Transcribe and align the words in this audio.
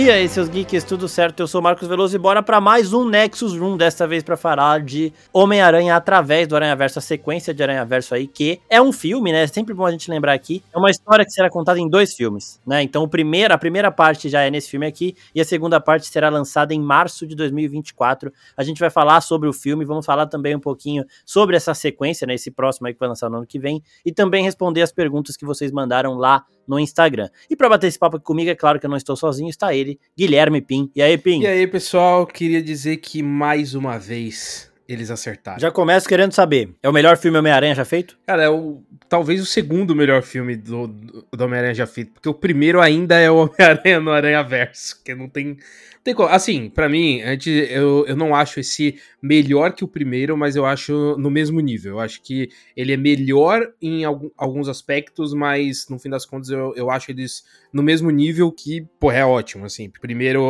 E 0.00 0.10
aí, 0.10 0.26
seus 0.30 0.48
geeks, 0.48 0.82
tudo 0.82 1.06
certo? 1.06 1.40
Eu 1.40 1.46
sou 1.46 1.60
Marcos 1.60 1.86
Veloso 1.86 2.16
e 2.16 2.18
bora 2.18 2.42
para 2.42 2.58
mais 2.58 2.94
um 2.94 3.06
Nexus 3.06 3.54
Room, 3.54 3.76
desta 3.76 4.06
vez 4.06 4.22
para 4.22 4.34
falar 4.34 4.80
de 4.80 5.12
Homem-Aranha 5.30 5.94
através 5.94 6.48
do 6.48 6.56
Aranha 6.56 6.74
Verso, 6.74 6.98
a 6.98 7.02
sequência 7.02 7.52
de 7.52 7.62
Aranha 7.62 7.84
Verso 7.84 8.14
aí, 8.14 8.26
que 8.26 8.62
é 8.70 8.80
um 8.80 8.92
filme, 8.92 9.30
né? 9.30 9.42
É 9.42 9.46
sempre 9.46 9.74
bom 9.74 9.84
a 9.84 9.90
gente 9.90 10.10
lembrar 10.10 10.32
aqui. 10.32 10.64
É 10.74 10.78
uma 10.78 10.90
história 10.90 11.22
que 11.22 11.30
será 11.30 11.50
contada 11.50 11.78
em 11.78 11.86
dois 11.86 12.14
filmes, 12.14 12.58
né? 12.66 12.82
Então, 12.82 13.02
o 13.02 13.08
primeiro, 13.08 13.52
a 13.52 13.58
primeira 13.58 13.92
parte 13.92 14.30
já 14.30 14.40
é 14.40 14.50
nesse 14.50 14.70
filme 14.70 14.86
aqui 14.86 15.14
e 15.34 15.40
a 15.40 15.44
segunda 15.44 15.78
parte 15.78 16.06
será 16.06 16.30
lançada 16.30 16.72
em 16.72 16.80
março 16.80 17.26
de 17.26 17.36
2024. 17.36 18.32
A 18.56 18.64
gente 18.64 18.80
vai 18.80 18.88
falar 18.88 19.20
sobre 19.20 19.50
o 19.50 19.52
filme, 19.52 19.84
vamos 19.84 20.06
falar 20.06 20.26
também 20.28 20.56
um 20.56 20.60
pouquinho 20.60 21.04
sobre 21.26 21.56
essa 21.56 21.74
sequência, 21.74 22.26
né? 22.26 22.32
Esse 22.32 22.50
próximo 22.50 22.86
aí 22.86 22.94
que 22.94 23.00
vai 23.00 23.10
lançar 23.10 23.28
no 23.28 23.36
ano 23.36 23.46
que 23.46 23.58
vem 23.58 23.82
e 24.02 24.10
também 24.10 24.42
responder 24.42 24.80
as 24.80 24.92
perguntas 24.92 25.36
que 25.36 25.44
vocês 25.44 25.70
mandaram 25.70 26.14
lá 26.14 26.46
no 26.70 26.78
Instagram. 26.78 27.28
E 27.50 27.56
para 27.56 27.68
bater 27.68 27.88
esse 27.88 27.98
papo 27.98 28.16
aqui 28.16 28.24
comigo, 28.24 28.48
é 28.48 28.54
claro 28.54 28.78
que 28.78 28.86
eu 28.86 28.90
não 28.90 28.96
estou 28.96 29.16
sozinho, 29.16 29.50
está 29.50 29.74
ele, 29.74 29.98
Guilherme 30.16 30.60
Pim. 30.60 30.88
E 30.94 31.02
aí, 31.02 31.18
Pim? 31.18 31.42
E 31.42 31.46
aí, 31.46 31.66
pessoal, 31.66 32.24
queria 32.24 32.62
dizer 32.62 32.98
que 32.98 33.24
mais 33.24 33.74
uma 33.74 33.98
vez 33.98 34.70
eles 34.88 35.10
acertaram. 35.10 35.58
Já 35.58 35.70
começo 35.70 36.08
querendo 36.08 36.32
saber, 36.32 36.70
é 36.80 36.88
o 36.88 36.92
melhor 36.92 37.16
filme 37.16 37.38
Homem-Aranha 37.38 37.74
já 37.74 37.84
feito? 37.84 38.16
Cara, 38.24 38.44
é 38.44 38.48
o, 38.48 38.82
talvez 39.08 39.40
o 39.40 39.46
segundo 39.46 39.94
melhor 39.96 40.22
filme 40.22 40.54
do, 40.54 40.86
do 40.86 41.44
Homem-Aranha 41.44 41.74
já 41.74 41.86
feito, 41.86 42.12
porque 42.12 42.28
o 42.28 42.34
primeiro 42.34 42.80
ainda 42.80 43.18
é 43.18 43.30
o 43.30 43.36
Homem-Aranha 43.58 44.00
no 44.00 44.12
Aranha 44.12 44.42
Verso, 44.42 45.02
que 45.04 45.12
não 45.12 45.28
tem 45.28 45.58
tem 46.02 46.14
Assim, 46.30 46.70
para 46.70 46.88
mim, 46.88 47.20
antes, 47.22 47.70
eu, 47.70 48.06
eu 48.06 48.16
não 48.16 48.34
acho 48.34 48.58
esse 48.60 48.96
melhor 49.22 49.72
que 49.72 49.84
o 49.84 49.88
primeiro, 49.88 50.36
mas 50.36 50.56
eu 50.56 50.64
acho 50.64 51.16
no 51.18 51.30
mesmo 51.30 51.60
nível. 51.60 51.92
Eu 51.92 52.00
acho 52.00 52.22
que 52.22 52.48
ele 52.76 52.92
é 52.92 52.96
melhor 52.96 53.70
em 53.82 54.04
alguns 54.36 54.68
aspectos, 54.68 55.34
mas 55.34 55.86
no 55.88 55.98
fim 55.98 56.08
das 56.08 56.24
contas 56.24 56.48
eu, 56.48 56.72
eu 56.74 56.90
acho 56.90 57.10
eles 57.10 57.44
no 57.72 57.82
mesmo 57.82 58.10
nível 58.10 58.50
que, 58.50 58.86
pô, 58.98 59.12
é 59.12 59.24
ótimo, 59.24 59.64
assim. 59.66 59.90
Primeiro, 60.00 60.42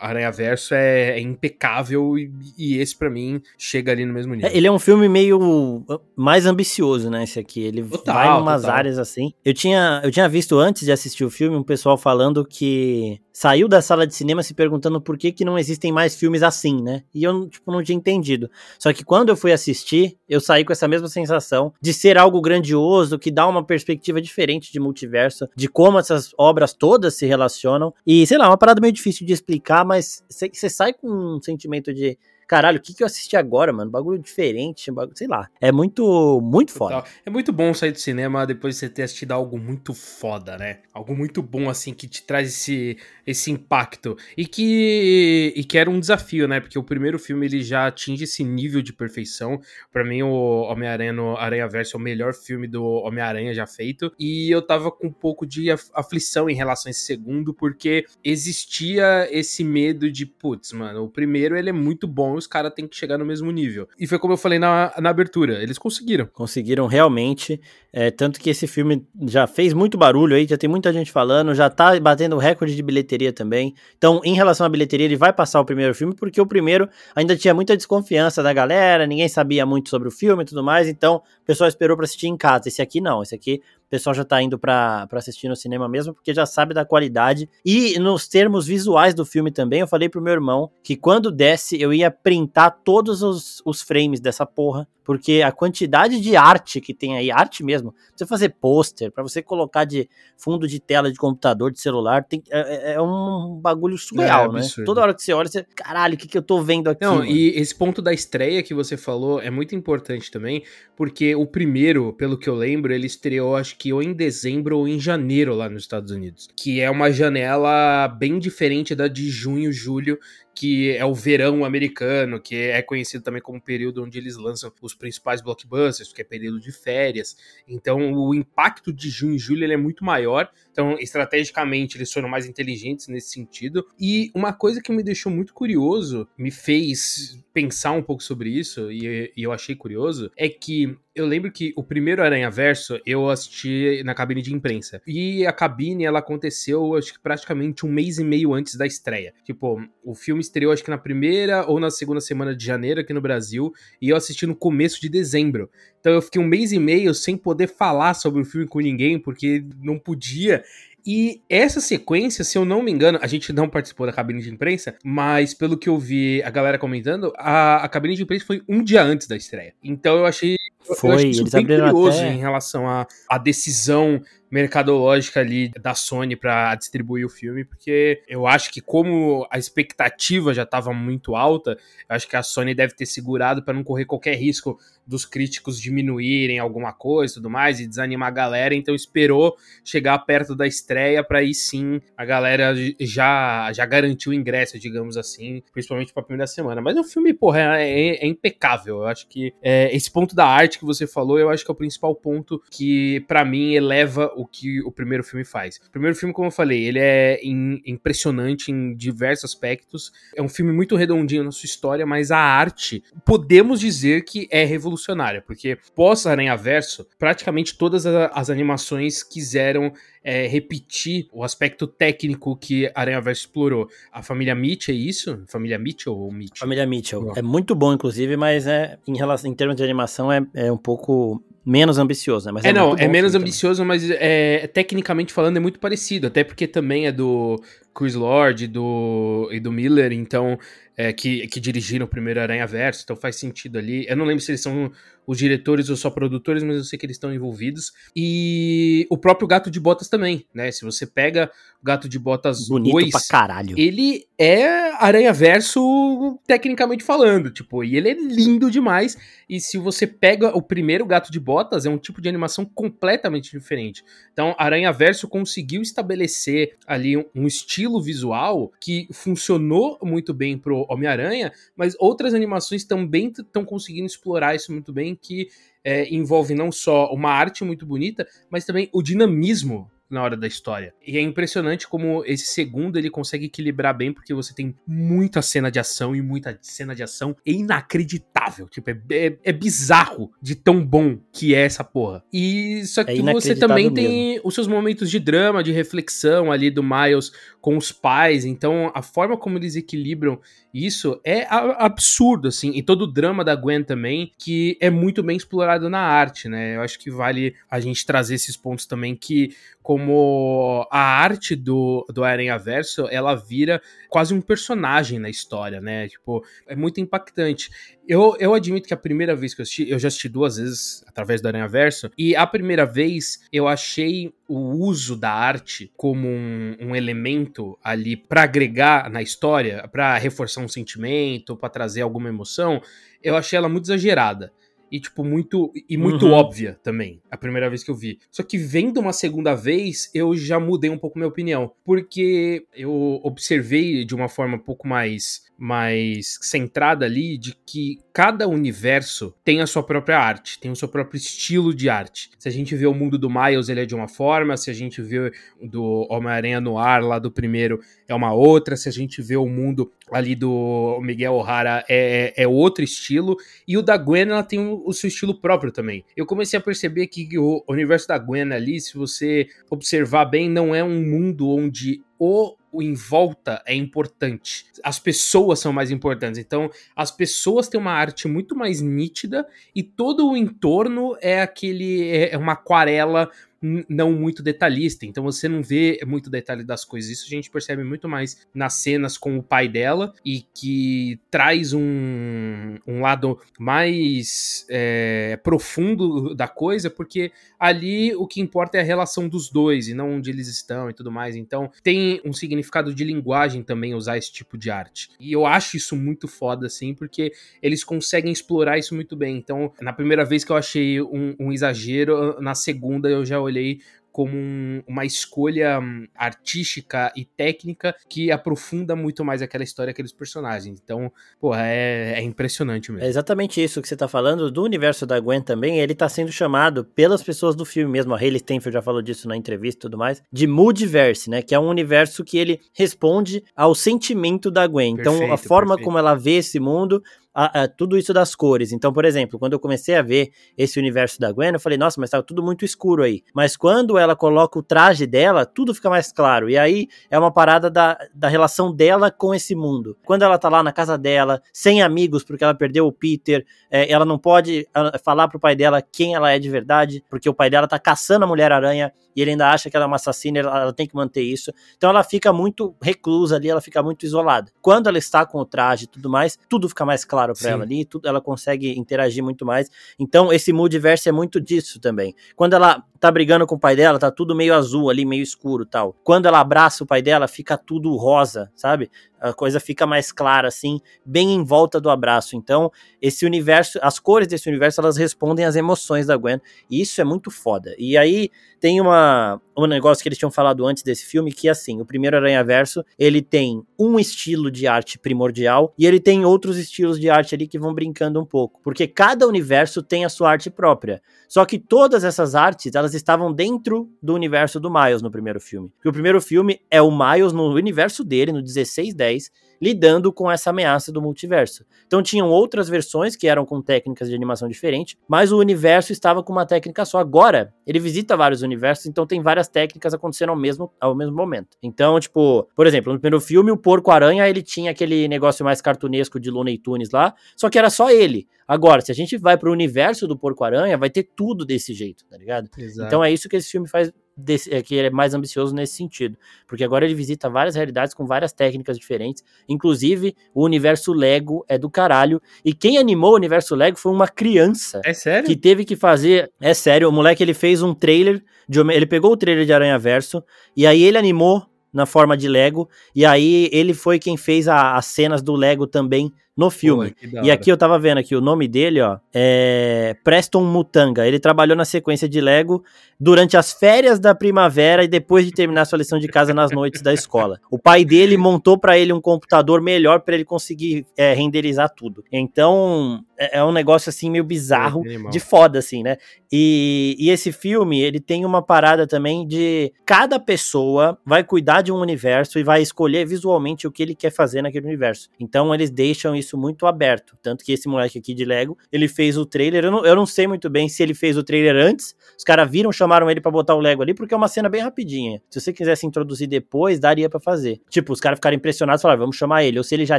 Aranha 0.00 0.30
Verso 0.30 0.74
é, 0.74 1.18
é 1.18 1.20
impecável 1.20 2.18
e, 2.18 2.30
e 2.56 2.76
esse 2.76 2.96
para 2.96 3.10
mim 3.10 3.40
chega 3.56 3.90
ali 3.92 4.04
no 4.04 4.12
mesmo 4.12 4.34
nível. 4.34 4.50
É, 4.50 4.56
ele 4.56 4.66
é 4.66 4.70
um 4.70 4.78
filme 4.78 5.08
meio 5.08 5.84
mais 6.14 6.46
ambicioso, 6.46 7.10
né, 7.10 7.24
esse 7.24 7.38
aqui. 7.38 7.62
Ele 7.62 7.82
total, 7.82 8.14
vai 8.14 8.28
em 8.28 8.42
umas 8.42 8.62
total. 8.62 8.76
áreas 8.76 8.98
assim. 8.98 9.32
Eu 9.44 9.54
tinha, 9.54 10.00
eu 10.04 10.10
tinha 10.10 10.28
visto 10.28 10.58
antes 10.58 10.84
de 10.84 10.92
assistir 10.92 11.24
o 11.24 11.30
filme 11.30 11.56
um 11.56 11.62
pessoal 11.62 11.96
falando 11.96 12.44
que 12.44 13.20
saiu 13.32 13.68
da 13.68 13.80
sala 13.80 14.04
de 14.04 14.14
cinema 14.14 14.42
se 14.42 14.52
perguntando 14.52 14.67
por 15.00 15.16
que, 15.16 15.32
que 15.32 15.44
não 15.44 15.58
existem 15.58 15.92
mais 15.92 16.16
filmes 16.16 16.42
assim, 16.42 16.82
né? 16.82 17.02
E 17.14 17.24
eu, 17.24 17.48
tipo, 17.48 17.70
não 17.70 17.82
tinha 17.82 17.96
entendido. 17.96 18.50
Só 18.78 18.92
que 18.92 19.04
quando 19.04 19.28
eu 19.28 19.36
fui 19.36 19.52
assistir, 19.52 20.18
eu 20.28 20.40
saí 20.40 20.64
com 20.64 20.72
essa 20.72 20.88
mesma 20.88 21.08
sensação 21.08 21.72
de 21.80 21.92
ser 21.94 22.18
algo 22.18 22.40
grandioso, 22.40 23.18
que 23.18 23.30
dá 23.30 23.46
uma 23.46 23.64
perspectiva 23.64 24.20
diferente 24.20 24.72
de 24.72 24.80
multiverso, 24.80 25.48
de 25.56 25.68
como 25.68 25.98
essas 25.98 26.32
obras 26.36 26.72
todas 26.72 27.14
se 27.14 27.26
relacionam. 27.26 27.94
E, 28.06 28.26
sei 28.26 28.38
lá, 28.38 28.48
uma 28.48 28.58
parada 28.58 28.80
meio 28.80 28.92
difícil 28.92 29.26
de 29.26 29.32
explicar, 29.32 29.84
mas 29.84 30.24
você 30.28 30.68
sai 30.68 30.92
com 30.92 31.08
um 31.08 31.42
sentimento 31.42 31.92
de 31.92 32.18
caralho, 32.48 32.78
o 32.78 32.80
que, 32.80 32.94
que 32.94 33.02
eu 33.02 33.06
assisti 33.06 33.36
agora, 33.36 33.72
mano? 33.74 33.90
Bagulho 33.90 34.18
diferente, 34.18 34.90
bagulho, 34.90 35.16
sei 35.16 35.28
lá. 35.28 35.50
É 35.60 35.70
muito, 35.70 36.40
muito 36.40 36.72
foda. 36.72 37.04
É 37.24 37.28
muito 37.28 37.52
bom 37.52 37.74
sair 37.74 37.92
do 37.92 38.00
cinema 38.00 38.46
depois 38.46 38.74
de 38.74 38.80
você 38.80 38.88
ter 38.88 39.02
assistido 39.02 39.32
algo 39.32 39.58
muito 39.58 39.92
foda, 39.92 40.56
né? 40.56 40.78
Algo 40.94 41.14
muito 41.14 41.42
bom, 41.42 41.68
assim, 41.68 41.92
que 41.92 42.08
te 42.08 42.22
traz 42.22 42.48
esse, 42.48 42.96
esse 43.26 43.50
impacto. 43.50 44.16
E 44.34 44.46
que, 44.46 45.52
e 45.54 45.62
que 45.62 45.76
era 45.76 45.90
um 45.90 46.00
desafio, 46.00 46.48
né? 46.48 46.58
Porque 46.58 46.78
o 46.78 46.82
primeiro 46.82 47.18
filme, 47.18 47.44
ele 47.44 47.62
já 47.62 47.86
atinge 47.86 48.24
esse 48.24 48.42
nível 48.42 48.80
de 48.80 48.94
perfeição. 48.94 49.60
para 49.92 50.02
mim, 50.02 50.22
o 50.22 50.62
Homem-Aranha 50.62 51.12
no 51.12 51.36
Aranha 51.36 51.68
Verso 51.68 51.96
é 51.96 52.00
o 52.00 52.02
melhor 52.02 52.32
filme 52.32 52.66
do 52.66 52.82
Homem-Aranha 52.82 53.52
já 53.52 53.66
feito. 53.66 54.10
E 54.18 54.50
eu 54.50 54.62
tava 54.62 54.90
com 54.90 55.08
um 55.08 55.12
pouco 55.12 55.46
de 55.46 55.70
aflição 55.92 56.48
em 56.48 56.54
relação 56.54 56.88
a 56.88 56.90
esse 56.90 57.00
segundo, 57.00 57.52
porque 57.52 58.06
existia 58.24 59.28
esse 59.30 59.62
medo 59.62 60.10
de, 60.10 60.24
putz, 60.24 60.72
mano, 60.72 61.04
o 61.04 61.10
primeiro, 61.10 61.54
ele 61.54 61.68
é 61.68 61.72
muito 61.72 62.08
bom 62.08 62.37
os 62.38 62.46
caras 62.46 62.72
têm 62.72 62.86
que 62.86 62.96
chegar 62.96 63.18
no 63.18 63.24
mesmo 63.24 63.50
nível. 63.50 63.88
E 63.98 64.06
foi 64.06 64.18
como 64.18 64.32
eu 64.32 64.36
falei 64.36 64.58
na, 64.58 64.92
na 64.98 65.10
abertura, 65.10 65.62
eles 65.62 65.78
conseguiram. 65.78 66.26
Conseguiram 66.26 66.86
realmente, 66.86 67.60
é, 67.92 68.10
tanto 68.10 68.40
que 68.40 68.50
esse 68.50 68.66
filme 68.66 69.06
já 69.26 69.46
fez 69.46 69.72
muito 69.72 69.98
barulho 69.98 70.36
aí, 70.36 70.46
já 70.46 70.56
tem 70.56 70.68
muita 70.68 70.92
gente 70.92 71.10
falando, 71.10 71.54
já 71.54 71.68
tá 71.68 71.98
batendo 72.00 72.38
recorde 72.38 72.74
de 72.74 72.82
bilheteria 72.82 73.32
também. 73.32 73.74
Então, 73.96 74.20
em 74.24 74.34
relação 74.34 74.66
à 74.66 74.68
bilheteria, 74.68 75.06
ele 75.06 75.16
vai 75.16 75.32
passar 75.32 75.60
o 75.60 75.64
primeiro 75.64 75.94
filme, 75.94 76.14
porque 76.14 76.40
o 76.40 76.46
primeiro 76.46 76.88
ainda 77.14 77.36
tinha 77.36 77.52
muita 77.52 77.76
desconfiança 77.76 78.42
da 78.42 78.52
galera, 78.52 79.06
ninguém 79.06 79.28
sabia 79.28 79.66
muito 79.66 79.88
sobre 79.88 80.08
o 80.08 80.10
filme 80.10 80.42
e 80.42 80.46
tudo 80.46 80.62
mais, 80.62 80.88
então 80.88 81.16
o 81.16 81.44
pessoal 81.44 81.68
esperou 81.68 81.96
para 81.96 82.04
assistir 82.04 82.28
em 82.28 82.36
casa. 82.36 82.68
Esse 82.68 82.80
aqui 82.80 83.00
não, 83.00 83.22
esse 83.22 83.34
aqui 83.34 83.62
o 83.88 83.90
pessoal 83.90 84.12
já 84.12 84.22
tá 84.22 84.42
indo 84.42 84.58
para 84.58 85.08
assistir 85.12 85.48
no 85.48 85.56
cinema 85.56 85.88
mesmo, 85.88 86.12
porque 86.12 86.34
já 86.34 86.44
sabe 86.44 86.74
da 86.74 86.84
qualidade. 86.84 87.48
E 87.64 87.98
nos 87.98 88.28
termos 88.28 88.66
visuais 88.66 89.14
do 89.14 89.24
filme 89.24 89.50
também, 89.50 89.80
eu 89.80 89.88
falei 89.88 90.10
pro 90.10 90.20
meu 90.20 90.34
irmão 90.34 90.70
que 90.84 90.94
quando 90.94 91.32
desce 91.32 91.80
eu 91.80 91.90
ia 91.90 92.10
printar 92.10 92.80
todos 92.84 93.22
os, 93.22 93.62
os 93.64 93.80
frames 93.80 94.20
dessa 94.20 94.44
porra, 94.44 94.86
porque 95.08 95.40
a 95.40 95.50
quantidade 95.50 96.20
de 96.20 96.36
arte 96.36 96.82
que 96.82 96.92
tem 96.92 97.16
aí, 97.16 97.30
arte 97.30 97.64
mesmo, 97.64 97.92
pra 97.92 98.02
você 98.14 98.26
fazer 98.26 98.50
pôster, 98.60 99.10
para 99.10 99.22
você 99.22 99.40
colocar 99.40 99.86
de 99.86 100.06
fundo 100.36 100.68
de 100.68 100.78
tela 100.78 101.10
de 101.10 101.16
computador, 101.16 101.72
de 101.72 101.80
celular, 101.80 102.24
tem, 102.24 102.42
é, 102.50 102.90
é, 102.90 102.92
é 102.92 103.00
um 103.00 103.58
bagulho 103.58 103.96
surreal, 103.96 104.54
é, 104.54 104.60
né? 104.60 104.68
Toda 104.84 105.00
hora 105.00 105.14
que 105.14 105.22
você 105.22 105.32
olha, 105.32 105.48
você, 105.48 105.64
caralho, 105.74 106.14
o 106.14 106.18
que, 106.18 106.28
que 106.28 106.36
eu 106.36 106.42
tô 106.42 106.60
vendo 106.60 106.90
aqui? 106.90 107.02
Não, 107.02 107.20
mano? 107.20 107.26
e 107.26 107.58
esse 107.58 107.74
ponto 107.74 108.02
da 108.02 108.12
estreia 108.12 108.62
que 108.62 108.74
você 108.74 108.98
falou 108.98 109.40
é 109.40 109.48
muito 109.48 109.74
importante 109.74 110.30
também, 110.30 110.62
porque 110.94 111.34
o 111.34 111.46
primeiro, 111.46 112.12
pelo 112.12 112.38
que 112.38 112.46
eu 112.46 112.54
lembro, 112.54 112.92
ele 112.92 113.06
estreou, 113.06 113.56
acho 113.56 113.78
que 113.78 113.90
ou 113.90 114.02
em 114.02 114.12
dezembro 114.12 114.76
ou 114.76 114.86
em 114.86 115.00
janeiro 115.00 115.54
lá 115.54 115.70
nos 115.70 115.84
Estados 115.84 116.12
Unidos, 116.12 116.50
que 116.54 116.82
é 116.82 116.90
uma 116.90 117.10
janela 117.10 118.08
bem 118.08 118.38
diferente 118.38 118.94
da 118.94 119.08
de 119.08 119.30
junho, 119.30 119.72
julho, 119.72 120.18
que 120.58 120.90
é 120.96 121.04
o 121.04 121.14
verão 121.14 121.64
americano, 121.64 122.40
que 122.40 122.56
é 122.56 122.82
conhecido 122.82 123.22
também 123.22 123.40
como 123.40 123.60
período 123.60 124.02
onde 124.02 124.18
eles 124.18 124.36
lançam 124.36 124.72
os 124.82 124.92
principais 124.92 125.40
blockbusters, 125.40 126.12
que 126.12 126.20
é 126.20 126.24
período 126.24 126.58
de 126.58 126.72
férias. 126.72 127.36
Então, 127.68 128.12
o 128.12 128.34
impacto 128.34 128.92
de 128.92 129.08
junho 129.08 129.36
e 129.36 129.38
julho 129.38 129.72
é 129.72 129.76
muito 129.76 130.04
maior. 130.04 130.50
Então, 130.78 130.96
estrategicamente, 131.00 131.98
eles 131.98 132.12
foram 132.12 132.28
mais 132.28 132.46
inteligentes 132.46 133.08
nesse 133.08 133.32
sentido. 133.32 133.84
E 133.98 134.30
uma 134.32 134.52
coisa 134.52 134.80
que 134.80 134.92
me 134.92 135.02
deixou 135.02 135.32
muito 135.32 135.52
curioso, 135.52 136.28
me 136.38 136.52
fez 136.52 137.36
pensar 137.52 137.90
um 137.90 138.02
pouco 138.02 138.22
sobre 138.22 138.48
isso, 138.48 138.88
e, 138.92 139.32
e 139.36 139.42
eu 139.42 139.50
achei 139.50 139.74
curioso, 139.74 140.30
é 140.36 140.48
que 140.48 140.96
eu 141.18 141.26
lembro 141.26 141.50
que 141.50 141.72
o 141.76 141.82
primeiro 141.82 142.22
Aranha 142.22 142.48
Verso 142.48 143.00
eu 143.04 143.28
assisti 143.28 144.04
na 144.04 144.14
cabine 144.14 144.40
de 144.40 144.54
imprensa. 144.54 145.02
E 145.04 145.44
a 145.44 145.52
cabine, 145.52 146.04
ela 146.04 146.20
aconteceu, 146.20 146.94
acho 146.94 147.14
que 147.14 147.18
praticamente 147.18 147.84
um 147.84 147.90
mês 147.90 148.18
e 148.18 148.24
meio 148.24 148.54
antes 148.54 148.76
da 148.76 148.86
estreia. 148.86 149.34
Tipo, 149.42 149.82
o 150.04 150.14
filme 150.14 150.40
estreou 150.40 150.72
acho 150.72 150.84
que 150.84 150.90
na 150.90 150.98
primeira 150.98 151.66
ou 151.66 151.80
na 151.80 151.90
segunda 151.90 152.20
semana 152.20 152.54
de 152.54 152.64
janeiro 152.64 153.00
aqui 153.00 153.12
no 153.12 153.20
Brasil, 153.20 153.72
e 154.00 154.10
eu 154.10 154.16
assisti 154.16 154.46
no 154.46 154.54
começo 154.54 155.00
de 155.00 155.08
dezembro. 155.08 155.68
Então 156.00 156.12
eu 156.12 156.22
fiquei 156.22 156.40
um 156.40 156.46
mês 156.46 156.72
e 156.72 156.78
meio 156.78 157.14
sem 157.14 157.36
poder 157.36 157.68
falar 157.68 158.14
sobre 158.14 158.40
o 158.40 158.44
filme 158.44 158.66
com 158.66 158.80
ninguém, 158.80 159.18
porque 159.18 159.64
não 159.82 159.98
podia. 159.98 160.62
E 161.06 161.40
essa 161.48 161.80
sequência, 161.80 162.44
se 162.44 162.58
eu 162.58 162.64
não 162.64 162.82
me 162.82 162.90
engano, 162.90 163.18
a 163.22 163.26
gente 163.26 163.52
não 163.52 163.68
participou 163.68 164.06
da 164.06 164.12
cabine 164.12 164.42
de 164.42 164.50
imprensa, 164.50 164.94
mas 165.02 165.54
pelo 165.54 165.76
que 165.76 165.88
eu 165.88 165.98
vi 165.98 166.42
a 166.42 166.50
galera 166.50 166.78
comentando, 166.78 167.32
a, 167.36 167.76
a 167.76 167.88
cabine 167.88 168.14
de 168.14 168.22
imprensa 168.22 168.44
foi 168.44 168.62
um 168.68 168.82
dia 168.82 169.02
antes 169.02 169.26
da 169.26 169.36
estreia. 169.36 169.72
Então 169.82 170.18
eu 170.18 170.26
achei, 170.26 170.56
foi, 170.82 171.10
eu 171.10 171.14
achei 171.14 171.30
isso 171.30 171.44
bem 171.50 171.66
curioso 171.66 172.18
até... 172.18 172.32
em 172.32 172.38
relação 172.38 172.86
à 172.86 173.38
decisão 173.38 174.20
mercadológica 174.50 175.40
ali 175.40 175.70
da 175.80 175.94
Sony 175.94 176.36
para 176.36 176.74
distribuir 176.74 177.26
o 177.26 177.28
filme, 177.28 177.64
porque 177.64 178.22
eu 178.28 178.46
acho 178.46 178.70
que 178.70 178.80
como 178.80 179.46
a 179.50 179.58
expectativa 179.58 180.54
já 180.54 180.62
estava 180.62 180.92
muito 180.92 181.34
alta, 181.34 181.72
eu 182.08 182.16
acho 182.16 182.28
que 182.28 182.36
a 182.36 182.42
Sony 182.42 182.74
deve 182.74 182.94
ter 182.94 183.06
segurado 183.06 183.62
para 183.62 183.74
não 183.74 183.84
correr 183.84 184.04
qualquer 184.04 184.34
risco 184.34 184.78
dos 185.06 185.24
críticos 185.24 185.80
diminuírem 185.80 186.58
alguma 186.58 186.92
coisa 186.92 187.34
tudo 187.34 187.48
mais 187.48 187.80
e 187.80 187.86
desanimar 187.86 188.28
a 188.28 188.32
galera, 188.32 188.74
então 188.74 188.94
esperou 188.94 189.56
chegar 189.82 190.18
perto 190.18 190.54
da 190.54 190.66
estreia 190.66 191.24
para 191.24 191.38
aí 191.38 191.54
sim 191.54 192.00
a 192.16 192.24
galera 192.24 192.74
já 193.00 193.72
já 193.72 193.86
garantiu 193.86 194.32
o 194.32 194.34
ingresso, 194.34 194.78
digamos 194.78 195.16
assim, 195.16 195.62
principalmente 195.72 196.12
para 196.12 196.22
a 196.22 196.26
primeira 196.26 196.46
semana. 196.46 196.80
Mas 196.80 196.96
o 196.96 197.04
filme, 197.04 197.32
porra, 197.32 197.80
é, 197.80 197.88
é, 197.88 198.24
é 198.24 198.26
impecável. 198.26 198.98
Eu 198.98 199.06
acho 199.06 199.26
que 199.28 199.52
é, 199.62 199.94
esse 199.94 200.10
ponto 200.10 200.34
da 200.34 200.46
arte 200.46 200.78
que 200.78 200.84
você 200.84 201.06
falou, 201.06 201.38
eu 201.38 201.50
acho 201.50 201.64
que 201.64 201.70
é 201.70 201.72
o 201.72 201.76
principal 201.76 202.14
ponto 202.14 202.62
que 202.70 203.20
para 203.26 203.44
mim 203.44 203.74
eleva 203.74 204.32
o 204.38 204.46
que 204.46 204.80
o 204.82 204.92
primeiro 204.92 205.24
filme 205.24 205.44
faz. 205.44 205.80
O 205.88 205.90
primeiro 205.90 206.14
filme, 206.14 206.32
como 206.32 206.48
eu 206.48 206.52
falei, 206.52 206.84
ele 206.84 206.98
é 206.98 207.40
in, 207.42 207.82
impressionante 207.84 208.70
em 208.70 208.94
diversos 208.94 209.50
aspectos. 209.50 210.12
É 210.34 210.40
um 210.40 210.48
filme 210.48 210.72
muito 210.72 210.96
redondinho 210.96 211.42
na 211.42 211.50
sua 211.50 211.66
história, 211.66 212.06
mas 212.06 212.30
a 212.30 212.38
arte, 212.38 213.02
podemos 213.24 213.80
dizer 213.80 214.24
que 214.24 214.48
é 214.50 214.64
revolucionária, 214.64 215.42
porque 215.42 215.78
pós-Aranha 215.94 216.56
Verso, 216.56 217.06
praticamente 217.18 217.76
todas 217.76 218.06
as 218.06 218.50
animações 218.50 219.22
quiseram 219.22 219.92
é, 220.22 220.46
repetir 220.46 221.26
o 221.32 221.42
aspecto 221.42 221.86
técnico 221.86 222.56
que 222.56 222.90
Aranha 222.94 223.20
Verso 223.20 223.42
explorou. 223.46 223.88
A 224.12 224.22
família 224.22 224.54
Mitchell 224.54 224.94
é 224.94 224.98
isso? 224.98 225.42
Família 225.48 225.78
Mitchell 225.78 226.14
ou 226.14 226.30
Mitchell? 226.30 226.58
Família 226.58 226.86
Mitchell. 226.86 227.32
É 227.34 227.42
muito 227.42 227.74
bom, 227.74 227.92
inclusive, 227.92 228.36
mas 228.36 228.66
é, 228.66 228.98
em, 229.06 229.16
relação, 229.16 229.50
em 229.50 229.54
termos 229.54 229.76
de 229.76 229.82
animação 229.82 230.30
é, 230.30 230.46
é 230.54 230.70
um 230.70 230.76
pouco 230.76 231.42
menos 231.68 231.98
ambicioso, 231.98 232.46
né? 232.46 232.52
Mas 232.52 232.64
é, 232.64 232.70
é 232.70 232.72
não, 232.72 232.96
é 232.96 233.06
menos 233.06 233.34
ambicioso, 233.34 233.82
também. 233.82 233.98
mas 233.98 234.10
é, 234.10 234.66
tecnicamente 234.66 235.32
falando 235.32 235.58
é 235.58 235.60
muito 235.60 235.78
parecido, 235.78 236.26
até 236.26 236.42
porque 236.42 236.66
também 236.66 237.06
é 237.06 237.12
do 237.12 237.62
Chris 237.98 238.14
Lord 238.14 238.64
e 238.64 238.68
do, 238.68 239.48
e 239.50 239.58
do 239.58 239.72
Miller, 239.72 240.12
então, 240.12 240.56
é, 240.96 241.12
que, 241.12 241.48
que 241.48 241.58
dirigiram 241.58 242.06
o 242.06 242.08
primeiro 242.08 242.40
Aranha 242.40 242.64
Verso, 242.64 243.02
então 243.02 243.16
faz 243.16 243.34
sentido 243.34 243.76
ali. 243.76 244.06
Eu 244.08 244.16
não 244.16 244.24
lembro 244.24 244.42
se 244.42 244.52
eles 244.52 244.60
são 244.60 244.92
os 245.26 245.36
diretores 245.36 245.90
ou 245.90 245.96
só 245.96 246.08
produtores, 246.08 246.62
mas 246.62 246.76
eu 246.76 246.84
sei 246.84 246.98
que 246.98 247.04
eles 247.04 247.16
estão 247.16 247.32
envolvidos. 247.32 247.92
E 248.16 249.06
o 249.10 249.18
próprio 249.18 249.46
Gato 249.46 249.70
de 249.70 249.78
Botas 249.78 250.08
também, 250.08 250.46
né? 250.54 250.72
Se 250.72 250.84
você 250.84 251.06
pega 251.06 251.50
o 251.80 251.84
Gato 251.84 252.08
de 252.08 252.18
Botas 252.18 252.66
Bonito 252.66 252.92
2, 252.92 253.10
pra 253.10 253.20
caralho. 253.28 253.78
ele 253.78 254.26
é 254.38 254.90
Aranha 254.92 255.32
Verso 255.32 256.40
tecnicamente 256.46 257.04
falando, 257.04 257.50
tipo, 257.50 257.84
e 257.84 257.96
ele 257.96 258.10
é 258.10 258.14
lindo 258.14 258.70
demais. 258.70 259.16
E 259.48 259.60
se 259.60 259.78
você 259.78 260.06
pega 260.06 260.56
o 260.56 260.62
primeiro 260.62 261.06
Gato 261.06 261.30
de 261.30 261.38
Botas, 261.38 261.86
é 261.86 261.90
um 261.90 261.98
tipo 261.98 262.20
de 262.20 262.28
animação 262.28 262.64
completamente 262.64 263.50
diferente. 263.50 264.02
Então, 264.32 264.54
Aranha 264.58 264.90
Verso 264.92 265.28
conseguiu 265.28 265.82
estabelecer 265.82 266.76
ali 266.86 267.16
um 267.34 267.46
estilo 267.46 267.87
visual 268.02 268.70
que 268.80 269.08
funcionou 269.10 269.98
muito 270.02 270.34
bem 270.34 270.58
pro 270.58 270.84
Homem-Aranha, 270.88 271.50
mas 271.74 271.96
outras 271.98 272.34
animações 272.34 272.84
também 272.84 273.28
estão 273.28 273.64
conseguindo 273.64 274.06
explorar 274.06 274.54
isso 274.54 274.70
muito 274.70 274.92
bem 274.92 275.18
que 275.20 275.48
é, 275.82 276.12
envolve 276.12 276.54
não 276.54 276.70
só 276.70 277.10
uma 277.12 277.30
arte 277.30 277.64
muito 277.64 277.86
bonita, 277.86 278.26
mas 278.50 278.64
também 278.64 278.90
o 278.92 279.02
dinamismo 279.02 279.90
na 280.10 280.22
hora 280.22 280.36
da 280.36 280.46
história. 280.46 280.94
E 281.06 281.18
é 281.18 281.20
impressionante 281.20 281.86
como 281.86 282.24
esse 282.24 282.46
segundo 282.46 282.98
ele 282.98 283.10
consegue 283.10 283.46
equilibrar 283.46 283.96
bem, 283.96 284.12
porque 284.12 284.32
você 284.32 284.54
tem 284.54 284.74
muita 284.86 285.42
cena 285.42 285.70
de 285.70 285.78
ação 285.78 286.16
e 286.16 286.22
muita 286.22 286.58
cena 286.62 286.94
de 286.94 287.02
ação 287.02 287.36
inacreditável. 287.44 288.68
Tipo, 288.68 288.90
é, 288.90 288.96
é, 289.10 289.38
é 289.44 289.52
bizarro 289.52 290.30
de 290.40 290.54
tão 290.54 290.84
bom 290.84 291.18
que 291.32 291.54
é 291.54 291.60
essa 291.60 291.84
porra. 291.84 292.24
E 292.32 292.84
só 292.86 293.04
que 293.04 293.18
é 293.18 293.32
você 293.32 293.54
também 293.54 293.92
tem 293.92 294.32
mesmo. 294.32 294.48
os 294.48 294.54
seus 294.54 294.66
momentos 294.66 295.10
de 295.10 295.20
drama, 295.20 295.62
de 295.62 295.72
reflexão 295.72 296.50
ali 296.50 296.70
do 296.70 296.82
Miles 296.82 297.30
com 297.60 297.76
os 297.76 297.92
pais. 297.92 298.44
Então, 298.44 298.90
a 298.94 299.02
forma 299.02 299.36
como 299.36 299.58
eles 299.58 299.76
equilibram 299.76 300.40
isso 300.72 301.20
é 301.24 301.46
absurdo, 301.48 302.48
assim. 302.48 302.72
E 302.74 302.82
todo 302.82 303.02
o 303.02 303.12
drama 303.12 303.44
da 303.44 303.54
Gwen 303.54 303.82
também, 303.82 304.32
que 304.38 304.76
é 304.80 304.90
muito 304.90 305.22
bem 305.22 305.36
explorado 305.36 305.88
na 305.88 306.00
arte, 306.00 306.48
né? 306.48 306.76
Eu 306.76 306.82
acho 306.82 306.98
que 306.98 307.10
vale 307.10 307.54
a 307.70 307.80
gente 307.80 308.04
trazer 308.04 308.34
esses 308.34 308.56
pontos 308.56 308.86
também 308.86 309.16
que 309.16 309.54
como 309.88 310.86
a 310.90 311.00
arte 311.00 311.56
do, 311.56 312.04
do 312.12 312.22
Aranha 312.22 312.58
Verso, 312.58 313.08
ela 313.10 313.34
vira 313.34 313.80
quase 314.10 314.34
um 314.34 314.40
personagem 314.42 315.18
na 315.18 315.30
história, 315.30 315.80
né? 315.80 316.08
Tipo, 316.08 316.44
é 316.66 316.76
muito 316.76 317.00
impactante. 317.00 317.70
Eu, 318.06 318.36
eu 318.38 318.52
admito 318.52 318.86
que 318.86 318.92
a 318.92 318.98
primeira 318.98 319.34
vez 319.34 319.54
que 319.54 319.60
eu 319.60 319.62
assisti, 319.62 319.88
eu 319.88 319.98
já 319.98 320.08
assisti 320.08 320.28
duas 320.28 320.58
vezes 320.58 321.02
através 321.06 321.40
do 321.40 321.48
Aranha 321.48 321.66
Verso, 321.66 322.10
e 322.18 322.36
a 322.36 322.46
primeira 322.46 322.84
vez 322.84 323.40
eu 323.50 323.66
achei 323.66 324.32
o 324.46 324.58
uso 324.76 325.16
da 325.16 325.30
arte 325.30 325.90
como 325.96 326.26
um, 326.26 326.76
um 326.80 326.96
elemento 326.96 327.78
ali 327.82 328.14
para 328.14 328.42
agregar 328.42 329.10
na 329.10 329.22
história, 329.22 329.88
para 329.90 330.18
reforçar 330.18 330.60
um 330.60 330.67
sentimento, 330.68 331.56
para 331.56 331.68
trazer 331.68 332.02
alguma 332.02 332.28
emoção, 332.28 332.80
eu 333.22 333.36
achei 333.36 333.56
ela 333.56 333.68
muito 333.68 333.86
exagerada 333.86 334.52
e, 334.90 334.98
tipo, 335.00 335.22
muito. 335.24 335.72
E 335.88 335.96
muito 335.96 336.26
uhum. 336.26 336.32
óbvia 336.32 336.78
também, 336.82 337.20
a 337.30 337.36
primeira 337.36 337.68
vez 337.68 337.84
que 337.84 337.90
eu 337.90 337.94
vi. 337.94 338.18
Só 338.30 338.42
que 338.42 338.56
vendo 338.56 339.00
uma 339.00 339.12
segunda 339.12 339.54
vez, 339.54 340.10
eu 340.14 340.34
já 340.34 340.58
mudei 340.58 340.90
um 340.90 340.98
pouco 340.98 341.18
minha 341.18 341.28
opinião. 341.28 341.72
Porque 341.84 342.66
eu 342.74 343.20
observei 343.22 344.04
de 344.04 344.14
uma 344.14 344.28
forma 344.28 344.56
um 344.56 344.60
pouco 344.60 344.88
mais, 344.88 345.42
mais 345.58 346.38
centrada 346.40 347.04
ali 347.04 347.36
de 347.36 347.52
que 347.66 347.98
cada 348.12 348.46
universo 348.46 349.34
tem 349.44 349.60
a 349.60 349.66
sua 349.66 349.82
própria 349.82 350.16
arte, 350.16 350.60
tem 350.60 350.70
o 350.70 350.76
seu 350.76 350.86
próprio 350.86 351.18
estilo 351.18 351.74
de 351.74 351.88
arte. 351.88 352.30
Se 352.38 352.48
a 352.48 352.52
gente 352.52 352.76
vê 352.76 352.86
o 352.86 352.94
mundo 352.94 353.18
do 353.18 353.28
Miles, 353.28 353.68
ele 353.68 353.80
é 353.80 353.84
de 353.84 353.94
uma 353.94 354.06
forma, 354.06 354.56
se 354.56 354.70
a 354.70 354.72
gente 354.72 355.02
vê 355.02 355.32
do 355.60 356.06
Homem-Aranha 356.08 356.60
no 356.60 356.78
ar, 356.78 357.02
lá 357.02 357.18
do 357.18 357.30
primeiro, 357.30 357.80
é 358.06 358.14
uma 358.14 358.32
outra, 358.32 358.76
se 358.76 358.88
a 358.88 358.92
gente 358.92 359.20
vê 359.20 359.36
o 359.36 359.46
mundo 359.46 359.90
ali 360.12 360.36
do 360.36 361.00
Miguel 361.02 361.34
O'Hara, 361.34 361.84
é, 361.88 362.32
é 362.36 362.46
outro 362.46 362.84
estilo, 362.84 363.36
e 363.66 363.76
o 363.76 363.82
da 363.82 363.96
Gwen, 363.96 364.30
ela 364.30 364.44
tem 364.44 364.60
o 364.60 364.92
seu 364.92 365.08
estilo 365.08 365.34
próprio 365.40 365.72
também. 365.72 366.04
Eu 366.16 366.24
comecei 366.24 366.56
a 366.56 366.62
perceber 366.62 367.08
que 367.08 367.36
o 367.36 367.64
universo 367.68 368.06
da 368.06 368.16
Gwen 368.16 368.52
ali, 368.52 368.80
se 368.80 368.96
você 368.96 369.48
observar 369.68 370.26
bem, 370.26 370.48
não 370.48 370.72
é 370.72 370.84
um 370.84 371.02
mundo 371.04 371.48
onde 371.48 372.00
o 372.18 372.57
o 372.70 372.82
em 372.82 372.94
volta 372.94 373.62
é 373.66 373.74
importante. 373.74 374.66
As 374.82 374.98
pessoas 374.98 375.58
são 375.58 375.72
mais 375.72 375.90
importantes. 375.90 376.38
Então, 376.38 376.70
as 376.94 377.10
pessoas 377.10 377.68
têm 377.68 377.80
uma 377.80 377.92
arte 377.92 378.28
muito 378.28 378.54
mais 378.56 378.80
nítida 378.80 379.46
e 379.74 379.82
todo 379.82 380.30
o 380.30 380.36
entorno 380.36 381.16
é 381.20 381.40
aquele 381.40 382.08
é, 382.08 382.34
é 382.34 382.38
uma 382.38 382.52
aquarela 382.52 383.30
não 383.60 384.12
muito 384.12 384.42
detalhista, 384.42 385.04
então 385.04 385.24
você 385.24 385.48
não 385.48 385.62
vê 385.62 385.98
muito 386.06 386.30
detalhe 386.30 386.64
das 386.64 386.84
coisas. 386.84 387.10
Isso 387.10 387.26
a 387.26 387.30
gente 387.30 387.50
percebe 387.50 387.82
muito 387.82 388.08
mais 388.08 388.46
nas 388.54 388.74
cenas 388.74 389.18
com 389.18 389.36
o 389.36 389.42
pai 389.42 389.68
dela 389.68 390.14
e 390.24 390.42
que 390.54 391.18
traz 391.30 391.72
um, 391.72 392.76
um 392.86 393.00
lado 393.00 393.38
mais 393.58 394.66
é, 394.70 395.38
profundo 395.42 396.34
da 396.34 396.46
coisa, 396.46 396.88
porque 396.88 397.32
ali 397.58 398.14
o 398.14 398.26
que 398.26 398.40
importa 398.40 398.78
é 398.78 398.80
a 398.80 398.84
relação 398.84 399.28
dos 399.28 399.50
dois 399.50 399.88
e 399.88 399.94
não 399.94 400.12
onde 400.12 400.30
eles 400.30 400.48
estão 400.48 400.88
e 400.88 400.94
tudo 400.94 401.10
mais. 401.10 401.34
Então 401.34 401.70
tem 401.82 402.20
um 402.24 402.32
significado 402.32 402.94
de 402.94 403.04
linguagem 403.04 403.62
também 403.62 403.94
usar 403.94 404.16
esse 404.16 404.32
tipo 404.32 404.56
de 404.56 404.70
arte. 404.70 405.10
E 405.18 405.32
eu 405.32 405.44
acho 405.44 405.76
isso 405.76 405.96
muito 405.96 406.28
foda, 406.28 406.66
assim, 406.66 406.94
porque 406.94 407.32
eles 407.60 407.82
conseguem 407.82 408.32
explorar 408.32 408.78
isso 408.78 408.94
muito 408.94 409.16
bem. 409.16 409.36
Então, 409.36 409.72
na 409.80 409.92
primeira 409.92 410.24
vez 410.24 410.44
que 410.44 410.52
eu 410.52 410.56
achei 410.56 411.00
um, 411.00 411.34
um 411.38 411.52
exagero, 411.52 412.40
na 412.40 412.54
segunda 412.54 413.08
eu 413.08 413.24
já 413.24 413.40
olhei 413.48 413.80
como 414.18 414.34
um, 414.34 414.82
uma 414.84 415.04
escolha 415.04 415.78
hum, 415.78 416.08
artística 416.16 417.12
e 417.16 417.24
técnica 417.24 417.94
que 418.08 418.32
aprofunda 418.32 418.96
muito 418.96 419.24
mais 419.24 419.42
aquela 419.42 419.62
história, 419.62 419.92
aqueles 419.92 420.12
personagens. 420.12 420.80
Então, 420.82 421.12
é, 421.54 422.14
é 422.16 422.22
impressionante 422.22 422.90
mesmo. 422.90 423.04
É 423.04 423.08
exatamente 423.08 423.62
isso 423.62 423.80
que 423.80 423.86
você 423.86 423.96
tá 423.96 424.08
falando. 424.08 424.50
Do 424.50 424.64
universo 424.64 425.06
da 425.06 425.20
Gwen 425.20 425.40
também, 425.40 425.78
ele 425.78 425.94
tá 425.94 426.08
sendo 426.08 426.32
chamado 426.32 426.84
pelas 426.84 427.22
pessoas 427.22 427.54
do 427.54 427.64
filme 427.64 427.92
mesmo. 427.92 428.12
A 428.12 428.18
Hayley 428.18 428.40
Stenfield 428.40 428.74
já 428.74 428.82
falou 428.82 429.02
disso 429.02 429.28
na 429.28 429.36
entrevista 429.36 429.78
e 429.78 429.82
tudo 429.82 429.96
mais, 429.96 430.20
de 430.32 430.48
Moodiverse, 430.48 431.30
né? 431.30 431.40
Que 431.40 431.54
é 431.54 431.58
um 431.60 431.68
universo 431.68 432.24
que 432.24 432.38
ele 432.38 432.60
responde 432.72 433.44
ao 433.54 433.72
sentimento 433.72 434.50
da 434.50 434.66
Gwen. 434.66 434.96
Perfeito, 434.96 435.16
então, 435.16 435.32
a 435.32 435.36
forma 435.36 435.76
perfeito. 435.76 435.84
como 435.84 435.96
ela 435.96 436.16
vê 436.16 436.38
esse 436.38 436.58
mundo 436.58 437.00
a, 437.38 437.62
a, 437.62 437.68
tudo 437.68 437.96
isso 437.96 438.12
das 438.12 438.34
cores. 438.34 438.72
Então, 438.72 438.92
por 438.92 439.04
exemplo, 439.04 439.38
quando 439.38 439.52
eu 439.52 439.60
comecei 439.60 439.94
a 439.94 440.02
ver 440.02 440.32
esse 440.56 440.76
universo 440.76 441.20
da 441.20 441.30
Gwen, 441.30 441.52
eu 441.52 441.60
falei, 441.60 441.78
nossa, 441.78 442.00
mas 442.00 442.10
tá 442.10 442.20
tudo 442.20 442.42
muito 442.42 442.64
escuro 442.64 443.04
aí. 443.04 443.22
Mas 443.32 443.56
quando 443.56 443.96
ela 443.96 444.16
coloca 444.16 444.58
o 444.58 444.62
traje 444.62 445.06
dela, 445.06 445.46
tudo 445.46 445.72
fica 445.72 445.88
mais 445.88 446.10
claro. 446.10 446.50
E 446.50 446.58
aí 446.58 446.88
é 447.08 447.16
uma 447.16 447.30
parada 447.30 447.70
da, 447.70 447.96
da 448.12 448.26
relação 448.26 448.74
dela 448.74 449.08
com 449.08 449.32
esse 449.32 449.54
mundo. 449.54 449.96
Quando 450.04 450.22
ela 450.22 450.36
tá 450.36 450.48
lá 450.48 450.64
na 450.64 450.72
casa 450.72 450.98
dela, 450.98 451.40
sem 451.52 451.80
amigos, 451.80 452.24
porque 452.24 452.42
ela 452.42 452.54
perdeu 452.54 452.88
o 452.88 452.92
Peter, 452.92 453.46
é, 453.70 453.88
ela 453.88 454.04
não 454.04 454.18
pode 454.18 454.66
falar 455.04 455.28
pro 455.28 455.38
pai 455.38 455.54
dela 455.54 455.80
quem 455.80 456.16
ela 456.16 456.32
é 456.32 456.40
de 456.40 456.50
verdade, 456.50 457.04
porque 457.08 457.28
o 457.28 457.34
pai 457.34 457.48
dela 457.48 457.68
tá 457.68 457.78
caçando 457.78 458.24
a 458.24 458.28
Mulher-Aranha 458.28 458.92
e 459.14 459.20
ele 459.20 459.32
ainda 459.32 459.50
acha 459.50 459.68
que 459.68 459.76
ela 459.76 459.84
é 459.84 459.88
uma 459.88 459.96
assassina, 459.96 460.38
ela, 460.38 460.62
ela, 460.62 460.72
tem 460.72 460.86
que 460.86 460.94
manter 460.94 461.22
isso. 461.22 461.52
Então 461.76 461.90
ela 461.90 462.02
fica 462.04 462.32
muito 462.32 462.74
reclusa 462.80 463.36
ali, 463.36 463.48
ela 463.48 463.60
fica 463.60 463.82
muito 463.82 464.04
isolada. 464.06 464.50
Quando 464.60 464.88
ela 464.88 464.98
está 464.98 465.26
com 465.26 465.38
o 465.38 465.44
traje 465.44 465.84
e 465.84 465.86
tudo 465.88 466.08
mais, 466.08 466.38
tudo 466.48 466.68
fica 466.68 466.84
mais 466.84 467.04
claro 467.04 467.27
para 467.34 467.50
ela 467.50 467.64
ali, 467.64 467.84
tudo, 467.84 468.08
ela 468.08 468.20
consegue 468.20 468.78
interagir 468.78 469.22
muito 469.22 469.44
mais. 469.44 469.70
Então 469.98 470.32
esse 470.32 470.52
multiverso 470.52 471.08
é 471.08 471.12
muito 471.12 471.40
disso 471.40 471.80
também. 471.80 472.14
Quando 472.36 472.54
ela 472.54 472.82
tá 472.98 473.10
brigando 473.10 473.46
com 473.46 473.54
o 473.54 473.58
pai 473.58 473.76
dela, 473.76 473.98
tá 473.98 474.10
tudo 474.10 474.34
meio 474.34 474.54
azul 474.54 474.90
ali, 474.90 475.04
meio 475.04 475.22
escuro 475.22 475.64
tal. 475.64 475.94
Quando 476.02 476.26
ela 476.26 476.40
abraça 476.40 476.82
o 476.82 476.86
pai 476.86 477.00
dela, 477.00 477.28
fica 477.28 477.56
tudo 477.56 477.94
rosa, 477.96 478.50
sabe? 478.54 478.90
A 479.20 479.32
coisa 479.32 479.58
fica 479.60 479.86
mais 479.86 480.12
clara, 480.12 480.48
assim, 480.48 480.80
bem 481.04 481.34
em 481.34 481.44
volta 481.44 481.80
do 481.80 481.90
abraço. 481.90 482.36
Então, 482.36 482.70
esse 483.00 483.26
universo, 483.26 483.78
as 483.82 483.98
cores 483.98 484.28
desse 484.28 484.48
universo, 484.48 484.80
elas 484.80 484.96
respondem 484.96 485.44
às 485.44 485.56
emoções 485.56 486.06
da 486.06 486.16
Gwen. 486.16 486.40
E 486.70 486.80
isso 486.80 487.00
é 487.00 487.04
muito 487.04 487.30
foda. 487.30 487.74
E 487.78 487.96
aí 487.96 488.30
tem 488.60 488.80
uma, 488.80 489.40
um 489.64 489.66
negócio 489.66 490.02
que 490.02 490.08
eles 490.08 490.18
tinham 490.18 490.30
falado 490.30 490.66
antes 490.66 490.82
desse 490.82 491.04
filme, 491.04 491.32
que 491.32 491.48
assim, 491.48 491.80
o 491.80 491.84
primeiro 491.84 492.16
Aranha 492.16 492.44
Verso, 492.44 492.84
ele 492.98 493.20
tem 493.20 493.62
um 493.78 493.98
estilo 493.98 494.50
de 494.50 494.66
arte 494.66 494.98
primordial 494.98 495.74
e 495.76 495.86
ele 495.86 495.98
tem 495.98 496.24
outros 496.24 496.56
estilos 496.56 496.98
de 497.00 497.10
arte 497.10 497.34
ali 497.34 497.48
que 497.48 497.58
vão 497.58 497.74
brincando 497.74 498.20
um 498.20 498.24
pouco. 498.24 498.60
Porque 498.62 498.86
cada 498.86 499.26
universo 499.26 499.82
tem 499.82 500.04
a 500.04 500.08
sua 500.08 500.30
arte 500.30 500.50
própria. 500.50 501.02
Só 501.28 501.44
que 501.44 501.58
todas 501.58 502.04
essas 502.04 502.34
artes, 502.34 502.74
elas 502.74 502.94
estavam 502.94 503.32
dentro 503.32 503.90
do 504.02 504.14
universo 504.14 504.60
do 504.60 504.70
Miles 504.70 505.02
no 505.02 505.10
primeiro 505.10 505.40
filme. 505.40 505.70
O 505.84 505.92
primeiro 505.92 506.20
filme 506.20 506.60
é 506.70 506.80
o 506.80 506.90
Miles 506.90 507.32
no 507.32 507.52
universo 507.52 508.04
dele, 508.04 508.32
no 508.32 508.38
1610, 508.38 509.30
lidando 509.60 510.12
com 510.12 510.30
essa 510.30 510.50
ameaça 510.50 510.92
do 510.92 511.02
multiverso. 511.02 511.64
Então 511.86 512.02
tinham 512.02 512.28
outras 512.28 512.68
versões 512.68 513.16
que 513.16 513.26
eram 513.26 513.44
com 513.44 513.60
técnicas 513.60 514.08
de 514.08 514.14
animação 514.14 514.48
diferentes, 514.48 514.96
mas 515.08 515.32
o 515.32 515.38
universo 515.38 515.92
estava 515.92 516.22
com 516.22 516.32
uma 516.32 516.46
técnica 516.46 516.84
só. 516.84 516.98
Agora, 516.98 517.52
ele 517.66 517.78
visita 517.78 518.16
vários 518.16 518.42
universos, 518.42 518.86
então 518.86 519.06
tem 519.06 519.22
várias 519.22 519.48
técnicas 519.48 519.94
acontecendo 519.94 520.30
ao 520.30 520.36
mesmo, 520.36 520.72
ao 520.80 520.94
mesmo 520.94 521.14
momento. 521.14 521.56
Então, 521.62 521.98
tipo, 521.98 522.48
por 522.54 522.66
exemplo, 522.66 522.92
no 522.92 522.98
primeiro 522.98 523.20
filme, 523.20 523.50
o 523.50 523.56
Porco-Aranha, 523.56 524.28
ele 524.28 524.42
tinha 524.42 524.70
aquele 524.70 525.08
negócio 525.08 525.44
mais 525.44 525.60
cartunesco 525.60 526.18
de 526.20 526.30
Looney 526.30 526.58
Tunes 526.58 526.90
lá, 526.90 527.14
só 527.36 527.48
que 527.48 527.58
era 527.58 527.70
só 527.70 527.90
ele. 527.90 528.26
Agora, 528.46 528.80
se 528.80 528.90
a 528.90 528.94
gente 528.94 529.18
vai 529.18 529.36
pro 529.36 529.52
universo 529.52 530.06
do 530.06 530.16
Porco-Aranha, 530.16 530.78
vai 530.78 530.88
ter 530.88 531.02
tudo 531.14 531.44
desse 531.44 531.74
jeito, 531.74 532.06
tá 532.06 532.16
ligado? 532.16 532.48
Exato. 532.56 532.86
Então 532.86 533.04
é 533.04 533.12
isso 533.12 533.28
que 533.28 533.36
esse 533.36 533.50
filme 533.50 533.68
faz 533.68 533.92
desse, 534.18 534.52
é, 534.52 534.60
que 534.60 534.74
ele 534.74 534.88
é 534.88 534.90
mais 534.90 535.14
ambicioso 535.14 535.54
nesse 535.54 535.74
sentido. 535.74 536.18
Porque 536.46 536.64
agora 536.64 536.84
ele 536.84 536.94
visita 536.94 537.30
várias 537.30 537.54
realidades 537.54 537.94
com 537.94 538.04
várias 538.04 538.32
técnicas 538.32 538.76
diferentes. 538.76 539.22
Inclusive, 539.48 540.14
o 540.34 540.44
universo 540.44 540.92
Lego 540.92 541.44
é 541.48 541.56
do 541.56 541.70
caralho. 541.70 542.20
E 542.44 542.52
quem 542.52 542.78
animou 542.78 543.12
o 543.12 543.16
universo 543.16 543.54
Lego 543.54 543.78
foi 543.78 543.92
uma 543.92 544.08
criança. 544.08 544.80
É 544.84 544.92
sério? 544.92 545.26
Que 545.26 545.36
teve 545.36 545.64
que 545.64 545.76
fazer. 545.76 546.30
É 546.40 546.52
sério, 546.52 546.88
o 546.88 546.92
moleque 546.92 547.22
ele 547.22 547.34
fez 547.34 547.62
um 547.62 547.72
trailer. 547.72 548.22
De, 548.48 548.60
ele 548.60 548.86
pegou 548.86 549.12
o 549.12 549.16
trailer 549.16 549.46
de 549.46 549.52
Aranha 549.52 549.78
Verso. 549.78 550.22
E 550.56 550.66
aí 550.66 550.82
ele 550.82 550.98
animou 550.98 551.46
na 551.72 551.86
forma 551.86 552.16
de 552.16 552.28
Lego. 552.28 552.68
E 552.94 553.04
aí 553.04 553.48
ele 553.52 553.72
foi 553.74 553.98
quem 553.98 554.16
fez 554.16 554.48
a, 554.48 554.76
as 554.76 554.86
cenas 554.86 555.22
do 555.22 555.34
Lego 555.34 555.66
também 555.66 556.12
no 556.38 556.50
filme. 556.50 556.92
Pô, 556.92 557.20
e 557.24 557.32
aqui 557.32 557.50
eu 557.50 557.56
tava 557.56 557.76
vendo 557.80 557.98
aqui, 557.98 558.14
o 558.14 558.20
nome 558.20 558.46
dele, 558.46 558.80
ó, 558.80 558.98
é 559.12 559.96
Preston 560.04 560.44
Mutanga. 560.44 561.04
Ele 561.04 561.18
trabalhou 561.18 561.56
na 561.56 561.64
sequência 561.64 562.08
de 562.08 562.20
Lego 562.20 562.62
durante 563.00 563.36
as 563.36 563.52
férias 563.52 563.98
da 563.98 564.14
primavera 564.14 564.84
e 564.84 564.88
depois 564.88 565.26
de 565.26 565.32
terminar 565.32 565.64
sua 565.64 565.78
lição 565.78 565.98
de 565.98 566.06
casa 566.06 566.32
nas 566.32 566.52
noites 566.52 566.80
da 566.80 566.94
escola. 566.94 567.40
O 567.50 567.58
pai 567.58 567.84
dele 567.84 568.16
montou 568.16 568.56
para 568.56 568.78
ele 568.78 568.92
um 568.92 569.00
computador 569.00 569.60
melhor 569.60 570.00
para 570.00 570.14
ele 570.14 570.24
conseguir 570.24 570.86
é, 570.96 571.12
renderizar 571.12 571.70
tudo. 571.74 572.04
Então, 572.12 573.04
é, 573.18 573.38
é 573.38 573.44
um 573.44 573.50
negócio 573.50 573.90
assim 573.90 574.08
meio 574.08 574.22
bizarro, 574.22 574.82
é, 574.86 575.10
de 575.10 575.18
foda 575.18 575.58
assim, 575.58 575.82
né? 575.82 575.96
E, 576.30 576.94
e 576.98 577.10
esse 577.10 577.32
filme, 577.32 577.80
ele 577.80 577.98
tem 577.98 578.24
uma 578.24 578.42
parada 578.42 578.86
também 578.86 579.26
de 579.26 579.72
cada 579.84 580.20
pessoa 580.20 580.98
vai 581.04 581.24
cuidar 581.24 581.62
de 581.62 581.72
um 581.72 581.80
universo 581.80 582.38
e 582.38 582.44
vai 582.44 582.60
escolher 582.60 583.06
visualmente 583.06 583.66
o 583.66 583.72
que 583.72 583.82
ele 583.82 583.94
quer 583.94 584.10
fazer 584.10 584.42
naquele 584.42 584.66
universo. 584.66 585.08
Então, 585.18 585.54
eles 585.54 585.70
deixam 585.70 586.14
isso 586.14 586.27
isso 586.28 586.38
muito 586.38 586.66
aberto. 586.66 587.16
Tanto 587.22 587.44
que 587.44 587.52
esse 587.52 587.68
moleque 587.68 587.98
aqui 587.98 588.14
de 588.14 588.24
Lego, 588.24 588.56
ele 588.70 588.86
fez 588.86 589.16
o 589.16 589.26
trailer. 589.26 589.64
Eu 589.64 589.70
não, 589.70 589.84
eu 589.84 589.96
não 589.96 590.06
sei 590.06 590.26
muito 590.26 590.48
bem 590.48 590.68
se 590.68 590.82
ele 590.82 590.94
fez 590.94 591.16
o 591.16 591.24
trailer 591.24 591.56
antes. 591.56 591.94
Os 592.16 592.24
caras 592.24 592.50
viram, 592.50 592.70
chamaram 592.70 593.10
ele 593.10 593.20
para 593.20 593.30
botar 593.30 593.54
o 593.54 593.60
Lego 593.60 593.82
ali, 593.82 593.94
porque 593.94 594.14
é 594.14 594.16
uma 594.16 594.28
cena 594.28 594.48
bem 594.48 594.60
rapidinha. 594.60 595.20
Se 595.30 595.40
você 595.40 595.52
quisesse 595.52 595.86
introduzir 595.86 596.28
depois, 596.28 596.78
daria 596.78 597.08
para 597.08 597.20
fazer. 597.20 597.60
Tipo, 597.68 597.92
os 597.92 598.00
caras 598.00 598.18
ficaram 598.18 598.36
impressionados 598.36 598.80
e 598.80 598.82
falaram, 598.82 599.00
vamos 599.00 599.16
chamar 599.16 599.44
ele. 599.44 599.58
Ou 599.58 599.64
se 599.64 599.74
ele 599.74 599.86
já 599.86 599.98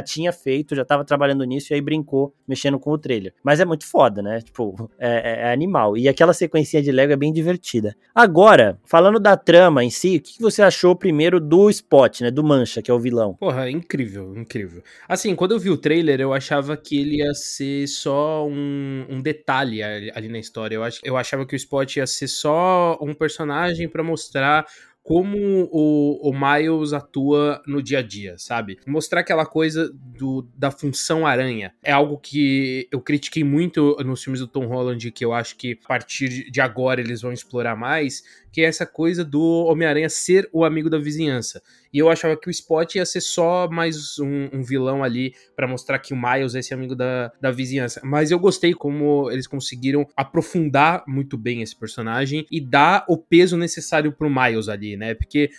tinha 0.00 0.32
feito, 0.32 0.74
já 0.74 0.84
tava 0.84 1.04
trabalhando 1.04 1.44
nisso 1.44 1.72
e 1.72 1.74
aí 1.74 1.80
brincou, 1.80 2.34
mexendo 2.46 2.78
com 2.78 2.90
o 2.92 2.98
trailer. 2.98 3.34
Mas 3.42 3.60
é 3.60 3.64
muito 3.64 3.86
foda, 3.86 4.22
né? 4.22 4.40
Tipo, 4.40 4.90
é, 4.98 5.08
é, 5.08 5.48
é 5.48 5.52
animal. 5.52 5.96
E 5.96 6.08
aquela 6.08 6.32
sequencinha 6.32 6.82
de 6.82 6.92
Lego 6.92 7.12
é 7.12 7.16
bem 7.16 7.32
divertida. 7.32 7.96
Agora, 8.14 8.78
falando 8.84 9.18
da 9.18 9.36
trama 9.36 9.84
em 9.84 9.90
si, 9.90 10.16
o 10.16 10.20
que 10.20 10.40
você 10.40 10.62
achou 10.62 10.94
primeiro 10.94 11.40
do 11.40 11.68
Spot, 11.70 12.20
né? 12.20 12.30
Do 12.30 12.44
Mancha, 12.44 12.82
que 12.82 12.90
é 12.90 12.94
o 12.94 13.00
vilão? 13.00 13.34
Porra, 13.34 13.70
incrível, 13.70 14.36
incrível. 14.36 14.82
Assim, 15.08 15.34
quando 15.34 15.52
eu 15.52 15.58
vi 15.58 15.70
o 15.70 15.76
trailer, 15.76 16.19
eu 16.22 16.32
achava 16.32 16.76
que 16.76 16.98
ele 16.98 17.16
ia 17.16 17.34
ser 17.34 17.86
só 17.86 18.46
um, 18.46 19.06
um 19.08 19.20
detalhe 19.20 19.82
ali, 19.82 20.12
ali, 20.14 20.28
na 20.28 20.38
história. 20.38 20.76
Eu, 20.76 20.84
ach, 20.84 21.00
eu 21.02 21.16
achava 21.16 21.46
que 21.46 21.54
o 21.54 21.56
Spot 21.56 21.96
ia 21.96 22.06
ser 22.06 22.28
só 22.28 22.98
um 23.00 23.14
personagem 23.14 23.88
para 23.88 24.02
mostrar 24.02 24.66
como 25.02 25.68
o, 25.72 26.28
o 26.28 26.32
Miles 26.32 26.92
atua 26.92 27.62
no 27.66 27.82
dia 27.82 27.98
a 28.00 28.02
dia, 28.02 28.36
sabe? 28.38 28.78
Mostrar 28.86 29.20
aquela 29.20 29.46
coisa 29.46 29.90
do, 29.92 30.46
da 30.54 30.70
função 30.70 31.26
aranha. 31.26 31.72
É 31.82 31.90
algo 31.90 32.18
que 32.18 32.86
eu 32.92 33.00
critiquei 33.00 33.42
muito 33.42 33.96
nos 34.04 34.22
filmes 34.22 34.40
do 34.40 34.46
Tom 34.46 34.66
Holland, 34.66 35.10
que 35.10 35.24
eu 35.24 35.32
acho 35.32 35.56
que 35.56 35.78
a 35.84 35.88
partir 35.88 36.50
de 36.50 36.60
agora 36.60 37.00
eles 37.00 37.22
vão 37.22 37.32
explorar 37.32 37.76
mais, 37.76 38.22
que 38.52 38.60
é 38.60 38.64
essa 38.64 38.86
coisa 38.86 39.24
do 39.24 39.64
Homem-Aranha 39.64 40.08
ser 40.08 40.48
o 40.52 40.64
amigo 40.64 40.90
da 40.90 40.98
vizinhança. 40.98 41.62
E 41.92 41.98
eu 41.98 42.08
achava 42.08 42.36
que 42.36 42.48
o 42.48 42.50
Spot 42.50 42.94
ia 42.94 43.04
ser 43.04 43.20
só 43.20 43.68
mais 43.68 44.18
um, 44.18 44.48
um 44.52 44.62
vilão 44.62 45.02
ali 45.02 45.34
para 45.56 45.66
mostrar 45.66 45.98
que 45.98 46.14
o 46.14 46.16
Miles 46.16 46.54
é 46.54 46.60
esse 46.60 46.72
amigo 46.72 46.94
da, 46.94 47.32
da 47.40 47.50
vizinhança. 47.50 48.00
Mas 48.04 48.30
eu 48.30 48.38
gostei 48.38 48.72
como 48.72 49.30
eles 49.30 49.46
conseguiram 49.46 50.06
aprofundar 50.16 51.04
muito 51.06 51.36
bem 51.36 51.62
esse 51.62 51.76
personagem 51.76 52.46
e 52.50 52.60
dar 52.60 53.04
o 53.08 53.18
peso 53.18 53.56
necessário 53.56 54.12
pro 54.12 54.30
Miles 54.30 54.68
ali, 54.68 54.96
né? 54.96 55.14
Porque 55.14 55.50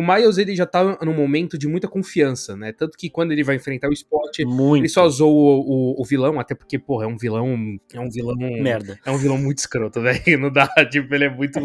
o 0.00 0.06
Miles 0.06 0.38
ele 0.38 0.56
já 0.56 0.66
tá 0.66 0.98
num 1.02 1.14
momento 1.14 1.58
de 1.58 1.68
muita 1.68 1.86
confiança, 1.86 2.56
né? 2.56 2.72
Tanto 2.72 2.96
que 2.96 3.10
quando 3.10 3.32
ele 3.32 3.44
vai 3.44 3.56
enfrentar 3.56 3.88
o 3.88 3.92
Spot, 3.92 4.38
muito. 4.40 4.80
ele 4.80 4.88
só 4.88 5.08
zoou 5.08 5.60
o, 5.60 5.98
o, 5.98 6.02
o, 6.02 6.04
vilão, 6.04 6.40
até 6.40 6.54
porque, 6.54 6.78
porra, 6.78 7.04
é 7.04 7.08
um 7.08 7.16
vilão. 7.16 7.78
É 7.92 8.00
um 8.00 8.10
vilão. 8.10 8.36
Merda. 8.36 8.98
É 9.04 9.10
um 9.10 9.18
vilão 9.18 9.38
muito 9.38 9.58
escroto, 9.58 10.00
velho. 10.02 10.38
Não 10.38 10.50
dá, 10.50 10.68
tipo, 10.90 11.14
ele 11.14 11.24
é 11.24 11.30
muito. 11.30 11.58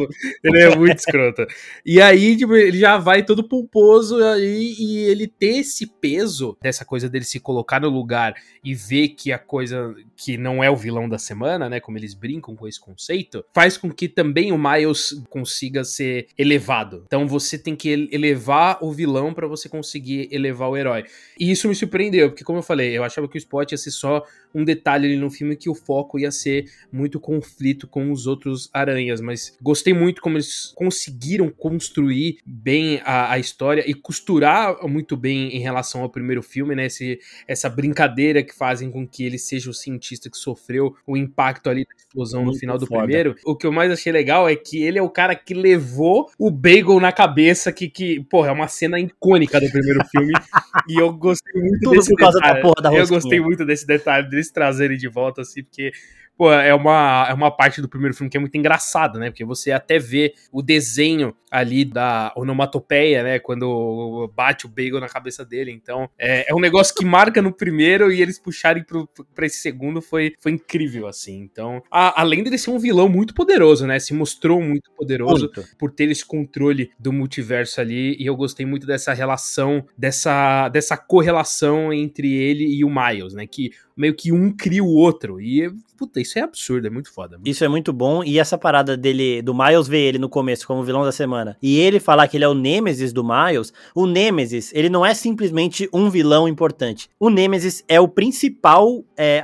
ele 0.44 0.60
é 0.60 0.76
muito 0.76 1.00
escroto. 1.00 1.46
E 1.86 2.02
aí, 2.02 2.36
tipo, 2.36 2.54
ele 2.54 2.78
já 2.78 2.98
vai 2.98 3.24
todo 3.24 3.48
pomposo 3.48 4.22
aí, 4.24 4.76
e 4.78 5.00
ele 5.06 5.28
ter 5.28 5.58
esse 5.58 5.88
peso 5.88 6.58
dessa 6.62 6.84
coisa 6.84 7.10
dele 7.10 7.26
se 7.26 7.40
colocar 7.40 7.80
no 7.80 7.90
lugar 7.90 8.36
e 8.64 8.74
ver 8.74 9.10
que 9.10 9.32
a 9.32 9.40
coisa 9.40 9.96
que 10.16 10.38
não 10.38 10.64
é 10.64 10.70
o 10.70 10.76
vilão 10.76 11.08
da 11.08 11.18
semana, 11.18 11.70
né? 11.70 11.80
Como 11.80 11.98
eles 11.98 12.14
brincam 12.14 12.56
com 12.56 12.68
esse 12.68 12.80
conceito, 12.80 13.44
faz 13.54 13.78
com 13.78 13.92
que 13.92 14.08
também 14.08 14.52
o 14.52 14.58
Miles 14.58 15.22
consiga 15.30 15.84
ser 15.84 16.28
elevado. 16.38 17.04
Então 17.06 17.28
você 17.28 17.58
tem 17.58 17.76
que 17.76 18.10
elevar 18.26 18.78
o 18.82 18.92
vilão 18.92 19.34
para 19.34 19.48
você 19.48 19.70
conseguir 19.70 20.28
elevar 20.32 20.70
o 20.70 20.78
herói. 20.78 21.06
E 21.40 21.52
isso 21.52 21.68
me 21.68 21.76
surpreendeu, 21.76 22.30
porque 22.30 22.44
como 22.44 22.60
eu 22.60 22.64
falei, 22.64 22.98
eu 22.98 23.04
achava 23.04 23.28
que 23.28 23.38
o 23.38 23.40
Spot 23.40 23.72
ia 23.72 23.78
ser 23.78 23.92
só 23.92 24.24
um 24.56 24.64
detalhe 24.64 25.08
ali 25.08 25.18
no 25.18 25.30
filme 25.30 25.58
que 25.58 25.70
o 25.70 25.76
foco 25.76 26.18
ia 26.18 26.32
ser 26.32 26.66
muito 26.92 27.20
conflito 27.20 27.88
com 27.88 28.10
os 28.12 28.26
outros 28.26 28.70
aranhas, 28.74 29.20
mas 29.20 29.56
gostei 29.62 29.94
muito 29.94 30.22
como 30.22 30.38
eles 30.38 30.72
conseguiram 30.76 31.50
construir 31.50 32.38
bem 32.46 33.02
a, 33.04 33.34
a 33.34 33.38
história 33.38 33.84
e 33.86 33.94
costurar 33.94 34.88
muito 34.88 35.18
bem 35.18 35.56
em 35.56 35.60
relação 35.60 36.02
ao 36.02 36.10
primeiro 36.10 36.42
filme, 36.42 36.74
né? 36.74 36.86
Esse, 36.86 37.20
essa 37.48 37.70
brincadeira 37.70 38.42
que 38.42 38.56
fazem 38.56 38.90
com 38.90 39.06
que 39.06 39.26
ele 39.26 39.38
seja 39.38 39.70
o 39.70 39.74
cientista 39.74 40.30
que 40.30 40.38
sofreu 40.38 40.96
o 41.06 41.18
impacto 41.18 41.70
ali 41.70 41.84
da 41.84 41.96
explosão 41.98 42.44
muito 42.44 42.56
no 42.56 42.60
final 42.60 42.78
do 42.78 42.86
foda. 42.86 43.04
primeiro. 43.04 43.36
O 43.46 43.56
que 43.56 43.68
eu 43.68 43.72
mais 43.72 43.92
achei 43.92 44.12
legal 44.12 44.48
é 44.48 44.56
que 44.56 44.82
ele 44.82 44.98
é 44.98 45.02
o 45.02 45.10
cara 45.10 45.36
que 45.36 45.54
levou 45.54 46.30
o 46.40 46.50
Bagel 46.50 47.00
na 47.00 47.12
cabeça, 47.12 47.72
que, 47.72 47.90
que 47.90 48.24
porra, 48.30 48.50
é 48.50 48.52
uma 48.52 48.68
cena 48.68 49.00
icônica 49.00 49.60
do 49.60 49.70
primeiro 49.70 50.06
filme. 50.06 50.32
e 50.88 51.00
eu 51.00 51.12
gostei 51.12 51.62
muito 51.62 51.82
Tudo 51.82 51.96
desse 51.96 52.10
por 52.10 52.18
causa 52.18 52.40
detalhe. 52.40 52.56
da 52.56 52.62
porra 52.62 52.82
da 52.82 52.94
Eu 52.94 53.08
gostei 53.08 53.40
muito 53.40 53.66
desse 53.66 53.86
detalhe 53.86 54.30
deles 54.46 54.52
trazerem 54.52 54.98
de 54.98 55.08
volta, 55.08 55.42
assim, 55.42 55.64
porque 55.64 55.92
pô, 56.38 56.52
é 56.52 56.74
uma, 56.74 57.28
é 57.30 57.34
uma 57.34 57.52
parte 57.52 57.82
do 57.82 57.90
primeiro 57.90 58.16
filme 58.16 58.30
que 58.30 58.38
é 58.38 58.40
muito 58.40 58.58
engraçada, 58.58 59.20
né? 59.20 59.30
Porque 59.30 59.46
você 59.46 59.72
até 59.72 59.98
vê 59.98 60.34
o 60.52 60.62
desenho 60.62 61.36
ali 61.50 61.86
da 61.86 62.34
onomatopeia, 62.36 63.24
né? 63.24 63.40
Quando 63.40 64.30
bate 64.36 64.66
o 64.66 64.70
bagel 64.70 65.00
na 65.00 65.08
cabeça 65.08 65.46
dele. 65.46 65.72
Então, 65.72 66.10
é, 66.18 66.52
é 66.52 66.54
um 66.56 66.60
negócio 66.60 66.94
que 66.94 67.06
marca 67.06 67.42
no 67.42 67.54
primeiro 67.54 68.12
e 68.12 68.22
eles 68.22 68.38
puxarem 68.38 68.84
pro, 68.84 69.08
pra 69.34 69.46
esse 69.46 69.60
segundo 69.60 70.02
foi, 70.02 70.34
foi 70.42 70.52
incrível, 70.52 71.08
assim. 71.08 71.40
Então, 71.40 71.82
a, 71.90 72.20
além 72.22 72.44
dele 72.44 72.58
ser 72.58 72.72
um 72.72 72.80
vilão 72.80 73.08
muito 73.08 73.34
poderoso, 73.34 73.88
né? 73.88 74.00
Se 74.00 74.14
mostrou 74.14 74.62
muito 74.62 74.92
poderoso 74.92 75.52
muito. 75.56 75.78
por 75.78 75.92
ter 75.92 76.10
esse 76.10 76.26
controle 76.26 76.92
do 77.00 77.14
multiverso 77.14 77.80
ali. 77.80 78.18
E 78.20 78.26
eu 78.26 78.36
gostei 78.36 78.66
muito 78.66 78.86
dessa 78.86 79.14
relação, 79.14 79.86
dessa, 79.98 80.68
dessa 80.70 80.98
correlação 80.98 81.94
entre 81.94 82.34
ele 82.34 82.66
e 82.66 82.84
o 82.84 82.90
Miles, 82.90 83.34
né? 83.34 83.48
Que 83.48 83.72
meio 83.96 84.14
que 84.14 84.32
um 84.32 84.52
cria 84.52 84.84
o 84.84 84.94
outro. 84.94 85.40
E, 85.40 85.72
puta, 85.98 86.20
isso 86.26 86.40
é 86.40 86.42
absurdo, 86.42 86.88
é 86.88 86.90
muito 86.90 87.12
foda. 87.12 87.40
Isso 87.46 87.64
é 87.64 87.68
muito 87.68 87.94
bom. 87.94 88.24
E 88.24 88.40
essa 88.40 88.58
parada 88.58 88.98
dele, 88.98 89.42
do 89.42 89.54
Miles 89.54 89.88
ver 89.88 90.00
ele 90.00 90.18
no 90.18 90.28
começo 90.28 90.68
como 90.68 90.84
vilão 90.84 91.04
da 91.04 91.12
semana, 91.12 91.58
e 91.62 91.80
ele 91.80 92.00
falar 92.00 92.28
que 92.28 92.38
ele 92.38 92.44
é 92.44 92.48
o 92.48 92.54
Nemesis 92.54 93.14
do 93.14 93.24
Miles, 93.24 93.72
o 93.94 94.06
Nemesis, 94.06 94.72
ele 94.74 94.90
não 94.90 95.06
é 95.06 95.14
simplesmente 95.14 95.88
um 95.94 96.10
vilão 96.10 96.48
importante. 96.48 97.10
O 97.20 97.30
Nemesis 97.30 97.84
é 97.88 98.00
o 98.00 98.08
principal 98.08 99.04
é, 99.18 99.42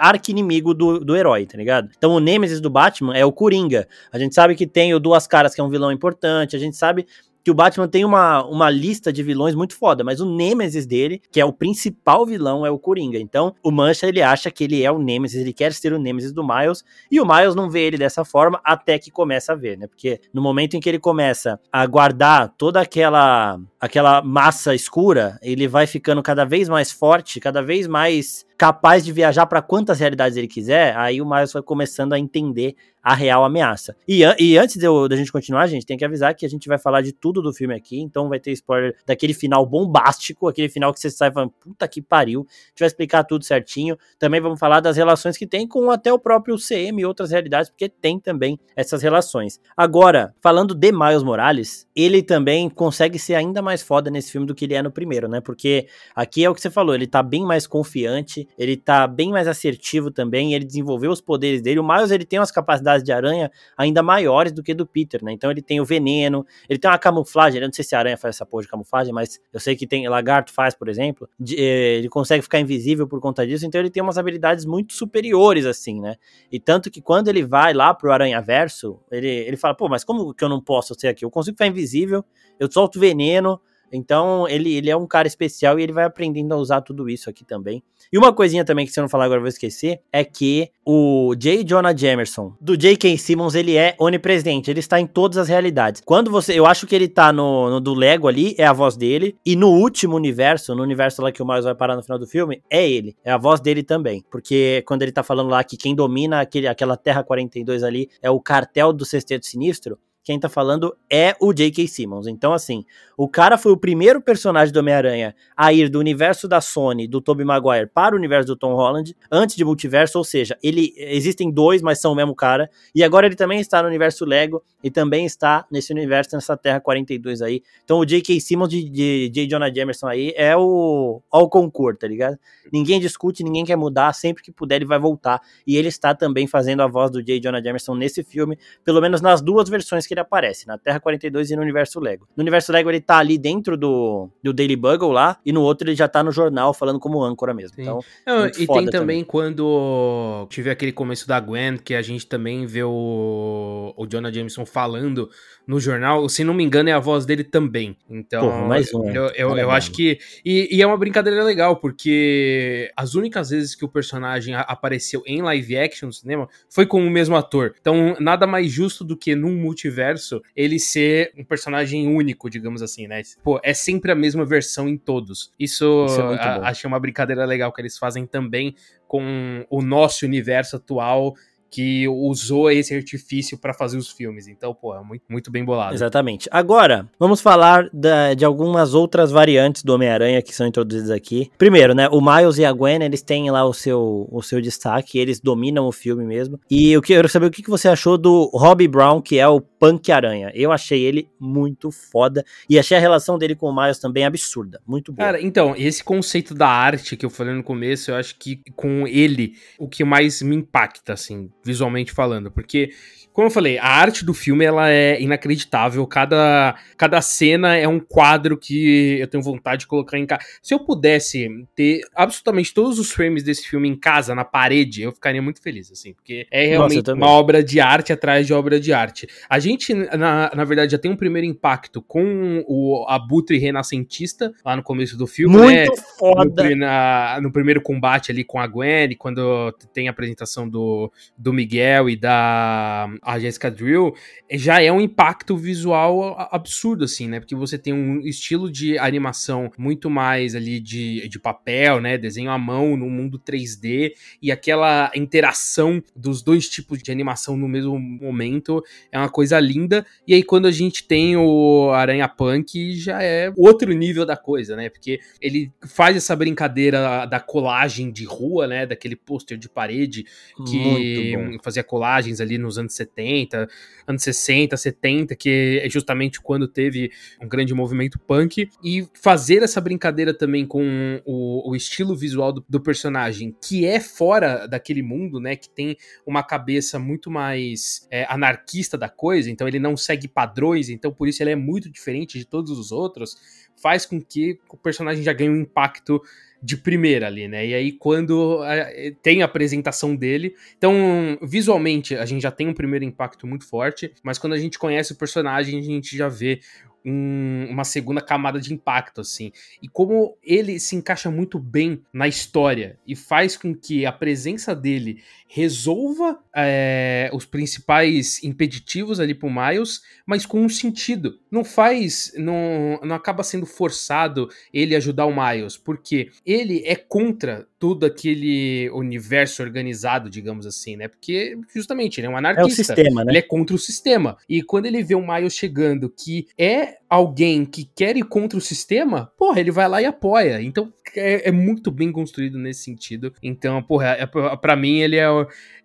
do, 0.75 0.99
do 0.99 1.15
herói, 1.15 1.45
tá 1.45 1.57
ligado? 1.57 1.89
Então 1.97 2.11
o 2.11 2.19
Nemesis 2.19 2.59
do 2.59 2.69
Batman 2.69 3.15
é 3.15 3.25
o 3.25 3.31
Coringa. 3.31 3.87
A 4.11 4.19
gente 4.19 4.35
sabe 4.35 4.55
que 4.55 4.67
tem 4.67 4.93
o 4.93 4.99
Duas 4.99 5.27
Caras, 5.27 5.53
que 5.53 5.61
é 5.61 5.63
um 5.63 5.69
vilão 5.69 5.91
importante, 5.91 6.55
a 6.55 6.59
gente 6.59 6.75
sabe 6.75 7.05
que 7.43 7.51
o 7.51 7.53
Batman 7.53 7.87
tem 7.87 8.05
uma, 8.05 8.43
uma 8.45 8.69
lista 8.69 9.11
de 9.11 9.23
vilões 9.23 9.55
muito 9.55 9.75
foda, 9.75 10.03
mas 10.03 10.19
o 10.19 10.25
Nemesis 10.25 10.85
dele, 10.85 11.21
que 11.31 11.39
é 11.39 11.45
o 11.45 11.53
principal 11.53 12.25
vilão, 12.25 12.65
é 12.65 12.69
o 12.69 12.79
Coringa. 12.79 13.17
Então, 13.17 13.55
o 13.63 13.71
Mancha, 13.71 14.07
ele 14.07 14.21
acha 14.21 14.51
que 14.51 14.63
ele 14.63 14.83
é 14.83 14.91
o 14.91 14.99
Nemesis, 14.99 15.41
ele 15.41 15.53
quer 15.53 15.73
ser 15.73 15.93
o 15.93 15.99
Nemesis 15.99 16.31
do 16.31 16.45
Miles, 16.45 16.83
e 17.09 17.19
o 17.19 17.25
Miles 17.25 17.55
não 17.55 17.69
vê 17.69 17.81
ele 17.81 17.97
dessa 17.97 18.23
forma 18.23 18.59
até 18.63 18.99
que 18.99 19.11
começa 19.11 19.53
a 19.53 19.55
ver, 19.55 19.77
né? 19.77 19.87
Porque 19.87 20.19
no 20.33 20.41
momento 20.41 20.75
em 20.75 20.79
que 20.79 20.89
ele 20.89 20.99
começa 20.99 21.59
a 21.71 21.85
guardar 21.85 22.53
toda 22.57 22.81
aquela 22.81 23.59
aquela 23.79 24.21
massa 24.21 24.75
escura, 24.75 25.39
ele 25.41 25.67
vai 25.67 25.87
ficando 25.87 26.21
cada 26.21 26.45
vez 26.45 26.69
mais 26.69 26.91
forte, 26.91 27.39
cada 27.39 27.63
vez 27.63 27.87
mais 27.87 28.45
capaz 28.61 29.03
de 29.03 29.11
viajar 29.11 29.47
para 29.47 29.59
quantas 29.59 29.99
realidades 29.99 30.37
ele 30.37 30.47
quiser, 30.47 30.95
aí 30.95 31.19
o 31.19 31.27
Miles 31.27 31.51
vai 31.51 31.63
começando 31.63 32.13
a 32.13 32.19
entender 32.19 32.75
a 33.03 33.15
real 33.15 33.43
ameaça. 33.43 33.95
E, 34.07 34.21
e 34.39 34.57
antes 34.57 34.77
da 34.77 35.15
gente 35.15 35.31
continuar, 35.31 35.65
gente, 35.67 35.85
tem 35.85 35.97
que 35.97 36.05
avisar 36.05 36.35
que 36.35 36.45
a 36.45 36.49
gente 36.49 36.67
vai 36.67 36.77
falar 36.77 37.01
de 37.01 37.11
tudo 37.11 37.41
do 37.41 37.51
filme 37.51 37.73
aqui, 37.73 37.99
então 37.99 38.29
vai 38.29 38.39
ter 38.39 38.51
spoiler 38.51 38.95
daquele 39.05 39.33
final 39.33 39.65
bombástico, 39.65 40.47
aquele 40.47 40.69
final 40.69 40.93
que 40.93 40.99
você 40.99 41.09
sai 41.09 41.31
falando, 41.31 41.51
puta 41.59 41.87
que 41.87 42.01
pariu. 42.01 42.41
A 42.41 42.69
gente 42.69 42.79
vai 42.79 42.87
explicar 42.87 43.23
tudo 43.23 43.43
certinho. 43.43 43.97
Também 44.19 44.39
vamos 44.39 44.59
falar 44.59 44.79
das 44.79 44.97
relações 44.97 45.37
que 45.37 45.47
tem 45.47 45.67
com 45.67 45.89
até 45.89 46.13
o 46.13 46.19
próprio 46.19 46.55
CM 46.57 47.01
e 47.01 47.05
outras 47.05 47.31
realidades, 47.31 47.69
porque 47.69 47.89
tem 47.89 48.19
também 48.19 48.59
essas 48.75 49.01
relações. 49.01 49.59
Agora, 49.75 50.33
falando 50.41 50.75
de 50.75 50.91
Miles 50.91 51.23
Morales, 51.23 51.87
ele 51.95 52.21
também 52.21 52.69
consegue 52.69 53.17
ser 53.17 53.35
ainda 53.35 53.61
mais 53.61 53.81
foda 53.81 54.11
nesse 54.11 54.31
filme 54.31 54.45
do 54.45 54.53
que 54.53 54.65
ele 54.65 54.75
é 54.75 54.81
no 54.81 54.91
primeiro, 54.91 55.27
né? 55.27 55.41
Porque 55.41 55.87
aqui 56.15 56.45
é 56.45 56.49
o 56.49 56.53
que 56.53 56.61
você 56.61 56.69
falou, 56.69 56.93
ele 56.93 57.07
tá 57.07 57.23
bem 57.23 57.43
mais 57.43 57.65
confiante, 57.65 58.47
ele 58.57 58.77
tá 58.77 59.07
bem 59.07 59.31
mais 59.31 59.47
assertivo 59.47 60.11
também, 60.11 60.53
ele 60.53 60.65
desenvolveu 60.65 61.11
os 61.11 61.21
poderes 61.21 61.61
dele. 61.61 61.79
O 61.79 61.87
Miles, 61.87 62.11
ele 62.11 62.25
tem 62.25 62.39
umas 62.39 62.51
capacidades 62.51 63.03
de 63.03 63.11
aranha 63.11 63.51
ainda 63.77 64.03
maiores 64.03 64.51
do 64.51 64.63
que 64.63 64.73
do 64.73 64.85
Peter, 64.85 65.23
né? 65.23 65.31
Então 65.31 65.49
ele 65.49 65.61
tem 65.61 65.79
o 65.79 65.85
veneno, 65.85 66.45
ele 66.69 66.79
tem 66.79 66.89
uma 66.89 66.97
camuflagem, 66.97 67.61
eu 67.61 67.67
não 67.67 67.73
sei 67.73 67.83
se 67.83 67.95
a 67.95 67.99
aranha 67.99 68.17
faz 68.17 68.35
essa 68.35 68.45
porra 68.45 68.63
de 68.63 68.69
camuflagem, 68.69 69.13
mas 69.13 69.39
eu 69.51 69.59
sei 69.59 69.75
que 69.75 69.87
tem, 69.87 70.07
lagarto 70.07 70.53
faz, 70.53 70.75
por 70.75 70.89
exemplo, 70.89 71.29
de, 71.39 71.55
eh, 71.55 71.97
ele 71.97 72.09
consegue 72.09 72.41
ficar 72.41 72.59
invisível 72.59 73.07
por 73.07 73.19
conta 73.19 73.45
disso, 73.45 73.65
então 73.65 73.79
ele 73.79 73.89
tem 73.89 74.01
umas 74.01 74.17
habilidades 74.17 74.65
muito 74.65 74.93
superiores, 74.93 75.65
assim, 75.65 75.99
né? 75.99 76.15
E 76.51 76.59
tanto 76.59 76.89
que 76.91 77.01
quando 77.01 77.27
ele 77.27 77.43
vai 77.43 77.73
lá 77.73 77.93
pro 77.93 78.11
Aranha 78.11 78.41
Verso, 78.41 78.99
ele, 79.11 79.27
ele 79.27 79.57
fala, 79.57 79.75
pô, 79.75 79.87
mas 79.87 80.03
como 80.03 80.33
que 80.33 80.43
eu 80.43 80.49
não 80.49 80.61
posso 80.61 80.93
ser 80.97 81.07
aqui? 81.07 81.25
Eu 81.25 81.31
consigo 81.31 81.55
ficar 81.55 81.67
invisível, 81.67 82.23
eu 82.59 82.71
solto 82.71 82.99
veneno, 82.99 83.59
então, 83.91 84.47
ele, 84.47 84.73
ele 84.73 84.89
é 84.89 84.95
um 84.95 85.07
cara 85.07 85.27
especial 85.27 85.79
e 85.79 85.83
ele 85.83 85.91
vai 85.91 86.05
aprendendo 86.05 86.53
a 86.53 86.57
usar 86.57 86.81
tudo 86.81 87.09
isso 87.09 87.29
aqui 87.29 87.43
também. 87.43 87.83
E 88.11 88.17
uma 88.17 88.33
coisinha 88.33 88.65
também 88.65 88.85
que 88.85 88.91
se 88.91 88.99
eu 88.99 89.03
não 89.03 89.09
falar 89.09 89.25
agora 89.25 89.39
eu 89.39 89.43
vou 89.43 89.49
esquecer, 89.49 90.01
é 90.11 90.23
que 90.23 90.69
o 90.85 91.35
J. 91.35 91.63
Jonah 91.63 91.95
Jamerson, 91.95 92.53
do 92.59 92.75
J.K. 92.75 93.17
Simmons, 93.17 93.55
ele 93.55 93.75
é 93.75 93.95
onipresente, 93.99 94.69
ele 94.69 94.79
está 94.79 94.99
em 94.99 95.05
todas 95.05 95.37
as 95.37 95.47
realidades. 95.47 96.01
Quando 96.03 96.31
você, 96.31 96.57
eu 96.57 96.65
acho 96.65 96.87
que 96.87 96.95
ele 96.95 97.07
tá 97.07 97.31
no, 97.31 97.69
no 97.69 97.79
do 97.79 97.93
Lego 97.93 98.27
ali, 98.27 98.55
é 98.57 98.65
a 98.65 98.73
voz 98.73 98.97
dele, 98.97 99.35
e 99.45 99.55
no 99.55 99.69
último 99.69 100.15
universo, 100.15 100.75
no 100.75 100.83
universo 100.83 101.21
lá 101.21 101.31
que 101.31 101.41
o 101.41 101.45
Miles 101.45 101.65
vai 101.65 101.75
parar 101.75 101.95
no 101.95 102.03
final 102.03 102.17
do 102.17 102.27
filme, 102.27 102.61
é 102.69 102.89
ele, 102.89 103.15
é 103.23 103.31
a 103.31 103.37
voz 103.37 103.59
dele 103.61 103.83
também. 103.83 104.23
Porque 104.31 104.83
quando 104.85 105.03
ele 105.03 105.11
tá 105.11 105.23
falando 105.23 105.49
lá 105.49 105.63
que 105.63 105.77
quem 105.77 105.95
domina 105.95 106.41
aquele, 106.41 106.67
aquela 106.67 106.97
Terra 106.97 107.23
42 107.23 107.83
ali 107.83 108.09
é 108.21 108.29
o 108.29 108.39
cartel 108.39 108.91
do 108.91 109.05
Sexteto 109.05 109.45
Sinistro, 109.45 109.97
quem 110.23 110.39
tá 110.39 110.47
falando 110.47 110.95
é 111.09 111.35
o 111.39 111.51
J.K. 111.51 111.87
Simmons. 111.87 112.27
Então, 112.27 112.53
assim, 112.53 112.85
o 113.17 113.27
cara 113.27 113.57
foi 113.57 113.71
o 113.71 113.77
primeiro 113.77 114.21
personagem 114.21 114.71
do 114.71 114.79
Homem-Aranha 114.79 115.35
a 115.57 115.73
ir 115.73 115.89
do 115.89 115.99
universo 115.99 116.47
da 116.47 116.61
Sony, 116.61 117.07
do 117.07 117.19
Tobey 117.19 117.45
Maguire, 117.45 117.87
para 117.87 118.13
o 118.15 118.17
universo 118.17 118.47
do 118.47 118.55
Tom 118.55 118.75
Holland, 118.75 119.15
antes 119.31 119.55
de 119.55 119.65
multiverso, 119.65 120.19
ou 120.19 120.23
seja, 120.23 120.57
ele 120.61 120.93
existem 120.95 121.51
dois, 121.51 121.81
mas 121.81 121.99
são 121.99 122.13
o 122.13 122.15
mesmo 122.15 122.35
cara. 122.35 122.69
E 122.93 123.03
agora 123.03 123.25
ele 123.25 123.35
também 123.35 123.59
está 123.59 123.81
no 123.81 123.87
universo 123.87 124.23
Lego 124.23 124.63
e 124.83 124.91
também 124.91 125.25
está 125.25 125.65
nesse 125.71 125.91
universo, 125.91 126.35
nessa 126.35 126.55
Terra 126.55 126.79
42 126.79 127.41
aí. 127.41 127.63
Então, 127.83 127.97
o 127.97 128.05
J.K. 128.05 128.39
Simmons 128.39 128.69
de, 128.69 128.87
de 128.89 129.29
J. 129.33 129.47
Jonah 129.47 129.73
Jameson 129.73 130.07
aí 130.07 130.33
é 130.35 130.55
o, 130.55 131.21
o 131.31 131.49
concurso, 131.49 131.99
tá 131.99 132.07
ligado? 132.07 132.37
Ninguém 132.71 132.99
discute, 132.99 133.43
ninguém 133.43 133.65
quer 133.65 133.75
mudar, 133.75 134.13
sempre 134.13 134.43
que 134.43 134.51
puder 134.51 134.75
ele 134.75 134.85
vai 134.85 134.99
voltar. 134.99 135.41
E 135.65 135.77
ele 135.77 135.87
está 135.87 136.13
também 136.13 136.45
fazendo 136.45 136.81
a 136.81 136.87
voz 136.87 137.09
do 137.09 137.23
J. 137.23 137.39
Jonah 137.39 137.61
Jameson 137.61 137.95
nesse 137.95 138.23
filme, 138.23 138.57
pelo 138.83 139.01
menos 139.01 139.19
nas 139.19 139.41
duas 139.41 139.67
versões 139.67 140.10
que 140.11 140.13
ele 140.13 140.21
aparece, 140.21 140.67
na 140.67 140.77
Terra 140.77 140.99
42 140.99 141.51
e 141.51 141.55
no 141.55 141.61
Universo 141.61 141.97
Lego. 141.99 142.27
No 142.35 142.41
Universo 142.41 142.71
Lego 142.73 142.89
ele 142.89 142.99
tá 142.99 143.17
ali 143.17 143.37
dentro 143.37 143.77
do, 143.77 144.29
do 144.43 144.51
Daily 144.51 144.75
Bugle 144.75 145.09
lá, 145.09 145.37
e 145.45 145.53
no 145.53 145.61
outro 145.61 145.87
ele 145.87 145.95
já 145.95 146.07
tá 146.07 146.21
no 146.21 146.31
jornal 146.31 146.73
falando 146.73 146.99
como 146.99 147.23
âncora 147.23 147.53
mesmo. 147.53 147.75
Sim. 147.75 147.83
Então, 147.83 147.99
Não, 148.27 148.47
e 148.47 148.51
tem 148.51 148.65
também, 148.67 148.89
também, 148.89 149.23
quando 149.23 150.45
tive 150.49 150.69
aquele 150.69 150.91
começo 150.91 151.25
da 151.25 151.39
Gwen, 151.39 151.77
que 151.77 151.95
a 151.95 152.01
gente 152.01 152.27
também 152.27 152.65
vê 152.65 152.83
o, 152.83 153.93
o 153.95 154.05
Jonah 154.05 154.31
Jameson 154.31 154.65
falando 154.65 155.29
no 155.65 155.79
jornal, 155.79 156.27
se 156.27 156.43
não 156.43 156.53
me 156.53 156.63
engano 156.63 156.89
é 156.89 156.91
a 156.91 156.99
voz 156.99 157.25
dele 157.25 157.43
também. 157.43 157.95
Então, 158.09 158.41
Porra, 158.41 158.67
mais 158.67 158.93
um. 158.93 159.09
Eu, 159.09 159.27
eu, 159.27 159.57
eu 159.57 159.71
acho 159.71 159.91
que... 159.91 160.19
E, 160.43 160.67
e, 160.75 160.81
é 160.81 160.87
uma 160.87 160.97
brincadeira 160.97 161.41
legal, 161.43 161.77
porque 161.77 162.91
as 162.97 163.15
únicas 163.15 163.51
vezes 163.51 163.75
que 163.75 163.85
o 163.85 163.87
personagem 163.87 164.53
apareceu 164.55 165.23
em 165.25 165.41
live 165.41 165.77
action 165.77 166.07
no 166.07 166.13
cinema 166.13 166.49
foi 166.69 166.85
com 166.85 167.01
o 167.05 167.09
mesmo 167.09 167.37
ator. 167.37 167.73
Então, 167.79 168.17
nada 168.19 168.45
mais 168.45 168.69
justo 168.69 169.05
do 169.05 169.15
que 169.15 169.35
num 169.35 169.55
multiverso 169.55 170.00
universo 170.01 170.41
ele 170.55 170.79
ser 170.79 171.31
um 171.37 171.43
personagem 171.43 172.07
único, 172.07 172.49
digamos 172.49 172.81
assim, 172.81 173.07
né? 173.07 173.21
Pô, 173.43 173.59
é 173.63 173.73
sempre 173.73 174.11
a 174.11 174.15
mesma 174.15 174.43
versão 174.43 174.89
em 174.89 174.97
todos. 174.97 175.53
Isso, 175.59 176.05
Isso 176.07 176.21
é 176.21 176.39
a, 176.39 176.73
é 176.83 176.87
uma 176.87 176.99
brincadeira 176.99 177.45
legal 177.45 177.71
que 177.71 177.81
eles 177.81 177.97
fazem 177.97 178.25
também 178.25 178.75
com 179.07 179.65
o 179.69 179.81
nosso 179.81 180.25
universo 180.25 180.77
atual 180.77 181.35
que 181.71 182.05
usou 182.07 182.69
esse 182.69 182.93
artifício 182.93 183.57
para 183.57 183.73
fazer 183.73 183.97
os 183.97 184.11
filmes. 184.11 184.47
Então, 184.47 184.73
pô, 184.73 184.93
é 184.93 185.01
muito, 185.01 185.23
muito 185.29 185.49
bem 185.49 185.63
bolado. 185.63 185.93
Exatamente. 185.93 186.49
Agora, 186.51 187.07
vamos 187.17 187.39
falar 187.39 187.89
da, 187.93 188.33
de 188.33 188.43
algumas 188.43 188.93
outras 188.93 189.31
variantes 189.31 189.81
do 189.81 189.93
Homem-Aranha 189.93 190.41
que 190.41 190.53
são 190.53 190.67
introduzidas 190.67 191.09
aqui. 191.09 191.49
Primeiro, 191.57 191.95
né, 191.95 192.09
o 192.09 192.19
Miles 192.19 192.57
e 192.57 192.65
a 192.65 192.73
Gwen, 192.73 193.01
eles 193.01 193.21
têm 193.21 193.49
lá 193.49 193.65
o 193.65 193.73
seu, 193.73 194.27
o 194.29 194.41
seu 194.41 194.61
destaque, 194.61 195.17
eles 195.17 195.39
dominam 195.39 195.87
o 195.87 195.93
filme 195.93 196.25
mesmo. 196.25 196.59
E 196.69 196.91
eu 196.91 197.01
quero 197.01 197.29
saber 197.29 197.45
o 197.45 197.51
que 197.51 197.69
você 197.69 197.87
achou 197.87 198.17
do 198.17 198.51
Robbie 198.53 198.89
Brown, 198.89 199.21
que 199.21 199.39
é 199.39 199.47
o 199.47 199.61
Punk 199.61 200.11
Aranha. 200.11 200.51
Eu 200.53 200.73
achei 200.73 201.01
ele 201.01 201.29
muito 201.39 201.89
foda 201.89 202.43
e 202.69 202.77
achei 202.77 202.97
a 202.97 202.99
relação 202.99 203.37
dele 203.37 203.55
com 203.55 203.67
o 203.67 203.75
Miles 203.75 203.97
também 203.97 204.25
absurda, 204.25 204.81
muito 204.85 205.13
boa. 205.13 205.25
Cara, 205.25 205.41
então, 205.41 205.73
esse 205.77 206.03
conceito 206.03 206.53
da 206.53 206.67
arte 206.67 207.15
que 207.15 207.25
eu 207.25 207.29
falei 207.29 207.53
no 207.53 207.63
começo, 207.63 208.11
eu 208.11 208.15
acho 208.15 208.37
que 208.37 208.61
com 208.75 209.07
ele 209.07 209.55
o 209.79 209.87
que 209.87 210.03
mais 210.03 210.41
me 210.41 210.55
impacta 210.55 211.13
assim, 211.13 211.49
visualmente 211.63 212.11
falando, 212.11 212.51
porque 212.51 212.93
como 213.33 213.47
eu 213.47 213.51
falei, 213.51 213.77
a 213.77 213.87
arte 213.87 214.25
do 214.25 214.33
filme 214.33 214.65
ela 214.65 214.89
é 214.89 215.21
inacreditável. 215.21 216.05
Cada, 216.05 216.75
cada 216.97 217.21
cena 217.21 217.77
é 217.77 217.87
um 217.87 217.99
quadro 217.99 218.57
que 218.57 219.17
eu 219.19 219.27
tenho 219.27 219.41
vontade 219.41 219.81
de 219.81 219.87
colocar 219.87 220.17
em 220.17 220.25
casa. 220.25 220.43
Se 220.61 220.73
eu 220.73 220.79
pudesse 220.79 221.47
ter 221.75 222.01
absolutamente 222.13 222.73
todos 222.73 222.99
os 222.99 223.11
frames 223.11 223.43
desse 223.43 223.67
filme 223.67 223.87
em 223.87 223.95
casa, 223.95 224.35
na 224.35 224.43
parede, 224.43 225.03
eu 225.03 225.11
ficaria 225.11 225.41
muito 225.41 225.61
feliz, 225.61 225.91
assim, 225.91 226.13
porque 226.13 226.45
é 226.51 226.67
realmente 226.67 227.07
Nossa, 227.07 227.13
uma 227.13 227.27
obra 227.27 227.63
de 227.63 227.79
arte 227.79 228.11
atrás 228.11 228.45
de 228.45 228.53
obra 228.53 228.79
de 228.79 228.91
arte. 228.91 229.27
A 229.49 229.59
gente, 229.59 229.93
na, 229.93 230.51
na 230.53 230.63
verdade, 230.65 230.91
já 230.91 230.97
tem 230.97 231.11
um 231.11 231.15
primeiro 231.17 231.47
impacto 231.47 232.01
com 232.01 232.63
o 232.67 233.05
Abutre 233.07 233.57
renascentista 233.57 234.53
lá 234.65 234.75
no 234.75 234.83
começo 234.83 235.17
do 235.17 235.25
filme, 235.25 235.55
né? 235.55 235.61
muito 235.61 235.91
né? 235.95 236.03
foda. 236.17 236.69
No, 236.69 236.75
na, 236.75 237.39
no 237.41 237.51
primeiro 237.51 237.81
combate 237.81 238.31
ali 238.31 238.43
com 238.43 238.59
a 238.59 238.67
Gwen, 238.67 239.15
quando 239.17 239.71
tem 239.93 240.07
a 240.07 240.11
apresentação 240.11 240.67
do, 240.67 241.11
do 241.37 241.53
Miguel 241.53 242.09
e 242.09 242.15
da 242.15 243.09
a 243.21 243.37
Jessica 243.37 243.69
Drill, 243.69 244.15
já 244.51 244.81
é 244.81 244.91
um 244.91 244.99
impacto 244.99 245.55
visual 245.55 246.35
absurdo, 246.51 247.03
assim, 247.03 247.27
né? 247.27 247.39
Porque 247.39 247.55
você 247.55 247.77
tem 247.77 247.93
um 247.93 248.19
estilo 248.21 248.69
de 248.71 248.97
animação 248.97 249.71
muito 249.77 250.09
mais 250.09 250.55
ali 250.55 250.79
de, 250.79 251.27
de 251.29 251.39
papel, 251.39 252.01
né? 252.01 252.17
Desenho 252.17 252.49
à 252.49 252.57
mão 252.57 252.97
no 252.97 253.07
mundo 253.07 253.39
3D 253.39 254.13
e 254.41 254.51
aquela 254.51 255.11
interação 255.15 256.01
dos 256.15 256.41
dois 256.41 256.67
tipos 256.67 257.01
de 257.03 257.11
animação 257.11 257.55
no 257.55 257.67
mesmo 257.67 257.99
momento 257.99 258.83
é 259.11 259.19
uma 259.19 259.29
coisa 259.29 259.59
linda. 259.59 260.03
E 260.27 260.33
aí, 260.33 260.41
quando 260.41 260.65
a 260.65 260.71
gente 260.71 261.03
tem 261.03 261.37
o 261.37 261.91
Aranha 261.91 262.27
Punk, 262.27 262.95
já 262.95 263.21
é 263.21 263.53
outro 263.55 263.93
nível 263.93 264.25
da 264.25 264.35
coisa, 264.35 264.75
né? 264.75 264.89
Porque 264.89 265.19
ele 265.39 265.71
faz 265.87 266.17
essa 266.17 266.35
brincadeira 266.35 267.27
da 267.27 267.39
colagem 267.39 268.11
de 268.11 268.25
rua, 268.25 268.65
né? 268.65 268.87
Daquele 268.87 269.15
pôster 269.15 269.59
de 269.59 269.69
parede 269.69 270.25
que 270.67 271.35
fazia 271.61 271.83
colagens 271.83 272.41
ali 272.41 272.57
nos 272.57 272.79
anos 272.79 272.95
70 272.95 273.10
70, 273.15 273.67
anos 274.07 274.23
60, 274.23 274.75
70, 274.77 275.35
que 275.35 275.81
é 275.83 275.89
justamente 275.89 276.41
quando 276.41 276.67
teve 276.67 277.11
um 277.41 277.47
grande 277.47 277.73
movimento 277.73 278.19
punk, 278.19 278.69
e 278.83 279.07
fazer 279.13 279.63
essa 279.63 279.79
brincadeira 279.81 280.33
também 280.33 280.65
com 280.65 281.21
o, 281.25 281.69
o 281.71 281.75
estilo 281.75 282.15
visual 282.15 282.53
do, 282.53 282.65
do, 282.67 282.81
personagem, 282.81 283.55
que 283.61 283.85
é 283.85 283.99
fora 283.99 284.67
daquele 284.67 285.01
mundo, 285.01 285.39
né, 285.39 285.55
que 285.55 285.69
tem 285.69 285.95
uma 286.25 286.43
cabeça 286.43 286.97
muito 286.97 287.29
mais 287.29 288.07
é, 288.11 288.25
anarquista 288.29 288.97
da 288.97 289.09
coisa, 289.09 289.49
então 289.49 289.67
ele 289.67 289.79
não 289.79 289.95
segue 289.95 290.27
padrões, 290.27 290.89
então 290.89 291.11
por 291.11 291.27
isso 291.27 291.43
ele 291.43 291.51
é 291.51 291.55
muito 291.55 291.89
diferente 291.89 292.37
de 292.37 292.45
todos 292.45 292.71
os 292.71 292.91
outros, 292.91 293.35
faz 293.81 294.05
com 294.05 294.21
que 294.21 294.59
o 294.69 294.77
personagem 294.77 295.23
já 295.23 295.33
ganhe 295.33 295.49
um 295.49 295.61
impacto 295.61 296.21
de 296.63 296.77
primeira 296.77 297.25
ali, 297.25 297.47
né? 297.47 297.65
E 297.65 297.73
aí, 297.73 297.91
quando 297.91 298.63
é, 298.63 299.11
tem 299.23 299.41
a 299.41 299.45
apresentação 299.45 300.15
dele. 300.15 300.55
Então, 300.77 300.93
visualmente, 301.41 302.15
a 302.15 302.25
gente 302.25 302.43
já 302.43 302.51
tem 302.51 302.67
um 302.67 302.73
primeiro 302.73 303.03
impacto 303.03 303.47
muito 303.47 303.65
forte, 303.65 304.13
mas 304.21 304.37
quando 304.37 304.53
a 304.53 304.59
gente 304.59 304.77
conhece 304.77 305.11
o 305.11 305.15
personagem, 305.15 305.79
a 305.79 305.81
gente 305.81 306.15
já 306.15 306.29
vê 306.29 306.59
um, 307.05 307.67
uma 307.69 307.83
segunda 307.83 308.21
camada 308.21 308.59
de 308.59 308.73
impacto, 308.73 309.21
assim. 309.21 309.51
E 309.81 309.87
como 309.87 310.37
ele 310.43 310.79
se 310.79 310.95
encaixa 310.95 311.29
muito 311.31 311.59
bem 311.59 312.01
na 312.13 312.27
história 312.27 312.97
e 313.05 313.15
faz 313.15 313.57
com 313.57 313.73
que 313.73 314.05
a 314.05 314.11
presença 314.11 314.75
dele 314.75 315.21
resolva 315.47 316.39
é, 316.55 317.29
os 317.33 317.45
principais 317.45 318.43
impeditivos 318.43 319.19
ali 319.19 319.33
pro 319.33 319.49
Miles, 319.49 320.01
mas 320.25 320.45
com 320.45 320.61
um 320.61 320.69
sentido. 320.69 321.39
Não 321.49 321.63
faz, 321.63 322.33
não, 322.37 322.99
não 323.03 323.15
acaba 323.15 323.43
sendo 323.43 323.65
forçado 323.65 324.49
ele 324.73 324.95
ajudar 324.95 325.25
o 325.25 325.35
Miles, 325.35 325.77
porque 325.77 326.31
ele 326.45 326.83
é 326.85 326.95
contra 326.95 327.67
todo 327.81 328.05
aquele 328.05 328.91
universo 328.91 329.63
organizado, 329.63 330.29
digamos 330.29 330.67
assim, 330.67 330.95
né? 330.95 331.07
Porque 331.07 331.57
justamente 331.73 332.19
ele 332.19 332.27
é 332.27 332.29
um 332.29 332.37
anarquista. 332.37 332.69
É 332.69 332.83
o 332.83 332.85
sistema, 332.85 333.25
né? 333.25 333.31
Ele 333.31 333.39
é 333.39 333.41
contra 333.41 333.75
o 333.75 333.79
sistema. 333.79 334.37
E 334.47 334.61
quando 334.61 334.85
ele 334.85 335.03
vê 335.03 335.15
o 335.15 335.27
Miles 335.27 335.55
chegando, 335.55 336.07
que 336.07 336.47
é 336.55 336.97
alguém 337.09 337.65
que 337.65 337.89
quer 337.95 338.15
ir 338.15 338.23
contra 338.23 338.55
o 338.55 338.61
sistema, 338.61 339.31
porra, 339.35 339.59
ele 339.59 339.71
vai 339.71 339.89
lá 339.89 339.99
e 339.99 340.05
apoia. 340.05 340.61
Então 340.61 340.93
é, 341.15 341.49
é 341.49 341.51
muito 341.51 341.89
bem 341.89 342.11
construído 342.11 342.59
nesse 342.59 342.83
sentido. 342.83 343.33
Então, 343.41 343.81
porra, 343.81 344.09
é, 344.09 344.27
para 344.27 344.75
mim 344.75 344.99
ele 344.99 345.17
é 345.17 345.27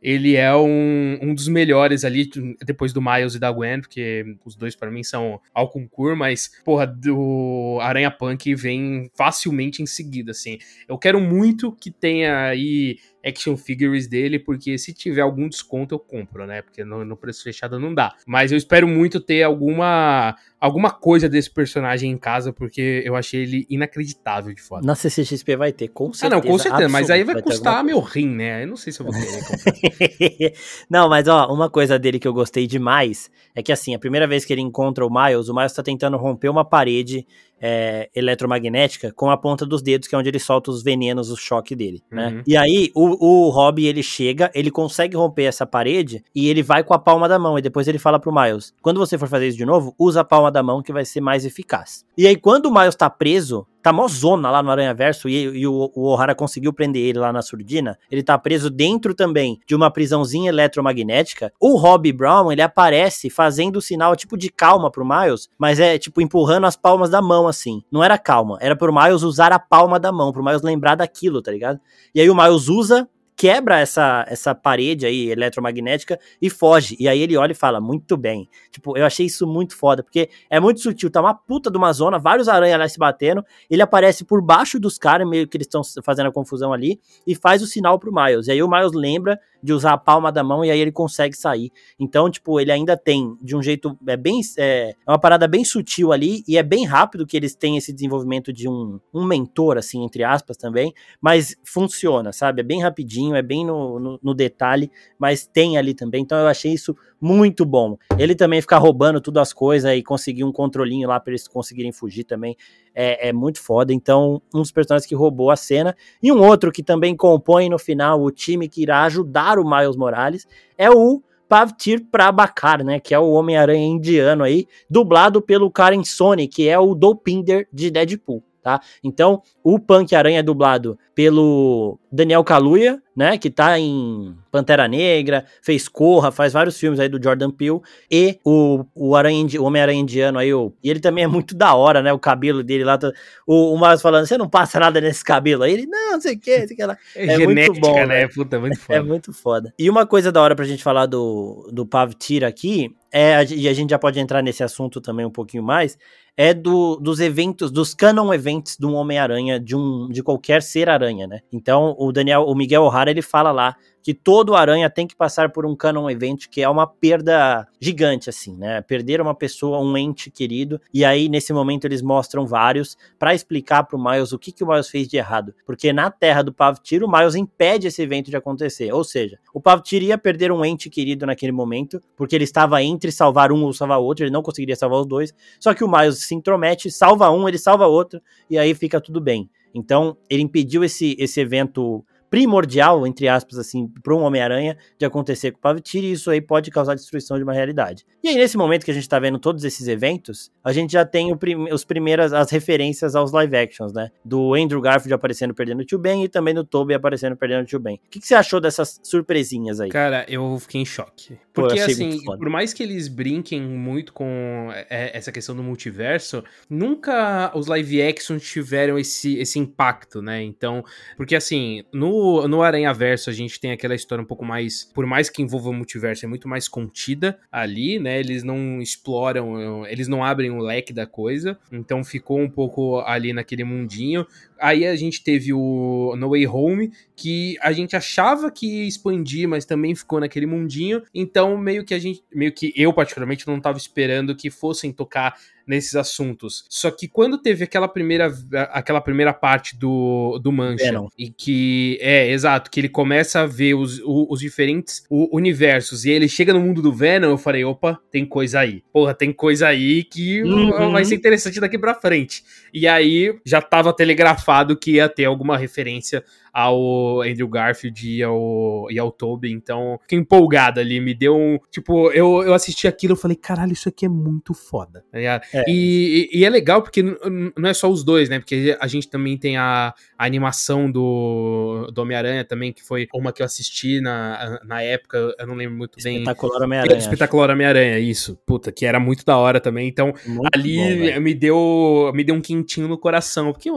ele 0.03 0.37
é 0.37 0.55
um, 0.55 1.19
um 1.21 1.35
dos 1.35 1.49
melhores 1.49 2.05
ali, 2.05 2.31
depois 2.65 2.93
do 2.93 3.03
Miles 3.03 3.35
e 3.35 3.41
da 3.41 3.51
Gwen, 3.51 3.81
porque 3.81 4.37
os 4.45 4.55
dois 4.55 4.77
para 4.77 4.89
mim 4.89 5.03
são 5.03 5.41
ao 5.53 5.69
concurso, 5.69 6.17
mas, 6.17 6.49
porra, 6.65 6.87
do 6.87 7.79
Aranha 7.81 8.11
Punk 8.11 8.55
vem 8.55 9.11
facilmente 9.17 9.83
em 9.83 9.87
seguida, 9.87 10.31
assim. 10.31 10.59
Eu 10.87 10.97
quero 10.97 11.21
muito 11.21 11.73
que 11.87 11.90
tenha 11.92 12.49
aí 12.49 12.99
action 13.25 13.57
figures 13.57 14.09
dele, 14.09 14.38
porque 14.38 14.77
se 14.77 14.92
tiver 14.92 15.20
algum 15.20 15.49
desconto 15.49 15.94
eu 15.94 15.99
compro, 15.99 16.46
né? 16.46 16.62
Porque 16.62 16.85
no, 16.85 17.05
no, 17.05 17.16
preço 17.16 17.44
fechado 17.44 17.79
não 17.79 17.94
dá. 17.94 18.14
Mas 18.27 18.51
eu 18.51 18.59
espero 18.59 18.88
muito 18.88 19.20
ter 19.20 19.42
alguma 19.42 20.37
alguma 20.61 20.90
coisa 20.90 21.29
desse 21.29 21.51
personagem 21.51 22.11
em 22.11 22.16
casa, 22.16 22.53
porque 22.53 23.03
eu 23.05 23.14
achei 23.14 23.42
ele 23.42 23.66
inacreditável 23.68 24.53
de 24.53 24.61
foda. 24.61 24.85
Na 24.85 24.94
CCXP 24.94 25.57
vai 25.57 25.72
ter, 25.72 25.88
com 25.88 26.12
certeza. 26.12 26.27
Ah, 26.27 26.31
não, 26.31 26.40
com 26.40 26.59
certeza, 26.59 26.88
mas 26.88 27.11
aí 27.11 27.22
vai, 27.22 27.35
vai 27.35 27.42
custar 27.42 27.85
meu 27.85 28.01
rim, 28.01 28.29
né? 28.29 28.64
Eu 28.64 28.68
não 28.68 28.77
sei 28.77 28.92
se 28.92 29.01
eu 29.01 29.07
vou 29.07 29.14
querer 29.14 30.53
não, 30.90 31.09
mas 31.09 31.29
ó, 31.29 31.53
uma 31.53 31.70
coisa 31.70 31.99
dele 31.99 32.18
que 32.18 32.27
eu 32.27 32.33
gostei 32.33 32.66
demais 32.66 33.31
é 33.55 33.62
que 33.62 33.70
assim, 33.70 33.94
a 33.94 33.99
primeira 33.99 34.27
vez 34.27 34.44
que 34.44 34.53
ele 34.53 34.62
encontra 34.62 35.07
o 35.07 35.11
Miles, 35.12 35.49
o 35.49 35.55
Miles 35.55 35.72
tá 35.72 35.83
tentando 35.83 36.16
romper 36.16 36.49
uma 36.49 36.64
parede 36.64 37.27
é, 37.61 38.09
eletromagnética 38.14 39.12
com 39.12 39.31
a 39.31 39.37
ponta 39.37 39.64
dos 39.64 39.83
dedos, 39.83 40.09
que 40.09 40.14
é 40.14 40.19
onde 40.19 40.29
ele 40.29 40.38
solta 40.38 40.71
os 40.71 40.83
venenos, 40.83 41.31
o 41.31 41.37
choque 41.37 41.75
dele, 41.75 42.03
né? 42.11 42.29
Uhum. 42.29 42.42
E 42.47 42.57
aí, 42.57 42.90
o, 42.95 43.47
o 43.47 43.51
Robbie, 43.51 43.87
ele 43.87 44.03
chega, 44.03 44.51
ele 44.55 44.71
consegue 44.71 45.16
romper 45.16 45.45
essa 45.45 45.66
parede 45.66 46.23
e 46.35 46.49
ele 46.49 46.62
vai 46.62 46.85
com 46.85 46.95
a 46.95 46.99
palma 46.99 47.29
da 47.29 47.38
mão, 47.38 47.59
e 47.59 47.62
depois 47.62 47.88
ele 47.88 47.99
fala 47.99 48.19
pro 48.19 48.35
Miles, 48.35 48.75
quando 48.83 48.99
você 48.99 49.16
for 49.16 49.29
fazer 49.29 49.49
isso 49.49 49.59
de 49.59 49.64
novo, 49.64 49.95
usa 49.99 50.21
a 50.21 50.25
palma 50.25 50.51
da 50.51 50.62
mão 50.62 50.83
que 50.83 50.92
vai 50.92 51.05
ser 51.05 51.21
mais 51.21 51.45
eficaz. 51.45 52.05
E 52.16 52.27
aí, 52.27 52.37
quando 52.37 52.66
o 52.66 52.75
Miles 52.75 52.95
tá 52.95 53.09
preso, 53.09 53.66
tá 53.87 53.92
mó 53.92 54.09
zona 54.09 54.51
lá 54.51 54.64
no 54.64 54.70
Aranha 54.72 54.92
Verso 54.92 55.29
e, 55.29 55.61
e 55.61 55.64
o, 55.64 55.92
o 55.94 56.09
O'Hara 56.09 56.35
conseguiu 56.35 56.72
prender 56.72 57.03
ele 57.03 57.20
lá 57.20 57.33
na 57.33 57.40
surdina. 57.40 57.96
Ele 58.11 58.20
tá 58.20 58.37
preso 58.37 58.68
dentro 58.68 59.14
também 59.14 59.61
de 59.64 59.77
uma 59.77 59.92
prisãozinha 59.92 60.49
eletromagnética. 60.49 61.53
O 61.61 61.77
Robbie 61.77 62.12
Brown, 62.12 62.51
ele 62.51 62.62
aparece 62.62 63.31
fazendo 63.31 63.77
o 63.77 63.81
sinal 63.81 64.16
tipo 64.16 64.37
de 64.37 64.51
calma 64.51 64.90
pro 64.90 65.07
Miles, 65.07 65.49
mas 65.57 65.79
é 65.79 65.99
tipo 65.99 66.20
empurrando 66.20 66.66
as 66.66 66.75
palmas 66.75 67.11
da 67.11 67.22
mão 67.22 67.46
assim. 67.46 67.81
Não 67.88 68.03
era 68.03 68.18
calma, 68.18 68.59
era 68.61 68.75
pro 68.75 68.92
Miles 68.92 69.22
usar 69.22 69.53
a 69.53 69.59
palma 69.59 70.01
da 70.01 70.11
mão, 70.11 70.33
pro 70.33 70.44
Miles 70.44 70.62
lembrar 70.62 70.96
daquilo, 70.96 71.40
tá 71.40 71.53
ligado? 71.53 71.79
E 72.12 72.20
aí 72.20 72.29
o 72.29 72.35
Miles 72.35 72.66
usa 72.68 73.09
quebra 73.37 73.79
essa, 73.79 74.25
essa 74.29 74.55
parede 74.55 75.05
aí 75.05 75.31
eletromagnética 75.31 76.18
e 76.40 76.49
foge. 76.49 76.96
E 76.99 77.07
aí 77.07 77.20
ele 77.20 77.37
olha 77.37 77.53
e 77.53 77.55
fala, 77.55 77.81
muito 77.81 78.16
bem. 78.16 78.49
Tipo, 78.70 78.96
eu 78.96 79.05
achei 79.05 79.27
isso 79.27 79.46
muito 79.46 79.77
foda, 79.77 80.03
porque 80.03 80.31
é 80.49 80.59
muito 80.59 80.81
sutil, 80.81 81.11
tá 81.11 81.20
uma 81.20 81.35
puta 81.35 81.70
de 81.70 81.77
uma 81.77 81.92
zona, 81.92 82.18
vários 82.18 82.49
aranhas 82.49 82.79
lá 82.79 82.88
se 82.88 82.99
batendo, 82.99 83.44
ele 83.68 83.83
aparece 83.83 84.25
por 84.25 84.40
baixo 84.40 84.81
dos 84.81 84.96
caras, 84.96 85.29
meio 85.29 85.46
que 85.46 85.57
eles 85.57 85.66
estão 85.66 85.83
fazendo 86.03 86.29
a 86.29 86.33
confusão 86.33 86.72
ali, 86.72 86.99
e 87.27 87.35
faz 87.35 87.62
o 87.62 87.66
sinal 87.66 87.99
pro 87.99 88.12
Miles. 88.12 88.46
E 88.46 88.53
aí 88.53 88.62
o 88.62 88.68
Miles 88.68 88.92
lembra 88.92 89.38
de 89.62 89.72
usar 89.72 89.92
a 89.94 89.99
palma 89.99 90.31
da 90.31 90.44
mão 90.44 90.64
e 90.64 90.70
aí 90.70 90.79
ele 90.79 90.92
consegue 90.92 91.37
sair. 91.37 91.70
Então, 91.99 92.31
tipo, 92.31 92.61
ele 92.61 92.70
ainda 92.70 92.96
tem, 92.96 93.37
de 93.42 93.57
um 93.57 93.62
jeito, 93.62 93.99
é 94.07 94.16
bem, 94.16 94.40
é, 94.57 94.90
é 94.90 95.11
uma 95.11 95.18
parada 95.18 95.49
bem 95.49 95.64
sutil 95.64 96.12
ali, 96.12 96.42
e 96.46 96.57
é 96.57 96.62
bem 96.62 96.87
rápido 96.87 97.27
que 97.27 97.37
eles 97.37 97.55
têm 97.55 97.77
esse 97.77 97.92
desenvolvimento 97.92 98.53
de 98.53 98.68
um, 98.68 99.01
um 99.12 99.25
mentor, 99.25 99.77
assim, 99.77 100.05
entre 100.05 100.22
aspas 100.22 100.57
também, 100.57 100.94
mas 101.20 101.57
funciona, 101.64 102.33
sabe? 102.33 102.61
É 102.61 102.64
bem 102.64 102.81
rapidinho, 102.81 103.26
é 103.35 103.43
bem 103.43 103.65
no, 103.65 103.99
no, 103.99 104.19
no 104.23 104.35
detalhe, 104.35 104.91
mas 105.19 105.47
tem 105.47 105.77
ali 105.79 105.95
também, 105.95 106.23
então 106.23 106.39
eu 106.39 106.47
achei 106.47 106.73
isso 106.73 106.97
muito 107.21 107.65
bom. 107.65 107.97
Ele 108.19 108.35
também 108.35 108.61
ficar 108.61 108.79
roubando 108.79 109.21
tudo 109.21 109.41
as 109.41 109.53
coisas 109.53 109.91
e 109.93 110.03
conseguir 110.03 110.45
um 110.45 110.53
controlinho 110.53 111.09
lá 111.09 111.19
para 111.19 111.33
eles 111.33 111.49
conseguirem 111.49 111.93
fugir 111.93 112.25
também 112.25 112.57
é, 112.95 113.29
é, 113.29 113.33
muito 113.33 113.61
foda. 113.61 113.93
Então, 113.93 114.41
um 114.55 114.61
dos 114.61 114.71
personagens 114.71 115.07
que 115.07 115.15
roubou 115.15 115.51
a 115.51 115.57
cena. 115.57 115.97
E 116.23 116.31
um 116.31 116.43
outro 116.43 116.71
que 116.71 116.83
também 116.83 117.17
compõe 117.17 117.69
no 117.69 117.79
final 117.79 118.23
o 118.23 118.31
time 118.31 118.69
que 118.69 118.83
irá 118.83 119.05
ajudar 119.05 119.59
o 119.59 119.69
Miles 119.69 119.97
Morales 119.97 120.47
é 120.77 120.91
o 120.91 121.23
Pavtir 121.49 122.05
Prabhakar, 122.11 122.85
né, 122.85 122.99
que 122.99 123.15
é 123.15 123.19
o 123.19 123.31
Homem-Aranha 123.31 123.87
indiano 123.87 124.43
aí, 124.43 124.67
dublado 124.91 125.41
pelo 125.41 125.71
Karen 125.71 126.03
Sony, 126.03 126.49
que 126.49 126.69
é 126.69 126.77
o 126.79 126.95
Dopinder 126.95 127.69
de 127.73 127.91
Deadpool 127.91 128.43
tá? 128.66 128.81
Então, 129.05 129.40
o 129.62 129.79
Punk 129.79 130.12
Aranha 130.12 130.40
é 130.40 130.42
dublado 130.42 130.98
pelo 131.14 132.00
Daniel 132.11 132.42
Kaluuya, 132.42 133.00
né, 133.16 133.38
que 133.38 133.48
tá 133.48 133.79
em 133.79 134.35
Pantera 134.50 134.88
Negra, 134.88 135.44
fez 135.62 135.88
Corra, 135.88 136.33
faz 136.33 136.52
vários 136.52 136.76
filmes 136.76 136.98
aí 136.98 137.09
do 137.09 137.22
Jordan 137.22 137.52
Peele, 137.52 137.81
e 138.11 138.40
o, 138.44 138.85
o, 138.92 139.14
Aranha, 139.14 139.46
o 139.61 139.62
Homem-Aranha 139.62 140.00
Indiano 140.00 140.38
aí, 140.40 140.52
o, 140.52 140.74
e 140.83 140.90
ele 140.90 140.98
também 140.98 141.22
é 141.22 141.26
muito 141.29 141.55
da 141.55 141.74
hora, 141.74 142.02
né, 142.02 142.12
o 142.12 142.18
cabelo 142.18 142.64
dele 142.64 142.83
lá, 142.83 142.98
tá, 142.98 143.12
o, 143.46 143.72
o 143.72 143.81
Miles 143.81 144.02
falando, 144.02 144.26
você 144.26 144.37
não 144.37 144.48
passa 144.48 144.81
nada 144.81 145.00
nesse 145.00 145.24
cabelo, 145.24 145.62
aí 145.62 145.72
ele, 145.72 145.87
não, 145.87 146.14
não 146.14 146.20
sei 146.20 146.35
o 146.35 146.40
que, 146.40 146.59
não 146.59 146.66
sei 146.66 146.74
o 146.74 146.76
que 146.76 146.85
lá. 146.85 146.98
É, 147.14 147.26
é 147.35 147.38
muito 147.46 147.72
bom, 147.74 148.05
né, 148.05 148.26
puta, 148.26 148.59
muito 148.59 148.81
foda. 148.81 148.98
É 148.98 149.02
muito 149.02 149.33
foda. 149.33 149.74
E 149.79 149.88
uma 149.88 150.05
coisa 150.05 150.33
da 150.33 150.42
hora 150.42 150.57
pra 150.57 150.64
gente 150.64 150.83
falar 150.83 151.07
do, 151.07 151.70
do 151.72 151.87
Pavtir 151.87 152.42
aqui, 152.42 152.92
é, 153.12 153.42
e 153.55 153.68
a 153.68 153.72
gente 153.72 153.90
já 153.90 153.98
pode 153.98 154.18
entrar 154.18 154.42
nesse 154.42 154.64
assunto 154.64 155.00
também 155.00 155.24
um 155.24 155.31
pouquinho 155.31 155.62
mais, 155.62 155.96
é 156.37 156.53
do, 156.53 156.96
dos 156.96 157.18
eventos, 157.18 157.70
dos 157.70 157.94
canon 157.94 158.33
eventos 158.33 158.77
de 158.77 158.85
um 158.85 158.94
Homem-Aranha, 158.94 159.59
de 159.59 159.75
um 159.75 160.09
de 160.09 160.22
qualquer 160.22 160.62
ser 160.62 160.88
aranha, 160.88 161.27
né? 161.27 161.40
Então, 161.51 161.96
o 161.99 162.12
Daniel, 162.12 162.42
o 162.42 162.55
Miguel 162.55 162.83
O'Hara, 162.83 163.11
ele 163.11 163.22
fala 163.22 163.51
lá 163.51 163.77
que 164.07 164.14
todo 164.14 164.55
aranha 164.55 164.88
tem 164.88 165.05
que 165.05 165.16
passar 165.16 165.51
por 165.51 165.66
um 165.66 165.75
canon 165.75 166.09
event, 166.09 166.47
que 166.49 166.62
é 166.62 166.69
uma 166.69 166.87
perda 166.87 167.66
gigante, 167.81 168.31
assim, 168.31 168.57
né? 168.57 168.81
Perder 168.81 169.21
uma 169.21 169.35
pessoa, 169.35 169.81
um 169.81 169.97
ente 169.97 170.31
querido, 170.31 170.81
e 170.95 171.05
aí 171.05 171.29
nesse 171.29 171.53
momento 171.53 171.87
eles 171.87 172.03
mostram 172.03 172.47
vários 172.47 172.97
para 173.19 173.35
explicar 173.35 173.83
pro 173.83 173.99
Miles 173.99 174.31
o 174.31 174.38
que, 174.38 174.53
que 174.53 174.62
o 174.62 174.69
Miles 174.69 174.88
fez 174.88 175.09
de 175.09 175.16
errado. 175.16 175.53
Porque 175.66 175.92
na 175.92 176.09
terra 176.09 176.42
do 176.42 176.53
Pavtir, 176.53 177.03
o 177.03 177.11
Miles 177.11 177.35
impede 177.35 177.88
esse 177.88 178.01
evento 178.01 178.31
de 178.31 178.37
acontecer. 178.37 178.95
Ou 178.95 179.03
seja, 179.03 179.40
o 179.53 179.61
Pavtir 179.61 180.01
ia 180.05 180.16
perder 180.16 180.53
um 180.53 180.64
ente 180.64 180.88
querido 180.88 181.27
naquele 181.27 181.51
momento, 181.51 182.01
porque 182.16 182.37
ele 182.37 182.45
estava 182.45 182.81
entre 182.81 183.11
salvar 183.11 183.51
um 183.51 183.64
ou 183.64 183.73
salvar 183.73 183.99
outro, 183.99 184.25
ele 184.25 184.31
não 184.31 184.40
conseguiria 184.40 184.77
salvar 184.77 185.01
os 185.01 185.07
dois. 185.09 185.35
Só 185.59 185.75
que 185.75 185.83
o 185.83 185.90
Miles 185.90 186.19
se 186.19 186.33
intromete, 186.33 186.92
salva 186.92 187.29
um, 187.33 187.49
ele 187.49 187.59
salva 187.59 187.88
outro, 187.88 188.23
e 188.49 188.57
aí 188.57 188.73
fica 188.73 189.01
tudo 189.01 189.21
bem. 189.21 189.51
Então, 189.75 190.16
ele 190.31 190.42
impediu 190.42 190.85
esse, 190.85 191.16
esse 191.19 191.40
evento 191.40 192.05
primordial, 192.31 193.07
entre 193.07 193.29
aspas, 193.29 193.59
assim, 193.59 193.89
para 194.03 194.15
um 194.15 194.23
Homem-Aranha 194.23 194.77
de 194.99 195.05
acontecer 195.05 195.53
com 195.53 195.59
o 195.59 195.61
Pavitir, 195.61 196.03
e 196.05 196.12
isso 196.12 196.31
aí 196.31 196.41
pode 196.41 196.71
causar 196.71 196.95
destruição 196.95 197.37
de 197.37 197.43
uma 197.43 197.53
realidade. 197.53 198.05
E 198.23 198.29
aí, 198.29 198.35
nesse 198.35 198.57
momento 198.57 198.85
que 198.85 198.91
a 198.91 198.95
gente 198.95 199.09
tá 199.09 199.19
vendo 199.19 199.39
todos 199.39 199.65
esses 199.65 199.89
eventos, 199.89 200.51
a 200.62 200.73
gente 200.73 200.93
já 200.93 201.05
tem 201.05 201.35
prim 201.37 201.73
os 201.73 201.85
primeiras, 201.85 202.33
as 202.33 202.51
referências 202.51 203.15
aos 203.15 203.33
live 203.33 203.57
actions, 203.57 203.93
né? 203.93 204.11
Do 204.25 204.55
Andrew 204.55 204.81
Garfield 204.81 205.15
aparecendo 205.15 205.55
perdendo 205.55 205.81
o 205.81 205.85
Tio 205.85 205.99
Ben 205.99 206.25
e 206.25 206.29
também 206.29 206.55
do 206.55 206.65
Toby 206.65 206.95
aparecendo 206.95 207.37
perdendo 207.37 207.62
o 207.62 207.67
Tio 207.67 207.81
Ben. 207.81 207.97
O 207.97 208.11
que, 208.11 208.21
que, 208.21 208.27
você 208.27 208.35
achou 208.35 208.61
dessas 208.61 209.01
surpresinhas 209.03 209.81
aí? 209.81 209.89
Cara, 209.89 210.25
eu 210.29 210.59
fiquei 210.59 210.81
em 210.81 210.85
choque. 210.85 211.39
Porque, 211.57 211.81
assim, 211.81 212.23
por 212.23 212.51
mais 212.51 212.75
que 212.75 212.83
eles 212.83 213.09
brinquem 213.09 213.62
muito 213.62 214.12
com 214.12 214.69
é, 214.90 215.16
essa 215.16 215.33
questão 215.33 215.57
do 215.57 215.62
multiverso, 215.62 216.45
nunca 216.69 217.51
os 217.55 217.66
live 217.66 218.03
actions 218.03 218.42
tiveram 218.42 218.99
esse, 218.99 219.38
esse 219.38 219.59
impacto, 219.59 220.21
né? 220.21 220.42
Então, 220.42 220.85
porque 221.16 221.35
assim, 221.35 221.83
no 221.90 222.47
no, 222.47 222.62
Aranha 222.62 222.92
Verso 222.92 223.31
a 223.31 223.33
gente 223.33 223.59
tem 223.59 223.73
aquela 223.73 223.95
história 223.95 224.23
um 224.23 224.27
pouco 224.27 224.45
mais, 224.45 224.85
por 224.85 225.07
mais 225.07 225.31
que 225.31 225.40
envolva 225.40 225.71
o 225.71 225.73
multiverso, 225.73 226.27
é 226.27 226.29
muito 226.29 226.47
mais 226.47 226.69
contida 226.69 227.38
ali, 227.51 227.99
né? 227.99 228.21
Eles 228.21 228.42
não 228.42 228.83
exploram, 228.83 229.87
eles 229.87 230.09
não 230.09 230.23
abrem 230.23 230.51
o 230.51 230.59
leque 230.59 230.92
da 230.92 231.07
coisa, 231.07 231.59
então 231.73 232.05
ficou 232.05 232.38
um 232.38 232.51
pouco 232.51 233.01
ali 233.01 233.33
naquele 233.33 233.64
mundinho. 233.64 234.27
Aí 234.59 234.87
a 234.87 234.97
gente 234.97 235.23
teve 235.23 235.53
o 235.53 236.14
No 236.16 236.31
Way 236.31 236.47
Home, 236.47 236.92
que 237.14 237.57
a 237.61 237.73
gente 237.73 237.95
achava 237.97 238.51
que 238.51 238.66
ia 238.66 238.88
expandir, 238.88 239.49
mas 239.49 239.64
também 239.64 239.95
ficou 239.95 240.21
naquele 240.21 240.47
mundinho. 240.47 241.03
Então, 241.14 241.57
meio 241.57 241.85
que 241.85 241.95
a 241.95 241.99
gente, 241.99 242.23
meio 242.35 242.53
que 242.53 242.73
eu 242.77 242.92
particularmente 242.92 243.47
não 243.47 243.59
estava 243.59 243.79
esperando 243.79 244.37
que 244.37 244.51
fossem 244.51 244.92
tocar 244.92 245.37
nesses 245.66 245.96
assuntos. 245.96 246.64
Só 246.68 246.90
que 246.90 247.09
quando 247.09 247.38
teve 247.38 247.64
aquela 247.64 247.88
primeira, 247.88 248.33
aquela 248.70 249.00
primeira 249.00 249.33
parte 249.33 249.76
do, 249.76 250.38
do 250.38 250.52
Mancha, 250.52 250.85
Venom. 250.85 251.09
e 251.18 251.31
que 251.31 251.98
é 252.00 252.31
exato, 252.31 252.70
que 252.70 252.81
ele 252.81 252.88
começa 252.88 253.40
a 253.40 253.46
ver 253.46 253.74
os, 253.74 253.98
os, 253.98 254.26
os 254.31 254.40
diferentes 254.40 255.05
universos 255.11 256.05
e 256.05 256.11
ele 256.11 256.29
chega 256.29 256.52
no 256.52 256.61
mundo 256.61 256.81
do 256.81 256.92
Venom, 256.92 257.31
eu 257.31 257.38
falei, 257.38 257.64
opa, 257.64 257.98
tem 258.11 258.24
coisa 258.24 258.61
aí. 258.61 258.83
Porra, 258.92 259.14
tem 259.14 259.33
coisa 259.33 259.68
aí 259.68 260.05
que 260.05 260.42
uhum. 260.42 260.92
vai 260.92 261.05
ser 261.05 261.14
interessante 261.14 261.61
daqui 261.61 261.79
para 261.79 261.94
frente. 261.94 262.44
E 262.72 262.87
aí 262.87 263.38
já 263.44 263.61
tava 263.61 263.92
telegrafado 263.92 264.76
que 264.76 264.92
ia 264.92 265.09
ter 265.09 265.24
alguma 265.24 265.57
referência 265.57 266.24
ao 266.57 267.21
Andrew 267.21 267.47
Garfield 267.47 268.11
e 268.11 268.23
ao, 268.23 268.87
e 268.90 268.99
ao 268.99 269.12
Toby, 269.12 269.53
então 269.53 269.99
fiquei 270.01 270.19
empolgado 270.19 270.81
ali, 270.81 270.99
me 270.99 271.12
deu 271.12 271.37
um, 271.37 271.59
tipo, 271.71 272.11
eu, 272.12 272.42
eu 272.42 272.55
assisti 272.55 272.88
aquilo 272.88 273.12
e 273.12 273.16
falei, 273.19 273.37
caralho, 273.37 273.75
isso 273.75 273.90
aqui 273.90 274.07
é 274.07 274.09
muito 274.09 274.55
foda, 274.55 275.05
tá 275.12 275.21
é. 275.21 275.38
E, 275.69 276.31
e, 276.33 276.38
e, 276.38 276.45
é 276.47 276.49
legal 276.49 276.81
porque 276.81 277.03
não 277.03 277.69
é 277.69 277.75
só 277.75 277.90
os 277.90 278.03
dois, 278.03 278.31
né, 278.31 278.38
porque 278.38 278.75
a 278.81 278.87
gente 278.87 279.07
também 279.07 279.37
tem 279.37 279.59
a, 279.59 279.92
a 280.16 280.25
animação 280.25 280.90
do, 280.90 281.90
do 281.92 282.01
Homem-Aranha 282.01 282.42
também, 282.42 282.73
que 282.73 282.83
foi 282.83 283.07
uma 283.12 283.35
que 283.35 283.42
eu 283.42 283.47
assisti 283.47 284.01
na, 284.01 284.59
na 284.64 284.81
época, 284.81 285.35
eu 285.38 285.47
não 285.47 285.57
lembro 285.57 285.77
muito 285.77 286.03
bem. 286.03 286.21
Espetacular 286.21 286.62
Homem-Aranha. 286.62 286.99
Espetacular 286.99 287.51
Homem-Aranha, 287.51 287.99
isso, 287.99 288.35
puta, 288.47 288.73
que 288.73 288.87
era 288.87 288.99
muito 288.99 289.27
da 289.27 289.37
hora 289.37 289.61
também, 289.61 289.88
então 289.88 290.14
muito 290.25 290.49
ali 290.55 291.12
bom, 291.12 291.21
me 291.21 291.35
deu 291.35 292.12
me 292.14 292.25
deu 292.25 292.35
um 292.35 292.40
quentinho 292.40 292.88
no 292.88 292.97
coração, 292.97 293.53
porque 293.53 293.71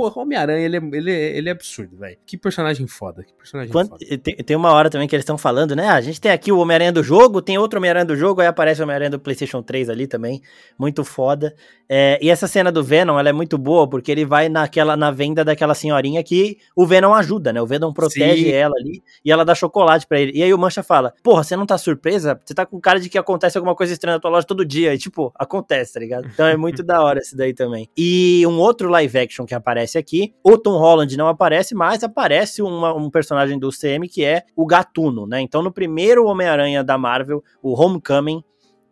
porra, 0.00 0.22
Homem-Aranha, 0.22 0.64
ele, 0.64 0.76
é, 0.78 0.80
ele, 0.92 1.10
é, 1.10 1.36
ele 1.36 1.48
é 1.50 1.52
absurdo, 1.52 1.94
velho. 1.98 2.16
Que 2.24 2.38
personagem 2.38 2.86
foda, 2.86 3.22
que 3.22 3.34
personagem 3.34 3.70
Quando, 3.70 3.90
foda. 3.90 4.18
Tem, 4.22 4.36
tem, 4.36 4.56
uma 4.56 4.72
hora 4.72 4.88
também 4.88 5.06
que 5.06 5.14
eles 5.14 5.24
estão 5.24 5.36
falando, 5.36 5.76
né? 5.76 5.88
Ah, 5.88 5.96
a 5.96 6.00
gente 6.00 6.18
tem 6.18 6.32
aqui 6.32 6.50
o 6.50 6.58
Homem-Aranha 6.58 6.90
do 6.90 7.02
jogo, 7.02 7.42
tem 7.42 7.58
outro 7.58 7.78
Homem-Aranha 7.78 8.06
do 8.06 8.16
jogo, 8.16 8.40
aí 8.40 8.46
aparece 8.46 8.80
o 8.80 8.84
Homem-Aranha 8.84 9.10
do 9.10 9.20
PlayStation 9.20 9.62
3 9.62 9.90
ali 9.90 10.06
também. 10.06 10.40
Muito 10.78 11.04
foda. 11.04 11.54
É, 11.92 12.20
e 12.22 12.30
essa 12.30 12.46
cena 12.46 12.70
do 12.70 12.84
Venom, 12.84 13.18
ela 13.18 13.30
é 13.30 13.32
muito 13.32 13.58
boa, 13.58 13.84
porque 13.88 14.12
ele 14.12 14.24
vai 14.24 14.48
naquela, 14.48 14.96
na 14.96 15.10
venda 15.10 15.44
daquela 15.44 15.74
senhorinha 15.74 16.22
que 16.22 16.56
o 16.76 16.86
Venom 16.86 17.12
ajuda, 17.12 17.52
né? 17.52 17.60
O 17.60 17.66
Venom 17.66 17.92
protege 17.92 18.44
Sim. 18.44 18.52
ela 18.52 18.76
ali 18.78 19.02
e 19.24 19.32
ela 19.32 19.44
dá 19.44 19.56
chocolate 19.56 20.06
para 20.06 20.20
ele. 20.20 20.30
E 20.32 20.40
aí 20.40 20.54
o 20.54 20.58
Mancha 20.58 20.84
fala: 20.84 21.12
Porra, 21.20 21.42
você 21.42 21.56
não 21.56 21.66
tá 21.66 21.76
surpresa? 21.76 22.40
Você 22.44 22.54
tá 22.54 22.64
com 22.64 22.80
cara 22.80 23.00
de 23.00 23.08
que 23.10 23.18
acontece 23.18 23.58
alguma 23.58 23.74
coisa 23.74 23.92
estranha 23.92 24.14
na 24.14 24.20
tua 24.20 24.30
loja 24.30 24.46
todo 24.46 24.64
dia. 24.64 24.94
E 24.94 24.98
tipo, 24.98 25.32
acontece, 25.34 25.94
tá 25.94 25.98
ligado? 25.98 26.28
Então 26.32 26.46
é 26.46 26.56
muito 26.56 26.80
da 26.86 27.02
hora 27.02 27.18
esse 27.18 27.36
daí 27.36 27.52
também. 27.52 27.88
E 27.96 28.44
um 28.46 28.60
outro 28.60 28.88
live 28.88 29.18
action 29.18 29.44
que 29.44 29.54
aparece 29.54 29.98
aqui, 29.98 30.32
o 30.44 30.56
Tom 30.56 30.78
Holland 30.78 31.16
não 31.16 31.26
aparece, 31.26 31.74
mas 31.74 32.04
aparece 32.04 32.62
uma, 32.62 32.94
um 32.94 33.10
personagem 33.10 33.58
do 33.58 33.70
CM 33.70 34.08
que 34.08 34.24
é 34.24 34.44
o 34.54 34.64
Gatuno, 34.64 35.26
né? 35.26 35.40
Então 35.40 35.60
no 35.60 35.72
primeiro 35.72 36.24
Homem-Aranha 36.26 36.84
da 36.84 36.96
Marvel, 36.96 37.42
o 37.60 37.72
Homecoming, 37.72 38.44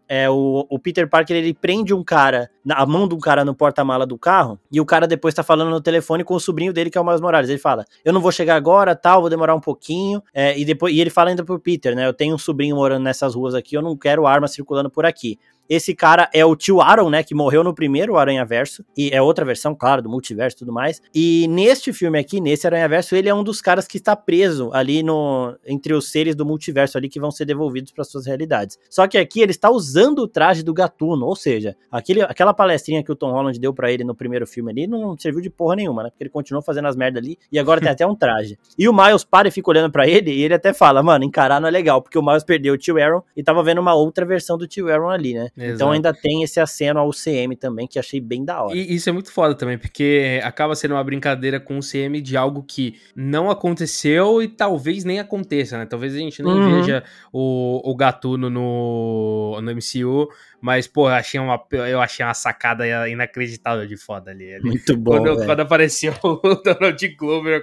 é, 0.09 0.29
o, 0.31 0.67
o, 0.71 0.79
Peter 0.79 1.09
Parker 1.09 1.37
ele 1.37 1.53
prende 1.53 1.93
um 1.93 2.03
cara, 2.03 2.51
a 2.71 2.87
mão 2.87 3.07
de 3.07 3.15
um 3.15 3.19
cara 3.19 3.45
no 3.45 3.55
porta-mala 3.55 4.07
do 4.07 4.19
carro, 4.19 4.59
e 4.73 4.81
o 4.81 4.87
cara 4.87 5.07
depois 5.07 5.35
tá 5.35 5.43
falando 5.43 5.71
no 5.71 5.81
telefone 5.81 6.25
com 6.25 6.35
o 6.35 6.41
sobrinho 6.41 6.73
dele, 6.73 6.89
que 6.89 6.97
é 6.97 7.01
o 7.01 7.05
Miles 7.05 7.21
Morales. 7.21 7.51
Ele 7.51 7.59
fala: 7.59 7.85
Eu 8.05 8.13
não 8.13 8.21
vou 8.21 8.33
chegar 8.33 8.57
agora, 8.57 8.97
tal, 8.97 9.21
vou 9.21 9.31
demorar 9.31 9.55
um 9.55 9.61
pouquinho. 9.61 10.23
É, 10.33 10.59
e 10.59 10.65
depois 10.65 10.95
e 10.95 11.01
ele 11.01 11.11
fala 11.11 11.31
ainda 11.31 11.45
pro 11.45 11.59
Peter, 11.59 11.95
né? 11.95 12.07
Eu 12.07 12.15
tenho 12.15 12.35
um 12.35 12.39
sobrinho 12.39 12.77
morando 12.77 13.03
nessas 13.03 13.35
ruas 13.35 13.55
aqui, 13.55 13.77
eu 13.77 13.83
não 13.83 13.97
quero 13.97 14.27
arma 14.27 14.49
circulando 14.49 14.91
por 14.91 15.05
aqui. 15.05 15.39
Esse 15.69 15.95
cara 15.95 16.31
é 16.33 16.45
o 16.45 16.57
tio 16.57 16.81
Aaron, 16.81 17.11
né? 17.11 17.23
Que 17.23 17.35
morreu 17.35 17.63
no 17.63 17.75
primeiro 17.75 18.17
Aranha 18.17 18.45
Verso. 18.45 18.85
E 18.97 19.11
é 19.11 19.21
outra 19.21 19.45
versão, 19.45 19.75
claro, 19.75 20.01
do 20.01 20.09
multiverso 20.09 20.57
e 20.57 20.59
tudo 20.61 20.73
mais. 20.73 21.03
E 21.15 21.47
neste 21.49 21.93
filme 21.93 22.19
aqui, 22.19 22.41
nesse 22.41 22.67
Aranha 22.67 22.89
Verso, 22.89 23.15
ele 23.15 23.29
é 23.29 23.35
um 23.35 23.45
dos 23.45 23.61
caras 23.61 23.87
que 23.87 23.99
está 23.99 24.17
preso 24.17 24.71
ali 24.73 25.03
no 25.03 25.55
entre 25.67 25.93
os 25.93 26.11
seres 26.11 26.35
do 26.35 26.47
multiverso 26.47 26.97
ali 26.97 27.09
que 27.09 27.21
vão 27.21 27.31
ser 27.31 27.45
devolvidos 27.45 27.93
para 27.93 28.05
suas 28.05 28.27
realidades. 28.27 28.79
Só 28.89 29.07
que 29.07 29.19
aqui 29.19 29.41
ele 29.41 29.51
está 29.51 29.71
usando 29.71 30.21
o 30.21 30.29
traje 30.29 30.63
do 30.63 30.73
gatuno, 30.73 31.27
ou 31.27 31.37
seja, 31.37 31.77
aquele, 31.91 32.23
aquela 32.23 32.55
palestrinha 32.55 33.03
que 33.03 33.13
o 33.13 33.17
Tom 33.17 33.33
Holland 33.33 33.59
deu 33.59 33.75
para 33.75 33.93
ele 33.93 34.05
no 34.05 34.15
primeiro 34.15 34.47
filme 34.47 34.71
ali 34.71 34.87
não 34.87 35.19
serviu 35.19 35.41
de 35.41 35.51
porra 35.51 35.77
nenhuma, 35.77 36.05
né? 36.05 36.11
Porque 36.11 36.25
ele 36.25 36.31
continuou 36.31 36.63
fazendo 36.63 36.89
as 36.89 36.97
merdas 36.97 37.23
ali 37.23 37.39
e 37.53 37.59
agora 37.59 37.81
tem 37.81 37.91
até 37.93 38.07
um 38.07 38.15
traje. 38.15 38.59
E 38.79 38.89
o 38.89 38.93
Miles 38.93 39.25
para 39.25 39.49
e 39.49 39.51
fica 39.51 39.71
olhando 39.71 39.91
para 39.91 40.09
ele 40.09 40.31
e 40.31 40.43
ele 40.43 40.55
até 40.55 40.73
fala: 40.73 41.03
"Mano, 41.03 41.25
encarar 41.25 41.61
não 41.61 41.69
é 41.69 41.71
legal, 41.71 42.01
porque 42.01 42.19
o 42.19 42.23
Miles 42.23 42.45
perdeu 42.45 42.75
o 42.75 42.79
tio 42.79 42.99
Aaron 42.99 43.23
e 43.37 43.43
tava 43.43 43.63
vendo 43.63 43.81
uma 43.81 43.95
outra 43.95 44.25
versão 44.25 44.57
do 44.57 44.67
tio 44.67 44.89
Aaron 44.89 45.11
ali, 45.11 45.35
né? 45.35 45.51
Então 45.59 45.67
Exato. 45.67 45.75
Então 45.75 45.91
ainda 45.91 46.15
tem 46.15 46.43
esse 46.45 46.61
aceno 46.61 47.01
ao 47.01 47.11
CM 47.11 47.57
também, 47.57 47.87
que 47.87 47.99
achei 47.99 48.21
bem 48.21 48.45
da 48.45 48.63
hora. 48.63 48.77
E 48.77 48.95
isso 48.95 49.09
é 49.09 49.13
muito 49.13 49.33
foda 49.33 49.55
também, 49.55 49.77
porque 49.77 50.41
acaba 50.45 50.75
sendo 50.77 50.95
uma 50.95 51.03
brincadeira 51.03 51.59
com 51.59 51.79
o 51.79 51.81
CM 51.81 52.21
de 52.21 52.37
algo 52.37 52.63
que 52.63 52.95
não 53.15 53.51
aconteceu 53.51 54.41
e 54.41 54.47
talvez 54.47 55.05
nem 55.05 55.19
aconteça, 55.19 55.77
né? 55.77 55.85
Talvez 55.85 56.15
a 56.15 56.19
gente 56.19 56.43
nem 56.43 56.53
uhum. 56.53 56.81
veja 56.81 57.03
o, 57.33 57.91
o 57.91 57.97
Gatuno 57.97 58.49
no, 58.49 59.61
no 59.61 59.73
MCU, 59.73 60.29
mas, 60.61 60.87
pô, 60.87 61.09
eu 61.09 61.15
achei 61.15 61.39
uma, 61.39 61.61
eu 61.73 62.01
achei 62.01 62.25
uma 62.25 62.35
sacada 62.35 63.09
inacreditável 63.09 63.87
de 63.87 63.97
foda 63.97 64.31
ali. 64.31 64.55
ali. 64.55 64.65
Muito 64.65 64.97
bom. 64.97 65.13
Quando, 65.13 65.45
quando, 65.45 65.61
apareceu 65.61 66.13
o 66.23 66.55
Donald 66.57 67.09
Glover, 67.17 67.63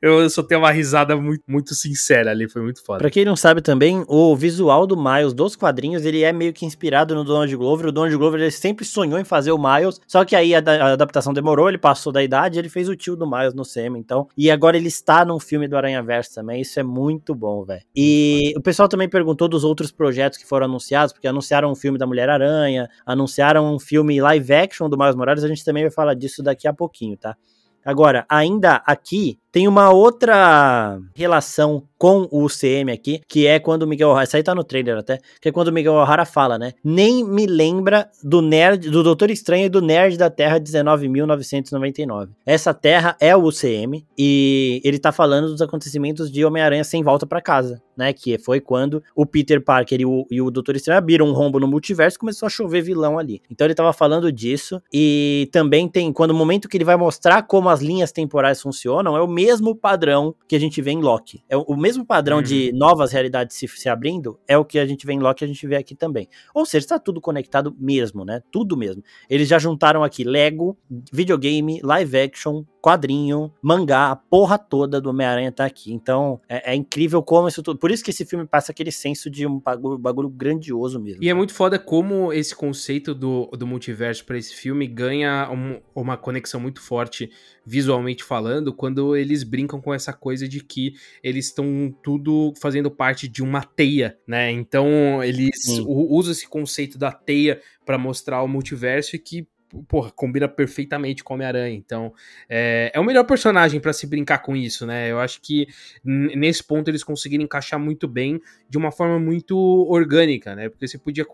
eu 0.00 0.28
só 0.30 0.42
tenho 0.42 0.60
uma 0.60 0.70
risada 0.70 1.16
muito, 1.16 1.42
muito 1.48 1.74
sincera 1.74 2.30
ali, 2.30 2.48
foi 2.48 2.62
muito 2.62 2.84
foda. 2.84 2.98
Pra 2.98 3.10
quem 3.10 3.24
não 3.24 3.36
sabe 3.36 3.60
também, 3.60 4.04
o 4.06 4.36
visual 4.36 4.86
do 4.86 4.96
Miles 4.96 5.32
dos 5.32 5.56
quadrinhos, 5.56 6.04
ele 6.04 6.22
é 6.22 6.32
meio 6.32 6.52
que 6.52 6.64
inspirado 6.64 7.14
no 7.14 7.24
Donald 7.24 7.54
Glover. 7.56 7.86
O 7.86 7.92
Donald 7.92 8.16
Glover 8.16 8.40
ele 8.40 8.50
sempre 8.50 8.84
sonhou 8.84 9.18
em 9.18 9.24
fazer 9.24 9.50
o 9.50 9.58
Miles, 9.58 10.00
só 10.06 10.24
que 10.24 10.36
aí 10.36 10.54
a, 10.54 10.58
a 10.58 10.92
adaptação 10.92 11.32
demorou, 11.32 11.68
ele 11.68 11.78
passou 11.78 12.12
da 12.12 12.22
idade, 12.22 12.58
ele 12.58 12.68
fez 12.68 12.88
o 12.88 12.96
tio 12.96 13.16
do 13.16 13.28
Miles 13.28 13.54
no 13.54 13.64
SEMA, 13.64 13.98
então. 13.98 14.28
E 14.36 14.50
agora 14.50 14.76
ele 14.76 14.88
está 14.88 15.24
num 15.24 15.40
filme 15.40 15.66
do 15.66 15.76
Aranha 15.76 16.02
Verso 16.02 16.34
também, 16.34 16.60
isso 16.60 16.78
é 16.78 16.82
muito 16.82 17.34
bom, 17.34 17.64
velho. 17.64 17.82
E 17.94 18.54
o 18.56 18.60
pessoal 18.60 18.88
também 18.88 19.08
perguntou 19.08 19.48
dos 19.48 19.64
outros 19.64 19.90
projetos 19.90 20.38
que 20.38 20.46
foram 20.46 20.66
anunciados, 20.66 21.12
porque 21.12 21.26
anunciaram 21.26 21.70
um 21.70 21.74
filme 21.74 21.98
da 21.98 22.06
Mulher 22.06 22.27
Mulher-Aranha, 22.28 22.90
anunciaram 23.06 23.74
um 23.74 23.78
filme 23.78 24.20
live 24.20 24.52
action 24.52 24.88
do 24.88 24.98
Miles 24.98 25.16
Morales, 25.16 25.44
a 25.44 25.48
gente 25.48 25.64
também 25.64 25.84
vai 25.84 25.90
falar 25.90 26.14
disso 26.14 26.42
daqui 26.42 26.68
a 26.68 26.72
pouquinho, 26.72 27.16
tá? 27.16 27.36
Agora, 27.84 28.26
ainda 28.28 28.82
aqui, 28.86 29.38
tem 29.58 29.66
uma 29.66 29.90
outra 29.90 31.00
relação 31.16 31.82
com 31.98 32.28
o 32.30 32.46
CM 32.46 32.92
aqui, 32.92 33.20
que 33.28 33.44
é 33.44 33.58
quando 33.58 33.82
o 33.82 33.86
Miguel 33.88 34.10
O'Hara, 34.10 34.22
isso 34.22 34.36
aí 34.36 34.42
tá 34.42 34.54
no 34.54 34.62
trailer 34.62 34.96
até, 34.96 35.18
que 35.42 35.48
é 35.48 35.52
quando 35.52 35.66
o 35.66 35.72
Miguel 35.72 35.94
O'Hara 35.94 36.24
fala, 36.24 36.56
né? 36.56 36.72
Nem 36.84 37.24
me 37.24 37.44
lembra 37.44 38.08
do 38.22 38.40
nerd, 38.40 38.88
do 38.88 39.02
Doutor 39.02 39.32
Estranho 39.32 39.66
e 39.66 39.68
do 39.68 39.82
Nerd 39.82 40.16
da 40.16 40.30
Terra 40.30 40.60
19.999. 40.60 42.28
Essa 42.46 42.72
terra 42.72 43.16
é 43.20 43.34
o 43.34 43.42
UCM 43.42 44.06
e 44.16 44.80
ele 44.84 44.98
tá 44.98 45.10
falando 45.10 45.48
dos 45.48 45.60
acontecimentos 45.60 46.30
de 46.30 46.44
Homem-Aranha 46.44 46.84
sem 46.84 47.02
volta 47.02 47.26
para 47.26 47.42
casa, 47.42 47.82
né? 47.96 48.12
Que 48.12 48.38
foi 48.38 48.60
quando 48.60 49.02
o 49.16 49.26
Peter 49.26 49.60
Parker 49.60 50.00
e 50.00 50.06
o, 50.06 50.24
e 50.30 50.40
o 50.40 50.52
Doutor 50.52 50.76
Estranho 50.76 50.98
abriram 50.98 51.26
um 51.26 51.32
rombo 51.32 51.58
no 51.58 51.66
multiverso 51.66 52.16
e 52.16 52.20
começou 52.20 52.46
a 52.46 52.50
chover 52.50 52.82
vilão 52.82 53.18
ali. 53.18 53.42
Então 53.50 53.66
ele 53.66 53.74
tava 53.74 53.92
falando 53.92 54.30
disso 54.30 54.80
e 54.92 55.48
também 55.50 55.88
tem, 55.88 56.12
quando 56.12 56.30
o 56.30 56.34
momento 56.34 56.68
que 56.68 56.76
ele 56.76 56.84
vai 56.84 56.96
mostrar 56.96 57.42
como 57.42 57.68
as 57.68 57.80
linhas 57.80 58.12
temporais 58.12 58.62
funcionam, 58.62 59.16
é 59.16 59.20
o 59.20 59.26
mesmo 59.26 59.47
padrão 59.74 60.34
que 60.46 60.56
a 60.56 60.60
gente 60.60 60.80
vê 60.82 60.90
em 60.90 61.00
Loki. 61.00 61.42
É 61.48 61.56
o 61.56 61.76
mesmo 61.76 62.04
padrão 62.04 62.38
uhum. 62.38 62.42
de 62.42 62.72
novas 62.72 63.12
realidades 63.12 63.56
se, 63.56 63.66
se, 63.68 63.88
abrindo, 63.88 64.38
é 64.46 64.56
o 64.56 64.64
que 64.64 64.78
a 64.78 64.86
gente 64.86 65.06
vê 65.06 65.12
em 65.12 65.18
Loki, 65.18 65.44
a 65.44 65.46
gente 65.46 65.66
vê 65.66 65.76
aqui 65.76 65.94
também. 65.94 66.28
Ou 66.54 66.66
seja, 66.66 66.84
está 66.84 66.98
tudo 66.98 67.20
conectado 67.20 67.74
mesmo, 67.78 68.24
né? 68.24 68.42
Tudo 68.50 68.76
mesmo. 68.76 69.02
Eles 69.28 69.48
já 69.48 69.58
juntaram 69.58 70.02
aqui 70.02 70.24
Lego, 70.24 70.76
videogame, 71.12 71.80
live 71.82 72.18
action, 72.18 72.64
quadrinho, 72.88 73.52
mangá, 73.60 74.10
a 74.10 74.16
porra 74.16 74.56
toda 74.56 74.98
do 74.98 75.10
Homem-Aranha 75.10 75.52
tá 75.52 75.66
aqui. 75.66 75.92
Então, 75.92 76.40
é, 76.48 76.72
é, 76.72 76.74
incrível 76.74 77.22
como 77.22 77.46
isso 77.46 77.62
tudo. 77.62 77.78
Por 77.78 77.90
isso 77.90 78.02
que 78.02 78.10
esse 78.10 78.24
filme 78.24 78.46
passa 78.46 78.72
aquele 78.72 78.90
senso 78.90 79.28
de 79.28 79.46
um 79.46 79.58
bagulho, 79.58 79.98
bagulho 79.98 80.30
grandioso 80.30 80.98
mesmo. 80.98 81.22
E 81.22 81.28
é 81.28 81.34
muito 81.34 81.52
foda 81.52 81.78
como 81.78 82.32
esse 82.32 82.56
conceito 82.56 83.14
do, 83.14 83.46
do 83.48 83.66
multiverso 83.66 84.24
para 84.24 84.38
esse 84.38 84.54
filme 84.54 84.86
ganha 84.86 85.50
um, 85.50 85.78
uma 85.94 86.16
conexão 86.16 86.58
muito 86.58 86.80
forte 86.80 87.30
visualmente 87.66 88.24
falando, 88.24 88.72
quando 88.72 89.14
eles 89.14 89.42
brincam 89.42 89.78
com 89.78 89.92
essa 89.92 90.10
coisa 90.10 90.48
de 90.48 90.64
que 90.64 90.94
eles 91.22 91.46
estão 91.46 91.94
tudo 92.02 92.54
fazendo 92.58 92.90
parte 92.90 93.28
de 93.28 93.42
uma 93.42 93.62
teia, 93.62 94.18
né? 94.26 94.50
Então, 94.50 95.22
eles 95.22 95.50
usam 95.86 96.32
esse 96.32 96.48
conceito 96.48 96.96
da 96.96 97.12
teia 97.12 97.60
para 97.84 97.98
mostrar 97.98 98.42
o 98.42 98.48
multiverso 98.48 99.14
e 99.14 99.18
que 99.18 99.46
porra, 99.88 100.10
combina 100.10 100.48
perfeitamente 100.48 101.22
com 101.22 101.34
Homem-Aranha. 101.34 101.74
Então, 101.74 102.12
é, 102.48 102.90
é 102.94 103.00
o 103.00 103.04
melhor 103.04 103.24
personagem 103.24 103.80
para 103.80 103.92
se 103.92 104.06
brincar 104.06 104.38
com 104.38 104.56
isso, 104.56 104.86
né? 104.86 105.10
Eu 105.10 105.18
acho 105.20 105.40
que 105.40 105.66
nesse 106.04 106.62
ponto 106.64 106.88
eles 106.88 107.04
conseguiram 107.04 107.44
encaixar 107.44 107.78
muito 107.78 108.08
bem, 108.08 108.40
de 108.68 108.78
uma 108.78 108.90
forma 108.90 109.18
muito 109.18 109.56
orgânica, 109.88 110.54
né? 110.54 110.68
Porque 110.68 110.86
você 110.86 110.98
podia 110.98 111.26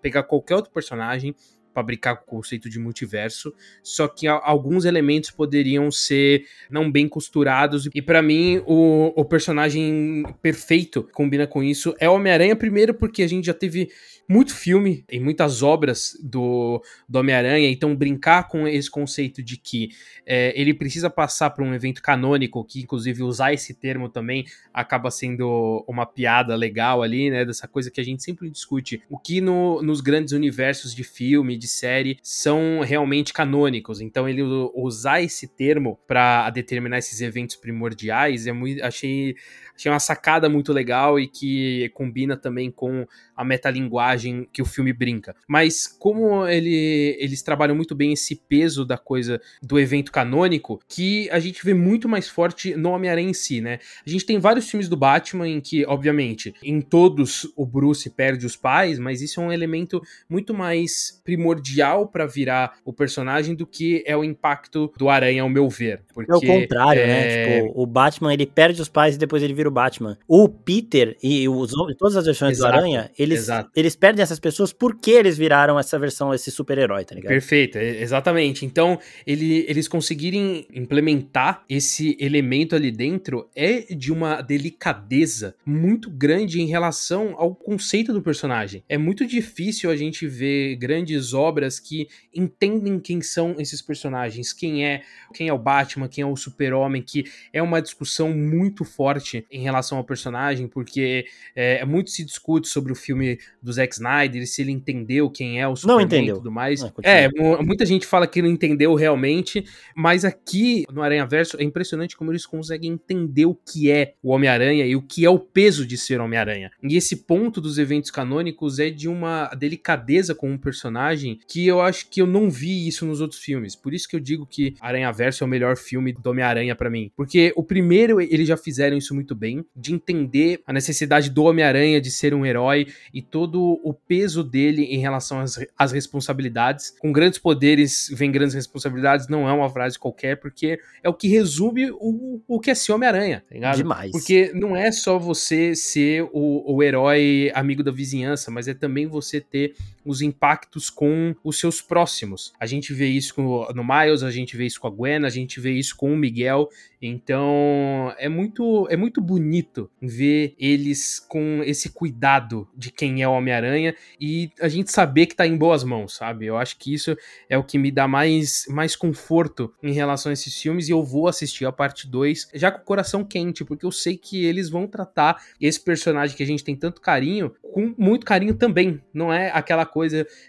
pegar 0.00 0.22
qualquer 0.24 0.56
outro 0.56 0.72
personagem, 0.72 1.34
fabricar 1.78 2.16
com 2.16 2.22
o 2.22 2.38
conceito 2.38 2.68
de 2.68 2.78
multiverso, 2.78 3.54
só 3.82 4.08
que 4.08 4.26
alguns 4.26 4.84
elementos 4.84 5.30
poderiam 5.30 5.90
ser 5.90 6.44
não 6.68 6.90
bem 6.90 7.08
costurados. 7.08 7.88
E 7.94 8.02
para 8.02 8.20
mim, 8.20 8.60
o, 8.66 9.12
o 9.14 9.24
personagem 9.24 10.24
perfeito 10.42 11.08
combina 11.12 11.46
com 11.46 11.62
isso 11.62 11.94
é 12.00 12.08
o 12.08 12.14
Homem-Aranha, 12.14 12.56
primeiro 12.56 12.94
porque 12.94 13.22
a 13.22 13.28
gente 13.28 13.46
já 13.46 13.54
teve 13.54 13.90
muito 14.28 14.54
filme 14.54 15.04
e 15.10 15.18
muitas 15.18 15.62
obras 15.62 16.14
do, 16.22 16.82
do 17.08 17.18
Homem-Aranha, 17.18 17.70
então 17.70 17.96
brincar 17.96 18.46
com 18.46 18.68
esse 18.68 18.90
conceito 18.90 19.42
de 19.42 19.56
que 19.56 19.88
é, 20.26 20.52
ele 20.60 20.74
precisa 20.74 21.08
passar 21.08 21.50
por 21.50 21.64
um 21.64 21.74
evento 21.74 22.02
canônico, 22.02 22.62
que 22.64 22.80
inclusive 22.80 23.22
usar 23.22 23.54
esse 23.54 23.72
termo 23.72 24.08
também 24.08 24.44
acaba 24.72 25.10
sendo 25.10 25.82
uma 25.88 26.04
piada 26.04 26.54
legal 26.54 27.02
ali, 27.02 27.30
né? 27.30 27.44
Dessa 27.44 27.66
coisa 27.66 27.90
que 27.90 28.00
a 28.00 28.04
gente 28.04 28.22
sempre 28.22 28.50
discute. 28.50 29.02
O 29.08 29.18
que 29.18 29.40
no, 29.40 29.80
nos 29.82 30.02
grandes 30.02 30.34
universos 30.34 30.94
de 30.94 31.02
filme, 31.02 31.56
de 31.56 31.66
série, 31.66 32.18
são 32.22 32.80
realmente 32.80 33.32
canônicos. 33.32 34.00
Então 34.00 34.28
ele 34.28 34.42
usar 34.74 35.22
esse 35.22 35.48
termo 35.48 35.98
para 36.06 36.50
determinar 36.50 36.98
esses 36.98 37.20
eventos 37.22 37.56
primordiais 37.56 38.46
é 38.46 38.52
muito. 38.52 38.84
Achei 38.84 39.36
achei 39.78 39.90
uma 39.90 40.00
sacada 40.00 40.48
muito 40.48 40.72
legal 40.72 41.20
e 41.20 41.28
que 41.28 41.88
combina 41.94 42.36
também 42.36 42.70
com 42.70 43.06
a 43.36 43.44
metalinguagem 43.44 44.48
que 44.52 44.60
o 44.60 44.66
filme 44.66 44.92
brinca. 44.92 45.36
Mas 45.46 45.86
como 45.86 46.44
ele, 46.46 47.16
eles 47.20 47.40
trabalham 47.40 47.76
muito 47.76 47.94
bem 47.94 48.12
esse 48.12 48.34
peso 48.34 48.84
da 48.84 48.98
coisa 48.98 49.40
do 49.62 49.78
evento 49.78 50.10
canônico, 50.10 50.80
que 50.88 51.30
a 51.30 51.38
gente 51.38 51.64
vê 51.64 51.72
muito 51.72 52.08
mais 52.08 52.28
forte 52.28 52.74
no 52.74 52.90
Homem-Aranha 52.90 53.30
em 53.30 53.34
si, 53.34 53.60
né? 53.60 53.78
A 54.04 54.10
gente 54.10 54.26
tem 54.26 54.40
vários 54.40 54.68
filmes 54.68 54.88
do 54.88 54.96
Batman 54.96 55.48
em 55.48 55.60
que, 55.60 55.86
obviamente, 55.86 56.52
em 56.62 56.80
todos 56.80 57.46
o 57.56 57.64
Bruce 57.64 58.10
perde 58.10 58.44
os 58.44 58.56
pais, 58.56 58.98
mas 58.98 59.22
isso 59.22 59.40
é 59.40 59.44
um 59.44 59.52
elemento 59.52 60.02
muito 60.28 60.52
mais 60.52 61.20
primordial 61.24 62.08
para 62.08 62.26
virar 62.26 62.78
o 62.84 62.92
personagem 62.92 63.54
do 63.54 63.66
que 63.66 64.02
é 64.04 64.16
o 64.16 64.24
impacto 64.24 64.92
do 64.98 65.08
Aranha, 65.08 65.42
ao 65.42 65.48
meu 65.48 65.68
ver. 65.68 66.02
Porque, 66.12 66.32
é 66.32 66.34
o 66.34 66.40
contrário, 66.40 67.06
né? 67.06 67.20
é... 67.20 67.46
né? 67.46 67.62
Tipo, 67.62 67.80
o 67.80 67.86
Batman 67.86 68.34
ele 68.34 68.46
perde 68.46 68.82
os 68.82 68.88
pais 68.88 69.14
e 69.14 69.18
depois 69.18 69.44
ele 69.44 69.54
vira 69.54 69.67
o 69.68 69.72
Batman. 69.72 70.18
O 70.26 70.48
Peter 70.48 71.16
e 71.22 71.48
os, 71.48 71.72
todas 71.98 72.16
as 72.16 72.24
versões 72.24 72.58
Exato. 72.58 72.72
do 72.72 72.78
Aranha, 72.78 73.10
eles, 73.18 73.46
eles 73.74 73.94
perdem 73.96 74.22
essas 74.22 74.38
pessoas 74.38 74.72
porque 74.72 75.10
eles 75.10 75.36
viraram 75.36 75.78
essa 75.78 75.98
versão, 75.98 76.32
esse 76.34 76.50
super-herói, 76.50 77.04
tá 77.04 77.14
ligado? 77.14 77.30
Perfeito, 77.30 77.78
exatamente. 77.78 78.64
Então, 78.64 78.98
ele, 79.26 79.64
eles 79.68 79.88
conseguirem 79.88 80.66
implementar 80.72 81.64
esse 81.68 82.16
elemento 82.20 82.74
ali 82.74 82.90
dentro 82.90 83.48
é 83.54 83.94
de 83.94 84.12
uma 84.12 84.40
delicadeza 84.40 85.54
muito 85.64 86.10
grande 86.10 86.60
em 86.60 86.66
relação 86.66 87.34
ao 87.36 87.54
conceito 87.54 88.12
do 88.12 88.22
personagem. 88.22 88.82
É 88.88 88.96
muito 88.98 89.26
difícil 89.26 89.90
a 89.90 89.96
gente 89.96 90.26
ver 90.26 90.76
grandes 90.76 91.34
obras 91.34 91.78
que 91.78 92.08
entendem 92.34 92.98
quem 92.98 93.20
são 93.20 93.56
esses 93.58 93.82
personagens, 93.82 94.52
quem 94.52 94.86
é, 94.86 95.02
quem 95.34 95.48
é 95.48 95.52
o 95.52 95.58
Batman, 95.58 96.08
quem 96.08 96.22
é 96.22 96.26
o 96.26 96.36
Super-Homem, 96.36 97.02
que 97.02 97.24
é 97.52 97.62
uma 97.62 97.80
discussão 97.80 98.32
muito 98.32 98.84
forte 98.84 99.46
em 99.58 99.62
relação 99.62 99.98
ao 99.98 100.04
personagem, 100.04 100.68
porque 100.68 101.26
é, 101.54 101.84
muito 101.84 102.10
se 102.10 102.24
discute 102.24 102.68
sobre 102.68 102.92
o 102.92 102.94
filme 102.94 103.38
do 103.62 103.72
Zack 103.72 103.94
Snyder, 103.94 104.46
se 104.46 104.62
ele 104.62 104.70
entendeu 104.70 105.28
quem 105.28 105.60
é 105.60 105.66
o 105.66 105.74
Superman 105.74 106.06
não 106.06 106.06
entendeu. 106.06 106.34
e 106.34 106.38
tudo 106.38 106.52
mais. 106.52 106.82
é, 107.02 107.24
é 107.24 107.62
muita 107.62 107.84
gente 107.84 108.06
fala 108.06 108.26
que 108.26 108.40
não 108.40 108.48
entendeu 108.48 108.94
realmente, 108.94 109.64
mas 109.94 110.24
aqui 110.24 110.84
no 110.92 111.02
Aranha 111.02 111.26
Verso 111.26 111.60
é 111.60 111.64
impressionante 111.64 112.16
como 112.16 112.30
eles 112.30 112.46
conseguem 112.46 112.92
entender 112.92 113.46
o 113.46 113.54
que 113.54 113.90
é 113.90 114.14
o 114.22 114.30
Homem-Aranha 114.30 114.86
e 114.86 114.94
o 114.94 115.02
que 115.02 115.24
é 115.24 115.30
o 115.30 115.38
peso 115.38 115.86
de 115.86 115.98
ser 115.98 116.20
Homem-Aranha. 116.20 116.70
E 116.82 116.96
esse 116.96 117.16
ponto 117.16 117.60
dos 117.60 117.78
eventos 117.78 118.10
canônicos 118.10 118.78
é 118.78 118.90
de 118.90 119.08
uma 119.08 119.48
delicadeza 119.48 120.34
com 120.34 120.50
um 120.50 120.58
personagem 120.58 121.40
que 121.48 121.66
eu 121.66 121.80
acho 121.80 122.08
que 122.08 122.22
eu 122.22 122.26
não 122.26 122.48
vi 122.48 122.86
isso 122.86 123.04
nos 123.04 123.20
outros 123.20 123.40
filmes. 123.40 123.74
Por 123.74 123.92
isso 123.92 124.08
que 124.08 124.14
eu 124.14 124.20
digo 124.20 124.46
que 124.46 124.74
Aranha 124.80 125.10
Verso 125.10 125.42
é 125.42 125.46
o 125.46 125.50
melhor 125.50 125.76
filme 125.76 126.12
do 126.12 126.30
Homem-Aranha 126.30 126.76
para 126.76 126.88
mim. 126.90 127.10
Porque 127.16 127.52
o 127.56 127.64
primeiro, 127.64 128.20
eles 128.20 128.46
já 128.46 128.56
fizeram 128.56 128.96
isso 128.96 129.14
muito 129.14 129.34
bem, 129.38 129.64
de 129.74 129.94
entender 129.94 130.60
a 130.66 130.72
necessidade 130.72 131.30
do 131.30 131.44
Homem-Aranha 131.44 132.00
de 132.00 132.10
ser 132.10 132.34
um 132.34 132.44
herói 132.44 132.88
e 133.14 133.22
todo 133.22 133.80
o 133.84 133.94
peso 133.94 134.42
dele 134.42 134.84
em 134.84 134.98
relação 134.98 135.40
às, 135.40 135.58
às 135.76 135.92
responsabilidades. 135.92 136.94
Com 136.98 137.12
grandes 137.12 137.38
poderes 137.38 138.10
vem 138.12 138.30
grandes 138.30 138.54
responsabilidades, 138.54 139.28
não 139.28 139.48
é 139.48 139.52
uma 139.52 139.70
frase 139.70 139.98
qualquer, 139.98 140.36
porque 140.36 140.78
é 141.02 141.08
o 141.08 141.14
que 141.14 141.28
resume 141.28 141.90
o, 141.92 142.40
o 142.46 142.60
que 142.60 142.70
é 142.70 142.74
ser 142.74 142.92
Homem-Aranha, 142.92 143.44
tá 143.48 143.54
ligado? 143.54 143.76
Demais. 143.76 144.10
Porque 144.10 144.52
não 144.54 144.76
é 144.76 144.90
só 144.90 145.18
você 145.18 145.74
ser 145.74 146.28
o, 146.32 146.74
o 146.74 146.82
herói 146.82 147.50
amigo 147.54 147.82
da 147.82 147.90
vizinhança, 147.90 148.50
mas 148.50 148.68
é 148.68 148.74
também 148.74 149.06
você 149.06 149.40
ter 149.40 149.74
os 150.08 150.22
impactos 150.22 150.88
com 150.88 151.36
os 151.44 151.60
seus 151.60 151.82
próximos. 151.82 152.54
A 152.58 152.64
gente 152.64 152.94
vê 152.94 153.08
isso 153.08 153.34
no 153.74 153.84
Miles, 153.84 154.22
a 154.22 154.30
gente 154.30 154.56
vê 154.56 154.64
isso 154.64 154.80
com 154.80 154.86
a 154.86 154.90
Gwen, 154.90 155.26
a 155.26 155.28
gente 155.28 155.60
vê 155.60 155.72
isso 155.72 155.94
com 155.94 156.12
o 156.12 156.16
Miguel. 156.16 156.70
Então 157.00 158.12
é 158.18 158.28
muito 158.28 158.88
é 158.90 158.96
muito 158.96 159.20
bonito 159.20 159.88
ver 160.02 160.54
eles 160.58 161.20
com 161.20 161.62
esse 161.64 161.90
cuidado 161.90 162.66
de 162.76 162.90
quem 162.90 163.22
é 163.22 163.28
o 163.28 163.32
Homem-Aranha 163.32 163.94
e 164.20 164.50
a 164.60 164.68
gente 164.68 164.90
saber 164.90 165.26
que 165.26 165.36
tá 165.36 165.46
em 165.46 165.56
boas 165.56 165.84
mãos, 165.84 166.14
sabe? 166.14 166.46
Eu 166.46 166.56
acho 166.56 166.76
que 166.78 166.92
isso 166.92 167.16
é 167.48 167.56
o 167.56 167.62
que 167.62 167.78
me 167.78 167.92
dá 167.92 168.08
mais, 168.08 168.64
mais 168.68 168.96
conforto 168.96 169.72
em 169.82 169.92
relação 169.92 170.30
a 170.30 170.32
esses 170.32 170.60
filmes 170.60 170.88
e 170.88 170.92
eu 170.92 171.04
vou 171.04 171.28
assistir 171.28 171.66
a 171.66 171.72
parte 171.72 172.08
2 172.08 172.50
já 172.54 172.72
com 172.72 172.80
o 172.80 172.84
coração 172.84 173.22
quente, 173.22 173.64
porque 173.64 173.86
eu 173.86 173.92
sei 173.92 174.16
que 174.16 174.44
eles 174.44 174.68
vão 174.68 174.86
tratar 174.86 175.40
esse 175.60 175.80
personagem 175.80 176.36
que 176.36 176.42
a 176.42 176.46
gente 176.46 176.64
tem 176.64 176.74
tanto 176.74 177.00
carinho 177.00 177.54
com 177.72 177.94
muito 177.96 178.26
carinho 178.26 178.54
também. 178.54 179.00
Não 179.12 179.32
é 179.32 179.50
aquela 179.52 179.86
coisa 179.86 179.97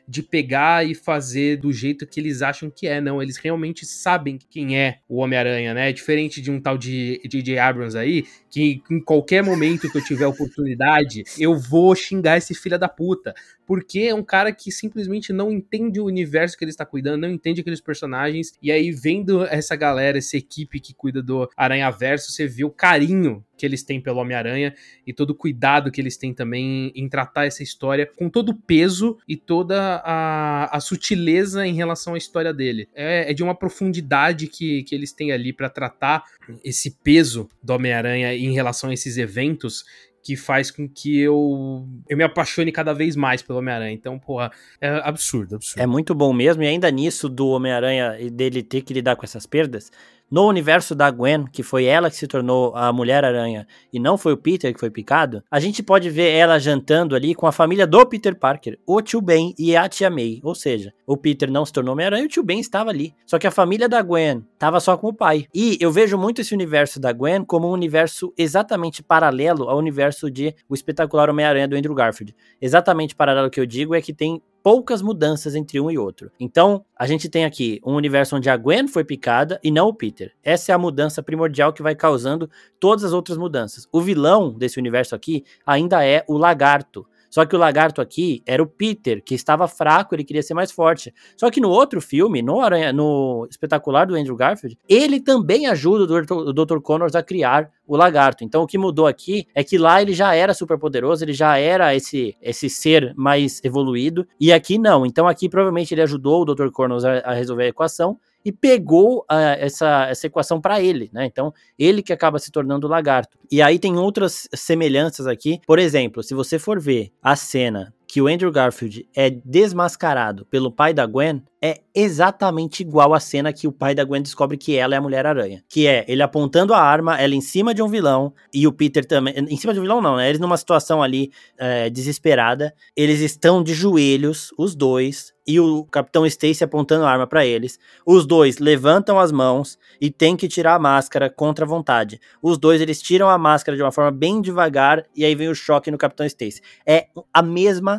de 0.08 0.24
pegar 0.24 0.86
e 0.86 0.94
fazer 0.96 1.58
do 1.58 1.72
jeito 1.72 2.06
que 2.06 2.20
eles 2.20 2.42
acham 2.42 2.70
que 2.70 2.88
é, 2.88 3.00
não. 3.02 3.22
Eles 3.22 3.38
realmente 3.38 3.86
sabem 3.86 4.38
quem 4.50 4.78
é 4.78 5.00
o 5.08 5.18
Homem-Aranha, 5.18 5.74
né? 5.74 5.90
É 5.90 5.94
diferente 5.94 6.42
de 6.42 6.52
um 6.52 6.60
tal 6.60 6.78
de 6.78 7.22
J.J. 7.26 7.58
Abrams 7.58 7.98
aí, 7.98 8.26
que 8.50 8.82
em 8.90 9.00
qualquer 9.00 9.44
momento 9.44 9.90
que 9.90 9.98
eu 9.98 10.04
tiver 10.04 10.28
oportunidade, 10.28 11.24
eu 11.38 11.58
vou 11.58 11.96
xingar 11.96 12.38
esse 12.38 12.54
filho 12.54 12.80
da 12.80 12.90
puta. 12.90 13.34
Porque 13.70 14.00
é 14.00 14.16
um 14.16 14.24
cara 14.24 14.52
que 14.52 14.72
simplesmente 14.72 15.32
não 15.32 15.52
entende 15.52 16.00
o 16.00 16.06
universo 16.06 16.58
que 16.58 16.64
ele 16.64 16.72
está 16.72 16.84
cuidando, 16.84 17.22
não 17.22 17.30
entende 17.30 17.62
aqueles 17.62 17.80
personagens. 17.80 18.52
E 18.64 18.72
aí, 18.72 18.92
vendo 18.92 19.46
essa 19.46 19.76
galera, 19.76 20.18
essa 20.18 20.36
equipe 20.36 20.80
que 20.80 20.92
cuida 20.92 21.22
do 21.22 21.48
Aranha 21.56 21.92
Verso, 21.92 22.32
você 22.32 22.48
vê 22.48 22.66
o 22.66 22.72
carinho 22.72 23.46
que 23.56 23.66
eles 23.66 23.84
têm 23.84 24.02
pelo 24.02 24.20
Homem-Aranha 24.20 24.74
e 25.06 25.14
todo 25.14 25.32
o 25.32 25.36
cuidado 25.36 25.92
que 25.92 26.02
eles 26.02 26.18
têm 26.18 26.34
também 26.34 26.92
em 26.96 27.08
tratar 27.08 27.46
essa 27.46 27.62
história 27.62 28.10
com 28.16 28.30
todo 28.30 28.50
o 28.50 28.56
peso 28.56 29.18
e 29.28 29.36
toda 29.36 30.02
a, 30.04 30.76
a 30.76 30.80
sutileza 30.80 31.68
em 31.68 31.74
relação 31.74 32.16
à 32.16 32.18
história 32.18 32.54
dele. 32.54 32.88
É, 32.96 33.30
é 33.30 33.34
de 33.34 33.44
uma 33.44 33.54
profundidade 33.54 34.48
que, 34.48 34.82
que 34.84 34.96
eles 34.96 35.12
têm 35.12 35.32
ali 35.32 35.54
para 35.54 35.70
tratar 35.70 36.24
esse 36.64 36.92
peso 37.04 37.48
do 37.62 37.74
Homem-Aranha 37.74 38.34
em 38.34 38.54
relação 38.54 38.90
a 38.90 38.94
esses 38.94 39.18
eventos 39.18 39.86
que 40.30 40.36
faz 40.36 40.70
com 40.70 40.88
que 40.88 41.20
eu, 41.20 41.88
eu 42.08 42.16
me 42.16 42.24
apaixone 42.24 42.72
cada 42.72 42.94
vez 42.94 43.16
mais 43.16 43.42
pelo 43.42 43.58
Homem-Aranha. 43.58 43.92
Então, 43.92 44.20
porra, 44.20 44.52
é 44.80 44.88
absurdo, 45.04 45.56
absurdo. 45.56 45.82
É 45.82 45.88
muito 45.88 46.14
bom 46.14 46.32
mesmo, 46.32 46.62
e 46.62 46.68
ainda 46.68 46.92
nisso 46.92 47.28
do 47.28 47.48
Homem-Aranha 47.48 48.16
e 48.20 48.30
dele 48.30 48.62
ter 48.62 48.84
que 48.84 48.94
lidar 48.94 49.16
com 49.16 49.26
essas 49.26 49.48
perdas, 49.48 49.92
no 50.30 50.48
universo 50.48 50.94
da 50.94 51.10
Gwen, 51.10 51.46
que 51.46 51.64
foi 51.64 51.86
ela 51.86 52.10
que 52.10 52.16
se 52.16 52.28
tornou 52.28 52.76
a 52.76 52.92
Mulher-Aranha 52.94 53.66
e 53.92 54.00
não 54.00 54.18
foi 54.18 54.34
o 54.34 54.38
Peter 54.38 54.74
que 54.74 54.80
foi 54.80 54.90
picado, 54.90 55.44
a 55.50 55.60
gente 55.60 55.82
pode 55.82 56.10
ver 56.10 56.32
ela 56.32 56.60
jantando 56.60 57.16
ali 57.16 57.34
com 57.34 57.48
a 57.48 57.52
família 57.52 57.88
do 57.88 58.06
Peter 58.06 58.36
Parker, 58.36 58.78
o 58.86 59.02
tio 59.02 59.22
Ben 59.22 59.54
e 59.58 59.76
a 59.76 59.88
tia 59.90 60.10
May. 60.10 60.40
Ou 60.44 60.54
seja, 60.54 60.94
o 61.06 61.18
Peter 61.18 61.50
não 61.50 61.66
se 61.66 61.74
tornou 61.74 61.94
Homem-Aranha 61.94 62.24
e 62.24 62.26
o 62.26 62.30
tio 62.30 62.44
Ben 62.44 62.60
estava 62.60 62.90
ali. 62.90 63.14
Só 63.26 63.40
que 63.40 63.48
a 63.48 63.52
família 63.52 63.90
da 63.90 64.02
Gwen 64.02 64.46
estava 64.54 64.80
só 64.80 64.98
com 64.98 65.08
o 65.08 65.14
pai. 65.14 65.46
E 65.54 65.78
eu 65.80 65.92
vejo 65.92 66.18
muito 66.18 66.42
esse 66.42 66.54
universo 66.54 67.00
da 67.00 67.12
Gwen 67.12 67.44
como 67.44 67.68
um 67.68 67.72
universo 67.72 68.34
exatamente 68.38 69.02
paralelo 69.02 69.70
ao 69.70 69.78
universo 69.78 70.30
de 70.30 70.54
O 70.68 70.74
Espetacular 70.74 71.30
Homem-Aranha 71.30 71.68
do 71.68 71.76
Andrew 71.76 71.96
Garfield. 71.96 72.36
Exatamente 72.62 73.16
paralelo 73.16 73.50
que 73.50 73.60
eu 73.60 73.66
digo 73.66 73.96
é 73.96 74.02
que 74.02 74.14
tem 74.14 74.42
poucas 74.64 75.02
mudanças 75.02 75.56
entre 75.56 75.80
um 75.80 75.90
e 75.90 75.98
outro. 75.98 76.32
Então, 76.40 76.84
a 76.96 77.08
gente 77.08 77.30
tem 77.30 77.46
aqui 77.46 77.80
um 77.86 77.96
universo 77.96 78.36
onde 78.36 78.50
a 78.50 78.58
Gwen 78.58 78.88
foi 78.88 79.04
picada 79.04 79.60
e 79.64 79.72
não 79.72 79.88
o 79.88 79.94
Peter. 79.94 80.34
Essa 80.44 80.72
é 80.72 80.76
a 80.76 80.78
mudança 80.78 81.24
primordial 81.24 81.74
que 81.74 81.82
vai 81.82 81.96
causando 81.96 82.50
todas 82.80 83.04
as 83.04 83.14
outras 83.14 83.38
mudanças. 83.38 83.88
O 83.92 84.02
vilão 84.02 84.52
desse 84.52 84.80
universo 84.80 85.16
aqui 85.16 85.44
ainda 85.66 86.06
é 86.06 86.24
o 86.28 86.38
Lagarto. 86.38 87.06
Só 87.30 87.46
que 87.46 87.56
o 87.56 87.60
lagarto 87.60 88.02
aqui 88.02 88.42
era 88.46 88.62
o 88.62 88.68
Peter, 88.68 89.24
que 89.24 89.36
estava 89.36 89.68
fraco, 89.68 90.16
ele 90.16 90.24
queria 90.24 90.44
ser 90.44 90.54
mais 90.54 90.72
forte. 90.72 91.14
Só 91.38 91.50
que 91.52 91.62
no 91.62 91.70
outro 91.70 92.02
filme, 92.02 92.42
no, 92.42 92.62
Aranha, 92.62 92.92
no 92.92 93.48
espetacular 93.50 94.06
do 94.06 94.16
Andrew 94.16 94.36
Garfield, 94.36 94.78
ele 94.88 95.20
também 95.20 95.68
ajuda 95.68 96.34
o 96.34 96.54
Dr. 96.54 96.80
Connors 96.80 97.16
a 97.16 97.24
criar 97.24 97.70
o 97.90 97.98
lagarto. 97.98 98.44
Então 98.44 98.62
o 98.64 98.68
que 98.68 98.78
mudou 98.78 99.08
aqui 99.08 99.48
é 99.56 99.64
que 99.64 99.78
lá 99.78 100.02
ele 100.02 100.14
já 100.14 100.36
era 100.36 100.54
super 100.54 100.78
poderoso, 100.78 101.24
ele 101.24 101.34
já 101.34 101.58
era 101.58 101.96
esse, 101.96 102.36
esse 102.42 102.70
ser 102.70 103.14
mais 103.16 103.60
evoluído, 103.64 104.28
e 104.40 104.54
aqui 104.54 104.78
não. 104.78 105.06
Então 105.06 105.28
aqui 105.28 105.50
provavelmente 105.50 105.94
ele 105.94 106.04
ajudou 106.04 106.42
o 106.42 106.46
Dr. 106.46 106.70
Connors 106.72 107.04
a, 107.04 107.20
a 107.20 107.34
resolver 107.34 107.64
a 107.64 107.68
equação, 107.68 108.18
e 108.44 108.52
pegou 108.52 109.20
uh, 109.20 109.56
essa, 109.58 110.08
essa 110.10 110.28
equação 110.28 110.62
para 110.62 110.82
ele, 110.82 111.10
né? 111.14 111.26
Então, 111.26 111.54
ele 111.78 112.02
que 112.02 112.14
acaba 112.14 112.40
se 112.40 112.52
tornando 112.52 112.88
o 112.88 112.90
lagarto. 112.90 113.38
E 113.52 113.62
aí 113.62 113.78
tem 113.78 113.98
outras 113.98 114.48
semelhanças 114.54 115.28
aqui. 115.28 115.60
Por 115.66 115.80
exemplo, 115.80 116.24
se 116.24 116.34
você 116.34 116.58
for 116.58 116.80
ver 116.80 117.12
a 117.22 117.36
cena 117.36 117.94
que 118.10 118.20
o 118.20 118.28
Andrew 118.28 118.52
Garfield 118.52 119.08
é 119.16 119.30
desmascarado 119.30 120.44
pelo 120.48 120.72
pai 120.72 120.96
da 120.96 121.06
Gwen 121.06 121.44
é 121.62 121.82
exatamente 121.94 122.82
igual 122.82 123.14
à 123.14 123.20
cena 123.20 123.54
que 123.54 123.68
o 123.68 123.72
pai 123.72 123.94
da 123.94 124.04
Gwen 124.04 124.22
descobre 124.22 124.58
que 124.58 124.76
ela 124.76 124.96
é 124.96 124.98
a 124.98 125.02
Mulher-Aranha. 125.02 125.64
Que 125.70 125.86
é 125.86 126.06
ele 126.08 126.24
apontando 126.24 126.74
a 126.74 126.82
arma, 126.82 127.20
ela 127.20 127.36
em 127.36 127.42
cima 127.42 127.74
de 127.74 127.84
um 127.84 127.88
vilão, 127.88 128.34
e 128.52 128.66
o 128.66 128.72
Peter 128.72 129.06
também. 129.06 129.36
Em 129.36 129.58
cima 129.58 129.74
de 129.74 129.80
um 129.80 129.84
vilão, 129.84 130.02
não, 130.02 130.16
né? 130.16 130.28
Eles 130.28 130.40
numa 130.40 130.58
situação 130.58 131.04
ali 131.04 131.32
é, 131.58 131.90
desesperada. 131.90 132.74
Eles 132.96 133.20
estão 133.20 133.62
de 133.62 133.74
joelhos, 133.74 134.54
os 134.58 134.74
dois, 134.74 135.34
e 135.46 135.60
o 135.60 135.84
Capitão 135.86 136.26
Stacy 136.26 136.64
apontando 136.64 137.06
a 137.06 137.12
arma 137.12 137.26
para 137.26 137.46
eles. 137.46 137.80
Os 138.06 138.26
dois 138.26 138.60
levantam 138.60 139.20
as 139.20 139.32
mãos 139.32 139.78
e 140.00 140.12
tem 140.12 140.38
que 140.38 140.48
tirar 140.48 140.76
a 140.76 140.80
máscara 140.80 141.30
contra 141.30 141.66
a 141.66 141.68
vontade. 141.68 142.22
Os 142.42 142.58
dois 142.58 142.80
eles 142.82 143.02
tiram 143.02 143.28
a 143.28 143.38
máscara 143.38 143.76
de 143.76 143.82
uma 143.82 143.92
forma 143.92 144.12
bem 144.12 144.42
devagar 144.42 145.04
e 145.16 145.26
aí 145.26 145.34
vem 145.34 145.50
o 145.50 145.56
choque 145.56 145.90
no 145.90 145.98
Capitão 145.98 146.26
Stacy. 146.26 146.62
É 146.86 147.08
a 147.34 147.42
mesma 147.42 147.99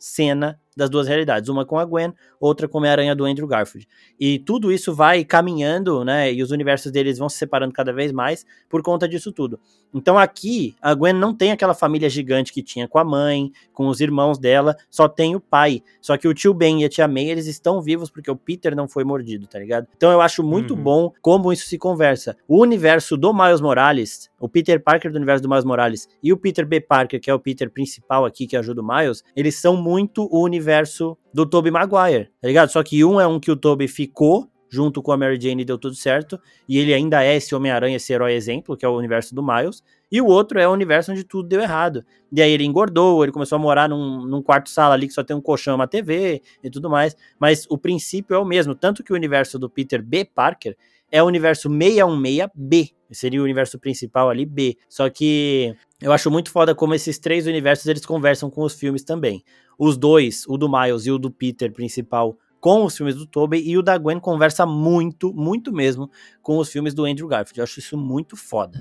cena 0.00 0.58
das 0.76 0.88
duas 0.88 1.06
realidades, 1.06 1.50
uma 1.50 1.66
com 1.66 1.78
a 1.78 1.84
Gwen, 1.84 2.14
outra 2.40 2.66
com 2.66 2.82
a 2.82 2.90
Aranha 2.90 3.14
do 3.14 3.26
Andrew 3.26 3.46
Garfield. 3.46 3.86
E 4.18 4.38
tudo 4.38 4.72
isso 4.72 4.94
vai 4.94 5.24
caminhando, 5.24 6.04
né? 6.04 6.32
E 6.32 6.42
os 6.42 6.50
universos 6.50 6.90
deles 6.90 7.18
vão 7.18 7.28
se 7.28 7.36
separando 7.36 7.72
cada 7.72 7.92
vez 7.92 8.12
mais 8.12 8.46
por 8.68 8.82
conta 8.82 9.06
disso 9.06 9.30
tudo. 9.30 9.60
Então 9.92 10.16
aqui, 10.16 10.74
a 10.80 10.94
Gwen 10.94 11.12
não 11.12 11.34
tem 11.34 11.50
aquela 11.50 11.74
família 11.74 12.08
gigante 12.08 12.52
que 12.52 12.62
tinha 12.62 12.88
com 12.88 12.98
a 12.98 13.04
mãe, 13.04 13.52
com 13.74 13.88
os 13.88 14.00
irmãos 14.00 14.38
dela, 14.38 14.76
só 14.88 15.08
tem 15.08 15.34
o 15.34 15.40
pai. 15.40 15.82
Só 16.00 16.16
que 16.16 16.28
o 16.28 16.32
tio 16.32 16.54
Ben 16.54 16.80
e 16.80 16.84
a 16.84 16.88
tia 16.88 17.08
May, 17.08 17.28
eles 17.28 17.46
estão 17.46 17.82
vivos 17.82 18.08
porque 18.08 18.30
o 18.30 18.36
Peter 18.36 18.74
não 18.74 18.88
foi 18.88 19.04
mordido, 19.04 19.46
tá 19.46 19.58
ligado? 19.58 19.86
Então 19.96 20.10
eu 20.10 20.20
acho 20.20 20.42
muito 20.42 20.74
uhum. 20.74 20.82
bom 20.82 21.12
como 21.20 21.52
isso 21.52 21.66
se 21.66 21.76
conversa. 21.76 22.36
O 22.48 22.58
universo 22.60 23.16
do 23.16 23.34
Miles 23.34 23.60
Morales, 23.60 24.30
o 24.38 24.48
Peter 24.48 24.82
Parker 24.82 25.10
do 25.10 25.16
universo 25.16 25.42
do 25.42 25.48
Miles 25.48 25.64
Morales 25.64 26.08
e 26.22 26.32
o 26.32 26.36
Peter 26.36 26.64
B. 26.64 26.80
Parker, 26.80 27.20
que 27.20 27.28
é 27.28 27.34
o 27.34 27.40
Peter 27.40 27.68
principal 27.70 28.24
aqui 28.24 28.46
que 28.46 28.56
ajuda 28.56 28.80
o 28.80 28.86
Miles, 28.86 29.22
eles 29.34 29.56
são 29.56 29.76
muito 29.76 29.89
o 29.98 30.42
universo 30.42 31.16
do 31.32 31.46
Tobey 31.46 31.70
Maguire, 31.70 32.30
tá 32.40 32.48
ligado? 32.48 32.70
Só 32.70 32.82
que 32.82 33.04
um 33.04 33.20
é 33.20 33.26
um 33.26 33.40
que 33.40 33.50
o 33.50 33.56
Tobey 33.56 33.88
ficou 33.88 34.50
junto 34.70 35.02
com 35.02 35.10
a 35.10 35.16
Mary 35.16 35.38
Jane 35.38 35.64
deu 35.64 35.76
tudo 35.76 35.96
certo, 35.96 36.40
e 36.68 36.78
ele 36.78 36.94
ainda 36.94 37.24
é 37.24 37.36
esse 37.36 37.54
Homem-Aranha, 37.54 37.96
esse 37.96 38.12
herói 38.12 38.34
exemplo, 38.34 38.76
que 38.76 38.86
é 38.86 38.88
o 38.88 38.96
universo 38.96 39.34
do 39.34 39.42
Miles, 39.42 39.82
E 40.12 40.20
o 40.20 40.26
outro 40.26 40.58
é 40.58 40.66
o 40.66 40.72
universo 40.72 41.12
onde 41.12 41.24
tudo 41.24 41.48
deu 41.48 41.60
errado. 41.60 42.04
E 42.32 42.42
aí 42.42 42.50
ele 42.50 42.64
engordou, 42.64 43.22
ele 43.22 43.32
começou 43.32 43.56
a 43.56 43.58
morar 43.60 43.88
num, 43.88 44.24
num 44.24 44.42
quarto-sala 44.42 44.94
ali 44.94 45.06
que 45.06 45.12
só 45.12 45.22
tem 45.22 45.36
um 45.36 45.40
colchão, 45.40 45.76
uma 45.76 45.86
TV 45.86 46.42
e 46.64 46.70
tudo 46.70 46.90
mais. 46.90 47.16
Mas 47.38 47.64
o 47.68 47.78
princípio 47.78 48.34
é 48.34 48.38
o 48.38 48.44
mesmo. 48.44 48.74
Tanto 48.74 49.04
que 49.04 49.12
o 49.12 49.16
universo 49.16 49.56
do 49.56 49.70
Peter 49.70 50.02
B. 50.02 50.24
Parker 50.24 50.76
é 51.12 51.22
o 51.22 51.26
universo 51.26 51.68
616B. 51.68 52.92
Seria 53.12 53.40
o 53.40 53.44
universo 53.44 53.78
principal 53.78 54.28
ali, 54.28 54.44
B. 54.44 54.76
Só 54.88 55.08
que 55.08 55.76
eu 56.00 56.12
acho 56.12 56.30
muito 56.30 56.50
foda 56.50 56.74
como 56.74 56.94
esses 56.94 57.18
três 57.18 57.46
universos 57.46 57.86
eles 57.86 58.06
conversam 58.06 58.50
com 58.50 58.62
os 58.62 58.74
filmes 58.74 59.04
também. 59.04 59.44
Os 59.78 59.96
dois, 59.96 60.44
o 60.48 60.56
do 60.56 60.68
Miles 60.68 61.06
e 61.06 61.10
o 61.10 61.18
do 61.18 61.30
Peter 61.30 61.72
principal, 61.72 62.38
com 62.60 62.84
os 62.84 62.96
filmes 62.96 63.14
do 63.14 63.26
Tobey, 63.26 63.62
e 63.66 63.76
o 63.76 63.82
da 63.82 63.96
Gwen 63.96 64.20
conversa 64.20 64.66
muito, 64.66 65.32
muito 65.32 65.72
mesmo 65.72 66.10
com 66.42 66.58
os 66.58 66.70
filmes 66.70 66.94
do 66.94 67.04
Andrew 67.04 67.28
Garfield. 67.28 67.58
Eu 67.58 67.64
acho 67.64 67.78
isso 67.78 67.96
muito 67.96 68.36
foda. 68.36 68.78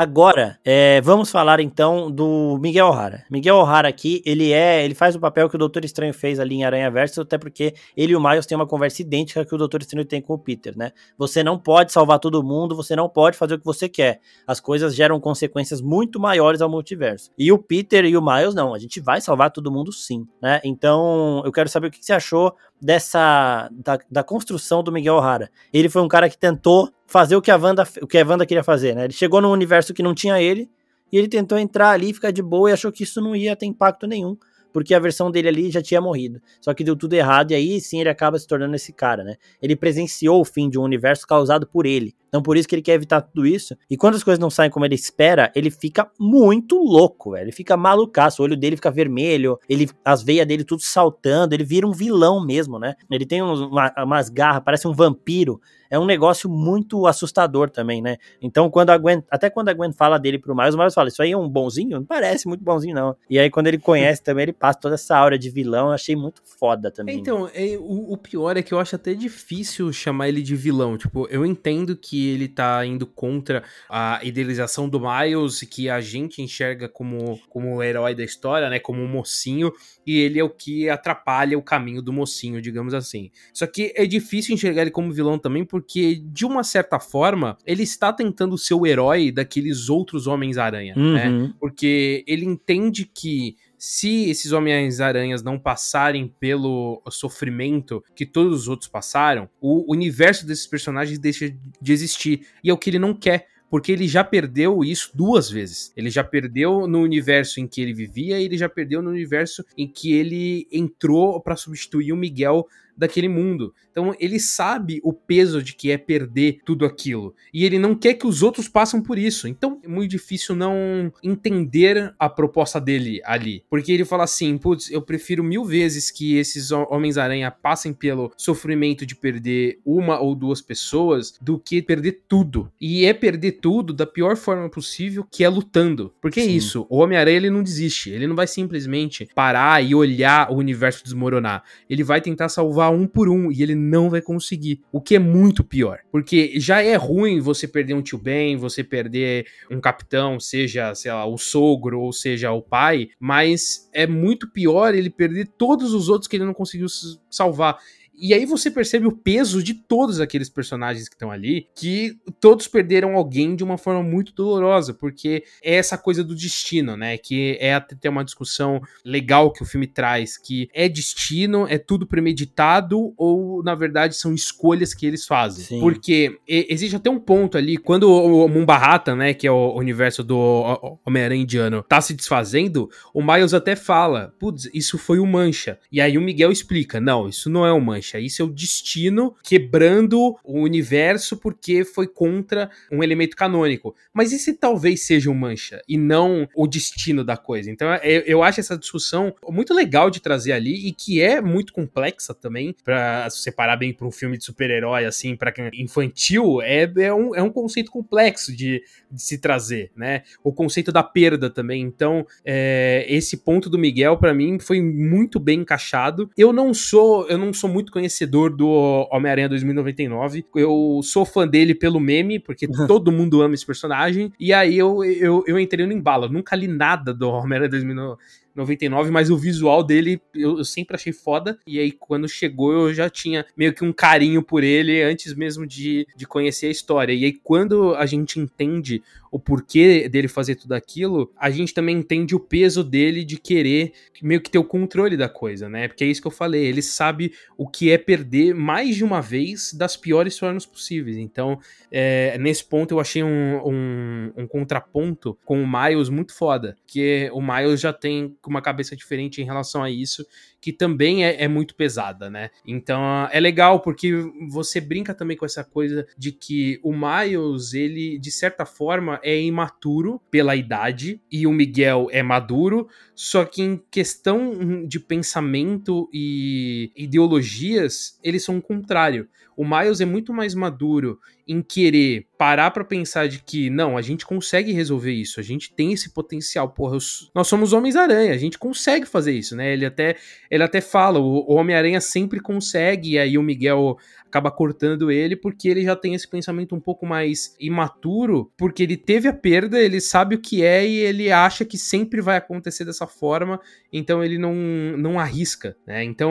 Agora, 0.00 0.60
é, 0.64 1.00
vamos 1.00 1.28
falar 1.28 1.58
então 1.58 2.08
do 2.08 2.56
Miguel 2.62 2.86
O'Hara. 2.86 3.24
Miguel 3.28 3.56
O'Hara 3.56 3.88
aqui, 3.88 4.22
ele 4.24 4.52
é, 4.52 4.84
ele 4.84 4.94
faz 4.94 5.16
o 5.16 5.18
papel 5.18 5.48
que 5.48 5.56
o 5.56 5.58
Doutor 5.58 5.84
Estranho 5.84 6.14
fez 6.14 6.38
ali 6.38 6.54
em 6.54 6.64
Aranha 6.64 6.88
Verso, 6.88 7.22
até 7.22 7.36
porque 7.36 7.74
ele 7.96 8.12
e 8.12 8.14
o 8.14 8.20
Miles 8.20 8.46
têm 8.46 8.54
uma 8.54 8.64
conversa 8.64 9.02
idêntica 9.02 9.44
que 9.44 9.52
o 9.52 9.58
Doutor 9.58 9.82
Estranho 9.82 10.06
tem 10.06 10.22
com 10.22 10.34
o 10.34 10.38
Peter, 10.38 10.78
né? 10.78 10.92
Você 11.18 11.42
não 11.42 11.58
pode 11.58 11.90
salvar 11.90 12.20
todo 12.20 12.44
mundo, 12.44 12.76
você 12.76 12.94
não 12.94 13.08
pode 13.08 13.36
fazer 13.36 13.54
o 13.54 13.58
que 13.58 13.64
você 13.64 13.88
quer. 13.88 14.20
As 14.46 14.60
coisas 14.60 14.94
geram 14.94 15.18
consequências 15.18 15.80
muito 15.80 16.20
maiores 16.20 16.60
ao 16.60 16.70
multiverso. 16.70 17.32
E 17.36 17.50
o 17.50 17.58
Peter 17.58 18.04
e 18.04 18.16
o 18.16 18.22
Miles 18.22 18.54
não, 18.54 18.74
a 18.74 18.78
gente 18.78 19.00
vai 19.00 19.20
salvar 19.20 19.50
todo 19.50 19.68
mundo 19.68 19.90
sim, 19.92 20.28
né? 20.40 20.60
Então, 20.62 21.42
eu 21.44 21.50
quero 21.50 21.68
saber 21.68 21.88
o 21.88 21.90
que 21.90 21.98
você 22.00 22.12
achou 22.12 22.54
dessa 22.80 23.68
da, 23.72 23.98
da 24.10 24.22
construção 24.22 24.82
do 24.82 24.92
Miguel 24.92 25.16
O'Hara. 25.16 25.50
Ele 25.72 25.88
foi 25.88 26.02
um 26.02 26.08
cara 26.08 26.28
que 26.28 26.38
tentou 26.38 26.90
fazer 27.06 27.36
o 27.36 27.42
que 27.42 27.50
a 27.50 27.56
Wanda, 27.56 27.86
o 28.02 28.06
que 28.06 28.18
a 28.18 28.26
Wanda 28.26 28.46
queria 28.46 28.62
fazer, 28.62 28.94
né? 28.94 29.04
Ele 29.04 29.12
chegou 29.12 29.40
num 29.40 29.50
universo 29.50 29.92
que 29.92 30.02
não 30.02 30.14
tinha 30.14 30.40
ele 30.40 30.70
e 31.10 31.16
ele 31.16 31.28
tentou 31.28 31.58
entrar 31.58 31.90
ali, 31.90 32.12
ficar 32.12 32.30
de 32.30 32.42
boa 32.42 32.70
e 32.70 32.72
achou 32.72 32.92
que 32.92 33.02
isso 33.02 33.20
não 33.20 33.34
ia 33.34 33.56
ter 33.56 33.66
impacto 33.66 34.06
nenhum, 34.06 34.36
porque 34.72 34.94
a 34.94 34.98
versão 34.98 35.30
dele 35.30 35.48
ali 35.48 35.70
já 35.70 35.82
tinha 35.82 36.00
morrido. 36.00 36.40
Só 36.60 36.72
que 36.74 36.84
deu 36.84 36.96
tudo 36.96 37.14
errado 37.14 37.52
e 37.52 37.54
aí 37.54 37.80
sim 37.80 38.00
ele 38.00 38.08
acaba 38.08 38.38
se 38.38 38.46
tornando 38.46 38.74
esse 38.74 38.92
cara, 38.92 39.24
né? 39.24 39.36
Ele 39.60 39.74
presenciou 39.76 40.40
o 40.40 40.44
fim 40.44 40.68
de 40.68 40.78
um 40.78 40.82
universo 40.82 41.26
causado 41.26 41.66
por 41.66 41.86
ele. 41.86 42.14
Então 42.28 42.42
por 42.42 42.56
isso 42.56 42.68
que 42.68 42.74
ele 42.74 42.82
quer 42.82 42.92
evitar 42.92 43.22
tudo 43.22 43.46
isso. 43.46 43.76
E 43.90 43.96
quando 43.96 44.14
as 44.14 44.22
coisas 44.22 44.38
não 44.38 44.50
saem 44.50 44.70
como 44.70 44.84
ele 44.84 44.94
espera, 44.94 45.50
ele 45.54 45.70
fica 45.70 46.10
muito 46.18 46.76
louco, 46.76 47.32
velho. 47.32 47.44
Ele 47.44 47.52
fica 47.52 47.76
malucaço, 47.76 48.42
o 48.42 48.44
olho 48.44 48.56
dele 48.56 48.76
fica 48.76 48.90
vermelho, 48.90 49.58
ele 49.68 49.88
as 50.04 50.22
veias 50.22 50.46
dele 50.46 50.64
tudo 50.64 50.82
saltando, 50.82 51.54
ele 51.54 51.64
vira 51.64 51.86
um 51.86 51.92
vilão 51.92 52.44
mesmo, 52.44 52.78
né? 52.78 52.94
Ele 53.10 53.26
tem 53.26 53.42
uma, 53.42 53.92
umas 53.98 54.28
garras, 54.28 54.62
parece 54.64 54.86
um 54.86 54.92
vampiro 54.92 55.60
é 55.90 55.98
um 55.98 56.04
negócio 56.04 56.48
muito 56.50 57.06
assustador 57.06 57.70
também, 57.70 58.02
né? 58.02 58.16
Então, 58.40 58.70
quando 58.70 58.90
a 58.90 58.98
Gwen, 58.98 59.22
até 59.30 59.48
quando 59.48 59.68
a 59.68 59.72
Gwen 59.72 59.92
fala 59.92 60.18
dele 60.18 60.38
pro 60.38 60.54
Miles, 60.54 60.74
o 60.74 60.78
Miles 60.78 60.94
fala, 60.94 61.08
isso 61.08 61.22
aí 61.22 61.32
é 61.32 61.36
um 61.36 61.48
bonzinho? 61.48 61.98
Não 61.98 62.04
parece 62.04 62.46
muito 62.46 62.62
bonzinho, 62.62 62.94
não. 62.94 63.16
E 63.28 63.38
aí, 63.38 63.50
quando 63.50 63.66
ele 63.68 63.78
conhece 63.78 64.22
também, 64.22 64.44
ele 64.44 64.52
passa 64.52 64.78
toda 64.78 64.94
essa 64.94 65.16
aura 65.16 65.38
de 65.38 65.50
vilão, 65.50 65.88
eu 65.88 65.92
achei 65.92 66.14
muito 66.14 66.42
foda 66.44 66.90
também. 66.90 67.18
Então, 67.18 67.48
é, 67.54 67.76
o, 67.78 68.12
o, 68.12 68.16
pior 68.16 68.56
é 68.56 68.62
que 68.62 68.72
eu 68.72 68.78
acho 68.78 68.96
até 68.96 69.14
difícil 69.14 69.92
chamar 69.92 70.28
ele 70.28 70.42
de 70.42 70.54
vilão, 70.54 70.96
tipo, 70.96 71.26
eu 71.30 71.44
entendo 71.44 71.96
que 71.96 72.28
ele 72.28 72.48
tá 72.48 72.84
indo 72.84 73.06
contra 73.06 73.62
a 73.88 74.20
idealização 74.22 74.88
do 74.88 75.00
Miles, 75.00 75.60
que 75.62 75.88
a 75.88 76.00
gente 76.00 76.42
enxerga 76.42 76.88
como, 76.88 77.40
como 77.48 77.76
o 77.76 77.82
herói 77.82 78.14
da 78.14 78.24
história, 78.24 78.68
né, 78.68 78.78
como 78.78 79.02
um 79.02 79.08
mocinho, 79.08 79.72
e 80.06 80.18
ele 80.18 80.38
é 80.38 80.44
o 80.44 80.50
que 80.50 80.88
atrapalha 80.88 81.58
o 81.58 81.62
caminho 81.62 82.02
do 82.02 82.12
mocinho, 82.12 82.60
digamos 82.60 82.94
assim. 82.94 83.30
Só 83.52 83.66
que 83.66 83.92
é 83.96 84.06
difícil 84.06 84.54
enxergar 84.54 84.82
ele 84.82 84.90
como 84.90 85.12
vilão 85.12 85.38
também, 85.38 85.64
porque 85.64 85.77
porque, 85.80 86.20
de 86.24 86.44
uma 86.44 86.64
certa 86.64 86.98
forma, 86.98 87.56
ele 87.64 87.84
está 87.84 88.12
tentando 88.12 88.58
ser 88.58 88.74
o 88.74 88.84
herói 88.84 89.30
daqueles 89.30 89.88
outros 89.88 90.26
Homens-Aranha, 90.26 90.94
né? 90.96 91.28
uhum. 91.28 91.42
né? 91.42 91.54
Porque 91.60 92.24
ele 92.26 92.44
entende 92.44 93.04
que 93.04 93.54
se 93.78 94.28
esses 94.28 94.50
Homens-Aranhas 94.50 95.40
não 95.40 95.56
passarem 95.56 96.34
pelo 96.40 97.00
sofrimento 97.10 98.02
que 98.16 98.26
todos 98.26 98.62
os 98.62 98.68
outros 98.68 98.90
passaram, 98.90 99.48
o 99.60 99.84
universo 99.88 100.44
desses 100.44 100.66
personagens 100.66 101.16
deixa 101.16 101.54
de 101.80 101.92
existir. 101.92 102.44
E 102.64 102.70
é 102.70 102.72
o 102.72 102.76
que 102.76 102.90
ele 102.90 102.98
não 102.98 103.14
quer 103.14 103.46
porque 103.70 103.92
ele 103.92 104.08
já 104.08 104.24
perdeu 104.24 104.82
isso 104.82 105.10
duas 105.14 105.50
vezes. 105.50 105.92
Ele 105.96 106.10
já 106.10 106.24
perdeu 106.24 106.88
no 106.88 107.02
universo 107.02 107.60
em 107.60 107.68
que 107.68 107.80
ele 107.80 107.92
vivia 107.92 108.40
e 108.40 108.44
ele 108.44 108.56
já 108.56 108.68
perdeu 108.68 109.02
no 109.02 109.10
universo 109.10 109.64
em 109.76 109.86
que 109.86 110.12
ele 110.12 110.66
entrou 110.72 111.40
para 111.40 111.54
substituir 111.54 112.12
o 112.12 112.16
Miguel 112.16 112.66
daquele 112.98 113.28
mundo. 113.28 113.72
Então 113.90 114.14
ele 114.18 114.38
sabe 114.40 115.00
o 115.02 115.12
peso 115.12 115.62
de 115.62 115.74
que 115.74 115.90
é 115.90 115.96
perder 115.96 116.58
tudo 116.64 116.84
aquilo. 116.84 117.34
E 117.54 117.64
ele 117.64 117.78
não 117.78 117.94
quer 117.94 118.14
que 118.14 118.26
os 118.26 118.42
outros 118.42 118.68
passem 118.68 119.00
por 119.00 119.18
isso. 119.18 119.46
Então 119.48 119.80
é 119.82 119.88
muito 119.88 120.10
difícil 120.10 120.54
não 120.54 121.12
entender 121.22 122.14
a 122.18 122.28
proposta 122.28 122.80
dele 122.80 123.20
ali. 123.24 123.64
Porque 123.70 123.92
ele 123.92 124.04
fala 124.04 124.24
assim: 124.24 124.58
putz, 124.58 124.90
eu 124.90 125.00
prefiro 125.00 125.44
mil 125.44 125.64
vezes 125.64 126.10
que 126.10 126.36
esses 126.36 126.70
Homens-Aranha 126.72 127.50
passem 127.50 127.92
pelo 127.92 128.32
sofrimento 128.36 129.06
de 129.06 129.14
perder 129.14 129.78
uma 129.84 130.20
ou 130.20 130.34
duas 130.34 130.60
pessoas 130.60 131.34
do 131.40 131.58
que 131.58 131.80
perder 131.80 132.22
tudo. 132.28 132.70
E 132.80 133.04
é 133.04 133.14
perder 133.14 133.52
tudo 133.52 133.92
da 133.92 134.06
pior 134.06 134.36
forma 134.36 134.68
possível, 134.68 135.26
que 135.30 135.44
é 135.44 135.48
lutando. 135.48 136.12
Porque 136.20 136.40
é 136.40 136.44
Sim. 136.44 136.50
é 136.50 136.52
isso, 136.52 136.86
o 136.88 136.98
Homem-Aranha 136.98 137.36
ele 137.36 137.50
não 137.50 137.62
desiste. 137.62 138.10
Ele 138.10 138.26
não 138.26 138.34
vai 138.34 138.46
simplesmente 138.46 139.28
parar 139.34 139.82
e 139.84 139.94
olhar 139.94 140.50
o 140.50 140.56
universo 140.56 141.04
desmoronar. 141.04 141.62
Ele 141.88 142.02
vai 142.02 142.20
tentar 142.20 142.48
salvar 142.48 142.87
um 142.90 143.06
por 143.06 143.28
um 143.28 143.50
e 143.50 143.62
ele 143.62 143.74
não 143.74 144.10
vai 144.10 144.20
conseguir. 144.20 144.80
O 144.92 145.00
que 145.00 145.14
é 145.14 145.18
muito 145.18 145.64
pior. 145.64 145.98
Porque 146.10 146.58
já 146.58 146.82
é 146.82 146.96
ruim 146.96 147.40
você 147.40 147.66
perder 147.66 147.94
um 147.94 148.02
tio 148.02 148.18
Ben, 148.18 148.56
você 148.56 148.82
perder 148.84 149.46
um 149.70 149.80
capitão, 149.80 150.38
seja, 150.38 150.94
sei 150.94 151.12
lá, 151.12 151.26
o 151.26 151.38
sogro 151.38 152.00
ou 152.00 152.12
seja, 152.12 152.52
o 152.52 152.62
pai, 152.62 153.08
mas 153.18 153.88
é 153.92 154.06
muito 154.06 154.50
pior 154.50 154.94
ele 154.94 155.10
perder 155.10 155.48
todos 155.58 155.92
os 155.92 156.08
outros 156.08 156.28
que 156.28 156.36
ele 156.36 156.44
não 156.44 156.54
conseguiu 156.54 156.86
salvar. 157.30 157.78
E 158.20 158.34
aí 158.34 158.44
você 158.44 158.70
percebe 158.70 159.06
o 159.06 159.12
peso 159.12 159.62
de 159.62 159.74
todos 159.74 160.20
aqueles 160.20 160.48
personagens 160.48 161.08
que 161.08 161.14
estão 161.14 161.30
ali, 161.30 161.68
que 161.74 162.16
todos 162.40 162.66
perderam 162.66 163.14
alguém 163.14 163.54
de 163.54 163.62
uma 163.62 163.78
forma 163.78 164.02
muito 164.02 164.32
dolorosa, 164.32 164.92
porque 164.92 165.44
é 165.62 165.76
essa 165.76 165.96
coisa 165.96 166.24
do 166.24 166.34
destino, 166.34 166.96
né? 166.96 167.16
Que 167.16 167.56
é 167.60 167.74
até 167.74 168.08
uma 168.10 168.24
discussão 168.24 168.80
legal 169.04 169.52
que 169.52 169.62
o 169.62 169.66
filme 169.66 169.86
traz, 169.86 170.36
que 170.36 170.68
é 170.74 170.88
destino, 170.88 171.66
é 171.68 171.78
tudo 171.78 172.06
premeditado 172.06 173.12
ou 173.16 173.62
na 173.62 173.74
verdade 173.74 174.16
são 174.16 174.34
escolhas 174.34 174.92
que 174.92 175.06
eles 175.06 175.24
fazem. 175.24 175.64
Sim. 175.64 175.80
Porque 175.80 176.38
existe 176.46 176.96
até 176.96 177.08
um 177.08 177.20
ponto 177.20 177.56
ali 177.56 177.76
quando 177.76 178.10
o 178.10 178.48
Mumbarata, 178.48 179.14
né, 179.14 179.32
que 179.32 179.46
é 179.46 179.50
o 179.50 179.76
universo 179.76 180.24
do 180.24 180.98
Homem-Aranha 181.06 181.42
indiano, 181.42 181.84
tá 181.88 182.00
se 182.00 182.14
desfazendo, 182.14 182.90
o 183.14 183.22
Miles 183.22 183.54
até 183.54 183.76
fala: 183.76 184.34
"Putz, 184.38 184.68
isso 184.74 184.98
foi 184.98 185.18
o 185.18 185.26
Mancha". 185.26 185.78
E 185.92 186.00
aí 186.00 186.18
o 186.18 186.20
Miguel 186.20 186.50
explica: 186.50 187.00
"Não, 187.00 187.28
isso 187.28 187.48
não 187.48 187.64
é 187.64 187.72
o 187.72 187.80
Mancha 187.80 188.07
mancha. 188.08 188.18
Isso 188.18 188.42
é 188.42 188.44
o 188.44 188.48
destino 188.48 189.34
quebrando 189.42 190.36
o 190.42 190.60
universo 190.60 191.36
porque 191.36 191.84
foi 191.84 192.06
contra 192.06 192.70
um 192.90 193.02
elemento 193.02 193.36
canônico. 193.36 193.94
Mas 194.12 194.32
e 194.32 194.38
se 194.38 194.54
talvez 194.54 195.02
seja 195.02 195.30
um 195.30 195.34
mancha 195.34 195.82
e 195.88 195.96
não 195.96 196.48
o 196.54 196.66
destino 196.66 197.22
da 197.22 197.36
coisa? 197.36 197.70
Então 197.70 197.92
eu, 197.96 198.22
eu 198.22 198.42
acho 198.42 198.60
essa 198.60 198.76
discussão 198.76 199.34
muito 199.48 199.74
legal 199.74 200.10
de 200.10 200.20
trazer 200.20 200.52
ali 200.52 200.88
e 200.88 200.92
que 200.92 201.20
é 201.20 201.40
muito 201.40 201.72
complexa 201.72 202.34
também 202.34 202.74
para 202.84 203.28
separar 203.30 203.76
bem 203.76 203.92
para 203.92 204.06
um 204.06 204.10
filme 204.10 204.38
de 204.38 204.44
super-herói 204.44 205.04
assim, 205.04 205.36
para 205.36 205.52
infantil, 205.74 206.62
é, 206.62 206.90
é, 206.98 207.12
um, 207.12 207.34
é 207.34 207.42
um 207.42 207.50
conceito 207.50 207.90
complexo 207.90 208.54
de, 208.54 208.82
de 209.10 209.22
se 209.22 209.38
trazer, 209.38 209.90
né? 209.96 210.22
O 210.42 210.52
conceito 210.52 210.92
da 210.92 211.02
perda 211.02 211.50
também. 211.50 211.82
Então, 211.82 212.26
é, 212.44 213.04
esse 213.08 213.38
ponto 213.38 213.68
do 213.68 213.78
Miguel 213.78 214.16
para 214.16 214.34
mim 214.34 214.58
foi 214.58 214.80
muito 214.80 215.40
bem 215.40 215.60
encaixado. 215.60 216.30
Eu 216.36 216.52
não 216.52 216.72
sou, 216.72 217.26
eu 217.28 217.38
não 217.38 217.52
sou 217.52 217.68
muito 217.68 217.92
conhecedor 217.98 218.54
do 218.54 218.68
Homem-Aranha 219.10 219.48
2099. 219.48 220.46
Eu 220.54 221.00
sou 221.02 221.24
fã 221.24 221.46
dele 221.46 221.74
pelo 221.74 221.98
meme, 221.98 222.38
porque 222.38 222.68
todo 222.86 223.10
mundo 223.10 223.42
ama 223.42 223.54
esse 223.54 223.66
personagem. 223.66 224.32
E 224.38 224.52
aí 224.52 224.78
eu, 224.78 225.04
eu, 225.04 225.44
eu 225.46 225.58
entrei 225.58 225.84
no 225.84 225.92
embalo. 225.92 226.28
nunca 226.28 226.54
li 226.54 226.68
nada 226.68 227.12
do 227.12 227.28
Homem-Aranha 227.28 227.70
2099 227.70 228.18
99, 228.58 229.10
mas 229.10 229.30
o 229.30 229.36
visual 229.36 229.84
dele 229.84 230.20
eu, 230.34 230.58
eu, 230.58 230.64
sempre 230.64 230.96
achei 230.96 231.12
foda. 231.12 231.58
E 231.66 231.78
aí, 231.78 231.92
quando 231.92 232.28
chegou, 232.28 232.72
eu 232.72 232.92
já 232.92 233.08
tinha 233.08 233.46
meio 233.56 233.72
que 233.72 233.84
um 233.84 233.92
carinho 233.92 234.42
por 234.42 234.64
ele 234.64 235.00
antes 235.02 235.34
mesmo 235.34 235.66
de, 235.66 236.06
de 236.16 236.26
conhecer 236.26 236.66
a 236.66 236.70
história. 236.70 237.12
E 237.12 237.24
aí, 237.24 237.32
quando 237.32 237.94
a 237.94 238.04
gente 238.04 238.40
entende 238.40 239.02
o 239.30 239.38
porquê 239.38 240.08
dele 240.08 240.28
fazer 240.28 240.54
tudo 240.54 240.72
aquilo, 240.72 241.32
a 241.36 241.50
gente 241.50 241.74
também 241.74 241.96
entende 241.96 242.34
o 242.34 242.40
peso 242.40 242.82
dele 242.82 243.24
de 243.24 243.38
querer 243.38 243.92
meio 244.22 244.40
que 244.40 244.50
ter 244.50 244.58
o 244.58 244.64
controle 244.64 245.16
da 245.16 245.28
coisa, 245.28 245.68
né? 245.68 245.88
Porque 245.88 246.04
é 246.04 246.06
isso 246.06 246.20
que 246.20 246.26
eu 246.26 246.32
falei, 246.32 246.64
ele 246.64 246.82
sabe 246.82 247.32
o 247.56 247.68
que 247.68 247.90
é 247.90 247.98
perder 247.98 248.54
mais 248.54 248.96
de 248.96 249.04
uma 249.04 249.20
vez 249.20 249.72
das 249.72 249.96
piores 249.96 250.38
formas 250.38 250.66
possíveis. 250.66 251.16
Então, 251.16 251.58
é, 251.90 252.36
nesse 252.38 252.64
ponto 252.64 252.94
eu 252.94 253.00
achei 253.00 253.22
um, 253.22 253.66
um, 253.66 254.32
um, 254.36 254.46
contraponto 254.46 255.38
com 255.44 255.62
o 255.62 255.66
Miles 255.66 256.08
muito 256.08 256.34
foda, 256.34 256.76
que 256.86 257.30
o 257.32 257.40
Miles 257.40 257.80
já 257.80 257.92
tem 257.92 258.36
uma 258.46 258.62
cabeça 258.62 258.96
diferente 258.96 259.40
em 259.40 259.44
relação 259.44 259.82
a 259.82 259.90
isso, 259.90 260.26
que 260.60 260.72
também 260.72 261.24
é, 261.24 261.44
é 261.44 261.48
muito 261.48 261.74
pesada, 261.74 262.28
né? 262.28 262.50
Então 262.66 263.28
é 263.30 263.38
legal 263.38 263.80
porque 263.80 264.12
você 264.50 264.80
brinca 264.80 265.14
também 265.14 265.36
com 265.36 265.46
essa 265.46 265.62
coisa 265.62 266.06
de 266.16 266.32
que 266.32 266.80
o 266.82 266.92
Miles, 266.92 267.74
ele, 267.74 268.18
de 268.18 268.30
certa 268.30 268.66
forma, 268.66 269.17
é 269.22 269.40
imaturo 269.40 270.20
pela 270.30 270.56
idade 270.56 271.20
e 271.30 271.46
o 271.46 271.52
Miguel 271.52 272.08
é 272.10 272.22
maduro, 272.22 272.88
só 273.14 273.44
que 273.44 273.62
em 273.62 273.82
questão 273.90 274.86
de 274.86 274.98
pensamento 275.00 276.08
e 276.12 276.92
ideologias, 276.96 278.18
eles 278.22 278.44
são 278.44 278.58
o 278.58 278.62
contrário. 278.62 279.28
O 279.58 279.64
Miles 279.64 280.00
é 280.00 280.04
muito 280.04 280.32
mais 280.32 280.54
maduro 280.54 281.18
em 281.48 281.60
querer 281.60 282.28
parar 282.38 282.70
para 282.70 282.84
pensar 282.84 283.26
de 283.26 283.42
que, 283.42 283.68
não, 283.68 283.96
a 283.96 284.02
gente 284.02 284.24
consegue 284.24 284.70
resolver 284.70 285.10
isso, 285.10 285.40
a 285.40 285.42
gente 285.42 285.72
tem 285.72 285.92
esse 285.92 286.10
potencial, 286.10 286.68
porra, 286.68 286.94
eu, 286.94 287.00
nós 287.34 287.48
somos 287.48 287.72
Homens-Aranha, 287.72 288.32
a 288.32 288.36
gente 288.36 288.56
consegue 288.56 289.04
fazer 289.04 289.32
isso, 289.32 289.56
né? 289.56 289.72
Ele 289.72 289.84
até, 289.84 290.14
ele 290.48 290.62
até 290.62 290.80
fala, 290.80 291.18
o, 291.18 291.44
o 291.50 291.54
Homem-Aranha 291.54 292.00
sempre 292.00 292.38
consegue, 292.38 293.14
e 293.14 293.18
aí 293.18 293.36
o 293.36 293.42
Miguel 293.42 293.96
acaba 294.28 294.50
cortando 294.50 295.10
ele 295.10 295.34
porque 295.34 295.68
ele 295.68 295.82
já 295.82 295.96
tem 295.96 296.14
esse 296.14 296.28
pensamento 296.28 296.74
um 296.74 296.80
pouco 296.80 297.06
mais 297.06 297.56
imaturo, 297.58 298.52
porque 298.56 298.82
ele 298.82 298.96
teve 298.96 299.26
a 299.26 299.32
perda, 299.32 299.80
ele 299.80 300.00
sabe 300.00 300.36
o 300.36 300.40
que 300.40 300.62
é 300.62 300.86
e 300.86 300.98
ele 300.98 301.32
acha 301.32 301.64
que 301.64 301.78
sempre 301.78 302.20
vai 302.20 302.36
acontecer 302.36 302.84
dessa 302.84 303.06
forma, 303.06 303.58
então 303.90 304.22
ele 304.22 304.38
não, 304.38 304.54
não 304.54 305.18
arrisca, 305.18 305.76
né? 305.86 306.04
Então 306.04 306.30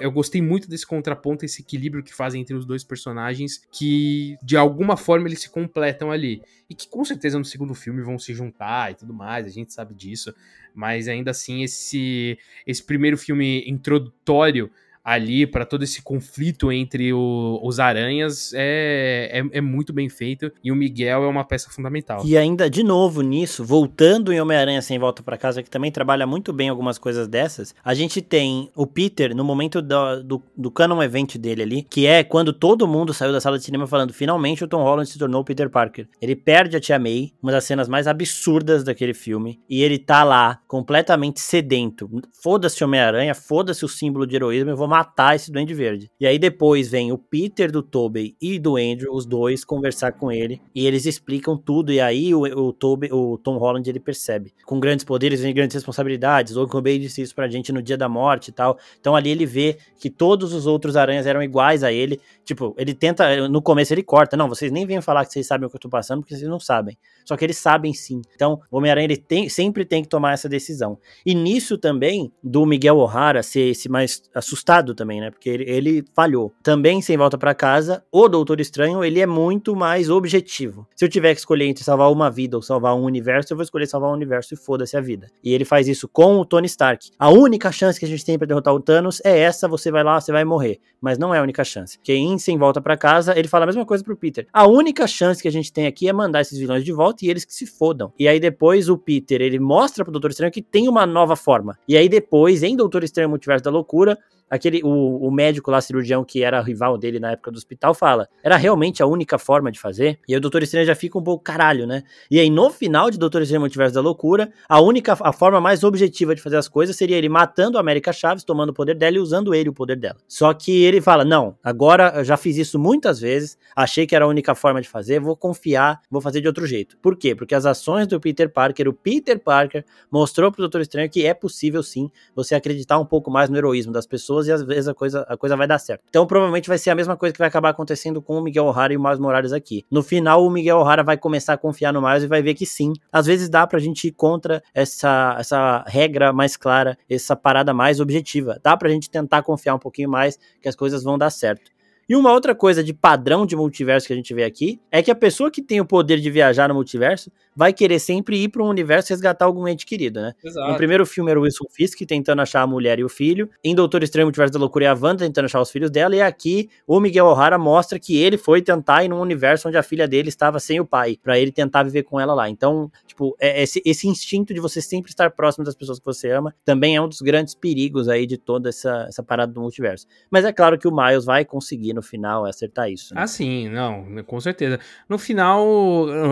eu 0.00 0.10
gostei 0.10 0.40
muito 0.40 0.68
desse 0.68 0.86
contraponto, 0.86 1.44
esse 1.44 1.62
equilíbrio 1.62 2.02
que 2.04 2.14
fazem 2.14 2.40
entre 2.40 2.54
os 2.54 2.61
dois 2.64 2.84
personagens, 2.84 3.66
que 3.70 4.36
de 4.42 4.56
alguma 4.56 4.96
forma 4.96 5.28
eles 5.28 5.40
se 5.40 5.50
completam 5.50 6.10
ali. 6.10 6.42
E 6.68 6.74
que 6.74 6.88
com 6.88 7.04
certeza 7.04 7.38
no 7.38 7.44
segundo 7.44 7.74
filme 7.74 8.02
vão 8.02 8.18
se 8.18 8.32
juntar 8.32 8.92
e 8.92 8.94
tudo 8.94 9.12
mais, 9.12 9.46
a 9.46 9.50
gente 9.50 9.72
sabe 9.72 9.94
disso. 9.94 10.34
Mas 10.74 11.08
ainda 11.08 11.30
assim, 11.30 11.62
esse, 11.62 12.38
esse 12.66 12.82
primeiro 12.82 13.18
filme 13.18 13.62
introdutório 13.66 14.70
ali 15.04 15.46
para 15.46 15.64
todo 15.64 15.82
esse 15.82 16.02
conflito 16.02 16.70
entre 16.70 17.12
o, 17.12 17.60
os 17.62 17.80
aranhas 17.80 18.52
é, 18.54 19.30
é, 19.32 19.58
é, 19.58 19.60
muito 19.60 19.92
bem 19.92 20.08
feito 20.08 20.52
e 20.62 20.70
o 20.70 20.76
Miguel 20.76 21.24
é 21.24 21.28
uma 21.28 21.44
peça 21.44 21.70
fundamental. 21.70 22.22
E 22.24 22.36
ainda, 22.36 22.70
de 22.70 22.82
novo, 22.82 23.22
nisso, 23.22 23.64
voltando 23.64 24.32
em 24.32 24.40
Homem-Aranha 24.40 24.80
Sem 24.80 24.98
Volta 24.98 25.22
para 25.22 25.36
Casa, 25.36 25.62
que 25.62 25.70
também 25.70 25.90
trabalha 25.90 26.26
muito 26.26 26.52
bem 26.52 26.68
algumas 26.68 26.98
coisas 26.98 27.26
dessas, 27.26 27.74
a 27.84 27.94
gente 27.94 28.22
tem 28.22 28.70
o 28.76 28.86
Peter 28.86 29.34
no 29.34 29.44
momento 29.44 29.82
do, 29.82 30.22
do, 30.22 30.42
do 30.56 30.70
canon 30.70 31.02
event 31.02 31.36
dele 31.36 31.62
ali, 31.62 31.82
que 31.82 32.06
é 32.06 32.22
quando 32.22 32.52
todo 32.52 32.86
mundo 32.86 33.12
saiu 33.12 33.32
da 33.32 33.40
sala 33.40 33.58
de 33.58 33.64
cinema 33.64 33.86
falando 33.86 34.12
finalmente 34.12 34.62
o 34.62 34.68
Tom 34.68 34.82
Holland 34.82 35.08
se 35.08 35.18
tornou 35.18 35.40
o 35.40 35.44
Peter 35.44 35.68
Parker. 35.68 36.08
Ele 36.20 36.36
perde 36.36 36.76
a 36.76 36.80
Tia 36.80 36.98
May, 36.98 37.32
uma 37.42 37.52
das 37.52 37.64
cenas 37.64 37.88
mais 37.88 38.06
absurdas 38.06 38.84
daquele 38.84 39.14
filme, 39.14 39.60
e 39.68 39.82
ele 39.82 39.98
tá 39.98 40.22
lá 40.22 40.60
completamente 40.68 41.40
sedento. 41.40 42.08
Foda-se 42.42 42.82
Homem-Aranha, 42.84 43.34
foda-se 43.34 43.84
o 43.84 43.88
símbolo 43.88 44.26
de 44.26 44.36
heroísmo, 44.36 44.70
eu 44.70 44.76
vou 44.76 44.91
matar 44.92 45.34
esse 45.34 45.50
Duende 45.50 45.72
Verde. 45.72 46.10
E 46.20 46.26
aí 46.26 46.38
depois 46.38 46.90
vem 46.90 47.12
o 47.12 47.16
Peter 47.16 47.72
do 47.72 47.82
Tobey 47.82 48.36
e 48.38 48.58
do 48.58 48.76
Andrew, 48.76 49.14
os 49.14 49.24
dois, 49.24 49.64
conversar 49.64 50.12
com 50.12 50.30
ele. 50.30 50.60
E 50.74 50.86
eles 50.86 51.06
explicam 51.06 51.56
tudo. 51.56 51.90
E 51.90 51.98
aí 51.98 52.34
o, 52.34 52.42
o, 52.42 52.74
Tobey, 52.74 53.10
o 53.10 53.38
Tom 53.38 53.56
Holland 53.56 53.88
ele 53.88 53.98
percebe. 53.98 54.52
Com 54.66 54.78
grandes 54.78 55.02
poderes 55.02 55.40
vem 55.40 55.54
grandes 55.54 55.72
responsabilidades. 55.74 56.58
O 56.58 56.66
Tobey 56.66 56.98
disse 56.98 57.22
isso 57.22 57.34
pra 57.34 57.48
gente 57.48 57.72
no 57.72 57.80
dia 57.80 57.96
da 57.96 58.06
morte 58.06 58.48
e 58.48 58.52
tal. 58.52 58.78
Então 59.00 59.16
ali 59.16 59.30
ele 59.30 59.46
vê 59.46 59.78
que 59.98 60.10
todos 60.10 60.52
os 60.52 60.66
outros 60.66 60.94
aranhas 60.94 61.26
eram 61.26 61.42
iguais 61.42 61.82
a 61.82 61.90
ele. 61.90 62.20
Tipo, 62.44 62.74
ele 62.76 62.92
tenta. 62.92 63.48
No 63.48 63.62
começo 63.62 63.94
ele 63.94 64.02
corta. 64.02 64.36
Não, 64.36 64.46
vocês 64.46 64.70
nem 64.70 64.84
venham 64.84 65.00
falar 65.00 65.24
que 65.24 65.32
vocês 65.32 65.46
sabem 65.46 65.66
o 65.66 65.70
que 65.70 65.76
eu 65.76 65.80
tô 65.80 65.88
passando, 65.88 66.20
porque 66.20 66.36
vocês 66.36 66.50
não 66.50 66.60
sabem. 66.60 66.98
Só 67.24 67.34
que 67.34 67.44
eles 67.46 67.56
sabem 67.56 67.94
sim. 67.94 68.20
Então, 68.34 68.60
o 68.70 68.76
Homem-Aranha 68.76 69.06
ele 69.06 69.16
tem, 69.16 69.48
sempre 69.48 69.86
tem 69.86 70.02
que 70.02 70.08
tomar 70.08 70.34
essa 70.34 70.48
decisão. 70.48 70.98
E 71.24 71.34
nisso 71.34 71.78
também, 71.78 72.30
do 72.42 72.66
Miguel 72.66 72.98
O'Hara 72.98 73.42
ser 73.42 73.70
esse 73.70 73.88
mais 73.88 74.22
assustado 74.34 74.81
também, 74.94 75.20
né? 75.20 75.30
Porque 75.30 75.48
ele, 75.48 75.64
ele 75.70 76.04
falhou. 76.14 76.52
Também, 76.62 77.00
sem 77.00 77.16
volta 77.16 77.38
para 77.38 77.54
casa, 77.54 78.04
o 78.10 78.28
Doutor 78.28 78.60
Estranho, 78.60 79.04
ele 79.04 79.20
é 79.20 79.26
muito 79.26 79.76
mais 79.76 80.10
objetivo. 80.10 80.86
Se 80.96 81.04
eu 81.04 81.08
tiver 81.08 81.32
que 81.34 81.40
escolher 81.40 81.66
entre 81.66 81.84
salvar 81.84 82.10
uma 82.10 82.30
vida 82.30 82.56
ou 82.56 82.62
salvar 82.62 82.96
um 82.96 83.04
universo, 83.04 83.52
eu 83.52 83.56
vou 83.56 83.62
escolher 83.62 83.86
salvar 83.86 84.10
um 84.10 84.14
universo 84.14 84.54
e 84.54 84.56
foda-se 84.56 84.96
a 84.96 85.00
vida. 85.00 85.28
E 85.44 85.54
ele 85.54 85.64
faz 85.64 85.86
isso 85.86 86.08
com 86.08 86.38
o 86.38 86.44
Tony 86.44 86.66
Stark. 86.66 87.10
A 87.18 87.30
única 87.30 87.70
chance 87.70 87.98
que 87.98 88.04
a 88.04 88.08
gente 88.08 88.24
tem 88.24 88.36
para 88.36 88.46
derrotar 88.46 88.74
o 88.74 88.80
Thanos 88.80 89.20
é 89.24 89.38
essa, 89.38 89.68
você 89.68 89.90
vai 89.90 90.02
lá, 90.02 90.20
você 90.20 90.32
vai 90.32 90.44
morrer. 90.44 90.80
Mas 91.00 91.18
não 91.18 91.34
é 91.34 91.38
a 91.38 91.42
única 91.42 91.64
chance. 91.64 91.98
Porque 91.98 92.12
em 92.12 92.38
Sem 92.38 92.58
Volta 92.58 92.80
para 92.80 92.96
Casa, 92.96 93.38
ele 93.38 93.48
fala 93.48 93.64
a 93.64 93.66
mesma 93.66 93.84
coisa 93.84 94.02
pro 94.02 94.16
Peter. 94.16 94.46
A 94.52 94.66
única 94.66 95.06
chance 95.06 95.42
que 95.42 95.48
a 95.48 95.52
gente 95.52 95.72
tem 95.72 95.86
aqui 95.86 96.08
é 96.08 96.12
mandar 96.12 96.40
esses 96.40 96.58
vilões 96.58 96.84
de 96.84 96.92
volta 96.92 97.24
e 97.24 97.28
eles 97.28 97.44
que 97.44 97.54
se 97.54 97.66
fodam. 97.66 98.12
E 98.18 98.28
aí 98.28 98.38
depois 98.38 98.88
o 98.88 98.96
Peter, 98.96 99.40
ele 99.40 99.58
mostra 99.58 100.04
pro 100.04 100.12
Doutor 100.12 100.30
Estranho 100.30 100.52
que 100.52 100.62
tem 100.62 100.88
uma 100.88 101.04
nova 101.04 101.36
forma. 101.36 101.78
E 101.88 101.96
aí 101.96 102.08
depois, 102.08 102.62
em 102.62 102.76
Doutor 102.76 103.02
Estranho 103.04 103.28
Multiverso 103.28 103.64
da 103.64 103.70
Loucura, 103.70 104.18
aquele 104.52 104.82
o, 104.84 105.26
o 105.26 105.30
médico 105.30 105.70
lá, 105.70 105.80
cirurgião, 105.80 106.22
que 106.22 106.44
era 106.44 106.60
rival 106.60 106.98
dele 106.98 107.18
na 107.18 107.32
época 107.32 107.50
do 107.50 107.56
hospital, 107.56 107.94
fala: 107.94 108.28
era 108.42 108.56
realmente 108.56 109.02
a 109.02 109.06
única 109.06 109.38
forma 109.38 109.72
de 109.72 109.80
fazer? 109.80 110.18
E 110.28 110.34
aí 110.34 110.36
o 110.38 110.40
Doutor 110.40 110.62
Estranho 110.62 110.86
já 110.86 110.94
fica 110.94 111.18
um 111.18 111.22
pouco 111.22 111.42
caralho, 111.42 111.86
né? 111.86 112.02
E 112.30 112.38
aí 112.38 112.50
no 112.50 112.68
final 112.68 113.10
de 113.10 113.18
Doutor 113.18 113.40
Estranho 113.40 113.62
Multiverso 113.62 113.94
da 113.94 114.02
Loucura, 114.02 114.52
a 114.68 114.78
única, 114.78 115.16
a 115.18 115.32
forma 115.32 115.58
mais 115.58 115.82
objetiva 115.82 116.34
de 116.34 116.42
fazer 116.42 116.58
as 116.58 116.68
coisas 116.68 116.94
seria 116.94 117.16
ele 117.16 117.30
matando 117.30 117.78
a 117.78 117.80
América 117.80 118.12
Chaves, 118.12 118.44
tomando 118.44 118.68
o 118.68 118.74
poder 118.74 118.94
dela 118.94 119.16
e 119.16 119.20
usando 119.20 119.54
ele 119.54 119.70
o 119.70 119.72
poder 119.72 119.96
dela. 119.96 120.18
Só 120.28 120.52
que 120.52 120.84
ele 120.84 121.00
fala: 121.00 121.24
não, 121.24 121.56
agora 121.64 122.12
eu 122.16 122.24
já 122.24 122.36
fiz 122.36 122.58
isso 122.58 122.78
muitas 122.78 123.20
vezes, 123.20 123.56
achei 123.74 124.06
que 124.06 124.14
era 124.14 124.26
a 124.26 124.28
única 124.28 124.54
forma 124.54 124.82
de 124.82 124.88
fazer, 124.88 125.18
vou 125.18 125.34
confiar, 125.34 126.02
vou 126.10 126.20
fazer 126.20 126.42
de 126.42 126.46
outro 126.46 126.66
jeito. 126.66 126.98
Por 126.98 127.16
quê? 127.16 127.34
Porque 127.34 127.54
as 127.54 127.64
ações 127.64 128.06
do 128.06 128.20
Peter 128.20 128.50
Parker, 128.50 128.86
o 128.86 128.92
Peter 128.92 129.38
Parker, 129.38 129.82
mostrou 130.10 130.52
pro 130.52 130.60
Doutor 130.60 130.82
Estranho 130.82 131.08
que 131.08 131.24
é 131.24 131.32
possível 131.32 131.82
sim 131.82 132.10
você 132.34 132.54
acreditar 132.54 132.98
um 132.98 133.06
pouco 133.06 133.30
mais 133.30 133.48
no 133.48 133.56
heroísmo 133.56 133.92
das 133.92 134.06
pessoas 134.06 134.41
pessoas 134.42 134.48
e 134.48 134.52
às 134.52 134.62
vezes 134.62 134.88
a 134.88 134.94
coisa, 134.94 135.24
a 135.28 135.36
coisa 135.36 135.56
vai 135.56 135.66
dar 135.66 135.78
certo. 135.78 136.02
Então 136.08 136.26
provavelmente 136.26 136.68
vai 136.68 136.78
ser 136.78 136.90
a 136.90 136.94
mesma 136.94 137.16
coisa 137.16 137.32
que 137.32 137.38
vai 137.38 137.48
acabar 137.48 137.70
acontecendo 137.70 138.20
com 138.20 138.36
o 138.36 138.42
Miguel 138.42 138.66
O'Hara 138.66 138.92
e 138.92 138.96
o 138.96 139.02
Miles 139.02 139.18
Morales 139.18 139.52
aqui. 139.52 139.84
No 139.90 140.02
final, 140.02 140.44
o 140.44 140.50
Miguel 140.50 140.78
O'Hara 140.78 141.02
vai 141.02 141.16
começar 141.16 141.54
a 141.54 141.58
confiar 141.58 141.92
no 141.92 142.02
Miles 142.02 142.24
e 142.24 142.26
vai 142.26 142.42
ver 142.42 142.54
que 142.54 142.66
sim, 142.66 142.92
às 143.10 143.26
vezes 143.26 143.48
dá 143.48 143.66
pra 143.66 143.78
gente 143.78 144.08
ir 144.08 144.12
contra 144.12 144.62
essa, 144.74 145.36
essa 145.38 145.84
regra 145.86 146.32
mais 146.32 146.56
clara, 146.56 146.96
essa 147.08 147.36
parada 147.36 147.72
mais 147.72 148.00
objetiva. 148.00 148.58
Dá 148.62 148.76
pra 148.76 148.88
gente 148.88 149.10
tentar 149.10 149.42
confiar 149.42 149.74
um 149.74 149.78
pouquinho 149.78 150.10
mais 150.10 150.38
que 150.60 150.68
as 150.68 150.76
coisas 150.76 151.02
vão 151.02 151.16
dar 151.16 151.30
certo. 151.30 151.70
E 152.08 152.16
uma 152.16 152.32
outra 152.32 152.54
coisa 152.54 152.82
de 152.82 152.92
padrão 152.92 153.46
de 153.46 153.54
multiverso 153.54 154.06
que 154.06 154.12
a 154.12 154.16
gente 154.16 154.34
vê 154.34 154.44
aqui 154.44 154.80
é 154.90 155.02
que 155.02 155.10
a 155.10 155.14
pessoa 155.14 155.50
que 155.50 155.62
tem 155.62 155.80
o 155.80 155.86
poder 155.86 156.20
de 156.20 156.30
viajar 156.30 156.68
no 156.68 156.74
multiverso 156.74 157.30
vai 157.54 157.72
querer 157.72 157.98
sempre 157.98 158.36
ir 158.36 158.48
para 158.48 158.62
um 158.62 158.68
universo 158.68 159.10
resgatar 159.10 159.44
algum 159.44 159.66
ente 159.68 159.86
querido, 159.86 160.20
né? 160.20 160.34
Exato. 160.44 160.70
No 160.70 160.76
primeiro 160.76 161.06
filme 161.06 161.30
era 161.30 161.38
o 161.38 161.42
Wilson 161.42 161.66
Fisk 161.70 162.00
tentando 162.06 162.42
achar 162.42 162.62
a 162.62 162.66
mulher 162.66 162.98
e 162.98 163.04
o 163.04 163.08
filho. 163.08 163.48
Em 163.62 163.74
Doutor 163.74 164.02
Estranho 164.02 164.26
Multiverso 164.26 164.52
da 164.52 164.58
Loucura 164.58 164.86
é 164.86 164.88
a 164.88 164.94
Wanda 164.94 165.24
tentando 165.24 165.46
achar 165.46 165.60
os 165.60 165.70
filhos 165.70 165.90
dela. 165.90 166.16
E 166.16 166.22
aqui 166.22 166.70
o 166.86 167.00
Miguel 167.00 167.26
O'Hara 167.26 167.58
mostra 167.58 167.98
que 167.98 168.16
ele 168.16 168.36
foi 168.36 168.62
tentar 168.62 169.04
ir 169.04 169.08
num 169.08 169.20
universo 169.20 169.68
onde 169.68 169.76
a 169.76 169.82
filha 169.82 170.08
dele 170.08 170.28
estava 170.28 170.58
sem 170.58 170.80
o 170.80 170.86
pai, 170.86 171.18
para 171.22 171.38
ele 171.38 171.52
tentar 171.52 171.82
viver 171.82 172.02
com 172.02 172.18
ela 172.18 172.34
lá. 172.34 172.48
Então, 172.48 172.90
tipo, 173.06 173.36
é 173.40 173.62
esse, 173.62 173.82
esse 173.84 174.08
instinto 174.08 174.54
de 174.54 174.60
você 174.60 174.80
sempre 174.80 175.10
estar 175.10 175.30
próximo 175.30 175.64
das 175.64 175.74
pessoas 175.74 175.98
que 175.98 176.04
você 176.04 176.30
ama 176.30 176.54
também 176.64 176.96
é 176.96 177.00
um 177.00 177.08
dos 177.08 177.20
grandes 177.20 177.54
perigos 177.54 178.08
aí 178.08 178.26
de 178.26 178.36
toda 178.36 178.68
essa, 178.68 179.06
essa 179.08 179.22
parada 179.22 179.52
do 179.52 179.60
multiverso. 179.60 180.06
Mas 180.30 180.44
é 180.44 180.52
claro 180.52 180.78
que 180.78 180.88
o 180.88 180.94
Miles 180.94 181.24
vai 181.24 181.44
conseguir 181.44 181.92
no 181.92 182.02
final 182.02 182.44
acertar 182.44 182.90
isso. 182.90 183.14
Né? 183.14 183.20
Ah, 183.22 183.26
sim, 183.26 183.68
não, 183.68 184.22
com 184.24 184.40
certeza. 184.40 184.78
No 185.08 185.18
final, 185.18 185.66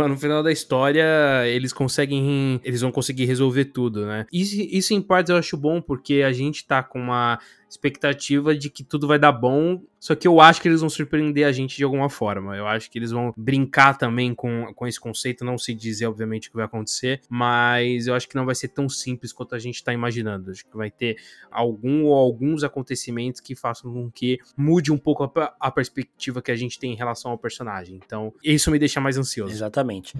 no 0.09 0.17
final 0.17 0.43
da 0.43 0.53
história, 0.53 1.10
eles 1.47 1.73
conseguem. 1.73 2.61
Eles 2.65 2.81
vão 2.81 2.93
conseguir 2.93 3.25
resolver 3.25 3.67
tudo, 3.67 4.07
né? 4.07 4.27
Isso, 4.33 4.57
isso 4.61 4.95
em 4.95 5.01
partes 5.01 5.31
eu 5.31 5.37
acho 5.37 5.57
bom, 5.57 5.81
porque 5.81 6.23
a 6.27 6.33
gente 6.33 6.67
tá 6.67 6.83
com 6.83 7.01
uma 7.01 7.39
expectativa 7.71 8.55
de 8.55 8.69
que 8.69 8.83
tudo 8.83 9.07
vai 9.07 9.19
dar 9.19 9.31
bom, 9.31 9.81
só 9.99 10.17
que 10.17 10.27
eu 10.27 10.41
acho 10.41 10.61
que 10.61 10.67
eles 10.67 10.81
vão 10.81 10.91
surpreender 10.91 11.47
a 11.47 11.53
gente 11.53 11.77
de 11.77 11.85
alguma 11.85 12.09
forma. 12.09 12.57
Eu 12.57 12.67
acho 12.67 12.91
que 12.91 12.99
eles 12.99 13.13
vão 13.13 13.33
brincar 13.37 13.97
também 13.97 14.35
com, 14.35 14.73
com 14.75 14.87
esse 14.87 14.99
conceito, 14.99 15.45
não 15.45 15.57
se 15.57 15.73
dizer, 15.73 16.07
obviamente, 16.07 16.49
o 16.49 16.51
que 16.51 16.57
vai 16.57 16.65
acontecer, 16.65 17.21
mas 17.29 18.09
eu 18.09 18.15
acho 18.15 18.29
que 18.29 18.35
não 18.35 18.45
vai 18.45 18.57
ser 18.57 18.69
tão 18.69 18.89
simples 18.89 19.33
quanto 19.33 19.55
a 19.55 19.59
gente 19.59 19.85
tá 19.85 19.93
imaginando. 19.93 20.51
Acho 20.51 20.67
que 20.67 20.77
vai 20.77 20.91
ter 20.91 21.17
algum 21.51 22.05
ou 22.07 22.15
alguns 22.15 22.65
acontecimentos 22.65 23.41
que 23.41 23.55
façam 23.55 23.93
com 23.93 24.11
que 24.11 24.41
mude 24.57 24.91
um 24.91 24.99
pouco 24.99 25.23
a, 25.25 25.55
a 25.61 25.71
perspectiva 25.71 26.43
que 26.43 26.51
a 26.51 26.57
gente 26.57 26.79
tem 26.79 26.93
em 26.93 26.97
relação 26.97 27.31
ao 27.31 27.39
personagem. 27.39 28.01
Então, 28.05 28.33
isso 28.43 28.71
me 28.71 28.79
deixa 28.81 29.01
mais 29.01 29.17
ansioso. 29.17 29.53
Exatamente. 29.53 30.15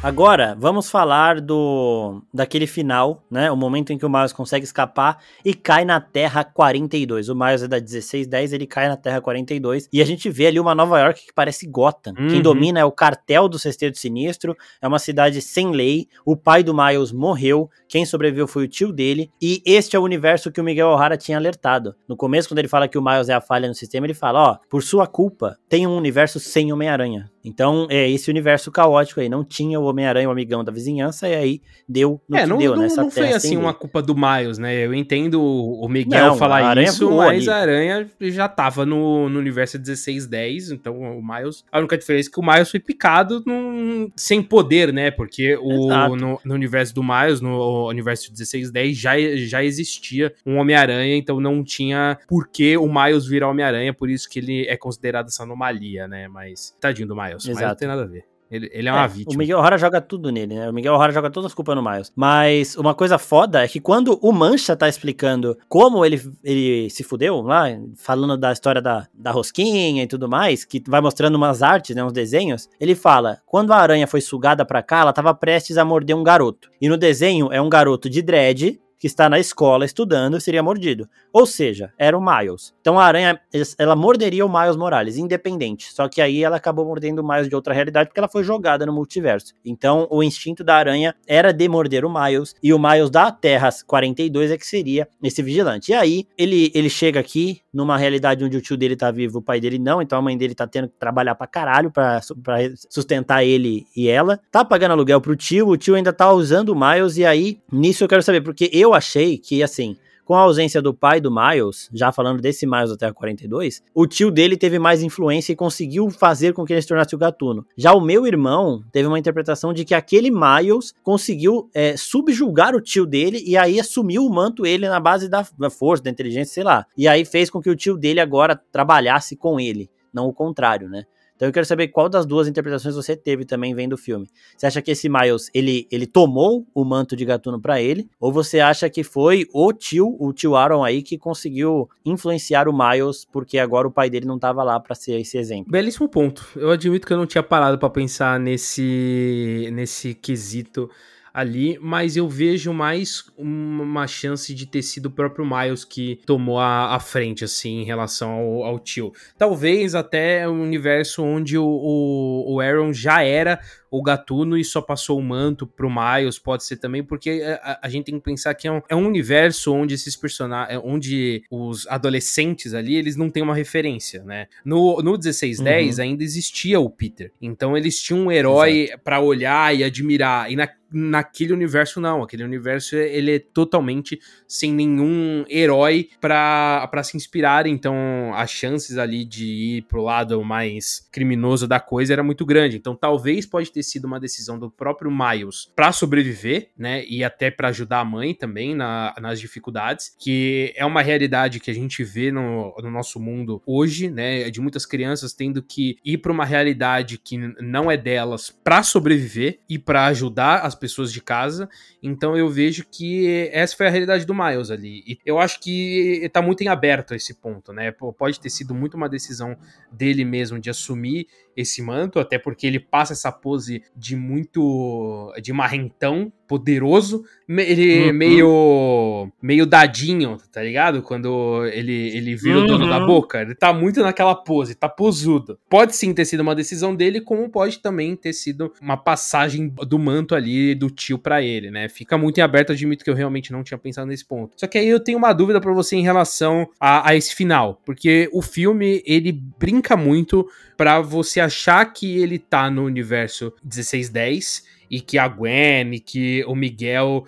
Agora, 0.00 0.56
vamos 0.56 0.88
falar 0.88 1.40
do 1.40 2.22
daquele 2.32 2.68
final, 2.68 3.24
né? 3.28 3.50
O 3.50 3.56
momento 3.56 3.92
em 3.92 3.98
que 3.98 4.06
o 4.06 4.08
Miles 4.08 4.32
consegue 4.32 4.64
escapar 4.64 5.18
e 5.44 5.52
cai 5.52 5.84
na 5.84 6.00
Terra 6.00 6.44
42. 6.44 7.28
O 7.28 7.34
Miles 7.34 7.64
é 7.64 7.68
da 7.68 7.78
1610, 7.78 8.52
ele 8.52 8.66
cai 8.66 8.86
na 8.86 8.96
Terra 8.96 9.20
42 9.20 9.88
e 9.92 10.00
a 10.00 10.06
gente 10.06 10.30
vê 10.30 10.46
ali 10.46 10.60
uma 10.60 10.72
Nova 10.72 11.00
York 11.00 11.26
que 11.26 11.32
parece 11.34 11.66
Gotham. 11.66 12.14
Uhum. 12.16 12.28
Quem 12.28 12.40
domina 12.40 12.78
é 12.78 12.84
o 12.84 12.92
cartel 12.92 13.48
do 13.48 13.58
Sexteto 13.58 13.98
Sinistro, 13.98 14.56
é 14.80 14.86
uma 14.86 15.00
cidade 15.00 15.42
sem 15.42 15.72
lei. 15.72 16.06
O 16.24 16.36
pai 16.36 16.62
do 16.62 16.72
Miles 16.72 17.10
morreu, 17.10 17.68
quem 17.88 18.06
sobreviveu 18.06 18.46
foi 18.46 18.64
o 18.64 18.68
tio 18.68 18.92
dele 18.92 19.32
e 19.42 19.60
este 19.66 19.96
é 19.96 19.98
o 19.98 20.04
universo 20.04 20.52
que 20.52 20.60
o 20.60 20.64
Miguel 20.64 20.90
O'Hara 20.90 21.16
tinha 21.16 21.36
alertado. 21.36 21.96
No 22.06 22.16
começo, 22.16 22.48
quando 22.48 22.60
ele 22.60 22.68
fala 22.68 22.86
que 22.86 22.96
o 22.96 23.02
Miles 23.02 23.28
é 23.28 23.34
a 23.34 23.40
falha 23.40 23.66
no 23.66 23.74
sistema, 23.74 24.06
ele 24.06 24.14
fala: 24.14 24.40
"Ó, 24.40 24.52
oh, 24.52 24.68
por 24.70 24.82
sua 24.84 25.08
culpa, 25.08 25.58
tem 25.68 25.88
um 25.88 25.96
universo 25.96 26.38
sem 26.38 26.72
Homem-Aranha". 26.72 27.28
Então, 27.48 27.86
é 27.90 28.08
esse 28.10 28.30
universo 28.30 28.70
caótico 28.70 29.20
aí. 29.20 29.28
Não 29.28 29.42
tinha 29.44 29.80
o 29.80 29.84
Homem-Aranha, 29.84 30.28
o 30.28 30.32
amigão 30.32 30.62
da 30.62 30.70
vizinhança, 30.70 31.28
e 31.28 31.34
aí 31.34 31.62
deu 31.88 32.20
no 32.28 32.36
é, 32.36 32.42
que 32.42 32.46
não, 32.46 32.58
deu, 32.58 32.74
não, 32.74 32.82
nessa 32.82 33.02
não 33.02 33.10
foi 33.10 33.32
assim 33.32 33.56
uma 33.56 33.72
culpa 33.72 34.02
do 34.02 34.14
Miles, 34.14 34.58
né? 34.58 34.74
Eu 34.84 34.92
entendo 34.92 35.42
o 35.42 35.88
Miguel 35.88 36.26
Não, 36.26 36.36
falar 36.36 36.76
isso, 36.78 37.10
mas 37.10 37.48
ali. 37.48 37.50
a 37.50 37.56
Aranha 37.56 38.10
já 38.20 38.48
tava 38.48 38.84
no, 38.84 39.28
no 39.28 39.38
universo 39.38 39.78
1610, 39.78 40.70
então 40.72 40.98
o 41.00 41.22
Miles. 41.26 41.64
A 41.72 41.78
única 41.78 41.96
diferença 41.96 42.28
é 42.28 42.32
que 42.32 42.40
o 42.40 42.42
Miles 42.42 42.70
foi 42.70 42.80
picado 42.80 43.42
num- 43.46 44.10
sem 44.14 44.42
poder, 44.42 44.92
né? 44.92 45.10
Porque 45.10 45.56
o, 45.60 46.14
no, 46.16 46.40
no 46.44 46.54
universo 46.54 46.94
do 46.94 47.02
Miles, 47.02 47.40
no 47.40 47.88
universo 47.88 48.30
1610, 48.30 48.96
já, 48.96 49.12
já 49.36 49.64
existia 49.64 50.32
um 50.44 50.56
Homem-Aranha, 50.58 51.16
então 51.16 51.40
não 51.40 51.64
tinha 51.64 52.18
por 52.28 52.48
que 52.48 52.76
o 52.76 52.86
Miles 52.92 53.26
virar 53.26 53.48
Homem-Aranha, 53.48 53.94
por 53.94 54.10
isso 54.10 54.28
que 54.28 54.38
ele 54.38 54.66
é 54.66 54.76
considerado 54.76 55.28
essa 55.28 55.42
anomalia, 55.42 56.06
né? 56.06 56.28
Mas 56.28 56.76
tadinho 56.80 57.08
do 57.08 57.16
Miles, 57.16 57.37
mas 57.46 57.56
não 57.56 57.62
Exato. 57.62 57.78
tem 57.78 57.88
nada 57.88 58.02
a 58.02 58.06
ver. 58.06 58.24
Ele, 58.50 58.70
ele 58.72 58.88
é 58.88 58.92
uma 58.92 59.04
É, 59.04 59.08
vítima. 59.08 59.34
O 59.34 59.38
Miguel 59.38 59.58
O'Hara 59.58 59.76
joga 59.76 60.00
tudo 60.00 60.32
nele, 60.32 60.54
né? 60.54 60.70
O 60.70 60.72
Miguel 60.72 60.94
O'Hara 60.94 61.12
joga 61.12 61.30
todas 61.30 61.50
as 61.50 61.54
culpas 61.54 61.76
no 61.76 61.82
Miles. 61.82 62.10
Mas 62.16 62.76
uma 62.76 62.94
coisa 62.94 63.18
foda 63.18 63.62
é 63.62 63.68
que 63.68 63.78
quando 63.78 64.18
o 64.22 64.32
Mancha 64.32 64.74
tá 64.74 64.88
explicando 64.88 65.54
como 65.68 66.02
ele, 66.04 66.18
ele 66.42 66.88
se 66.88 67.04
fudeu 67.04 67.42
lá, 67.42 67.66
falando 67.96 68.38
da 68.38 68.50
história 68.50 68.80
da, 68.80 69.06
da 69.12 69.30
rosquinha 69.30 70.02
e 70.02 70.06
tudo 70.06 70.28
mais, 70.30 70.64
que 70.64 70.82
vai 70.88 71.00
mostrando 71.02 71.34
umas 71.34 71.62
artes, 71.62 71.94
né, 71.94 72.02
uns 72.02 72.12
desenhos, 72.12 72.70
ele 72.80 72.94
fala: 72.94 73.38
quando 73.44 73.70
a 73.72 73.76
aranha 73.76 74.06
foi 74.06 74.22
sugada 74.22 74.64
pra 74.64 74.82
cá, 74.82 75.00
ela 75.00 75.12
tava 75.12 75.34
prestes 75.34 75.76
a 75.76 75.84
morder 75.84 76.16
um 76.16 76.22
garoto. 76.24 76.70
E 76.80 76.88
no 76.88 76.96
desenho 76.96 77.52
é 77.52 77.60
um 77.60 77.68
garoto 77.68 78.08
de 78.08 78.22
dread 78.22 78.80
que 78.98 79.06
está 79.06 79.28
na 79.28 79.38
escola 79.38 79.84
estudando 79.84 80.40
seria 80.40 80.62
mordido. 80.62 81.08
Ou 81.32 81.46
seja, 81.46 81.92
era 81.98 82.16
o 82.16 82.20
Miles. 82.20 82.74
Então 82.80 82.98
a 82.98 83.04
aranha, 83.04 83.40
ela 83.78 83.94
morderia 83.94 84.44
o 84.44 84.48
Miles 84.48 84.76
Morales, 84.76 85.16
independente. 85.16 85.92
Só 85.92 86.08
que 86.08 86.20
aí 86.20 86.42
ela 86.42 86.56
acabou 86.56 86.84
mordendo 86.84 87.20
o 87.20 87.26
Miles 87.26 87.48
de 87.48 87.54
outra 87.54 87.72
realidade 87.72 88.08
porque 88.08 88.20
ela 88.20 88.28
foi 88.28 88.42
jogada 88.42 88.84
no 88.84 88.92
multiverso. 88.92 89.54
Então 89.64 90.06
o 90.10 90.22
instinto 90.22 90.64
da 90.64 90.76
aranha 90.76 91.14
era 91.26 91.52
de 91.52 91.68
morder 91.68 92.04
o 92.04 92.12
Miles 92.12 92.54
e 92.62 92.72
o 92.72 92.78
Miles 92.78 93.10
da 93.10 93.30
Terra 93.30 93.68
42 93.86 94.50
é 94.50 94.58
que 94.58 94.66
seria 94.66 95.08
esse 95.22 95.42
vigilante. 95.42 95.92
E 95.92 95.94
aí 95.94 96.26
ele, 96.36 96.72
ele 96.74 96.90
chega 96.90 97.20
aqui 97.20 97.60
numa 97.72 97.96
realidade 97.96 98.44
onde 98.44 98.56
o 98.56 98.60
tio 98.60 98.76
dele 98.76 98.96
tá 98.96 99.10
vivo, 99.10 99.38
o 99.38 99.42
pai 99.42 99.60
dele 99.60 99.78
não, 99.78 100.02
então 100.02 100.18
a 100.18 100.22
mãe 100.22 100.36
dele 100.36 100.54
tá 100.54 100.66
tendo 100.66 100.88
que 100.88 100.98
trabalhar 100.98 101.34
pra 101.34 101.46
caralho 101.46 101.90
pra, 101.90 102.20
pra 102.42 102.58
sustentar 102.90 103.44
ele 103.44 103.86
e 103.96 104.08
ela. 104.08 104.40
Tá 104.50 104.64
pagando 104.64 104.92
aluguel 104.92 105.20
pro 105.20 105.36
tio, 105.36 105.68
o 105.68 105.76
tio 105.76 105.94
ainda 105.94 106.12
tá 106.12 106.32
usando 106.32 106.70
o 106.70 106.74
Miles 106.74 107.16
e 107.16 107.24
aí 107.24 107.58
nisso 107.70 108.02
eu 108.02 108.08
quero 108.08 108.22
saber, 108.22 108.40
porque 108.40 108.70
eu 108.72 108.87
achei 108.94 109.38
que 109.38 109.62
assim, 109.62 109.96
com 110.28 110.34
a 110.34 110.40
ausência 110.40 110.82
do 110.82 110.92
pai 110.92 111.22
do 111.22 111.30
Miles, 111.30 111.88
já 111.90 112.12
falando 112.12 112.42
desse 112.42 112.66
Miles 112.66 112.90
da 112.90 112.98
Terra 112.98 113.14
42, 113.14 113.82
o 113.94 114.06
tio 114.06 114.30
dele 114.30 114.58
teve 114.58 114.78
mais 114.78 115.02
influência 115.02 115.52
e 115.54 115.56
conseguiu 115.56 116.10
fazer 116.10 116.52
com 116.52 116.66
que 116.66 116.74
ele 116.74 116.82
se 116.82 116.88
tornasse 116.88 117.14
o 117.14 117.18
gatuno. 117.18 117.64
Já 117.74 117.94
o 117.94 118.00
meu 118.02 118.26
irmão 118.26 118.84
teve 118.92 119.08
uma 119.08 119.18
interpretação 119.18 119.72
de 119.72 119.86
que 119.86 119.94
aquele 119.94 120.30
Miles 120.30 120.92
conseguiu 121.02 121.70
é, 121.72 121.96
subjugar 121.96 122.74
o 122.74 122.80
tio 122.82 123.06
dele 123.06 123.42
e 123.46 123.56
aí 123.56 123.80
assumiu 123.80 124.26
o 124.26 124.30
manto 124.30 124.66
ele 124.66 124.86
na 124.86 125.00
base 125.00 125.30
da 125.30 125.44
força, 125.70 126.04
da 126.04 126.10
inteligência, 126.10 126.52
sei 126.52 126.62
lá. 126.62 126.84
E 126.94 127.08
aí 127.08 127.24
fez 127.24 127.48
com 127.48 127.62
que 127.62 127.70
o 127.70 127.76
tio 127.76 127.96
dele 127.96 128.20
agora 128.20 128.60
trabalhasse 128.70 129.34
com 129.34 129.58
ele, 129.58 129.88
não 130.12 130.26
o 130.26 130.34
contrário, 130.34 130.90
né? 130.90 131.06
Então 131.38 131.48
eu 131.48 131.52
quero 131.52 131.64
saber 131.64 131.86
qual 131.86 132.08
das 132.08 132.26
duas 132.26 132.48
interpretações 132.48 132.96
você 132.96 133.16
teve 133.16 133.44
também 133.44 133.72
vendo 133.72 133.92
o 133.92 133.96
filme. 133.96 134.28
Você 134.56 134.66
acha 134.66 134.82
que 134.82 134.90
esse 134.90 135.08
Miles, 135.08 135.48
ele, 135.54 135.86
ele 135.88 136.04
tomou 136.04 136.66
o 136.74 136.84
manto 136.84 137.14
de 137.14 137.24
gatuno 137.24 137.60
pra 137.60 137.80
ele? 137.80 138.10
Ou 138.18 138.32
você 138.32 138.58
acha 138.58 138.90
que 138.90 139.04
foi 139.04 139.46
o 139.54 139.72
tio, 139.72 140.16
o 140.18 140.32
tio 140.32 140.56
Aaron 140.56 140.82
aí, 140.82 141.00
que 141.00 141.16
conseguiu 141.16 141.88
influenciar 142.04 142.68
o 142.68 142.76
Miles, 142.76 143.24
porque 143.24 143.56
agora 143.56 143.86
o 143.86 143.90
pai 143.92 144.10
dele 144.10 144.26
não 144.26 144.36
tava 144.36 144.64
lá 144.64 144.80
pra 144.80 144.96
ser 144.96 145.20
esse 145.20 145.38
exemplo? 145.38 145.70
Belíssimo 145.70 146.08
ponto. 146.08 146.44
Eu 146.56 146.72
admito 146.72 147.06
que 147.06 147.12
eu 147.12 147.16
não 147.16 147.26
tinha 147.26 147.42
parado 147.42 147.78
pra 147.78 147.88
pensar 147.88 148.40
nesse 148.40 149.70
nesse 149.72 150.14
quesito 150.14 150.90
ali, 151.38 151.78
mas 151.80 152.16
eu 152.16 152.28
vejo 152.28 152.72
mais 152.72 153.24
uma 153.36 154.08
chance 154.08 154.52
de 154.52 154.66
ter 154.66 154.82
sido 154.82 155.06
o 155.06 155.10
próprio 155.10 155.46
Miles 155.46 155.84
que 155.84 156.20
tomou 156.26 156.58
a, 156.58 156.96
a 156.96 156.98
frente, 156.98 157.44
assim, 157.44 157.80
em 157.80 157.84
relação 157.84 158.30
ao, 158.32 158.64
ao 158.64 158.78
tio. 158.80 159.12
Talvez 159.38 159.94
até 159.94 160.48
um 160.48 160.60
universo 160.60 161.22
onde 161.22 161.56
o, 161.56 161.64
o, 161.64 162.54
o 162.54 162.60
Aaron 162.60 162.92
já 162.92 163.22
era 163.22 163.60
o 163.90 164.02
gatuno 164.02 164.56
e 164.56 164.64
só 164.64 164.80
passou 164.80 165.18
o 165.18 165.22
manto 165.22 165.66
pro 165.66 165.90
Miles, 165.90 166.38
pode 166.38 166.64
ser 166.64 166.76
também, 166.76 167.02
porque 167.02 167.42
a, 167.62 167.80
a 167.82 167.88
gente 167.88 168.06
tem 168.06 168.18
que 168.18 168.24
pensar 168.24 168.54
que 168.54 168.68
é 168.68 168.72
um, 168.72 168.82
é 168.88 168.96
um 168.96 169.06
universo 169.06 169.72
onde 169.72 169.94
esses 169.94 170.16
personagens, 170.16 170.80
onde 170.84 171.42
os 171.50 171.86
adolescentes 171.86 172.74
ali, 172.74 172.96
eles 172.96 173.16
não 173.16 173.30
têm 173.30 173.42
uma 173.42 173.54
referência, 173.54 174.22
né? 174.24 174.46
No, 174.64 174.98
no 175.02 175.12
1610 175.12 175.98
ainda 175.98 176.22
existia 176.22 176.80
o 176.80 176.90
Peter, 176.90 177.32
então 177.40 177.76
eles 177.76 178.00
tinham 178.02 178.26
um 178.26 178.32
herói 178.32 178.90
pra 179.02 179.20
olhar 179.20 179.74
e 179.74 179.84
admirar, 179.84 180.50
e 180.50 180.56
na, 180.56 180.68
naquele 180.92 181.52
universo 181.52 182.00
não, 182.00 182.22
aquele 182.22 182.44
universo 182.44 182.96
ele 182.96 183.36
é 183.36 183.38
totalmente 183.38 184.18
sem 184.46 184.72
nenhum 184.72 185.44
herói 185.48 186.08
pra, 186.20 186.88
pra 186.90 187.02
se 187.02 187.16
inspirar, 187.16 187.66
então 187.66 187.94
as 188.34 188.50
chances 188.50 188.96
ali 188.96 189.24
de 189.24 189.46
ir 189.46 189.82
pro 189.82 190.02
lado 190.02 190.42
mais 190.42 191.06
criminoso 191.12 191.66
da 191.66 191.80
coisa 191.80 192.12
era 192.12 192.22
muito 192.22 192.44
grande, 192.46 192.76
então 192.76 192.94
talvez 192.94 193.44
pode 193.46 193.70
ter 193.70 193.77
sido 193.82 194.06
uma 194.06 194.20
decisão 194.20 194.58
do 194.58 194.70
próprio 194.70 195.10
Miles 195.10 195.72
pra 195.74 195.92
sobreviver, 195.92 196.70
né, 196.76 197.04
e 197.06 197.22
até 197.22 197.50
pra 197.50 197.68
ajudar 197.68 198.00
a 198.00 198.04
mãe 198.04 198.34
também 198.34 198.74
na, 198.74 199.14
nas 199.20 199.40
dificuldades, 199.40 200.14
que 200.18 200.72
é 200.76 200.84
uma 200.84 201.02
realidade 201.02 201.60
que 201.60 201.70
a 201.70 201.74
gente 201.74 202.02
vê 202.04 202.30
no, 202.30 202.74
no 202.82 202.90
nosso 202.90 203.20
mundo 203.20 203.62
hoje, 203.66 204.10
né, 204.10 204.50
de 204.50 204.60
muitas 204.60 204.86
crianças 204.86 205.32
tendo 205.32 205.62
que 205.62 205.96
ir 206.04 206.18
pra 206.18 206.32
uma 206.32 206.44
realidade 206.44 207.18
que 207.18 207.36
não 207.60 207.90
é 207.90 207.96
delas 207.96 208.50
pra 208.62 208.82
sobreviver 208.82 209.60
e 209.68 209.78
pra 209.78 210.06
ajudar 210.06 210.60
as 210.60 210.74
pessoas 210.74 211.12
de 211.12 211.20
casa, 211.20 211.68
então 212.02 212.36
eu 212.36 212.48
vejo 212.48 212.84
que 212.90 213.48
essa 213.52 213.76
foi 213.76 213.86
a 213.86 213.90
realidade 213.90 214.24
do 214.24 214.34
Miles 214.34 214.70
ali, 214.70 215.02
e 215.06 215.18
eu 215.24 215.38
acho 215.38 215.60
que 215.60 216.28
tá 216.32 216.40
muito 216.40 216.62
em 216.62 216.68
aberto 216.68 217.14
esse 217.14 217.34
ponto, 217.34 217.72
né, 217.72 217.92
pode 218.16 218.40
ter 218.40 218.50
sido 218.50 218.74
muito 218.74 218.96
uma 218.96 219.08
decisão 219.08 219.56
dele 219.92 220.24
mesmo 220.24 220.58
de 220.58 220.70
assumir 220.70 221.26
esse 221.56 221.82
manto, 221.82 222.20
até 222.20 222.38
porque 222.38 222.66
ele 222.66 222.78
passa 222.78 223.12
essa 223.12 223.32
pose 223.32 223.67
de 223.96 224.16
muito. 224.16 225.32
de 225.42 225.52
marrentão, 225.52 226.32
poderoso, 226.48 227.24
ele 227.48 228.06
Uhum. 228.08 228.12
meio. 228.14 229.32
meio 229.42 229.66
dadinho, 229.66 230.38
tá 230.50 230.62
ligado? 230.62 231.02
Quando 231.02 231.64
ele, 231.66 231.92
ele 232.16 232.34
vira 232.34 232.58
o 232.60 232.66
dono 232.66 232.84
Uhum. 232.84 232.90
da 232.90 233.00
boca. 233.00 233.42
Ele 233.42 233.54
tá 233.54 233.72
muito 233.72 234.00
naquela 234.02 234.34
pose, 234.34 234.74
tá 234.74 234.88
posudo. 234.88 235.58
Pode 235.68 235.94
sim 235.94 236.14
ter 236.14 236.24
sido 236.24 236.40
uma 236.40 236.54
decisão 236.54 236.94
dele, 236.94 237.20
como 237.20 237.48
pode 237.50 237.80
também 237.80 238.16
ter 238.16 238.32
sido 238.32 238.72
uma 238.80 238.96
passagem 238.96 239.68
do 239.86 239.98
manto 239.98 240.34
ali 240.34 240.74
do 240.74 240.90
tio 240.90 241.18
pra 241.18 241.42
ele, 241.42 241.70
né? 241.70 241.88
Fica 241.88 242.16
muito 242.16 242.38
em 242.38 242.40
aberto, 242.42 242.72
admito 242.72 243.04
que 243.04 243.10
eu 243.10 243.14
realmente 243.14 243.52
não 243.52 243.62
tinha 243.62 243.78
pensado 243.78 244.06
nesse 244.06 244.24
ponto. 244.26 244.54
Só 244.56 244.66
que 244.66 244.78
aí 244.78 244.88
eu 244.88 245.00
tenho 245.00 245.18
uma 245.18 245.32
dúvida 245.34 245.60
pra 245.60 245.72
você 245.72 245.96
em 245.96 246.02
relação 246.02 246.66
a, 246.80 247.10
a 247.10 247.14
esse 247.14 247.34
final, 247.34 247.80
porque 247.84 248.28
o 248.32 248.40
filme 248.40 249.02
ele 249.06 249.32
brinca 249.32 249.96
muito 249.96 250.48
pra 250.78 251.00
você 251.00 251.40
achar 251.40 251.84
que 251.92 252.18
ele 252.18 252.38
tá 252.38 252.70
no 252.70 252.84
universo 252.84 253.52
1610 253.62 254.64
e 254.90 255.00
que 255.00 255.18
a 255.18 255.28
Gwen 255.28 255.98
que 255.98 256.44
o 256.46 256.54
Miguel 256.54 257.24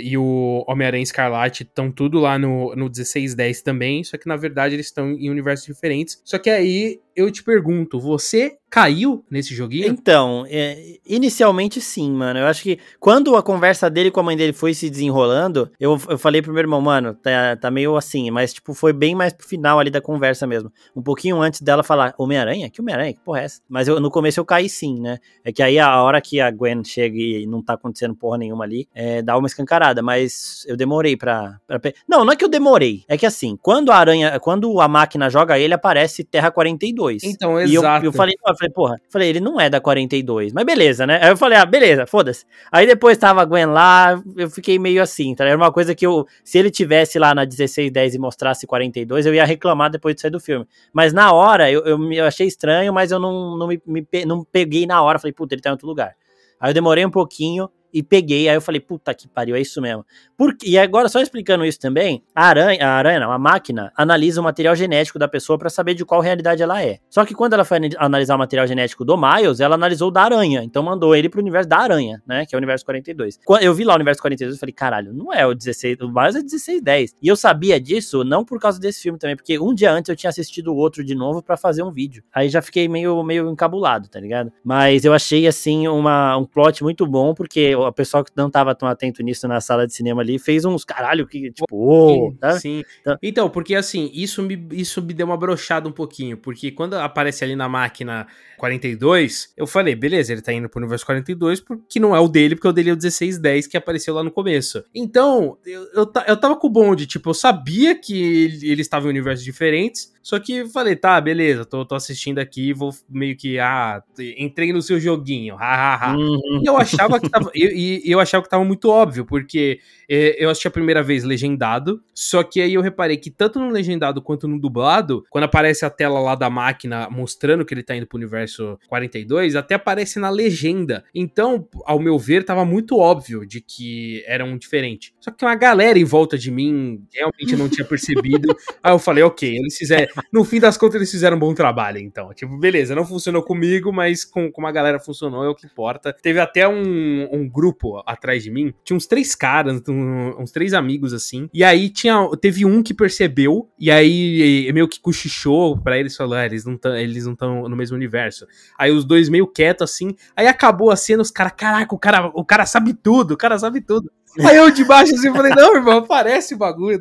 e 0.00 0.18
o 0.18 0.64
Homem-Aranha 0.66 1.02
Escarlate 1.02 1.62
estão 1.62 1.90
tudo 1.90 2.18
lá 2.18 2.38
no, 2.38 2.74
no 2.74 2.86
1610 2.86 3.62
também, 3.62 4.02
só 4.02 4.16
que 4.16 4.26
na 4.26 4.36
verdade 4.36 4.74
eles 4.74 4.86
estão 4.86 5.12
em 5.12 5.30
universos 5.30 5.66
diferentes. 5.66 6.20
Só 6.24 6.36
que 6.38 6.50
aí 6.50 7.00
eu 7.18 7.32
te 7.32 7.42
pergunto, 7.42 7.98
você 7.98 8.58
caiu 8.70 9.24
nesse 9.28 9.54
joguinho? 9.54 9.88
Então, 9.88 10.44
é, 10.48 10.98
inicialmente 11.04 11.80
sim, 11.80 12.12
mano. 12.12 12.38
Eu 12.38 12.46
acho 12.46 12.62
que 12.62 12.78
quando 13.00 13.34
a 13.34 13.42
conversa 13.42 13.90
dele 13.90 14.10
com 14.10 14.20
a 14.20 14.22
mãe 14.22 14.36
dele 14.36 14.52
foi 14.52 14.72
se 14.72 14.88
desenrolando, 14.88 15.68
eu, 15.80 15.98
eu 16.08 16.16
falei 16.16 16.40
pro 16.40 16.52
meu 16.52 16.60
irmão, 16.60 16.80
mano, 16.80 17.14
tá, 17.14 17.56
tá 17.56 17.70
meio 17.72 17.96
assim, 17.96 18.30
mas 18.30 18.52
tipo, 18.52 18.72
foi 18.74 18.92
bem 18.92 19.16
mais 19.16 19.32
pro 19.32 19.46
final 19.46 19.80
ali 19.80 19.90
da 19.90 20.00
conversa 20.00 20.46
mesmo. 20.46 20.70
Um 20.94 21.02
pouquinho 21.02 21.40
antes 21.40 21.60
dela 21.60 21.82
falar, 21.82 22.14
Homem-Aranha? 22.16 22.70
Que 22.70 22.80
Homem-Aranha? 22.80 23.14
Que 23.14 23.20
porra 23.20 23.40
é 23.40 23.44
essa? 23.44 23.60
Mas 23.68 23.88
eu, 23.88 23.98
no 23.98 24.10
começo 24.10 24.38
eu 24.38 24.44
caí 24.44 24.68
sim, 24.68 25.00
né? 25.00 25.18
É 25.44 25.50
que 25.50 25.62
aí 25.62 25.78
a 25.78 26.00
hora 26.02 26.20
que 26.20 26.40
a 26.40 26.50
Gwen 26.52 26.84
chega 26.84 27.16
e 27.16 27.46
não 27.46 27.62
tá 27.62 27.74
acontecendo 27.74 28.14
porra 28.14 28.38
nenhuma 28.38 28.64
ali, 28.64 28.86
é, 28.94 29.22
dá 29.22 29.36
uma 29.36 29.48
escancarada, 29.48 30.02
mas 30.02 30.64
eu 30.68 30.76
demorei 30.76 31.16
pra, 31.16 31.58
pra. 31.66 31.80
Não, 32.06 32.24
não 32.24 32.32
é 32.32 32.36
que 32.36 32.44
eu 32.44 32.48
demorei. 32.48 33.02
É 33.08 33.16
que 33.16 33.26
assim, 33.26 33.58
quando 33.60 33.90
a 33.90 33.96
aranha, 33.96 34.38
quando 34.38 34.80
a 34.80 34.86
máquina 34.86 35.28
joga 35.28 35.58
ele, 35.58 35.74
aparece 35.74 36.22
Terra 36.22 36.50
42. 36.50 37.07
Então, 37.24 37.60
E 37.60 37.74
eu, 37.74 37.80
exato. 37.80 38.06
eu 38.06 38.12
falei, 38.12 38.34
eu 38.46 38.56
falei, 38.56 38.72
porra, 38.72 38.94
eu 38.96 39.10
falei, 39.10 39.28
ele 39.28 39.40
não 39.40 39.60
é 39.60 39.68
da 39.68 39.80
42, 39.80 40.52
mas 40.52 40.64
beleza, 40.64 41.06
né? 41.06 41.18
Aí 41.22 41.30
eu 41.30 41.36
falei, 41.36 41.58
ah, 41.58 41.64
beleza, 41.66 42.06
foda-se. 42.06 42.44
Aí 42.70 42.86
depois 42.86 43.16
tava 43.18 43.42
a 43.42 43.44
Gwen 43.44 43.66
lá, 43.66 44.22
eu 44.36 44.50
fiquei 44.50 44.78
meio 44.78 45.02
assim, 45.02 45.34
tá? 45.34 45.44
Era 45.44 45.56
uma 45.56 45.72
coisa 45.72 45.94
que 45.94 46.06
eu, 46.06 46.26
se 46.44 46.58
ele 46.58 46.70
tivesse 46.70 47.18
lá 47.18 47.34
na 47.34 47.42
1610 47.42 48.14
e 48.14 48.18
mostrasse 48.18 48.66
42, 48.66 49.26
eu 49.26 49.34
ia 49.34 49.44
reclamar 49.44 49.90
depois 49.90 50.14
de 50.14 50.20
sair 50.20 50.30
do 50.30 50.40
filme. 50.40 50.66
Mas 50.92 51.12
na 51.12 51.32
hora, 51.32 51.70
eu, 51.70 51.84
eu, 51.84 52.12
eu 52.12 52.24
achei 52.24 52.46
estranho, 52.46 52.92
mas 52.92 53.10
eu 53.10 53.18
não, 53.18 53.56
não, 53.56 53.66
me, 53.66 53.80
me 53.86 54.06
não 54.26 54.44
peguei 54.44 54.86
na 54.86 55.02
hora, 55.02 55.18
falei, 55.18 55.32
puta, 55.32 55.54
ele 55.54 55.62
tá 55.62 55.70
em 55.70 55.72
outro 55.72 55.86
lugar. 55.86 56.14
Aí 56.60 56.70
eu 56.70 56.74
demorei 56.74 57.04
um 57.06 57.10
pouquinho, 57.10 57.70
e 57.92 58.02
peguei. 58.02 58.48
Aí 58.48 58.56
eu 58.56 58.60
falei, 58.60 58.80
puta 58.80 59.14
que 59.14 59.28
pariu, 59.28 59.56
é 59.56 59.60
isso 59.60 59.80
mesmo. 59.80 60.04
Por, 60.36 60.56
e 60.64 60.78
agora, 60.78 61.08
só 61.08 61.20
explicando 61.20 61.64
isso 61.64 61.80
também, 61.80 62.22
a 62.34 62.46
aranha, 62.46 62.86
a 62.86 62.92
aranha 62.92 63.20
não, 63.20 63.32
a 63.32 63.38
máquina 63.38 63.92
analisa 63.96 64.40
o 64.40 64.44
material 64.44 64.76
genético 64.76 65.18
da 65.18 65.26
pessoa 65.26 65.58
para 65.58 65.68
saber 65.68 65.94
de 65.94 66.04
qual 66.04 66.20
realidade 66.20 66.62
ela 66.62 66.82
é. 66.82 66.98
Só 67.10 67.24
que 67.24 67.34
quando 67.34 67.54
ela 67.54 67.64
foi 67.64 67.78
analisar 67.98 68.36
o 68.36 68.38
material 68.38 68.66
genético 68.66 69.04
do 69.04 69.16
Miles, 69.16 69.60
ela 69.60 69.74
analisou 69.74 70.10
da 70.10 70.22
aranha. 70.22 70.62
Então 70.62 70.82
mandou 70.82 71.14
ele 71.14 71.28
pro 71.28 71.40
universo 71.40 71.68
da 71.68 71.78
aranha, 71.78 72.22
né? 72.26 72.46
Que 72.46 72.54
é 72.54 72.56
o 72.56 72.60
universo 72.60 72.84
42. 72.84 73.40
Quando 73.44 73.62
eu 73.62 73.74
vi 73.74 73.84
lá 73.84 73.94
o 73.94 73.96
universo 73.96 74.20
42, 74.20 74.54
eu 74.54 74.60
falei, 74.60 74.72
caralho, 74.72 75.12
não 75.12 75.32
é 75.32 75.46
o 75.46 75.54
16, 75.54 76.00
o 76.00 76.08
Miles 76.08 76.36
é 76.36 76.40
1610. 76.40 77.16
E 77.20 77.28
eu 77.28 77.36
sabia 77.36 77.80
disso 77.80 78.22
não 78.24 78.44
por 78.44 78.60
causa 78.60 78.78
desse 78.78 79.02
filme 79.02 79.18
também, 79.18 79.36
porque 79.36 79.58
um 79.58 79.74
dia 79.74 79.92
antes 79.92 80.08
eu 80.08 80.16
tinha 80.16 80.30
assistido 80.30 80.72
o 80.72 80.76
outro 80.76 81.04
de 81.04 81.14
novo 81.14 81.42
para 81.42 81.56
fazer 81.56 81.82
um 81.82 81.90
vídeo. 81.90 82.22
Aí 82.32 82.48
já 82.48 82.62
fiquei 82.62 82.88
meio, 82.88 83.22
meio 83.22 83.50
encabulado, 83.50 84.08
tá 84.08 84.20
ligado? 84.20 84.52
Mas 84.62 85.04
eu 85.04 85.12
achei, 85.12 85.46
assim, 85.46 85.88
uma, 85.88 86.36
um 86.36 86.44
plot 86.44 86.82
muito 86.82 87.06
bom, 87.06 87.34
porque 87.34 87.74
o 87.86 87.92
pessoal 87.92 88.24
que 88.24 88.32
não 88.36 88.50
tava 88.50 88.74
tão 88.74 88.88
atento 88.88 89.22
nisso 89.22 89.46
na 89.46 89.60
sala 89.60 89.86
de 89.86 89.94
cinema 89.94 90.22
ali 90.22 90.38
fez 90.38 90.64
uns 90.64 90.84
caralho 90.84 91.26
que, 91.26 91.50
tipo, 91.50 91.66
oh, 91.70 92.34
tá? 92.38 92.58
Sim. 92.58 92.82
Então, 93.00 93.18
então, 93.22 93.50
porque 93.50 93.74
assim, 93.74 94.10
isso 94.12 94.42
me, 94.42 94.66
isso 94.72 95.00
me 95.02 95.14
deu 95.14 95.26
uma 95.26 95.36
brochada 95.36 95.88
um 95.88 95.92
pouquinho, 95.92 96.36
porque 96.36 96.70
quando 96.70 96.94
aparece 96.94 97.44
ali 97.44 97.54
na 97.54 97.68
máquina 97.68 98.26
42, 98.58 99.52
eu 99.56 99.66
falei, 99.66 99.94
beleza, 99.94 100.32
ele 100.32 100.42
tá 100.42 100.52
indo 100.52 100.68
pro 100.68 100.80
universo 100.80 101.06
42, 101.06 101.60
porque 101.60 102.00
não 102.00 102.14
é 102.14 102.20
o 102.20 102.28
dele, 102.28 102.54
porque 102.54 102.68
o 102.68 102.72
dele 102.72 102.90
é 102.90 102.92
o 102.92 102.96
1610 102.96 103.66
que 103.66 103.76
apareceu 103.76 104.14
lá 104.14 104.22
no 104.22 104.30
começo. 104.30 104.84
Então, 104.94 105.56
eu, 105.64 105.84
eu, 105.94 106.12
eu 106.26 106.36
tava 106.36 106.56
com 106.56 106.66
o 106.66 106.70
bonde, 106.70 107.06
tipo, 107.06 107.30
eu 107.30 107.34
sabia 107.34 107.98
que 107.98 108.60
ele 108.62 108.82
estava 108.82 109.06
em 109.06 109.10
universos 109.10 109.44
diferentes, 109.44 110.12
só 110.28 110.38
que 110.38 110.68
falei, 110.68 110.94
tá, 110.94 111.18
beleza, 111.22 111.64
tô, 111.64 111.86
tô 111.86 111.94
assistindo 111.94 112.38
aqui, 112.38 112.74
vou 112.74 112.90
meio 113.08 113.34
que, 113.34 113.58
ah, 113.58 114.02
entrei 114.36 114.74
no 114.74 114.82
seu 114.82 115.00
joguinho, 115.00 115.56
hahaha. 115.56 116.18
Uhum. 116.18 116.60
E 116.62 116.66
eu 116.66 116.76
achava 116.76 117.18
que 117.18 117.30
tava, 117.30 117.50
eu, 117.54 117.70
eu 118.04 118.20
achava 118.20 118.44
que 118.44 118.50
tava 118.50 118.62
muito 118.62 118.90
óbvio, 118.90 119.24
porque 119.24 119.80
é, 120.06 120.36
eu 120.38 120.50
assisti 120.50 120.68
a 120.68 120.70
primeira 120.70 121.02
vez 121.02 121.24
legendado, 121.24 122.02
só 122.12 122.42
que 122.42 122.60
aí 122.60 122.74
eu 122.74 122.82
reparei 122.82 123.16
que 123.16 123.30
tanto 123.30 123.58
no 123.58 123.70
legendado 123.70 124.20
quanto 124.20 124.46
no 124.46 124.60
dublado, 124.60 125.24
quando 125.30 125.44
aparece 125.44 125.86
a 125.86 125.90
tela 125.90 126.20
lá 126.20 126.34
da 126.34 126.50
máquina 126.50 127.08
mostrando 127.08 127.64
que 127.64 127.72
ele 127.72 127.82
tá 127.82 127.96
indo 127.96 128.06
pro 128.06 128.18
universo 128.18 128.78
42, 128.86 129.56
até 129.56 129.76
aparece 129.76 130.18
na 130.18 130.28
legenda. 130.28 131.04
Então, 131.14 131.66
ao 131.86 131.98
meu 131.98 132.18
ver, 132.18 132.44
tava 132.44 132.66
muito 132.66 132.98
óbvio 132.98 133.46
de 133.46 133.62
que 133.62 134.22
era 134.26 134.44
um 134.44 134.58
diferente. 134.58 135.14
Só 135.20 135.30
que 135.30 135.42
uma 135.42 135.54
galera 135.54 135.98
em 135.98 136.04
volta 136.04 136.36
de 136.36 136.50
mim 136.50 137.02
realmente 137.14 137.56
não 137.56 137.66
tinha 137.66 137.86
percebido. 137.86 138.54
aí 138.84 138.92
eu 138.92 138.98
falei, 138.98 139.24
ok, 139.24 139.56
eles 139.56 139.74
fizeram 139.74 140.17
no 140.32 140.44
fim 140.44 140.60
das 140.60 140.76
contas, 140.76 140.96
eles 140.96 141.10
fizeram 141.10 141.36
um 141.36 141.40
bom 141.40 141.54
trabalho, 141.54 141.98
então. 141.98 142.32
Tipo, 142.34 142.56
beleza, 142.58 142.94
não 142.94 143.04
funcionou 143.04 143.42
comigo, 143.42 143.92
mas 143.92 144.24
com, 144.24 144.50
com 144.50 144.60
uma 144.60 144.72
galera 144.72 144.98
funcionou, 144.98 145.44
é 145.44 145.48
o 145.48 145.54
que 145.54 145.66
importa. 145.66 146.12
Teve 146.12 146.40
até 146.40 146.68
um, 146.68 147.28
um 147.32 147.48
grupo 147.48 148.02
atrás 148.06 148.42
de 148.42 148.50
mim, 148.50 148.72
tinha 148.84 148.96
uns 148.96 149.06
três 149.06 149.34
caras, 149.34 149.82
um, 149.88 150.40
uns 150.40 150.50
três 150.50 150.74
amigos, 150.74 151.12
assim. 151.12 151.48
E 151.52 151.64
aí 151.64 151.88
tinha, 151.88 152.28
teve 152.40 152.64
um 152.64 152.82
que 152.82 152.94
percebeu, 152.94 153.68
e 153.78 153.90
aí 153.90 154.70
meio 154.72 154.88
que 154.88 155.00
cochichou 155.00 155.78
pra 155.78 155.98
eles, 155.98 156.16
falou, 156.16 156.34
ah, 156.34 156.46
eles 156.46 156.64
não 156.64 156.74
estão 156.74 156.96
eles 156.96 157.24
não 157.24 157.32
estão 157.32 157.68
no 157.68 157.76
mesmo 157.76 157.96
universo. 157.96 158.46
Aí 158.78 158.90
os 158.90 159.04
dois 159.04 159.28
meio 159.28 159.46
quietos, 159.46 159.90
assim. 159.90 160.14
Aí 160.36 160.46
acabou 160.46 160.90
a 160.90 160.96
cena, 160.96 161.22
os 161.22 161.30
caras, 161.30 161.52
caraca, 161.56 161.94
o 161.94 161.98
cara, 161.98 162.26
o 162.34 162.44
cara 162.44 162.66
sabe 162.66 162.94
tudo, 162.94 163.34
o 163.34 163.36
cara 163.36 163.58
sabe 163.58 163.80
tudo. 163.80 164.10
Aí 164.40 164.56
eu 164.56 164.70
de 164.70 164.84
baixo 164.84 165.14
assim, 165.14 165.32
falei, 165.32 165.52
não, 165.54 165.74
irmão, 165.74 166.02
parece 166.02 166.54
o 166.54 166.58
bagulho. 166.58 167.00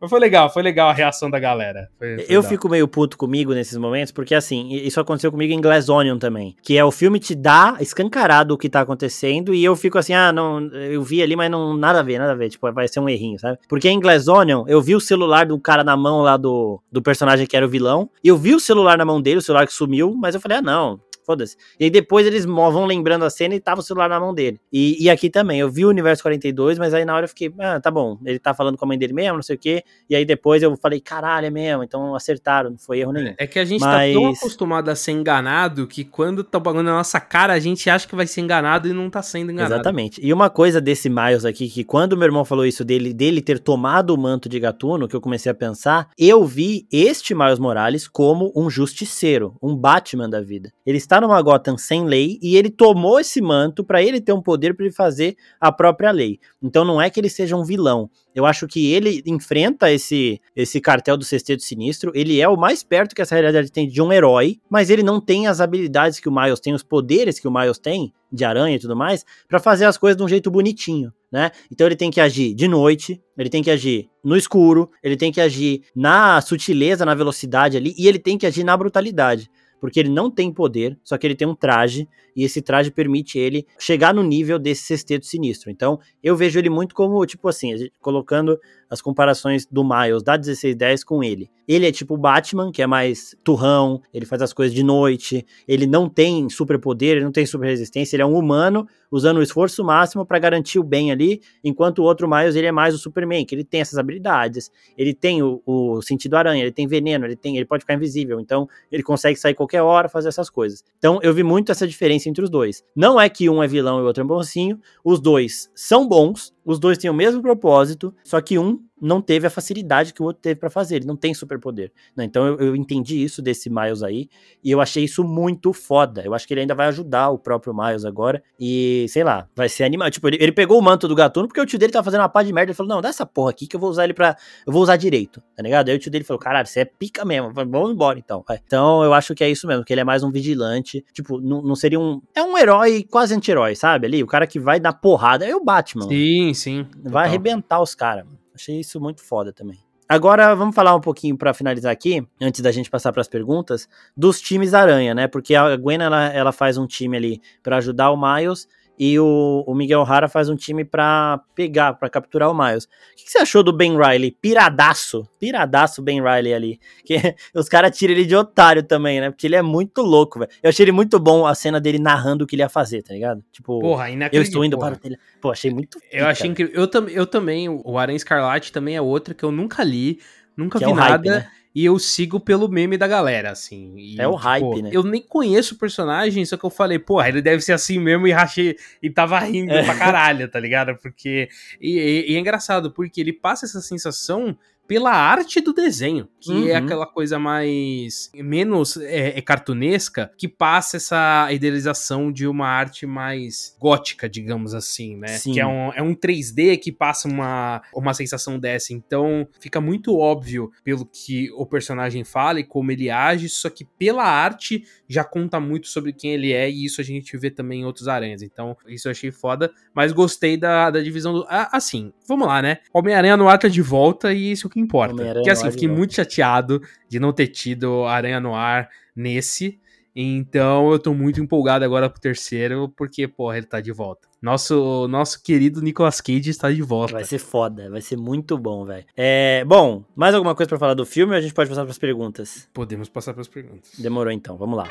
Mas 0.00 0.10
foi 0.10 0.20
legal, 0.20 0.50
foi 0.50 0.62
legal 0.62 0.88
a 0.88 0.92
reação 0.92 1.30
da 1.30 1.38
galera. 1.38 1.88
Foi, 1.98 2.16
foi 2.16 2.24
eu 2.24 2.40
legal. 2.40 2.42
fico 2.44 2.68
meio 2.68 2.86
puto 2.86 3.16
comigo 3.16 3.52
nesses 3.52 3.76
momentos, 3.76 4.12
porque 4.12 4.34
assim, 4.34 4.68
isso 4.72 5.00
aconteceu 5.00 5.30
comigo 5.30 5.52
em 5.52 5.60
Glass 5.60 5.88
Onion 5.88 6.18
também. 6.18 6.56
Que 6.62 6.76
é 6.76 6.84
o 6.84 6.90
filme 6.90 7.18
te 7.18 7.34
dá 7.34 7.76
escancarado 7.80 8.54
o 8.54 8.58
que 8.58 8.68
tá 8.68 8.80
acontecendo, 8.80 9.54
e 9.54 9.64
eu 9.64 9.74
fico 9.76 9.98
assim, 9.98 10.14
ah, 10.14 10.32
não, 10.32 10.60
eu 10.68 11.02
vi 11.02 11.22
ali, 11.22 11.36
mas 11.36 11.50
não, 11.50 11.76
nada 11.76 12.00
a 12.00 12.02
ver, 12.02 12.18
nada 12.18 12.32
a 12.32 12.36
ver. 12.36 12.48
Tipo, 12.50 12.70
vai 12.72 12.88
ser 12.88 13.00
um 13.00 13.08
errinho, 13.08 13.38
sabe? 13.38 13.58
Porque 13.68 13.88
em 13.88 14.00
Glass 14.00 14.28
Onion, 14.28 14.64
eu 14.66 14.80
vi 14.80 14.94
o 14.94 15.00
celular 15.00 15.46
do 15.46 15.58
cara 15.58 15.82
na 15.82 15.96
mão 15.96 16.22
lá 16.22 16.36
do, 16.36 16.80
do 16.90 17.02
personagem 17.02 17.46
que 17.46 17.56
era 17.56 17.66
o 17.66 17.68
vilão, 17.68 18.08
e 18.22 18.28
eu 18.28 18.36
vi 18.36 18.54
o 18.54 18.60
celular 18.60 18.96
na 18.96 19.04
mão 19.04 19.20
dele, 19.20 19.38
o 19.38 19.42
celular 19.42 19.66
que 19.66 19.72
sumiu, 19.72 20.14
mas 20.14 20.34
eu 20.34 20.40
falei, 20.40 20.58
ah, 20.58 20.62
não, 20.62 21.00
foda-se. 21.28 21.58
E 21.78 21.84
aí 21.84 21.90
depois 21.90 22.26
eles 22.26 22.46
vão 22.46 22.86
lembrando 22.86 23.26
a 23.26 23.30
cena 23.30 23.54
e 23.54 23.60
tava 23.60 23.80
o 23.80 23.84
celular 23.84 24.08
na 24.08 24.18
mão 24.18 24.32
dele. 24.32 24.58
E, 24.72 24.96
e 25.04 25.10
aqui 25.10 25.28
também, 25.28 25.60
eu 25.60 25.70
vi 25.70 25.84
o 25.84 25.90
Universo 25.90 26.22
42, 26.22 26.78
mas 26.78 26.94
aí 26.94 27.04
na 27.04 27.14
hora 27.14 27.24
eu 27.24 27.28
fiquei, 27.28 27.52
ah, 27.58 27.78
tá 27.78 27.90
bom, 27.90 28.18
ele 28.24 28.38
tá 28.38 28.54
falando 28.54 28.78
com 28.78 28.84
a 28.86 28.88
mãe 28.88 28.96
dele 28.96 29.12
mesmo, 29.12 29.34
não 29.34 29.42
sei 29.42 29.56
o 29.56 29.58
quê. 29.58 29.84
E 30.08 30.16
aí 30.16 30.24
depois 30.24 30.62
eu 30.62 30.74
falei, 30.76 31.00
caralho, 31.00 31.46
é 31.46 31.50
mesmo, 31.50 31.84
então 31.84 32.14
acertaram, 32.14 32.70
não 32.70 32.78
foi 32.78 33.00
erro 33.00 33.12
nenhum. 33.12 33.34
É 33.36 33.46
que 33.46 33.58
a 33.58 33.64
gente 33.64 33.82
mas... 33.82 34.14
tá 34.14 34.20
tão 34.20 34.30
acostumado 34.30 34.88
a 34.88 34.94
ser 34.94 35.12
enganado 35.12 35.86
que 35.86 36.02
quando 36.02 36.42
tá 36.42 36.58
bagulho 36.58 36.84
na 36.84 36.92
nossa 36.92 37.20
cara, 37.20 37.52
a 37.52 37.58
gente 37.58 37.90
acha 37.90 38.08
que 38.08 38.16
vai 38.16 38.26
ser 38.26 38.40
enganado 38.40 38.88
e 38.88 38.92
não 38.94 39.10
tá 39.10 39.22
sendo 39.22 39.52
enganado. 39.52 39.74
Exatamente. 39.74 40.20
E 40.24 40.32
uma 40.32 40.48
coisa 40.48 40.80
desse 40.80 41.10
Miles 41.10 41.44
aqui, 41.44 41.68
que 41.68 41.84
quando 41.84 42.16
meu 42.16 42.26
irmão 42.26 42.44
falou 42.44 42.64
isso 42.64 42.84
dele, 42.84 43.12
dele 43.12 43.42
ter 43.42 43.58
tomado 43.58 44.14
o 44.14 44.18
manto 44.18 44.48
de 44.48 44.58
gatuno, 44.58 45.06
que 45.06 45.14
eu 45.14 45.20
comecei 45.20 45.50
a 45.52 45.54
pensar, 45.54 46.08
eu 46.16 46.44
vi 46.44 46.86
este 46.90 47.34
Miles 47.34 47.58
Morales 47.58 48.08
como 48.08 48.52
um 48.54 48.70
justiceiro, 48.70 49.56
um 49.62 49.76
Batman 49.76 50.28
da 50.28 50.40
vida. 50.40 50.72
Ele 50.86 50.98
está 50.98 51.17
numa 51.20 51.40
Gotham 51.42 51.76
sem 51.76 51.98
sem 51.98 52.04
lei 52.04 52.38
e 52.40 52.56
ele 52.56 52.70
tomou 52.70 53.18
esse 53.18 53.40
manto 53.40 53.82
para 53.82 54.02
ele 54.02 54.20
ter 54.20 54.32
um 54.32 54.42
poder 54.42 54.74
para 54.74 54.86
ele 54.86 54.94
fazer 54.94 55.36
a 55.60 55.72
própria 55.72 56.10
lei. 56.10 56.38
Então 56.62 56.84
não 56.84 57.00
é 57.00 57.10
que 57.10 57.18
ele 57.18 57.28
seja 57.28 57.56
um 57.56 57.64
vilão. 57.64 58.08
Eu 58.34 58.46
acho 58.46 58.68
que 58.68 58.92
ele 58.92 59.22
enfrenta 59.26 59.90
esse 59.90 60.40
esse 60.54 60.80
cartel 60.80 61.16
do 61.16 61.24
Sexteto 61.24 61.62
Sinistro, 61.62 62.12
ele 62.14 62.40
é 62.40 62.48
o 62.48 62.56
mais 62.56 62.82
perto 62.82 63.14
que 63.14 63.22
essa 63.22 63.34
realidade 63.34 63.72
tem 63.72 63.88
de 63.88 64.00
um 64.00 64.12
herói, 64.12 64.58
mas 64.70 64.90
ele 64.90 65.02
não 65.02 65.20
tem 65.20 65.46
as 65.46 65.60
habilidades 65.60 66.20
que 66.20 66.28
o 66.28 66.32
Miles 66.32 66.60
tem, 66.60 66.74
os 66.74 66.82
poderes 66.82 67.40
que 67.40 67.48
o 67.48 67.50
Miles 67.50 67.78
tem 67.78 68.12
de 68.30 68.44
aranha 68.44 68.76
e 68.76 68.78
tudo 68.78 68.94
mais, 68.94 69.24
para 69.48 69.58
fazer 69.58 69.86
as 69.86 69.96
coisas 69.96 70.16
de 70.16 70.22
um 70.22 70.28
jeito 70.28 70.50
bonitinho, 70.50 71.10
né? 71.32 71.50
Então 71.72 71.86
ele 71.86 71.96
tem 71.96 72.10
que 72.10 72.20
agir 72.20 72.54
de 72.54 72.68
noite, 72.68 73.20
ele 73.38 73.48
tem 73.48 73.62
que 73.62 73.70
agir 73.70 74.08
no 74.22 74.36
escuro, 74.36 74.90
ele 75.02 75.16
tem 75.16 75.32
que 75.32 75.40
agir 75.40 75.82
na 75.96 76.38
sutileza, 76.42 77.06
na 77.06 77.14
velocidade 77.14 77.76
ali, 77.76 77.94
e 77.96 78.06
ele 78.06 78.18
tem 78.18 78.36
que 78.36 78.46
agir 78.46 78.64
na 78.64 78.76
brutalidade 78.76 79.50
porque 79.80 80.00
ele 80.00 80.08
não 80.08 80.30
tem 80.30 80.52
poder, 80.52 80.98
só 81.02 81.16
que 81.16 81.26
ele 81.26 81.34
tem 81.34 81.46
um 81.46 81.54
traje, 81.54 82.08
e 82.34 82.44
esse 82.44 82.62
traje 82.62 82.90
permite 82.90 83.38
ele 83.38 83.66
chegar 83.78 84.14
no 84.14 84.22
nível 84.22 84.58
desse 84.58 84.82
sexteto 84.82 85.26
sinistro. 85.26 85.70
Então, 85.70 85.98
eu 86.22 86.36
vejo 86.36 86.58
ele 86.58 86.70
muito 86.70 86.94
como, 86.94 87.24
tipo 87.26 87.48
assim, 87.48 87.88
colocando 88.00 88.58
as 88.88 89.00
comparações 89.00 89.66
do 89.66 89.82
Miles 89.82 90.22
da 90.22 90.32
1610 90.32 91.04
com 91.04 91.22
ele. 91.22 91.50
Ele 91.68 91.86
é 91.86 91.92
tipo 91.92 92.14
o 92.14 92.16
Batman, 92.16 92.72
que 92.72 92.80
é 92.80 92.86
mais 92.86 93.36
turrão, 93.44 94.00
ele 94.12 94.24
faz 94.24 94.40
as 94.40 94.54
coisas 94.54 94.74
de 94.74 94.82
noite, 94.82 95.44
ele 95.68 95.86
não 95.86 96.08
tem 96.08 96.48
superpoder, 96.48 97.16
ele 97.16 97.24
não 97.24 97.30
tem 97.30 97.44
super 97.44 97.66
resistência, 97.66 98.16
ele 98.16 98.22
é 98.22 98.26
um 98.26 98.34
humano 98.34 98.88
usando 99.10 99.38
o 99.38 99.42
esforço 99.42 99.84
máximo 99.84 100.24
para 100.24 100.38
garantir 100.38 100.78
o 100.78 100.82
bem 100.82 101.10
ali, 101.10 101.40
enquanto 101.62 102.00
o 102.00 102.02
outro 102.02 102.28
Miles 102.28 102.56
ele 102.56 102.66
é 102.66 102.72
mais 102.72 102.94
o 102.94 102.98
Superman, 102.98 103.44
que 103.44 103.54
ele 103.54 103.64
tem 103.64 103.80
essas 103.80 103.98
habilidades, 103.98 104.70
ele 104.96 105.14
tem 105.14 105.42
o, 105.42 105.62
o 105.66 106.00
sentido 106.02 106.36
aranha, 106.36 106.62
ele 106.62 106.72
tem 106.72 106.86
veneno, 106.86 107.26
ele 107.26 107.36
tem, 107.36 107.56
ele 107.56 107.66
pode 107.66 107.82
ficar 107.82 107.94
invisível, 107.94 108.40
então 108.40 108.68
ele 108.90 109.02
consegue 109.02 109.38
sair 109.38 109.54
qualquer 109.54 109.82
hora 109.82 110.08
fazer 110.08 110.28
essas 110.28 110.48
coisas. 110.48 110.82
Então 110.98 111.18
eu 111.22 111.32
vi 111.34 111.42
muito 111.42 111.70
essa 111.70 111.86
diferença 111.86 112.28
entre 112.28 112.42
os 112.42 112.50
dois. 112.50 112.82
Não 112.94 113.20
é 113.20 113.28
que 113.28 113.48
um 113.48 113.62
é 113.62 113.68
vilão 113.68 113.98
e 113.98 114.02
o 114.02 114.06
outro 114.06 114.22
é 114.22 114.26
bonzinho, 114.26 114.80
os 115.04 115.20
dois 115.20 115.70
são 115.74 116.06
bons, 116.06 116.52
os 116.68 116.78
dois 116.78 116.98
têm 116.98 117.10
o 117.10 117.14
mesmo 117.14 117.40
propósito, 117.40 118.14
só 118.22 118.38
que 118.42 118.58
um 118.58 118.78
não 119.00 119.22
teve 119.22 119.46
a 119.46 119.50
facilidade 119.50 120.12
que 120.12 120.20
o 120.20 120.24
outro 120.26 120.42
teve 120.42 120.56
para 120.56 120.68
fazer, 120.68 120.96
ele 120.96 121.06
não 121.06 121.16
tem 121.16 121.32
superpoder. 121.32 121.92
Né? 122.16 122.24
Então 122.24 122.46
eu, 122.46 122.58
eu, 122.58 122.76
entendi 122.76 123.22
isso 123.22 123.40
desse 123.40 123.70
Miles 123.70 124.02
aí, 124.02 124.28
e 124.62 124.70
eu 124.70 124.80
achei 124.80 125.04
isso 125.04 125.24
muito 125.24 125.72
foda. 125.72 126.22
Eu 126.22 126.34
acho 126.34 126.46
que 126.46 126.52
ele 126.52 126.62
ainda 126.62 126.74
vai 126.74 126.88
ajudar 126.88 127.30
o 127.30 127.38
próprio 127.38 127.74
Miles 127.74 128.04
agora, 128.04 128.42
e 128.58 129.06
sei 129.08 129.24
lá, 129.24 129.48
vai 129.54 129.68
ser 129.68 129.84
animado. 129.84 130.10
Tipo, 130.10 130.28
ele, 130.28 130.38
ele 130.40 130.52
pegou 130.52 130.78
o 130.78 130.82
manto 130.82 131.08
do 131.08 131.14
gatuno 131.14 131.48
porque 131.48 131.60
o 131.60 131.66
tio 131.66 131.78
dele 131.78 131.92
tava 131.92 132.04
fazendo 132.04 132.20
uma 132.20 132.28
pá 132.28 132.42
de 132.42 132.52
merda, 132.52 132.70
ele 132.70 132.76
falou: 132.76 132.94
Não, 132.94 133.00
dá 133.00 133.08
essa 133.08 133.24
porra 133.24 133.50
aqui 133.50 133.66
que 133.66 133.76
eu 133.76 133.80
vou 133.80 133.88
usar 133.88 134.04
ele 134.04 134.14
pra. 134.14 134.36
Eu 134.66 134.72
vou 134.72 134.82
usar 134.82 134.96
direito, 134.96 135.42
tá 135.56 135.62
ligado? 135.62 135.88
Aí 135.88 135.96
o 135.96 135.98
tio 135.98 136.10
dele 136.10 136.24
falou: 136.24 136.40
Caralho, 136.40 136.66
você 136.66 136.80
é 136.80 136.84
pica 136.84 137.24
mesmo, 137.24 137.52
vamos 137.52 137.92
embora 137.92 138.18
então. 138.18 138.44
Vai. 138.46 138.58
Então 138.66 139.02
eu 139.02 139.14
acho 139.14 139.34
que 139.34 139.42
é 139.42 139.50
isso 139.50 139.66
mesmo, 139.66 139.84
que 139.84 139.92
ele 139.92 140.00
é 140.00 140.04
mais 140.04 140.22
um 140.22 140.30
vigilante, 140.30 141.04
tipo, 141.12 141.40
não, 141.40 141.62
não 141.62 141.76
seria 141.76 142.00
um. 142.00 142.20
É 142.34 142.42
um 142.42 142.58
herói 142.58 143.04
quase 143.08 143.34
anti-herói, 143.34 143.74
sabe? 143.74 144.06
Ali, 144.06 144.22
o 144.22 144.26
cara 144.26 144.46
que 144.46 144.58
vai 144.58 144.80
dar 144.80 144.92
porrada 144.92 145.46
é 145.46 145.54
o 145.54 145.64
Batman. 145.64 146.08
Sim, 146.08 146.52
sim. 146.58 146.86
Vai 147.02 147.26
arrebentar 147.26 147.80
os 147.80 147.94
caras. 147.94 148.26
Achei 148.54 148.80
isso 148.80 149.00
muito 149.00 149.22
foda 149.22 149.52
também. 149.52 149.78
Agora 150.08 150.54
vamos 150.54 150.74
falar 150.74 150.94
um 150.94 151.00
pouquinho 151.00 151.36
para 151.36 151.52
finalizar 151.52 151.92
aqui, 151.92 152.26
antes 152.40 152.62
da 152.62 152.72
gente 152.72 152.90
passar 152.90 153.12
para 153.12 153.20
as 153.20 153.28
perguntas, 153.28 153.86
dos 154.16 154.40
times 154.40 154.72
Aranha, 154.72 155.14
né? 155.14 155.28
Porque 155.28 155.54
a 155.54 155.76
Gwen 155.76 156.00
ela, 156.00 156.28
ela 156.28 156.50
faz 156.50 156.78
um 156.78 156.86
time 156.86 157.16
ali 157.16 157.42
para 157.62 157.76
ajudar 157.76 158.10
o 158.10 158.16
Miles 158.16 158.66
e 158.98 159.18
o, 159.18 159.62
o 159.66 159.74
Miguel 159.74 160.02
Rara 160.02 160.28
faz 160.28 160.48
um 160.48 160.56
time 160.56 160.84
para 160.84 161.40
pegar, 161.54 161.94
para 161.94 162.10
capturar 162.10 162.50
o 162.50 162.54
Miles. 162.54 162.84
O 162.84 162.88
que, 163.16 163.30
você 163.30 163.38
achou 163.38 163.62
do 163.62 163.72
Ben 163.72 163.96
Riley? 163.96 164.32
Piradaço, 164.32 165.28
piradaço 165.38 166.02
Ben 166.02 166.20
Riley 166.20 166.52
ali. 166.52 166.80
Que 167.04 167.16
os 167.54 167.68
caras 167.68 167.96
tiram 167.96 168.14
ele 168.14 168.24
de 168.24 168.34
otário 168.34 168.82
também, 168.82 169.20
né? 169.20 169.30
Porque 169.30 169.46
ele 169.46 169.54
é 169.54 169.62
muito 169.62 170.02
louco, 170.02 170.40
velho. 170.40 170.50
Eu 170.62 170.70
achei 170.70 170.84
ele 170.84 170.92
muito 170.92 171.18
bom 171.20 171.46
a 171.46 171.54
cena 171.54 171.80
dele 171.80 171.98
narrando 171.98 172.44
o 172.44 172.46
que 172.46 172.56
ele 172.56 172.62
ia 172.62 172.68
fazer, 172.68 173.02
tá 173.02 173.14
ligado? 173.14 173.44
Tipo, 173.52 173.78
porra, 173.78 174.06
eu 174.32 174.42
estou 174.42 174.64
indo 174.64 174.76
porra. 174.76 174.90
para 174.90 174.98
o 174.98 175.00
telhado. 175.00 175.20
Pô, 175.40 175.50
achei 175.52 175.70
muito. 175.70 176.00
Eu 176.10 176.26
achei 176.26 176.50
incrível. 176.50 176.74
Eu, 176.74 176.88
tam, 176.88 177.08
eu 177.08 177.26
também, 177.26 177.68
o 177.68 177.98
Aranha 177.98 178.16
Escarlate 178.16 178.72
também 178.72 178.96
é 178.96 179.00
outra 179.00 179.32
que 179.32 179.44
eu 179.44 179.52
nunca 179.52 179.84
li, 179.84 180.18
nunca 180.56 180.78
que 180.78 180.84
vi 180.84 180.90
é 180.90 180.94
nada. 180.94 181.10
Hype, 181.12 181.28
né? 181.28 181.50
E 181.78 181.84
eu 181.84 181.96
sigo 181.96 182.40
pelo 182.40 182.68
meme 182.68 182.98
da 182.98 183.06
galera, 183.06 183.52
assim. 183.52 183.94
E, 183.96 184.20
é 184.20 184.26
o 184.26 184.32
tipo, 184.32 184.42
hype, 184.42 184.82
né? 184.82 184.90
Eu 184.92 185.04
nem 185.04 185.22
conheço 185.22 185.76
o 185.76 185.78
personagem, 185.78 186.44
só 186.44 186.56
que 186.56 186.64
eu 186.64 186.70
falei, 186.70 186.98
porra, 186.98 187.28
ele 187.28 187.40
deve 187.40 187.62
ser 187.62 187.72
assim 187.72 188.00
mesmo 188.00 188.26
e 188.26 188.32
rachei 188.32 188.76
e 189.00 189.08
tava 189.08 189.38
rindo 189.38 189.70
é. 189.70 189.84
pra 189.84 189.94
caralho, 189.94 190.50
tá 190.50 190.58
ligado? 190.58 190.96
Porque. 190.96 191.48
E, 191.80 192.00
e, 192.00 192.32
e 192.32 192.34
é 192.34 192.38
engraçado, 192.40 192.90
porque 192.90 193.20
ele 193.20 193.32
passa 193.32 193.64
essa 193.64 193.80
sensação 193.80 194.58
pela 194.88 195.12
arte 195.12 195.60
do 195.60 195.74
desenho, 195.74 196.26
que 196.40 196.50
é 196.50 196.54
uhum. 196.54 196.68
é 196.68 196.74
aquela 196.76 197.06
coisa 197.06 197.38
mais 197.38 198.30
menos 198.34 198.96
é, 198.96 199.38
é, 199.38 199.42
cartunesca, 199.42 200.32
que 200.38 200.48
passa 200.48 200.96
essa 200.96 201.52
idealização 201.52 202.32
de 202.32 202.46
uma 202.46 202.66
arte 202.66 203.04
mais 203.04 203.76
gótica, 203.78 204.26
digamos 204.26 204.72
assim, 204.72 205.14
né? 205.16 205.28
Sim. 205.28 205.52
Que 205.52 205.60
é 205.60 205.66
um, 205.66 205.92
é 205.92 206.02
um 206.02 206.14
3D 206.14 206.78
que 206.78 206.90
passa 206.90 207.28
uma, 207.28 207.82
uma 207.94 208.14
sensação 208.14 208.58
dessa. 208.58 208.94
Então 208.94 209.46
fica 209.60 209.78
muito 209.78 210.16
óbvio 210.16 210.72
pelo 210.82 211.04
que 211.04 211.50
o 211.52 211.66
personagem 211.66 212.24
fala 212.24 212.58
e 212.60 212.64
como 212.64 212.90
ele 212.90 213.10
age, 213.10 213.50
só 213.50 213.68
que 213.68 213.84
pela 213.84 214.24
arte 214.24 214.84
já 215.08 215.24
conta 215.24 215.58
muito 215.58 215.88
sobre 215.88 216.12
quem 216.12 216.32
ele 216.32 216.52
é, 216.52 216.70
e 216.70 216.84
isso 216.84 217.00
a 217.00 217.04
gente 217.04 217.36
vê 217.36 217.50
também 217.50 217.80
em 217.80 217.84
outros 217.84 218.08
aranhas. 218.08 218.42
Então, 218.42 218.76
isso 218.86 219.08
eu 219.08 219.12
achei 219.12 219.30
foda, 219.30 219.72
mas 219.94 220.12
gostei 220.12 220.56
da, 220.56 220.90
da 220.90 221.00
divisão 221.00 221.32
do. 221.32 221.46
Ah, 221.48 221.68
assim, 221.72 222.12
vamos 222.26 222.46
lá, 222.46 222.60
né? 222.60 222.78
Homem-Aranha 222.92 223.36
no 223.36 223.48
ar 223.48 223.58
tá 223.58 223.68
de 223.68 223.80
volta 223.80 224.32
e 224.32 224.52
isso 224.52 224.68
que 224.68 224.78
importa. 224.78 225.14
Porque 225.34 225.50
assim, 225.50 225.66
eu 225.66 225.72
fiquei 225.72 225.88
muito 225.88 226.14
chateado 226.14 226.82
de 227.08 227.18
não 227.18 227.32
ter 227.32 227.46
tido 227.46 228.04
Aranha 228.04 228.38
no 228.38 228.54
ar 228.54 228.90
nesse. 229.16 229.80
Então 230.14 230.90
eu 230.90 230.98
tô 230.98 231.14
muito 231.14 231.40
empolgado 231.40 231.84
agora 231.84 232.10
pro 232.10 232.20
terceiro, 232.20 232.88
porque, 232.96 233.26
porra, 233.26 233.56
ele 233.56 233.66
tá 233.66 233.80
de 233.80 233.92
volta. 233.92 234.27
Nosso, 234.40 235.08
nosso 235.08 235.42
querido 235.42 235.80
Nicolas 235.82 236.20
Cage 236.20 236.50
está 236.50 236.70
de 236.70 236.82
volta. 236.82 237.14
Vai 237.14 237.24
ser 237.24 237.38
foda, 237.38 237.90
vai 237.90 238.00
ser 238.00 238.16
muito 238.16 238.56
bom, 238.56 238.84
velho. 238.84 239.04
É, 239.16 239.64
bom, 239.66 240.04
mais 240.14 240.34
alguma 240.34 240.54
coisa 240.54 240.68
para 240.68 240.78
falar 240.78 240.94
do 240.94 241.04
filme 241.04 241.32
ou 241.32 241.38
a 241.38 241.40
gente 241.40 241.54
pode 241.54 241.68
passar 241.68 241.84
pras 241.84 241.98
perguntas? 241.98 242.68
Podemos 242.72 243.08
passar 243.08 243.34
pras 243.34 243.48
perguntas. 243.48 243.92
Demorou 243.98 244.32
então, 244.32 244.56
vamos 244.56 244.76
lá. 244.76 244.88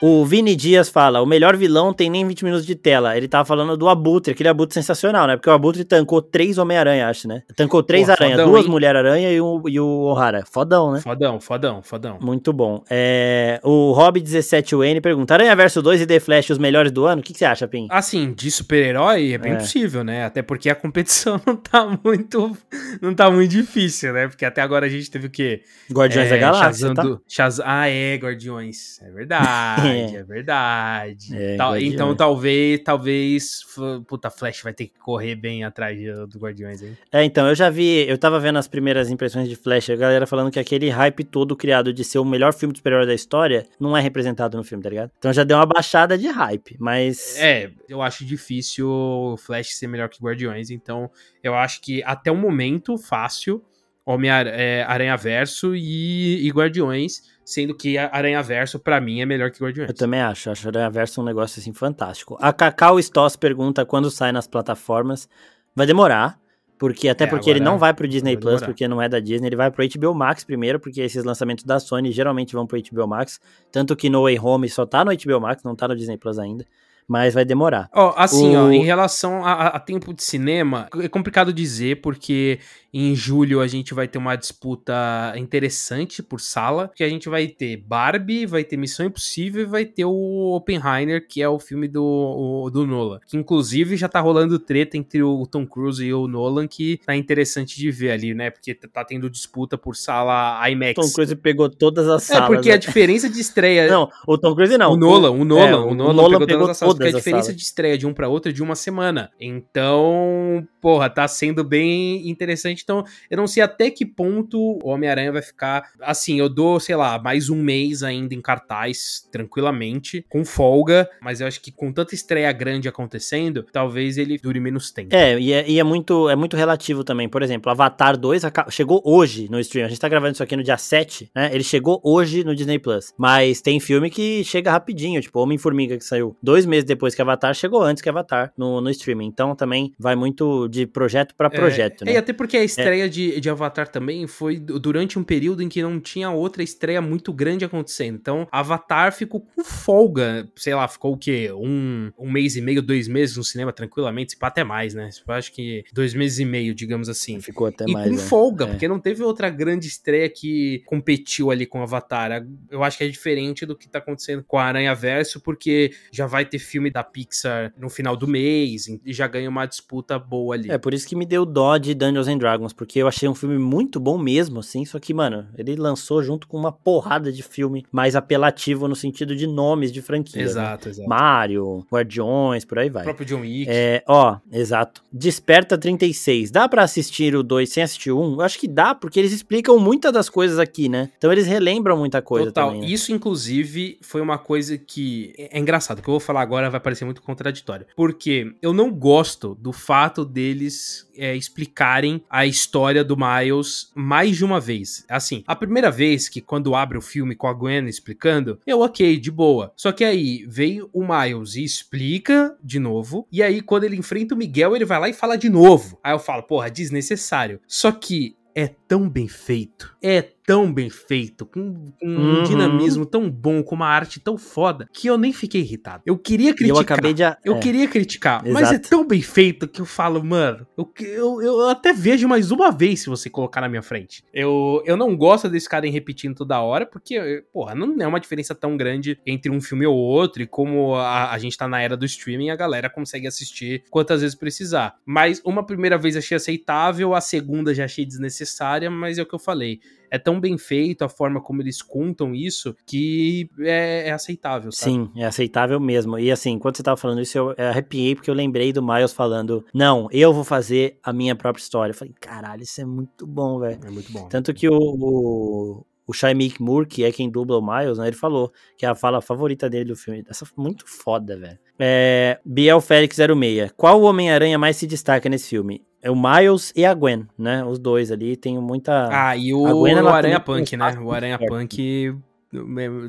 O 0.00 0.24
Vini 0.24 0.54
Dias 0.54 0.88
fala: 0.88 1.20
o 1.20 1.26
melhor 1.26 1.56
vilão 1.56 1.92
tem 1.92 2.08
nem 2.08 2.26
20 2.26 2.44
minutos 2.44 2.66
de 2.66 2.76
tela. 2.76 3.16
Ele 3.16 3.26
tava 3.26 3.44
falando 3.44 3.76
do 3.76 3.88
Abutre, 3.88 4.32
aquele 4.32 4.48
Abutre 4.48 4.74
sensacional, 4.74 5.26
né? 5.26 5.36
Porque 5.36 5.50
o 5.50 5.52
Abutre 5.52 5.84
tancou 5.84 6.22
três 6.22 6.56
Homem-Aranha, 6.56 7.08
acho, 7.08 7.26
né? 7.26 7.42
Tancou 7.56 7.82
três 7.82 8.08
aranhas, 8.08 8.44
duas 8.44 8.66
Mulher-Aranha 8.66 9.32
e 9.32 9.40
o, 9.40 9.62
e 9.66 9.80
o 9.80 9.86
O'Hara. 9.86 10.44
Fodão, 10.48 10.92
né? 10.92 11.00
Fodão, 11.00 11.40
fodão, 11.40 11.82
fodão. 11.82 12.18
Muito 12.20 12.52
bom. 12.52 12.84
É, 12.88 13.60
o 13.64 13.92
Rob17UN 13.92 15.00
pergunta: 15.00 15.34
Aranha 15.34 15.54
Verso 15.56 15.82
2 15.82 16.02
e 16.02 16.06
The 16.06 16.20
Flash, 16.20 16.50
os 16.50 16.58
melhores 16.58 16.92
do 16.92 17.04
ano? 17.04 17.20
O 17.20 17.24
que, 17.24 17.32
que 17.32 17.38
você 17.38 17.44
acha, 17.44 17.66
Pim? 17.66 17.88
Assim, 17.90 18.32
de 18.32 18.50
super-herói 18.52 19.32
é 19.32 19.38
bem 19.38 19.54
é. 19.54 19.56
possível, 19.56 20.04
né? 20.04 20.24
Até 20.24 20.42
porque 20.42 20.70
a 20.70 20.76
competição 20.76 21.40
não 21.44 21.56
tá 21.56 21.98
muito. 22.04 22.56
Não 23.02 23.12
tá 23.14 23.28
muito 23.30 23.50
difícil, 23.50 24.12
né? 24.12 24.28
Porque 24.28 24.44
até 24.44 24.60
agora 24.62 24.86
a 24.86 24.88
gente 24.88 25.10
teve 25.10 25.26
o 25.26 25.30
quê? 25.30 25.62
Guardiões 25.90 26.28
é, 26.28 26.30
da 26.30 26.36
Galáxia. 26.36 26.94
Tá? 26.94 27.02
Shaz... 27.26 27.60
Ah, 27.64 27.88
é, 27.88 28.14
Guardiões. 28.14 29.00
É 29.02 29.10
verdade 29.10 29.87
verdade, 29.92 30.16
é, 30.16 30.18
é 30.18 30.24
verdade. 30.24 31.36
É, 31.36 31.56
Tal, 31.56 31.78
então 31.78 32.14
talvez, 32.14 32.80
talvez, 32.84 33.60
puta, 34.06 34.30
Flash 34.30 34.62
vai 34.62 34.72
ter 34.72 34.86
que 34.86 34.98
correr 34.98 35.34
bem 35.34 35.64
atrás 35.64 35.98
do 36.28 36.38
Guardiões, 36.38 36.82
hein? 36.82 36.96
É, 37.12 37.24
então, 37.24 37.48
eu 37.48 37.54
já 37.54 37.70
vi, 37.70 38.08
eu 38.08 38.18
tava 38.18 38.40
vendo 38.40 38.58
as 38.58 38.68
primeiras 38.68 39.10
impressões 39.10 39.48
de 39.48 39.56
Flash, 39.56 39.90
a 39.90 39.96
galera 39.96 40.26
falando 40.26 40.50
que 40.50 40.58
aquele 40.58 40.88
hype 40.88 41.24
todo 41.24 41.56
criado 41.56 41.92
de 41.92 42.04
ser 42.04 42.18
o 42.18 42.24
melhor 42.24 42.52
filme 42.52 42.72
de 42.72 42.82
super 42.88 43.06
da 43.06 43.14
história 43.14 43.66
não 43.78 43.96
é 43.96 44.00
representado 44.00 44.56
no 44.56 44.64
filme, 44.64 44.82
tá 44.82 44.90
ligado? 44.90 45.10
Então 45.18 45.32
já 45.32 45.44
deu 45.44 45.56
uma 45.56 45.66
baixada 45.66 46.16
de 46.16 46.28
hype, 46.28 46.76
mas... 46.78 47.36
É, 47.38 47.70
eu 47.88 48.02
acho 48.02 48.24
difícil 48.24 48.88
o 48.88 49.36
Flash 49.36 49.74
ser 49.74 49.86
melhor 49.86 50.08
que 50.08 50.22
Guardiões, 50.22 50.70
então 50.70 51.10
eu 51.42 51.54
acho 51.54 51.80
que 51.80 52.02
até 52.04 52.30
o 52.30 52.36
momento, 52.36 52.96
fácil, 52.96 53.64
Homem-Aranha 54.04 55.12
é, 55.12 55.16
Verso 55.16 55.76
e, 55.76 56.46
e 56.46 56.50
Guardiões 56.50 57.22
sendo 57.48 57.74
que 57.74 57.96
Aranha 57.96 58.42
Verso, 58.42 58.78
para 58.78 59.00
mim, 59.00 59.22
é 59.22 59.26
melhor 59.26 59.50
que 59.50 59.58
Guardiões. 59.58 59.88
Eu 59.88 59.96
também 59.96 60.20
acho, 60.20 60.50
acho 60.50 60.68
Aranha 60.68 60.90
Verso 60.90 61.22
um 61.22 61.24
negócio 61.24 61.58
assim 61.58 61.72
fantástico. 61.72 62.36
A 62.42 62.52
Cacau 62.52 63.00
Stoss 63.00 63.36
pergunta 63.36 63.86
quando 63.86 64.10
sai 64.10 64.32
nas 64.32 64.46
plataformas. 64.46 65.26
Vai 65.74 65.86
demorar, 65.86 66.38
porque 66.78 67.08
até 67.08 67.24
é, 67.24 67.26
porque 67.26 67.48
ele 67.48 67.60
não 67.60 67.78
vai 67.78 67.94
pro 67.94 68.06
Disney 68.06 68.36
Plus, 68.36 68.60
porque 68.60 68.86
não 68.86 69.00
é 69.00 69.08
da 69.08 69.18
Disney, 69.18 69.46
ele 69.46 69.56
vai 69.56 69.70
pro 69.70 69.82
HBO 69.88 70.14
Max 70.14 70.44
primeiro, 70.44 70.78
porque 70.78 71.00
esses 71.00 71.24
lançamentos 71.24 71.64
da 71.64 71.80
Sony 71.80 72.12
geralmente 72.12 72.52
vão 72.52 72.66
pro 72.66 72.78
HBO 72.78 73.08
Max, 73.08 73.40
tanto 73.72 73.96
que 73.96 74.10
No 74.10 74.24
Way 74.24 74.38
Home 74.38 74.68
só 74.68 74.84
tá 74.84 75.02
no 75.02 75.10
HBO 75.10 75.40
Max, 75.40 75.62
não 75.62 75.74
tá 75.74 75.88
no 75.88 75.96
Disney 75.96 76.18
Plus 76.18 76.38
ainda 76.38 76.66
mas 77.08 77.32
vai 77.32 77.44
demorar. 77.44 77.88
Ó, 77.94 78.10
oh, 78.10 78.14
assim, 78.16 78.54
o... 78.54 78.66
ó, 78.66 78.70
em 78.70 78.84
relação 78.84 79.44
a, 79.44 79.68
a, 79.68 79.80
tempo 79.80 80.12
de 80.12 80.22
cinema, 80.22 80.88
é 81.02 81.08
complicado 81.08 81.52
dizer, 81.52 82.02
porque 82.02 82.60
em 82.92 83.14
julho 83.14 83.60
a 83.60 83.66
gente 83.66 83.92
vai 83.92 84.08
ter 84.08 84.18
uma 84.18 84.36
disputa 84.36 85.34
interessante 85.36 86.22
por 86.22 86.40
sala, 86.40 86.90
que 86.94 87.04
a 87.04 87.08
gente 87.08 87.28
vai 87.28 87.46
ter 87.46 87.76
Barbie, 87.76 88.46
vai 88.46 88.64
ter 88.64 88.76
Missão 88.76 89.06
Impossível 89.06 89.62
e 89.62 89.66
vai 89.66 89.84
ter 89.84 90.04
o 90.04 90.54
Oppenheimer, 90.56 91.26
que 91.26 91.42
é 91.42 91.48
o 91.48 91.58
filme 91.58 91.86
do, 91.88 92.02
o, 92.02 92.70
do 92.70 92.86
Nolan. 92.86 93.20
Que 93.26 93.36
inclusive 93.36 93.96
já 93.96 94.08
tá 94.08 94.20
rolando 94.20 94.58
treta 94.58 94.96
entre 94.96 95.22
o 95.22 95.46
Tom 95.46 95.66
Cruise 95.66 96.04
e 96.04 96.12
o 96.12 96.26
Nolan, 96.26 96.66
que 96.66 97.00
tá 97.04 97.14
interessante 97.14 97.76
de 97.76 97.90
ver 97.90 98.10
ali, 98.10 98.34
né? 98.34 98.50
Porque 98.50 98.74
tá 98.74 99.04
tendo 99.04 99.28
disputa 99.28 99.76
por 99.76 99.96
sala 99.96 100.58
IMAX. 100.70 100.94
Tom 100.94 101.12
Cruise 101.12 101.36
pegou 101.36 101.68
todas 101.68 102.08
as 102.08 102.22
salas. 102.22 102.44
É, 102.44 102.54
porque 102.54 102.68
né? 102.70 102.74
a 102.74 102.78
diferença 102.78 103.28
de 103.28 103.40
estreia. 103.40 103.88
Não, 103.88 104.10
o 104.26 104.38
Tom 104.38 104.54
Cruise 104.54 104.76
não. 104.76 104.92
O 104.92 104.96
Nolan, 104.96 105.30
o 105.30 105.44
Nolan, 105.44 105.68
é, 105.68 105.76
o, 105.76 105.94
Nolan, 105.94 106.10
o 106.10 106.12
Nolan 106.12 106.28
pegou, 106.30 106.46
pegou 106.46 106.58
todas 106.60 106.70
as 106.70 106.76
salas, 106.78 106.97
porque 106.98 107.14
a 107.14 107.18
diferença 107.18 107.54
de 107.54 107.62
estreia 107.62 107.96
de 107.96 108.06
um 108.06 108.12
para 108.12 108.28
outro 108.28 108.50
é 108.50 108.54
de 108.54 108.62
uma 108.62 108.74
semana. 108.74 109.30
Então, 109.40 110.66
porra, 110.80 111.08
tá 111.08 111.26
sendo 111.28 111.62
bem 111.62 112.28
interessante 112.28 112.82
então, 112.82 113.04
eu 113.30 113.36
não 113.36 113.46
sei 113.46 113.62
até 113.62 113.90
que 113.90 114.04
ponto 114.06 114.58
o 114.82 114.88
Homem-Aranha 114.88 115.32
vai 115.32 115.42
ficar. 115.42 115.90
Assim, 116.00 116.38
eu 116.38 116.48
dou, 116.48 116.80
sei 116.80 116.96
lá, 116.96 117.18
mais 117.18 117.50
um 117.50 117.62
mês 117.62 118.02
ainda 118.02 118.34
em 118.34 118.40
cartaz, 118.40 119.28
tranquilamente, 119.30 120.24
com 120.28 120.44
folga. 120.44 121.08
Mas 121.20 121.40
eu 121.40 121.46
acho 121.46 121.60
que 121.60 121.70
com 121.70 121.92
tanta 121.92 122.14
estreia 122.14 122.50
grande 122.52 122.88
acontecendo, 122.88 123.64
talvez 123.72 124.16
ele 124.18 124.38
dure 124.38 124.60
menos 124.60 124.90
tempo. 124.90 125.14
É, 125.14 125.38
e 125.38 125.52
é, 125.52 125.68
e 125.68 125.78
é 125.78 125.84
muito, 125.84 126.28
é 126.28 126.36
muito 126.36 126.56
relativo 126.56 127.04
também. 127.04 127.28
Por 127.28 127.42
exemplo, 127.42 127.70
Avatar 127.70 128.16
2 128.16 128.42
chegou 128.70 129.02
hoje 129.04 129.48
no 129.50 129.60
stream. 129.60 129.86
A 129.86 129.88
gente 129.88 130.00
tá 130.00 130.08
gravando 130.08 130.32
isso 130.32 130.42
aqui 130.42 130.56
no 130.56 130.62
dia 130.62 130.78
7, 130.78 131.30
né? 131.34 131.50
Ele 131.52 131.64
chegou 131.64 132.00
hoje 132.02 132.44
no 132.44 132.54
Disney 132.54 132.78
Plus. 132.78 133.12
Mas 133.18 133.60
tem 133.60 133.78
filme 133.78 134.10
que 134.10 134.42
chega 134.44 134.70
rapidinho, 134.70 135.20
tipo 135.20 135.38
Homem-Formiga, 135.40 135.98
que 135.98 136.04
saiu 136.04 136.34
dois 136.42 136.64
meses 136.64 136.84
depois 136.88 137.14
que 137.14 137.22
Avatar, 137.22 137.54
chegou 137.54 137.82
antes 137.82 138.02
que 138.02 138.08
Avatar 138.08 138.52
no, 138.56 138.80
no 138.80 138.90
streaming. 138.90 139.26
Então 139.26 139.54
também 139.54 139.92
vai 139.98 140.16
muito 140.16 140.66
de 140.68 140.86
projeto 140.86 141.34
para 141.34 141.46
é, 141.46 141.50
projeto, 141.50 142.02
é, 142.02 142.04
né? 142.06 142.12
E 142.14 142.16
até 142.16 142.32
porque 142.32 142.56
a 142.56 142.64
estreia 142.64 143.04
é. 143.04 143.08
de, 143.08 143.40
de 143.40 143.50
Avatar 143.50 143.88
também 143.88 144.26
foi 144.26 144.58
durante 144.58 145.18
um 145.18 145.22
período 145.22 145.62
em 145.62 145.68
que 145.68 145.82
não 145.82 146.00
tinha 146.00 146.30
outra 146.30 146.62
estreia 146.62 147.00
muito 147.00 147.32
grande 147.32 147.64
acontecendo. 147.64 148.16
Então, 148.16 148.48
Avatar 148.50 149.12
ficou 149.12 149.40
com 149.40 149.62
folga, 149.62 150.48
sei 150.56 150.74
lá, 150.74 150.88
ficou 150.88 151.12
o 151.12 151.16
quê? 151.16 151.50
Um, 151.52 152.10
um 152.18 152.30
mês 152.30 152.56
e 152.56 152.60
meio, 152.60 152.82
dois 152.82 153.06
meses 153.06 153.36
no 153.36 153.44
cinema 153.44 153.72
tranquilamente, 153.72 154.32
se 154.32 154.38
pá 154.38 154.48
até 154.48 154.64
mais, 154.64 154.94
né? 154.94 155.10
Eu 155.26 155.34
acho 155.34 155.52
que 155.52 155.84
dois 155.92 156.14
meses 156.14 156.38
e 156.38 156.44
meio, 156.44 156.74
digamos 156.74 157.08
assim. 157.08 157.40
Ficou 157.40 157.66
até 157.66 157.84
e 157.86 157.92
mais. 157.92 158.06
E 158.06 158.10
com 158.10 158.16
é. 158.16 158.18
folga, 158.18 158.64
é. 158.64 158.68
porque 158.68 158.88
não 158.88 158.98
teve 158.98 159.22
outra 159.22 159.50
grande 159.50 159.86
estreia 159.86 160.28
que 160.28 160.82
competiu 160.86 161.50
ali 161.50 161.66
com 161.66 161.82
Avatar. 161.82 162.46
Eu 162.70 162.82
acho 162.82 162.98
que 162.98 163.04
é 163.04 163.08
diferente 163.08 163.66
do 163.66 163.76
que 163.76 163.88
tá 163.88 163.98
acontecendo 163.98 164.42
com 164.46 164.58
a 164.58 164.64
Aranha 164.64 164.94
Verso, 164.94 165.40
porque 165.40 165.92
já 166.10 166.26
vai 166.26 166.44
ter 166.44 166.58
filme 166.68 166.90
da 166.90 167.02
Pixar 167.02 167.72
no 167.76 167.88
final 167.88 168.16
do 168.16 168.28
mês 168.28 168.86
e 169.04 169.12
já 169.12 169.26
ganha 169.26 169.48
uma 169.48 169.66
disputa 169.66 170.18
boa 170.18 170.54
ali. 170.54 170.70
É, 170.70 170.78
por 170.78 170.92
isso 170.92 171.06
que 171.06 171.16
me 171.16 171.24
deu 171.24 171.46
dó 171.46 171.76
de 171.78 171.94
Dungeons 171.94 172.28
and 172.28 172.38
Dragons, 172.38 172.72
porque 172.72 173.00
eu 173.00 173.08
achei 173.08 173.28
um 173.28 173.34
filme 173.34 173.58
muito 173.58 173.98
bom 173.98 174.18
mesmo, 174.18 174.60
assim, 174.60 174.84
só 174.84 174.98
que, 174.98 175.14
mano, 175.14 175.46
ele 175.56 175.74
lançou 175.76 176.22
junto 176.22 176.46
com 176.46 176.56
uma 176.56 176.72
porrada 176.72 177.32
de 177.32 177.42
filme 177.42 177.86
mais 177.90 178.14
apelativo 178.14 178.86
no 178.86 178.94
sentido 178.94 179.34
de 179.34 179.46
nomes 179.46 179.92
de 179.92 180.02
franquia. 180.02 180.42
Né? 180.42 180.48
Exato, 180.48 180.86
né? 180.86 180.90
exato. 180.90 181.08
Mario, 181.08 181.86
Guardiões, 181.90 182.64
por 182.64 182.78
aí 182.78 182.90
vai. 182.90 183.02
O 183.02 183.04
próprio 183.04 183.26
John 183.26 183.40
Wick. 183.40 183.66
É, 183.68 184.02
ó, 184.06 184.36
exato. 184.52 185.02
Desperta 185.12 185.78
36. 185.78 186.50
Dá 186.50 186.68
para 186.68 186.82
assistir 186.82 187.34
o 187.34 187.42
2 187.42 187.68
sem 187.68 187.82
assistir 187.82 188.10
o 188.10 188.20
1? 188.20 188.34
Eu 188.34 188.40
acho 188.42 188.58
que 188.58 188.68
dá, 188.68 188.94
porque 188.94 189.18
eles 189.18 189.32
explicam 189.32 189.78
muitas 189.78 190.12
das 190.12 190.28
coisas 190.28 190.58
aqui, 190.58 190.88
né? 190.88 191.10
Então 191.16 191.32
eles 191.32 191.46
relembram 191.46 191.96
muita 191.96 192.20
coisa 192.20 192.46
Total. 192.46 192.68
também. 192.68 192.82
Né? 192.82 192.88
Isso, 192.88 193.12
inclusive, 193.12 193.98
foi 194.02 194.20
uma 194.20 194.38
coisa 194.38 194.76
que 194.76 195.34
é 195.38 195.58
engraçado, 195.58 196.02
que 196.02 196.08
eu 196.08 196.12
vou 196.12 196.20
falar 196.20 196.42
agora 196.42 196.57
vai 196.68 196.80
parecer 196.80 197.04
muito 197.04 197.22
contraditório. 197.22 197.86
Porque 197.94 198.54
eu 198.60 198.72
não 198.72 198.90
gosto 198.90 199.54
do 199.54 199.72
fato 199.72 200.24
deles 200.24 201.08
é, 201.16 201.36
explicarem 201.36 202.22
a 202.28 202.46
história 202.46 203.04
do 203.04 203.16
Miles 203.16 203.90
mais 203.94 204.36
de 204.36 204.44
uma 204.44 204.60
vez. 204.60 205.04
Assim, 205.08 205.44
a 205.46 205.54
primeira 205.54 205.90
vez 205.90 206.28
que 206.28 206.40
quando 206.40 206.74
abre 206.74 206.98
o 206.98 207.02
filme 207.02 207.34
com 207.34 207.46
a 207.46 207.52
Gwen 207.52 207.86
explicando, 207.86 208.58
eu 208.66 208.80
ok, 208.80 209.18
de 209.18 209.30
boa. 209.30 209.72
Só 209.76 209.92
que 209.92 210.04
aí 210.04 210.44
vem 210.48 210.82
o 210.92 211.04
Miles 211.06 211.54
e 211.54 211.64
explica 211.64 212.56
de 212.62 212.78
novo, 212.78 213.26
e 213.30 213.42
aí 213.42 213.60
quando 213.60 213.84
ele 213.84 213.96
enfrenta 213.96 214.34
o 214.34 214.38
Miguel, 214.38 214.74
ele 214.74 214.84
vai 214.84 214.98
lá 214.98 215.08
e 215.08 215.12
fala 215.12 215.36
de 215.36 215.48
novo. 215.48 215.98
Aí 216.02 216.12
eu 216.12 216.18
falo, 216.18 216.42
porra, 216.42 216.70
desnecessário. 216.70 217.60
Só 217.66 217.92
que 217.92 218.36
é 218.54 218.66
tão 218.88 219.08
bem 219.08 219.28
feito, 219.28 219.96
é 220.02 220.30
tão 220.48 220.72
bem 220.72 220.88
feito, 220.88 221.44
com, 221.44 221.92
com 222.00 222.06
uhum. 222.06 222.40
um 222.40 222.42
dinamismo 222.42 223.04
tão 223.04 223.30
bom, 223.30 223.62
com 223.62 223.74
uma 223.74 223.86
arte 223.86 224.18
tão 224.18 224.38
foda, 224.38 224.88
que 224.94 225.06
eu 225.06 225.18
nem 225.18 225.30
fiquei 225.30 225.60
irritado. 225.60 226.02
Eu 226.06 226.16
queria 226.16 226.54
criticar. 226.54 226.74
Eu 226.74 226.80
acabei 226.80 227.12
de. 227.12 227.22
Eu 227.44 227.56
é. 227.56 227.58
queria 227.58 227.86
criticar, 227.86 228.40
Exato. 228.46 228.54
mas 228.54 228.72
é 228.72 228.78
tão 228.78 229.06
bem 229.06 229.20
feito 229.20 229.68
que 229.68 229.82
eu 229.82 229.84
falo, 229.84 230.24
mano, 230.24 230.66
eu, 230.74 230.90
eu, 231.02 231.42
eu 231.42 231.68
até 231.68 231.92
vejo 231.92 232.26
mais 232.26 232.50
uma 232.50 232.70
vez 232.70 233.00
se 233.00 233.10
você 233.10 233.28
colocar 233.28 233.60
na 233.60 233.68
minha 233.68 233.82
frente. 233.82 234.24
Eu, 234.32 234.82
eu 234.86 234.96
não 234.96 235.14
gosto 235.14 235.50
desse 235.50 235.68
cara 235.68 235.86
em 235.86 235.90
repetindo 235.90 236.34
toda 236.34 236.62
hora, 236.62 236.86
porque, 236.86 237.44
porra, 237.52 237.74
não 237.74 237.94
é 238.00 238.06
uma 238.06 238.18
diferença 238.18 238.54
tão 238.54 238.74
grande 238.74 239.20
entre 239.26 239.50
um 239.50 239.60
filme 239.60 239.84
ou 239.84 239.98
outro, 239.98 240.42
e 240.42 240.46
como 240.46 240.94
a, 240.94 241.30
a 241.30 241.38
gente 241.38 241.58
tá 241.58 241.68
na 241.68 241.82
era 241.82 241.94
do 241.94 242.06
streaming, 242.06 242.48
a 242.48 242.56
galera 242.56 242.88
consegue 242.88 243.26
assistir 243.26 243.84
quantas 243.90 244.22
vezes 244.22 244.34
precisar. 244.34 244.94
Mas 245.04 245.42
uma 245.44 245.62
primeira 245.62 245.98
vez 245.98 246.16
achei 246.16 246.38
aceitável, 246.38 247.14
a 247.14 247.20
segunda 247.20 247.74
já 247.74 247.84
achei 247.84 248.06
desnecessária, 248.06 248.90
mas 248.90 249.18
é 249.18 249.22
o 249.22 249.26
que 249.26 249.34
eu 249.34 249.38
falei 249.38 249.78
é 250.10 250.18
tão 250.18 250.40
bem 250.40 250.56
feito 250.56 251.02
a 251.02 251.08
forma 251.08 251.40
como 251.40 251.62
eles 251.62 251.82
contam 251.82 252.34
isso 252.34 252.74
que 252.86 253.48
é, 253.60 254.08
é 254.08 254.12
aceitável. 254.12 254.72
Sabe? 254.72 254.92
Sim, 254.92 255.10
é 255.16 255.24
aceitável 255.24 255.80
mesmo. 255.80 256.18
E 256.18 256.30
assim, 256.30 256.58
quando 256.58 256.76
você 256.76 256.82
tava 256.82 256.96
falando 256.96 257.20
isso, 257.20 257.38
eu 257.38 257.54
arrepiei 257.58 258.14
porque 258.14 258.30
eu 258.30 258.34
lembrei 258.34 258.72
do 258.72 258.82
Miles 258.82 259.12
falando: 259.12 259.64
Não, 259.72 260.08
eu 260.10 260.32
vou 260.32 260.44
fazer 260.44 260.98
a 261.02 261.12
minha 261.12 261.34
própria 261.34 261.62
história. 261.62 261.92
Eu 261.92 261.96
falei, 261.96 262.14
caralho, 262.20 262.62
isso 262.62 262.80
é 262.80 262.84
muito 262.84 263.26
bom, 263.26 263.58
velho. 263.58 263.80
É 263.84 263.90
muito 263.90 264.12
bom. 264.12 264.28
Tanto 264.28 264.52
que 264.54 264.68
o, 264.68 264.76
o 264.78 265.86
o 266.08 266.12
Shaimik 266.14 266.60
Moore, 266.60 266.86
que 266.86 267.04
é 267.04 267.12
quem 267.12 267.28
dubla 267.28 267.58
o 267.58 267.62
Miles, 267.62 267.98
né? 267.98 268.06
Ele 268.06 268.16
falou 268.16 268.50
que 268.78 268.86
é 268.86 268.88
a 268.88 268.94
fala 268.94 269.20
favorita 269.20 269.68
dele 269.68 269.90
do 269.90 269.96
filme. 269.96 270.24
Essa 270.26 270.46
muito 270.56 270.84
foda, 270.86 271.36
velho. 271.36 271.58
É, 271.78 272.40
Biel 272.42 272.80
Félix 272.80 273.16
06. 273.16 273.72
Qual 273.76 274.00
Homem-Aranha 274.00 274.58
mais 274.58 274.78
se 274.78 274.86
destaca 274.86 275.28
nesse 275.28 275.50
filme? 275.50 275.84
É 276.02 276.10
o 276.10 276.16
Miles 276.16 276.72
e 276.76 276.84
a 276.84 276.94
Gwen, 276.94 277.26
né? 277.36 277.64
Os 277.64 277.78
dois 277.78 278.12
ali 278.12 278.36
tem 278.36 278.58
muita. 278.58 279.08
Ah, 279.10 279.36
e 279.36 279.52
o, 279.52 279.62
Gwen, 279.80 280.00
o 280.00 280.08
Aranha 280.08 280.40
Punk, 280.40 280.76
né? 280.76 280.98
O 281.00 281.10
Aranha 281.10 281.38
Punk 281.38 282.14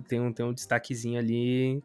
tem 0.08 0.20
um, 0.20 0.34
tem 0.34 0.46
um 0.46 0.54
destaquezinho 0.54 1.20
ali. 1.20 1.84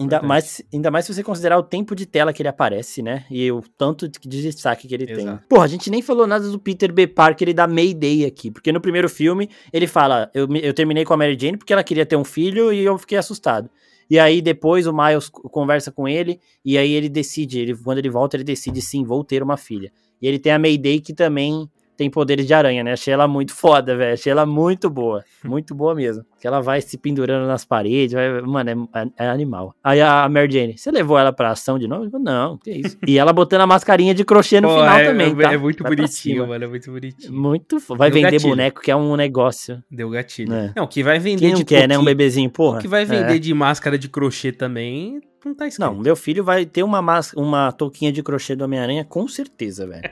Ainda 0.00 0.22
mais, 0.22 0.62
ainda 0.72 0.92
mais 0.92 1.04
se 1.04 1.12
você 1.12 1.24
considerar 1.24 1.58
o 1.58 1.62
tempo 1.62 1.94
de 1.94 2.06
tela 2.06 2.32
que 2.32 2.40
ele 2.40 2.48
aparece, 2.48 3.02
né? 3.02 3.24
E 3.28 3.50
o 3.50 3.60
tanto 3.76 4.08
de 4.08 4.42
destaque 4.42 4.86
que 4.86 4.94
ele 4.94 5.10
Exato. 5.10 5.38
tem. 5.38 5.48
Porra, 5.48 5.64
a 5.64 5.68
gente 5.68 5.90
nem 5.90 6.00
falou 6.00 6.24
nada 6.24 6.48
do 6.48 6.58
Peter 6.58 6.92
B. 6.92 7.08
Parker 7.08 7.48
e 7.48 7.52
da 7.52 7.66
Mayday 7.66 8.24
aqui. 8.24 8.48
Porque 8.50 8.70
no 8.70 8.80
primeiro 8.80 9.08
filme, 9.08 9.50
ele 9.72 9.88
fala: 9.88 10.30
eu, 10.32 10.46
eu 10.62 10.72
terminei 10.72 11.04
com 11.04 11.14
a 11.14 11.16
Mary 11.16 11.36
Jane 11.38 11.56
porque 11.56 11.72
ela 11.72 11.82
queria 11.82 12.06
ter 12.06 12.16
um 12.16 12.24
filho 12.24 12.72
e 12.72 12.84
eu 12.84 12.96
fiquei 12.96 13.18
assustado. 13.18 13.68
E 14.08 14.18
aí 14.18 14.40
depois 14.40 14.86
o 14.86 14.92
Miles 14.92 15.28
conversa 15.28 15.90
com 15.90 16.08
ele 16.08 16.40
e 16.64 16.78
aí 16.78 16.92
ele 16.92 17.08
decide, 17.08 17.58
ele, 17.58 17.76
quando 17.76 17.98
ele 17.98 18.08
volta, 18.08 18.36
ele 18.36 18.44
decide 18.44 18.80
sim, 18.80 19.04
vou 19.04 19.22
ter 19.22 19.42
uma 19.42 19.56
filha. 19.56 19.92
E 20.20 20.26
ele 20.26 20.38
tem 20.38 20.52
a 20.52 20.58
Mayday 20.58 21.00
que 21.00 21.14
também 21.14 21.68
tem 21.98 22.08
poderes 22.08 22.46
de 22.46 22.54
aranha, 22.54 22.84
né? 22.84 22.92
Achei 22.92 23.12
ela 23.12 23.26
muito 23.26 23.52
foda, 23.52 23.96
velho. 23.96 24.14
Achei 24.14 24.30
ela 24.30 24.46
muito 24.46 24.88
boa. 24.88 25.24
Muito 25.44 25.74
boa 25.74 25.96
mesmo. 25.96 26.24
Que 26.40 26.46
ela 26.46 26.60
vai 26.60 26.80
se 26.80 26.96
pendurando 26.96 27.44
nas 27.48 27.64
paredes. 27.64 28.12
Vai... 28.12 28.40
Mano, 28.40 28.88
é, 28.94 29.24
é, 29.24 29.28
animal. 29.28 29.74
Aí 29.82 30.00
a 30.00 30.28
Mary 30.28 30.52
Jane, 30.52 30.78
você 30.78 30.92
levou 30.92 31.18
ela 31.18 31.32
pra 31.32 31.50
ação 31.50 31.76
de 31.76 31.88
novo? 31.88 32.16
Não, 32.20 32.56
que 32.56 32.70
isso. 32.70 32.96
E 33.04 33.18
ela 33.18 33.32
botando 33.32 33.62
a 33.62 33.66
mascarinha 33.66 34.14
de 34.14 34.24
crochê 34.24 34.60
no 34.60 34.68
Pô, 34.68 34.76
final 34.76 34.96
é, 34.96 35.04
também, 35.06 35.32
é, 35.32 35.42
tá? 35.42 35.52
É 35.52 35.56
muito 35.56 35.82
vai 35.82 35.96
bonitinho, 35.96 36.46
mano. 36.46 36.64
É 36.64 36.68
muito 36.68 36.92
bonitinho. 36.92 37.32
Muito 37.32 37.78
Vai 37.88 38.10
Deu 38.10 38.22
vender 38.22 38.32
gatilho. 38.32 38.50
boneco, 38.50 38.80
que 38.80 38.90
é 38.92 38.96
um 38.96 39.16
negócio. 39.16 39.82
Deu 39.90 40.08
gatilho. 40.08 40.54
É. 40.54 40.72
Não, 40.76 40.86
que 40.86 41.02
vai 41.02 41.18
vender 41.18 41.40
Quem 41.40 41.50
não 41.50 41.58
de 41.58 41.64
quer, 41.64 41.88
né? 41.88 41.98
Um 41.98 42.04
bebezinho, 42.04 42.48
porra. 42.48 42.78
O 42.78 42.80
que 42.80 42.86
vai 42.86 43.04
vender 43.04 43.36
é. 43.36 43.38
de 43.40 43.52
máscara 43.52 43.98
de 43.98 44.08
crochê 44.08 44.52
também 44.52 45.20
não 45.44 45.54
tá 45.54 45.66
escrito. 45.66 45.86
Não, 45.86 45.98
meu 45.98 46.16
filho 46.16 46.42
vai 46.42 46.66
ter 46.66 46.82
uma, 46.82 47.00
uma 47.36 47.72
touquinha 47.72 48.12
de 48.12 48.22
crochê 48.22 48.56
do 48.56 48.64
Homem-Aranha, 48.64 49.04
com 49.04 49.26
certeza, 49.28 49.86
velho. 49.86 50.10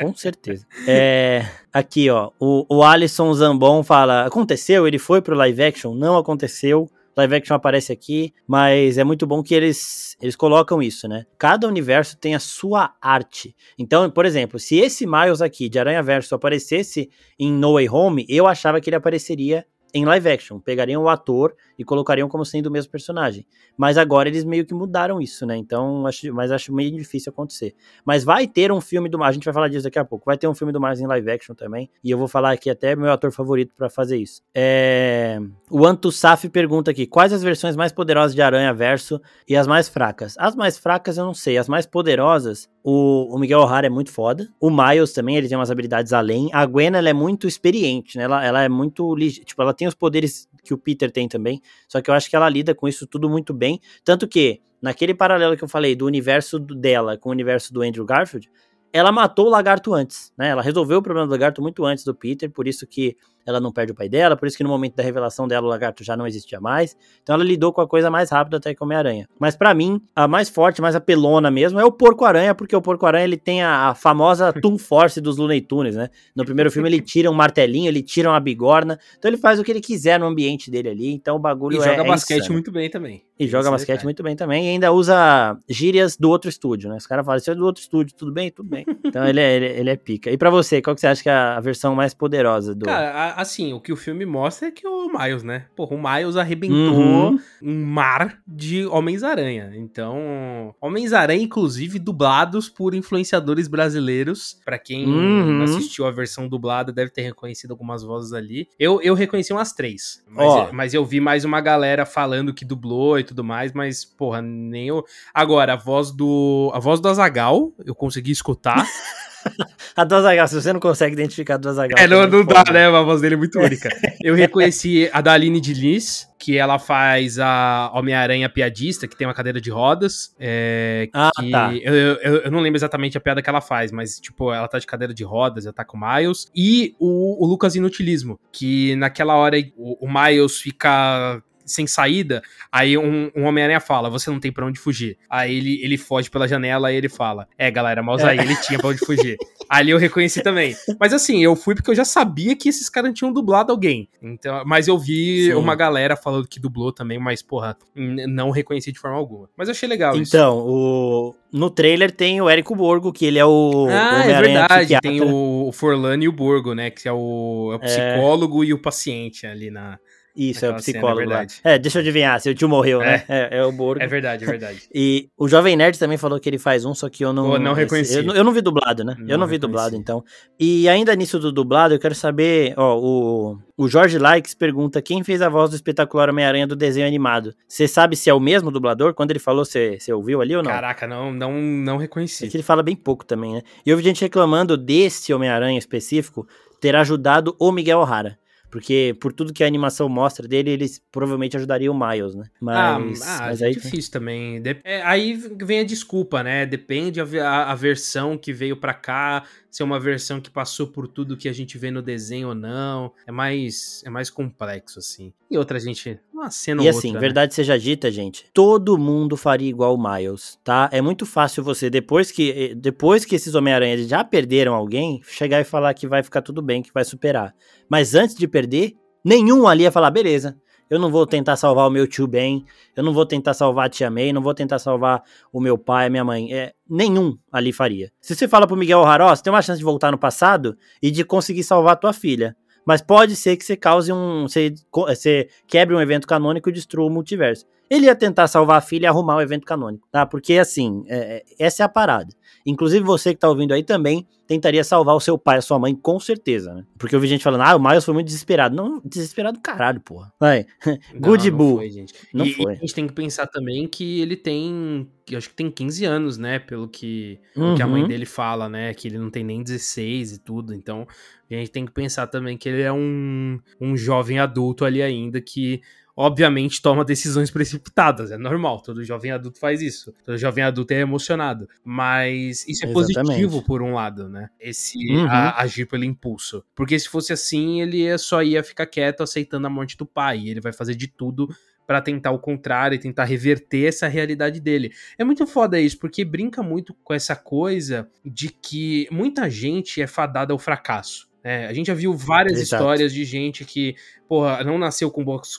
com 0.00 0.14
certeza. 0.14 0.66
É, 0.86 1.46
aqui, 1.72 2.08
ó, 2.08 2.30
o, 2.40 2.64
o 2.68 2.82
Alisson 2.82 3.32
Zambon 3.34 3.82
fala: 3.82 4.26
aconteceu? 4.26 4.86
Ele 4.86 4.98
foi 4.98 5.20
pro 5.20 5.36
live 5.36 5.62
action? 5.62 5.94
Não 5.94 6.16
aconteceu. 6.16 6.90
Live 7.16 7.34
action 7.34 7.56
aparece 7.56 7.92
aqui, 7.92 8.32
mas 8.46 8.96
é 8.96 9.02
muito 9.02 9.26
bom 9.26 9.42
que 9.42 9.52
eles, 9.52 10.16
eles 10.22 10.36
colocam 10.36 10.80
isso, 10.80 11.08
né? 11.08 11.26
Cada 11.36 11.66
universo 11.66 12.16
tem 12.16 12.36
a 12.36 12.38
sua 12.38 12.94
arte. 13.02 13.56
Então, 13.76 14.08
por 14.08 14.24
exemplo, 14.24 14.56
se 14.56 14.76
esse 14.76 15.04
Miles 15.04 15.42
aqui 15.42 15.68
de 15.68 15.80
Aranha 15.80 16.00
Verso 16.00 16.36
aparecesse 16.36 17.10
em 17.36 17.52
No 17.52 17.72
Way 17.72 17.88
Home, 17.88 18.24
eu 18.28 18.46
achava 18.46 18.80
que 18.80 18.88
ele 18.88 18.94
apareceria 18.96 19.66
em 19.92 20.04
live 20.04 20.28
action. 20.28 20.60
Pegariam 20.60 21.02
o 21.02 21.08
ator 21.08 21.56
e 21.78 21.84
colocariam 21.84 22.28
como 22.28 22.44
sendo 22.44 22.66
o 22.66 22.70
mesmo 22.70 22.90
personagem. 22.90 23.46
Mas 23.76 23.96
agora 23.96 24.28
eles 24.28 24.44
meio 24.44 24.66
que 24.66 24.74
mudaram 24.74 25.20
isso, 25.20 25.46
né? 25.46 25.56
Então, 25.56 26.06
acho, 26.06 26.32
mas 26.34 26.50
acho 26.50 26.74
meio 26.74 26.90
difícil 26.96 27.30
acontecer. 27.30 27.74
Mas 28.04 28.24
vai 28.24 28.46
ter 28.48 28.72
um 28.72 28.80
filme 28.80 29.08
do. 29.08 29.22
A 29.22 29.30
gente 29.30 29.44
vai 29.44 29.54
falar 29.54 29.68
disso 29.68 29.84
daqui 29.84 29.98
a 29.98 30.04
pouco. 30.04 30.24
Vai 30.26 30.36
ter 30.36 30.48
um 30.48 30.54
filme 30.54 30.72
do 30.72 30.80
Mars 30.80 31.00
em 31.00 31.06
live 31.06 31.30
action 31.30 31.54
também. 31.54 31.88
E 32.02 32.10
eu 32.10 32.18
vou 32.18 32.26
falar 32.26 32.52
aqui 32.52 32.68
até 32.68 32.96
meu 32.96 33.12
ator 33.12 33.30
favorito 33.30 33.72
para 33.76 33.88
fazer 33.88 34.16
isso. 34.16 34.42
É... 34.54 35.38
O 35.70 35.86
Anto 35.86 36.10
Saf 36.10 36.48
pergunta 36.48 36.90
aqui: 36.90 37.06
quais 37.06 37.32
as 37.32 37.42
versões 37.42 37.76
mais 37.76 37.92
poderosas 37.92 38.34
de 38.34 38.42
Aranha 38.42 38.74
Verso 38.74 39.20
e 39.46 39.56
as 39.56 39.66
mais 39.66 39.88
fracas? 39.88 40.34
As 40.38 40.56
mais 40.56 40.76
fracas 40.76 41.16
eu 41.16 41.24
não 41.24 41.34
sei. 41.34 41.58
As 41.58 41.68
mais 41.68 41.86
poderosas, 41.86 42.68
o, 42.82 43.34
o 43.34 43.38
Miguel 43.38 43.60
O'Hara 43.60 43.86
é 43.86 43.90
muito 43.90 44.10
foda. 44.10 44.48
O 44.60 44.70
Miles 44.70 45.12
também, 45.12 45.36
ele 45.36 45.48
tem 45.48 45.56
umas 45.56 45.70
habilidades 45.70 46.12
além. 46.12 46.48
A 46.52 46.66
Gwen, 46.66 46.94
ela 46.94 47.08
é 47.08 47.12
muito 47.12 47.46
experiente, 47.46 48.16
né? 48.18 48.24
Ela, 48.24 48.44
ela 48.44 48.62
é 48.62 48.68
muito. 48.68 49.14
Tipo, 49.44 49.62
ela 49.62 49.74
tem 49.74 49.86
os 49.86 49.94
poderes 49.94 50.48
que 50.68 50.74
o 50.74 50.78
Peter 50.78 51.10
tem 51.10 51.26
também. 51.26 51.60
Só 51.88 52.00
que 52.00 52.10
eu 52.10 52.14
acho 52.14 52.28
que 52.28 52.36
ela 52.36 52.48
lida 52.48 52.74
com 52.74 52.86
isso 52.86 53.06
tudo 53.06 53.28
muito 53.28 53.54
bem. 53.54 53.80
Tanto 54.04 54.28
que, 54.28 54.60
naquele 54.80 55.14
paralelo 55.14 55.56
que 55.56 55.64
eu 55.64 55.68
falei 55.68 55.96
do 55.96 56.04
universo 56.04 56.58
dela 56.58 57.16
com 57.16 57.30
o 57.30 57.32
universo 57.32 57.72
do 57.72 57.82
Andrew 57.82 58.04
Garfield, 58.04 58.50
ela 58.92 59.10
matou 59.10 59.46
o 59.46 59.50
lagarto 59.50 59.92
antes, 59.92 60.32
né? 60.36 60.48
Ela 60.48 60.62
resolveu 60.62 60.98
o 60.98 61.02
problema 61.02 61.26
do 61.26 61.30
lagarto 61.30 61.60
muito 61.60 61.84
antes 61.84 62.04
do 62.04 62.14
Peter, 62.14 62.50
por 62.50 62.66
isso 62.66 62.86
que 62.86 63.16
ela 63.48 63.60
não 63.60 63.72
perde 63.72 63.92
o 63.92 63.94
pai 63.94 64.10
dela, 64.10 64.36
por 64.36 64.46
isso 64.46 64.58
que 64.58 64.62
no 64.62 64.68
momento 64.68 64.94
da 64.94 65.02
revelação 65.02 65.48
dela 65.48 65.66
o 65.66 65.70
lagarto 65.70 66.04
já 66.04 66.14
não 66.14 66.26
existia 66.26 66.60
mais. 66.60 66.94
Então 67.22 67.34
ela 67.34 67.42
lidou 67.42 67.72
com 67.72 67.80
a 67.80 67.88
coisa 67.88 68.10
mais 68.10 68.28
rápida 68.28 68.58
até 68.58 68.74
que 68.74 68.84
Homem-Aranha. 68.84 69.26
Mas 69.40 69.56
para 69.56 69.72
mim, 69.72 69.98
a 70.14 70.28
mais 70.28 70.50
forte, 70.50 70.82
mais 70.82 70.94
apelona 70.94 71.50
mesmo, 71.50 71.80
é 71.80 71.84
o 71.84 71.90
Porco-Aranha, 71.90 72.54
porque 72.54 72.76
o 72.76 72.82
Porco-Aranha 72.82 73.24
ele 73.24 73.38
tem 73.38 73.62
a, 73.62 73.88
a 73.88 73.94
famosa 73.94 74.52
Toon 74.60 74.76
Force 74.76 75.18
dos 75.18 75.38
Looney 75.38 75.62
Tunes, 75.62 75.96
né? 75.96 76.10
No 76.36 76.44
primeiro 76.44 76.70
filme 76.70 76.90
ele 76.90 77.00
tira 77.00 77.30
um 77.30 77.34
martelinho, 77.34 77.88
ele 77.88 78.02
tira 78.02 78.28
uma 78.28 78.38
bigorna, 78.38 78.98
então 79.18 79.30
ele 79.30 79.38
faz 79.38 79.58
o 79.58 79.64
que 79.64 79.72
ele 79.72 79.80
quiser 79.80 80.20
no 80.20 80.26
ambiente 80.26 80.70
dele 80.70 80.90
ali, 80.90 81.10
então 81.10 81.36
o 81.36 81.38
bagulho 81.38 81.76
e 81.76 81.80
é 81.80 81.84
joga 81.84 82.04
basquete 82.04 82.40
insano. 82.40 82.52
muito 82.52 82.70
bem 82.70 82.90
também. 82.90 83.22
E 83.38 83.46
joga 83.46 83.70
basquete 83.70 84.04
muito 84.04 84.22
bem 84.22 84.36
também, 84.36 84.66
e 84.66 84.68
ainda 84.70 84.92
usa 84.92 85.56
gírias 85.66 86.18
do 86.18 86.28
outro 86.28 86.50
estúdio, 86.50 86.90
né? 86.90 86.96
Os 86.96 87.06
caras 87.06 87.24
falam, 87.24 87.38
isso 87.38 87.50
é 87.50 87.54
do 87.54 87.64
outro 87.64 87.80
estúdio, 87.80 88.14
tudo 88.14 88.30
bem? 88.30 88.50
Tudo 88.50 88.68
bem. 88.68 88.84
Então 89.08 89.26
ele 89.26 89.40
é, 89.40 89.56
ele, 89.56 89.66
ele 89.66 89.90
é 89.90 89.96
pica. 89.96 90.30
E 90.30 90.36
para 90.36 90.50
você, 90.50 90.82
qual 90.82 90.94
que 90.94 91.00
você 91.00 91.06
acha 91.06 91.22
que 91.22 91.30
é 91.30 91.32
a 91.32 91.60
versão 91.60 91.94
mais 91.94 92.12
poderosa 92.12 92.74
do... 92.74 92.84
Cara, 92.84 93.32
assim, 93.38 93.72
o 93.72 93.80
que 93.80 93.92
o 93.92 93.96
filme 93.96 94.26
me 94.26 94.32
mostra 94.32 94.66
é 94.66 94.70
que 94.72 94.84
o 94.84 95.08
Miles, 95.08 95.44
né? 95.44 95.66
Porra, 95.76 95.94
o 95.94 96.02
Miles 96.02 96.34
arrebentou 96.34 97.30
uhum. 97.30 97.38
um 97.62 97.84
mar 97.84 98.42
de 98.44 98.84
Homens-Aranha. 98.86 99.70
Então, 99.76 100.74
Homens-Aranha, 100.80 101.40
inclusive, 101.40 102.00
dublados 102.00 102.68
por 102.68 102.94
influenciadores 102.94 103.68
brasileiros. 103.68 104.58
para 104.64 104.76
quem 104.76 105.06
uhum. 105.06 105.62
assistiu 105.62 106.04
a 106.04 106.10
versão 106.10 106.48
dublada, 106.48 106.92
deve 106.92 107.12
ter 107.12 107.22
reconhecido 107.22 107.70
algumas 107.70 108.02
vozes 108.02 108.32
ali. 108.32 108.68
Eu, 108.76 109.00
eu 109.02 109.14
reconheci 109.14 109.52
umas 109.52 109.72
três. 109.72 110.20
Mas, 110.28 110.46
oh. 110.52 110.58
eu, 110.58 110.72
mas 110.72 110.92
eu 110.92 111.04
vi 111.04 111.20
mais 111.20 111.44
uma 111.44 111.60
galera 111.60 112.04
falando 112.04 112.52
que 112.52 112.64
dublou 112.64 113.20
e 113.20 113.22
tudo 113.22 113.44
mais, 113.44 113.72
mas, 113.72 114.04
porra, 114.04 114.42
nem 114.42 114.88
eu. 114.88 115.04
Agora, 115.32 115.74
a 115.74 115.76
voz 115.76 116.10
do. 116.10 116.72
A 116.74 116.80
voz 116.80 116.98
do 116.98 117.08
Azagal, 117.08 117.72
eu 117.86 117.94
consegui 117.94 118.32
escutar. 118.32 118.84
a 119.96 120.04
do 120.04 120.14
Azaghal, 120.14 120.48
se 120.48 120.54
você 120.54 120.72
não 120.72 120.80
consegue 120.80 121.14
identificar 121.14 121.54
a 121.54 121.56
do 121.58 121.68
Azaghal... 121.68 121.98
É, 121.98 122.06
não, 122.06 122.26
não 122.26 122.44
dá, 122.44 122.64
né? 122.72 122.86
A 122.86 123.02
voz 123.02 123.20
dele 123.20 123.34
é 123.34 123.38
muito 123.38 123.58
única. 123.58 123.88
Eu 124.22 124.34
reconheci 124.34 125.08
a 125.12 125.20
da 125.20 125.32
Aline 125.32 125.60
de 125.60 125.74
Liz, 125.74 126.28
que 126.38 126.56
ela 126.56 126.78
faz 126.78 127.38
a 127.38 127.90
Homem-Aranha 127.94 128.48
piadista, 128.48 129.08
que 129.08 129.16
tem 129.16 129.26
uma 129.26 129.34
cadeira 129.34 129.60
de 129.60 129.70
rodas. 129.70 130.34
É, 130.38 131.08
ah, 131.12 131.30
tá. 131.50 131.74
Eu, 131.74 131.94
eu, 131.94 132.36
eu, 132.42 132.50
não 132.50 132.60
lembro 132.60 132.78
exatamente 132.78 133.18
a 133.18 133.20
piada 133.20 133.42
que 133.42 133.50
ela 133.50 133.60
faz, 133.60 133.90
mas, 133.90 134.20
tipo, 134.20 134.52
ela 134.52 134.68
tá 134.68 134.78
de 134.78 134.86
cadeira 134.86 135.12
de 135.12 135.24
rodas, 135.24 135.66
ela 135.66 135.72
tá 135.72 135.84
com 135.84 135.96
o 135.96 136.00
Miles. 136.00 136.46
E 136.54 136.94
o, 136.98 137.44
o 137.44 137.46
Lucas 137.46 137.74
Inutilismo, 137.74 138.38
que 138.52 138.94
naquela 138.96 139.34
hora 139.36 139.56
o, 139.76 140.06
o 140.06 140.12
Miles 140.12 140.58
fica 140.58 141.42
sem 141.68 141.86
saída, 141.86 142.42
aí 142.72 142.98
um, 142.98 143.30
um 143.36 143.44
Homem-Aranha 143.44 143.80
fala, 143.80 144.10
você 144.10 144.30
não 144.30 144.40
tem 144.40 144.50
pra 144.50 144.66
onde 144.66 144.78
fugir. 144.78 145.16
Aí 145.28 145.56
ele, 145.56 145.80
ele 145.82 145.96
foge 145.96 146.30
pela 146.30 146.48
janela 146.48 146.92
e 146.92 146.96
ele 146.96 147.08
fala, 147.08 147.46
é 147.56 147.70
galera, 147.70 148.02
mas 148.02 148.24
aí 148.24 148.38
é. 148.38 148.42
ele 148.42 148.56
tinha 148.56 148.78
pra 148.78 148.88
onde 148.88 148.98
fugir. 148.98 149.36
Ali 149.68 149.90
eu 149.90 149.98
reconheci 149.98 150.42
também. 150.42 150.74
Mas 150.98 151.12
assim, 151.12 151.42
eu 151.42 151.54
fui 151.54 151.74
porque 151.74 151.90
eu 151.90 151.94
já 151.94 152.04
sabia 152.04 152.56
que 152.56 152.68
esses 152.68 152.88
caras 152.88 153.12
tinham 153.12 153.32
dublado 153.32 153.70
alguém. 153.70 154.08
Então, 154.22 154.62
mas 154.64 154.88
eu 154.88 154.98
vi 154.98 155.46
Sim. 155.46 155.54
uma 155.54 155.74
galera 155.74 156.16
falando 156.16 156.48
que 156.48 156.58
dublou 156.58 156.92
também, 156.92 157.18
mas 157.18 157.42
porra, 157.42 157.76
não 157.94 158.50
reconheci 158.50 158.90
de 158.90 158.98
forma 158.98 159.16
alguma. 159.16 159.48
Mas 159.56 159.68
eu 159.68 159.72
achei 159.72 159.88
legal 159.88 160.12
então, 160.12 160.22
isso. 160.22 160.36
Então, 160.36 160.58
o 160.66 161.34
no 161.52 161.70
trailer 161.70 162.10
tem 162.10 162.40
o 162.40 162.48
Érico 162.48 162.74
Borgo, 162.74 163.12
que 163.12 163.24
ele 163.24 163.38
é 163.38 163.44
o 163.44 163.88
Ah, 163.90 164.24
é 164.24 164.40
verdade, 164.40 165.00
tem 165.00 165.20
o 165.22 165.70
Forlani 165.72 166.26
e 166.26 166.28
o 166.28 166.32
Borgo, 166.32 166.74
né, 166.74 166.90
que 166.90 167.08
é 167.08 167.12
o, 167.12 167.70
é 167.72 167.76
o 167.76 167.80
psicólogo 167.80 168.62
é... 168.62 168.66
e 168.68 168.74
o 168.74 168.78
paciente 168.78 169.46
ali 169.46 169.70
na 169.70 169.98
Isso, 170.38 170.64
é 170.64 170.70
o 170.70 170.76
psicólogo 170.76 171.22
cena, 171.22 171.34
é 171.34 171.38
lá. 171.38 171.46
É, 171.64 171.78
deixa 171.78 171.98
eu 171.98 172.00
adivinhar, 172.00 172.40
seu 172.40 172.54
tio 172.54 172.68
morreu, 172.68 173.00
né? 173.00 173.24
é. 173.28 173.32
né? 173.32 173.48
É, 173.50 173.58
é, 173.58 173.64
o 173.64 173.72
Borgo. 173.72 174.00
É 174.00 174.06
verdade, 174.06 174.44
é 174.44 174.46
verdade. 174.46 174.82
e 174.94 175.28
o 175.36 175.48
Jovem 175.48 175.76
Nerd 175.76 175.98
também 175.98 176.16
falou 176.16 176.38
que 176.38 176.48
ele 176.48 176.58
faz 176.58 176.84
um, 176.84 176.94
só 176.94 177.08
que 177.08 177.24
eu 177.24 177.32
não... 177.32 177.50
Pô, 177.50 177.58
não 177.58 177.72
reconheci. 177.72 178.18
Eu, 178.18 178.32
eu, 178.32 178.44
não 178.44 178.52
vi 178.52 178.60
dublado, 178.60 179.02
né? 179.02 179.16
Não 179.18 179.28
eu 179.28 179.36
não 179.36 179.48
vi 179.48 179.58
dublado, 179.58 179.96
então. 179.96 180.24
E 180.58 180.88
ainda 180.88 181.14
nisso 181.16 181.40
do 181.40 181.50
dublado, 181.50 181.92
eu 181.92 181.98
quero 181.98 182.14
saber, 182.14 182.72
ó, 182.76 182.96
o, 182.96 183.58
o 183.76 183.88
Jorge 183.88 184.16
Likes 184.16 184.54
pergunta 184.54 185.02
quem 185.02 185.24
fez 185.24 185.42
a 185.42 185.48
voz 185.48 185.70
do 185.70 185.76
espetacular 185.76 186.30
Homem-Aranha 186.30 186.68
do 186.68 186.76
desenho 186.76 187.06
animado. 187.06 187.52
Você 187.66 187.88
sabe 187.88 188.14
se 188.14 188.30
é 188.30 188.34
o 188.34 188.38
mesmo 188.38 188.70
dublador? 188.70 189.14
Quando 189.14 189.32
ele 189.32 189.40
falou, 189.40 189.64
você 189.64 189.98
ouviu 190.12 190.40
ali 190.40 190.54
ou 190.54 190.62
não? 190.62 190.70
Caraca, 190.70 191.04
não, 191.06 191.32
não, 191.32 191.52
não 191.52 191.96
reconheci. 191.96 192.46
É 192.46 192.48
que 192.48 192.56
ele 192.56 192.62
fala 192.62 192.82
bem 192.82 192.94
pouco 192.94 193.24
também, 193.24 193.54
né? 193.54 193.62
E 193.84 193.90
eu 193.90 193.96
vi 193.96 194.04
gente 194.04 194.20
reclamando 194.20 194.76
desse 194.76 195.34
Homem-Aranha 195.34 195.78
específico 195.78 196.46
ter 196.80 196.94
ajudado 196.94 197.56
o 197.58 197.72
Miguel 197.72 197.98
O'Hara. 197.98 198.38
Porque 198.70 199.16
por 199.20 199.32
tudo 199.32 199.52
que 199.52 199.64
a 199.64 199.66
animação 199.66 200.08
mostra 200.08 200.46
dele, 200.46 200.70
eles 200.70 201.00
provavelmente 201.10 201.56
ajudariam 201.56 201.94
o 201.94 201.98
Miles, 201.98 202.34
né? 202.34 202.44
Mas, 202.60 203.22
ah, 203.22 203.36
ah 203.36 203.46
mas 203.46 203.62
é 203.62 203.66
aí 203.66 203.72
difícil 203.72 204.10
tem... 204.12 204.20
também. 204.20 204.62
É, 204.84 205.02
aí 205.02 205.34
vem 205.34 205.80
a 205.80 205.84
desculpa, 205.84 206.42
né? 206.42 206.66
Depende 206.66 207.20
a, 207.20 207.24
a, 207.24 207.72
a 207.72 207.74
versão 207.74 208.36
que 208.36 208.52
veio 208.52 208.76
para 208.76 208.92
cá, 208.92 209.44
se 209.70 209.82
é 209.82 209.84
uma 209.84 210.00
versão 210.00 210.40
que 210.40 210.50
passou 210.50 210.86
por 210.86 211.06
tudo 211.06 211.36
que 211.36 211.48
a 211.48 211.52
gente 211.52 211.76
vê 211.78 211.90
no 211.90 212.02
desenho 212.02 212.48
ou 212.48 212.54
não. 212.54 213.12
É 213.26 213.32
mais, 213.32 214.02
é 214.04 214.10
mais 214.10 214.30
complexo, 214.30 214.98
assim. 214.98 215.32
E 215.50 215.56
outra, 215.56 215.78
gente, 215.78 216.18
uma 216.32 216.50
cena 216.50 216.82
e 216.82 216.86
ou 216.86 216.90
assim, 216.90 217.08
outra, 217.08 217.20
verdade 217.20 217.52
né? 217.52 217.54
seja 217.54 217.78
dita, 217.78 218.10
gente, 218.10 218.46
todo 218.52 218.98
mundo 218.98 219.36
faria 219.36 219.68
igual 219.68 219.94
o 219.94 220.02
Miles, 220.02 220.58
tá? 220.64 220.88
É 220.92 221.00
muito 221.00 221.26
fácil 221.26 221.62
você, 221.62 221.90
depois 221.90 222.30
que, 222.30 222.50
eh, 222.50 222.74
depois 222.74 223.24
que 223.24 223.34
esses 223.34 223.54
Homem-Aranha 223.54 223.98
já 224.06 224.24
perderam 224.24 224.74
alguém, 224.74 225.20
chegar 225.24 225.60
e 225.60 225.64
falar 225.64 225.94
que 225.94 226.06
vai 226.06 226.22
ficar 226.22 226.42
tudo 226.42 226.62
bem, 226.62 226.82
que 226.82 226.92
vai 226.92 227.04
superar. 227.04 227.54
Mas 227.88 228.14
antes 228.14 228.34
de 228.34 228.46
perder, 228.46 228.96
nenhum 229.24 229.66
ali 229.66 229.82
ia 229.82 229.92
falar, 229.92 230.10
beleza, 230.10 230.56
eu 230.90 230.98
não 230.98 231.10
vou 231.10 231.26
tentar 231.26 231.56
salvar 231.56 231.86
o 231.86 231.90
meu 231.90 232.06
tio 232.06 232.26
Ben, 232.26 232.64
eu 232.96 233.02
não 233.02 233.12
vou 233.12 233.26
tentar 233.26 233.54
salvar 233.54 233.86
a 233.86 233.88
tia 233.88 234.10
May, 234.10 234.32
não 234.32 234.42
vou 234.42 234.54
tentar 234.54 234.78
salvar 234.78 235.22
o 235.52 235.60
meu 235.60 235.76
pai, 235.76 236.06
a 236.06 236.10
minha 236.10 236.24
mãe. 236.24 236.52
É, 236.52 236.72
nenhum 236.88 237.36
ali 237.52 237.72
faria. 237.72 238.10
Se 238.20 238.34
você 238.34 238.48
fala 238.48 238.66
pro 238.66 238.76
Miguel 238.76 239.00
O'Hara, 239.00 239.28
você 239.28 239.42
tem 239.42 239.52
uma 239.52 239.62
chance 239.62 239.78
de 239.78 239.84
voltar 239.84 240.10
no 240.10 240.18
passado 240.18 240.76
e 241.02 241.10
de 241.10 241.24
conseguir 241.24 241.64
salvar 241.64 241.92
a 241.94 241.96
tua 241.96 242.12
filha. 242.12 242.56
Mas 242.86 243.02
pode 243.02 243.36
ser 243.36 243.56
que 243.56 243.64
você 243.64 243.76
cause 243.76 244.10
um. 244.10 244.48
Você, 244.48 244.74
você 244.90 245.48
quebre 245.66 245.94
um 245.94 246.00
evento 246.00 246.26
canônico 246.26 246.70
e 246.70 246.72
destrua 246.72 247.06
o 247.06 247.10
multiverso. 247.10 247.66
Ele 247.90 248.06
ia 248.06 248.14
tentar 248.14 248.46
salvar 248.46 248.78
a 248.78 248.80
filha 248.80 249.04
e 249.04 249.08
arrumar 249.08 249.36
o 249.36 249.40
evento 249.40 249.64
canônico, 249.64 250.06
tá? 250.10 250.26
Porque 250.26 250.54
assim, 250.54 251.04
é, 251.06 251.44
é 251.58 251.66
essa 251.66 251.82
é 251.82 251.86
a 251.86 251.88
parada. 251.88 252.32
Inclusive 252.66 253.04
você 253.04 253.32
que 253.32 253.40
tá 253.40 253.48
ouvindo 253.48 253.72
aí 253.72 253.82
também 253.82 254.26
tentaria 254.46 254.82
salvar 254.82 255.14
o 255.14 255.20
seu 255.20 255.38
pai, 255.38 255.58
a 255.58 255.62
sua 255.62 255.78
mãe, 255.78 255.94
com 255.94 256.18
certeza, 256.18 256.72
né? 256.72 256.84
Porque 256.98 257.14
eu 257.14 257.20
vi 257.20 257.28
gente 257.28 257.44
falando, 257.44 257.62
ah, 257.62 257.76
o 257.76 257.80
Miles 257.80 258.04
foi 258.04 258.14
muito 258.14 258.26
desesperado. 258.26 258.74
Não, 258.74 259.00
desesperado 259.04 259.60
caralho, 259.60 260.00
porra. 260.00 260.32
Vai. 260.40 260.66
Good 261.14 261.50
não, 261.50 261.58
não 261.58 261.76
foi, 261.76 261.90
gente. 261.90 262.14
Não 262.32 262.46
e, 262.46 262.54
foi. 262.54 262.72
E 262.72 262.76
a 262.76 262.80
gente 262.80 262.94
tem 262.94 263.06
que 263.06 263.12
pensar 263.12 263.46
também 263.46 263.86
que 263.86 264.20
ele 264.20 264.36
tem, 264.36 265.06
eu 265.30 265.36
acho 265.36 265.50
que 265.50 265.54
tem 265.54 265.70
15 265.70 266.04
anos, 266.06 266.38
né? 266.38 266.58
Pelo 266.58 266.88
que, 266.88 267.38
uhum. 267.54 267.74
que 267.74 267.82
a 267.82 267.86
mãe 267.86 268.02
uhum. 268.02 268.08
dele 268.08 268.24
fala, 268.24 268.70
né? 268.70 268.94
Que 268.94 269.08
ele 269.08 269.18
não 269.18 269.30
tem 269.30 269.44
nem 269.44 269.62
16 269.62 270.32
e 270.32 270.38
tudo. 270.38 270.74
Então, 270.74 271.06
a 271.50 271.54
gente 271.54 271.70
tem 271.70 271.84
que 271.84 271.92
pensar 271.92 272.26
também 272.26 272.56
que 272.56 272.68
ele 272.70 272.82
é 272.82 272.92
um, 272.92 273.60
um 273.78 273.96
jovem 273.96 274.38
adulto 274.38 274.84
ali 274.84 275.02
ainda 275.02 275.42
que 275.42 275.82
obviamente 276.20 276.82
toma 276.82 277.04
decisões 277.04 277.48
precipitadas, 277.48 278.32
é 278.32 278.36
normal, 278.36 278.82
todo 278.82 279.04
jovem 279.04 279.30
adulto 279.30 279.60
faz 279.60 279.80
isso. 279.80 280.12
Todo 280.26 280.36
jovem 280.36 280.64
adulto 280.64 280.92
é 280.92 280.98
emocionado, 280.98 281.68
mas 281.84 282.66
isso 282.66 282.84
é 282.84 282.90
Exatamente. 282.90 283.14
positivo 283.14 283.62
por 283.62 283.80
um 283.82 283.94
lado, 283.94 284.28
né? 284.28 284.50
Esse 284.58 284.98
uhum. 284.98 285.28
a, 285.28 285.60
agir 285.62 285.86
pelo 285.86 286.02
impulso. 286.02 286.64
Porque 286.74 286.98
se 286.98 287.08
fosse 287.08 287.32
assim, 287.32 287.80
ele 287.80 288.18
só 288.18 288.42
ia 288.42 288.64
ficar 288.64 288.86
quieto 288.86 289.22
aceitando 289.22 289.68
a 289.68 289.70
morte 289.70 289.96
do 289.96 290.04
pai, 290.04 290.48
ele 290.48 290.60
vai 290.60 290.72
fazer 290.72 290.96
de 290.96 291.06
tudo 291.06 291.48
para 291.86 292.02
tentar 292.02 292.32
o 292.32 292.38
contrário 292.40 292.96
e 292.96 292.98
tentar 292.98 293.24
reverter 293.24 293.86
essa 293.86 294.08
realidade 294.08 294.58
dele. 294.58 294.92
É 295.16 295.22
muito 295.22 295.46
foda 295.46 295.80
isso, 295.80 296.00
porque 296.00 296.24
brinca 296.24 296.64
muito 296.64 296.94
com 297.04 297.14
essa 297.14 297.36
coisa 297.36 298.10
de 298.24 298.48
que 298.48 299.06
muita 299.12 299.48
gente 299.48 300.02
é 300.02 300.06
fadada 300.08 300.52
ao 300.52 300.58
fracasso. 300.58 301.27
É, 301.42 301.66
a 301.66 301.72
gente 301.72 301.86
já 301.86 301.94
viu 301.94 302.12
várias 302.14 302.58
Exato. 302.58 302.82
histórias 302.82 303.12
de 303.12 303.24
gente 303.24 303.64
que, 303.64 303.94
porra, 304.28 304.64
não 304.64 304.76
nasceu 304.76 305.10
com 305.10 305.24
boas 305.24 305.56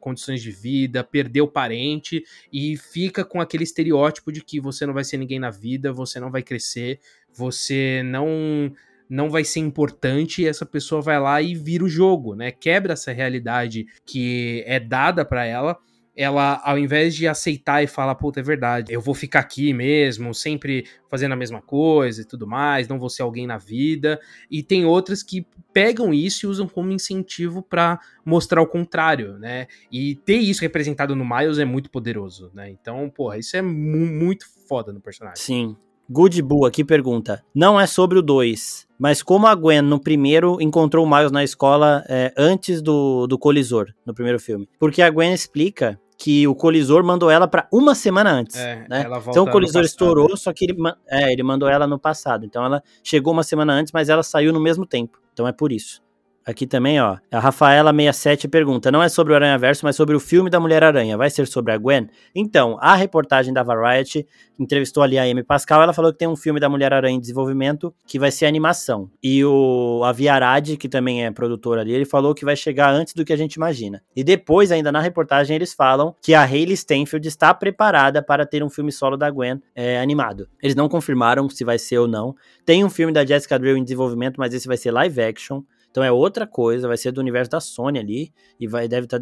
condições 0.00 0.42
de 0.42 0.50
vida, 0.50 1.04
perdeu 1.04 1.46
parente 1.46 2.24
e 2.52 2.76
fica 2.76 3.24
com 3.24 3.40
aquele 3.40 3.64
estereótipo 3.64 4.32
de 4.32 4.42
que 4.42 4.60
você 4.60 4.84
não 4.84 4.92
vai 4.92 5.04
ser 5.04 5.18
ninguém 5.18 5.38
na 5.38 5.50
vida, 5.50 5.92
você 5.92 6.18
não 6.18 6.30
vai 6.30 6.42
crescer, 6.42 7.00
você 7.32 8.02
não 8.04 8.72
não 9.08 9.28
vai 9.28 9.42
ser 9.42 9.58
importante 9.58 10.42
e 10.42 10.46
essa 10.46 10.64
pessoa 10.64 11.02
vai 11.02 11.18
lá 11.18 11.42
e 11.42 11.52
vira 11.52 11.82
o 11.82 11.88
jogo, 11.88 12.36
né? 12.36 12.52
Quebra 12.52 12.92
essa 12.92 13.10
realidade 13.10 13.84
que 14.06 14.62
é 14.66 14.78
dada 14.78 15.24
para 15.24 15.44
ela 15.44 15.76
ela, 16.16 16.60
ao 16.64 16.78
invés 16.78 17.14
de 17.14 17.26
aceitar 17.26 17.82
e 17.82 17.86
falar, 17.86 18.14
puta, 18.14 18.40
é 18.40 18.42
verdade, 18.42 18.92
eu 18.92 19.00
vou 19.00 19.14
ficar 19.14 19.40
aqui 19.40 19.72
mesmo, 19.72 20.34
sempre 20.34 20.86
fazendo 21.08 21.32
a 21.32 21.36
mesma 21.36 21.60
coisa 21.60 22.22
e 22.22 22.24
tudo 22.24 22.46
mais, 22.46 22.88
não 22.88 22.98
vou 22.98 23.08
ser 23.08 23.22
alguém 23.22 23.46
na 23.46 23.58
vida. 23.58 24.20
E 24.50 24.62
tem 24.62 24.84
outras 24.84 25.22
que 25.22 25.46
pegam 25.72 26.12
isso 26.12 26.46
e 26.46 26.48
usam 26.48 26.68
como 26.68 26.92
incentivo 26.92 27.62
para 27.62 27.98
mostrar 28.24 28.60
o 28.60 28.66
contrário, 28.66 29.38
né? 29.38 29.66
E 29.90 30.16
ter 30.16 30.36
isso 30.36 30.62
representado 30.62 31.16
no 31.16 31.24
Miles 31.24 31.58
é 31.58 31.64
muito 31.64 31.90
poderoso, 31.90 32.50
né? 32.54 32.70
Então, 32.70 33.08
porra, 33.08 33.38
isso 33.38 33.56
é 33.56 33.62
mu 33.62 34.06
muito 34.06 34.46
foda 34.68 34.92
no 34.92 35.00
personagem. 35.00 35.42
Sim. 35.42 35.76
Good 36.08 36.42
Bull 36.42 36.66
aqui 36.66 36.84
pergunta: 36.84 37.44
não 37.54 37.80
é 37.80 37.86
sobre 37.86 38.18
o 38.18 38.22
2, 38.22 38.86
mas 39.00 39.22
como 39.22 39.46
a 39.46 39.54
Gwen 39.54 39.80
no 39.80 39.98
primeiro 39.98 40.60
encontrou 40.60 41.06
o 41.06 41.10
Miles 41.10 41.32
na 41.32 41.42
escola 41.42 42.04
é, 42.06 42.34
antes 42.36 42.82
do, 42.82 43.26
do 43.26 43.38
colisor, 43.38 43.86
no 44.04 44.12
primeiro 44.12 44.38
filme? 44.38 44.68
Porque 44.78 45.00
a 45.00 45.08
Gwen 45.08 45.32
explica 45.32 45.98
que 46.18 46.46
o 46.46 46.54
colisor 46.54 47.02
mandou 47.02 47.30
ela 47.30 47.48
para 47.48 47.66
uma 47.72 47.94
semana 47.94 48.30
antes. 48.30 48.56
É, 48.56 48.84
né? 48.90 49.06
então 49.26 49.44
o 49.44 49.50
colisor 49.50 49.82
estourou, 49.82 50.36
só 50.36 50.52
que 50.52 50.66
ele, 50.66 50.76
é, 51.08 51.32
ele 51.32 51.42
mandou 51.42 51.66
ela 51.66 51.86
no 51.86 51.98
passado. 51.98 52.44
Então 52.44 52.62
ela 52.62 52.82
chegou 53.02 53.32
uma 53.32 53.42
semana 53.42 53.72
antes, 53.72 53.90
mas 53.90 54.10
ela 54.10 54.22
saiu 54.22 54.52
no 54.52 54.60
mesmo 54.60 54.84
tempo. 54.84 55.18
Então 55.32 55.48
é 55.48 55.52
por 55.52 55.72
isso. 55.72 56.02
Aqui 56.44 56.66
também, 56.66 57.00
ó. 57.00 57.18
A 57.30 57.40
Rafaela67 57.40 58.48
pergunta: 58.48 58.90
não 58.90 59.02
é 59.02 59.08
sobre 59.08 59.32
o 59.32 59.36
Aranha 59.36 59.58
Verso, 59.58 59.84
mas 59.84 59.94
sobre 59.94 60.16
o 60.16 60.20
filme 60.20 60.48
da 60.48 60.58
Mulher-Aranha. 60.58 61.16
Vai 61.16 61.28
ser 61.28 61.46
sobre 61.46 61.72
a 61.72 61.78
Gwen? 61.78 62.08
Então, 62.34 62.78
a 62.80 62.94
reportagem 62.94 63.52
da 63.52 63.62
Variety 63.62 64.26
entrevistou 64.58 65.02
ali 65.02 65.18
a 65.18 65.22
Amy 65.22 65.42
Pascal. 65.42 65.82
Ela 65.82 65.92
falou 65.92 66.12
que 66.12 66.18
tem 66.18 66.28
um 66.28 66.36
filme 66.36 66.58
da 66.58 66.68
Mulher-Aranha 66.68 67.16
em 67.16 67.20
desenvolvimento 67.20 67.94
que 68.06 68.18
vai 68.18 68.30
ser 68.30 68.46
animação. 68.46 69.10
E 69.22 69.44
o 69.44 70.02
a 70.04 70.12
Viarad, 70.12 70.76
que 70.76 70.88
também 70.88 71.24
é 71.24 71.30
produtora 71.30 71.82
ali, 71.82 71.92
ele 71.92 72.04
falou 72.04 72.34
que 72.34 72.44
vai 72.44 72.56
chegar 72.56 72.92
antes 72.92 73.14
do 73.14 73.24
que 73.24 73.32
a 73.32 73.36
gente 73.36 73.54
imagina. 73.54 74.02
E 74.16 74.24
depois, 74.24 74.72
ainda 74.72 74.90
na 74.90 75.00
reportagem, 75.00 75.54
eles 75.54 75.74
falam 75.74 76.14
que 76.22 76.32
a 76.32 76.42
Hayley 76.42 76.76
Stenfield 76.76 77.26
está 77.28 77.52
preparada 77.52 78.22
para 78.22 78.46
ter 78.46 78.62
um 78.62 78.70
filme 78.70 78.90
solo 78.90 79.16
da 79.16 79.30
Gwen 79.30 79.60
é, 79.74 80.00
animado. 80.00 80.48
Eles 80.62 80.74
não 80.74 80.88
confirmaram 80.88 81.48
se 81.48 81.64
vai 81.64 81.78
ser 81.78 81.98
ou 81.98 82.08
não. 82.08 82.34
Tem 82.64 82.82
um 82.84 82.90
filme 82.90 83.12
da 83.12 83.24
Jessica 83.24 83.58
Drill 83.58 83.76
em 83.76 83.84
desenvolvimento, 83.84 84.38
mas 84.38 84.54
esse 84.54 84.66
vai 84.66 84.76
ser 84.76 84.90
live 84.90 85.20
action. 85.20 85.62
Então 85.90 86.04
é 86.04 86.12
outra 86.12 86.46
coisa, 86.46 86.86
vai 86.86 86.96
ser 86.96 87.10
do 87.10 87.20
universo 87.20 87.50
da 87.50 87.60
Sony 87.60 87.98
ali 87.98 88.32
e 88.58 88.66
vai 88.66 88.86
deve 88.86 89.06
tá 89.06 89.18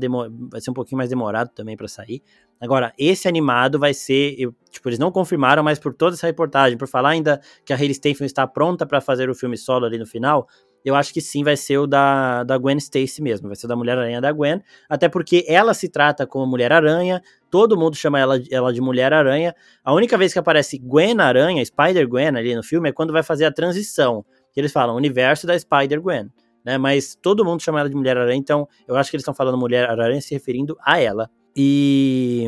vai 0.51 0.61
ser 0.61 0.71
um 0.71 0.75
pouquinho 0.75 0.99
mais 0.99 1.09
demorado 1.09 1.51
também 1.55 1.77
para 1.77 1.89
sair. 1.89 2.23
Agora, 2.61 2.93
esse 2.99 3.29
animado 3.29 3.79
vai 3.79 3.95
ser, 3.95 4.35
eu, 4.37 4.53
tipo, 4.71 4.89
eles 4.89 4.99
não 4.99 5.13
confirmaram, 5.13 5.63
mas 5.63 5.79
por 5.79 5.95
toda 5.95 6.15
essa 6.15 6.27
reportagem, 6.27 6.77
por 6.77 6.89
falar 6.89 7.11
ainda 7.11 7.41
que 7.65 7.73
a 7.73 7.77
Hayley 7.77 7.95
Steinfeld 7.95 8.27
está 8.27 8.47
pronta 8.47 8.85
para 8.85 9.01
fazer 9.01 9.31
o 9.31 9.35
filme 9.35 9.57
solo 9.57 9.87
ali 9.87 9.97
no 9.97 10.07
final, 10.07 10.47
eu 10.85 10.95
acho 10.95 11.13
que 11.13 11.21
sim 11.21 11.43
vai 11.43 11.57
ser 11.57 11.79
o 11.79 11.87
da, 11.87 12.45
da 12.45 12.59
Gwen 12.59 12.77
Stacy 12.79 13.23
mesmo, 13.23 13.49
vai 13.49 13.57
ser 13.57 13.67
da 13.67 13.77
Mulher-Aranha 13.77 14.21
da 14.21 14.33
Gwen, 14.33 14.61
até 14.89 15.09
porque 15.09 15.45
ela 15.49 15.73
se 15.73 15.89
trata 15.89 16.27
como 16.27 16.47
Mulher-Aranha, 16.47 17.23
todo 17.51 17.77
mundo 17.77 17.97
chama 17.97 18.19
ela, 18.19 18.41
ela 18.51 18.73
de 18.73 18.81
Mulher-Aranha. 18.81 19.55
A 19.85 19.95
única 19.95 20.17
vez 20.19 20.33
que 20.33 20.39
aparece 20.39 20.79
Gwen-Aranha, 20.79 21.65
Spider-Gwen 21.65 22.37
ali 22.37 22.55
no 22.55 22.63
filme, 22.63 22.89
é 22.89 22.93
quando 22.93 23.13
vai 23.13 23.23
fazer 23.23 23.45
a 23.45 23.53
transição, 23.53 24.25
que 24.53 24.61
eles 24.61 24.73
falam 24.73 24.97
universo 24.97 25.47
da 25.47 25.59
Spider-Gwen 25.59 26.31
né? 26.69 26.77
Mas 26.77 27.15
todo 27.15 27.45
mundo 27.45 27.63
chama 27.63 27.81
ela 27.81 27.89
de 27.89 27.97
Mulher-Aranha, 27.97 28.37
então 28.37 28.69
eu 28.87 28.95
acho 28.95 29.11
que 29.11 29.17
eles 29.17 29.23
estão 29.23 29.33
falando 29.33 29.57
Mulher-Aranha 29.57 30.21
se 30.21 30.35
referindo 30.35 30.77
a 30.85 31.01
ela. 31.01 31.31
E 31.57 32.47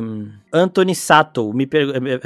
Anthony 0.53 0.95
Sato 0.95 1.53
me 1.55 1.67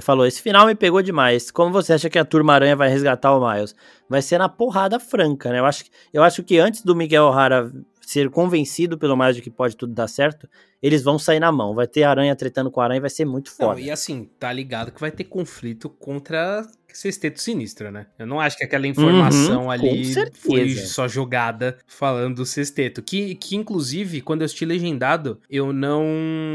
falou: 0.03 0.27
esse 0.27 0.43
final 0.43 0.67
me 0.67 0.75
pegou 0.75 1.01
demais. 1.01 1.53
Como 1.53 1.71
você 1.71 1.93
acha 1.93 2.11
que 2.11 2.19
a 2.19 2.25
Turma 2.25 2.53
Aranha 2.53 2.75
vai 2.75 2.89
resgatar 2.89 3.33
o 3.33 3.49
Miles? 3.49 3.77
Vai 4.09 4.21
ser 4.21 4.39
na 4.39 4.49
porrada 4.49 4.99
franca, 4.99 5.51
né? 5.51 5.61
Eu 5.61 5.67
acho, 5.67 5.85
eu 6.13 6.23
acho 6.23 6.43
que 6.43 6.59
antes 6.59 6.83
do 6.83 6.97
Miguel 6.97 7.27
O'Hara 7.27 7.73
ser 8.03 8.29
convencido 8.29 8.99
pelo 8.99 9.17
Miles 9.17 9.37
de 9.37 9.43
que 9.43 9.51
pode 9.51 9.77
tudo 9.77 9.95
dar 9.95 10.09
certo, 10.09 10.47
eles 10.83 11.03
vão 11.03 11.19
sair 11.19 11.41
na 11.41 11.51
mão. 11.51 11.75
Vai 11.75 11.87
ter 11.87 12.03
aranha 12.03 12.35
tretando 12.37 12.71
com 12.71 12.81
aranha 12.81 12.99
e 12.99 13.01
vai 13.01 13.09
ser 13.09 13.25
muito 13.25 13.51
foda. 13.51 13.75
Não, 13.75 13.79
e 13.79 13.91
assim, 13.91 14.29
tá 14.39 14.53
ligado 14.53 14.91
que 14.91 15.01
vai 15.01 15.13
ter 15.13 15.25
conflito 15.25 15.89
contra 15.89 16.67
sexteto 16.97 17.41
sinistro, 17.41 17.91
né? 17.91 18.07
Eu 18.19 18.27
não 18.27 18.41
acho 18.41 18.57
que 18.57 18.65
aquela 18.65 18.87
informação 18.87 19.65
Uhum, 19.65 19.71
ali 19.71 20.15
foi 20.33 20.71
só 20.75 21.09
jogada 21.09 21.79
falando 21.87 22.37
do 22.37 22.47
sexteto. 22.47 23.03
Que, 23.03 23.35
que 23.35 23.57
inclusive, 23.57 24.21
quando 24.21 24.43
eu 24.43 24.45
assisti 24.47 24.65
legendado, 24.65 25.41
eu 25.51 25.73
não 25.73 26.05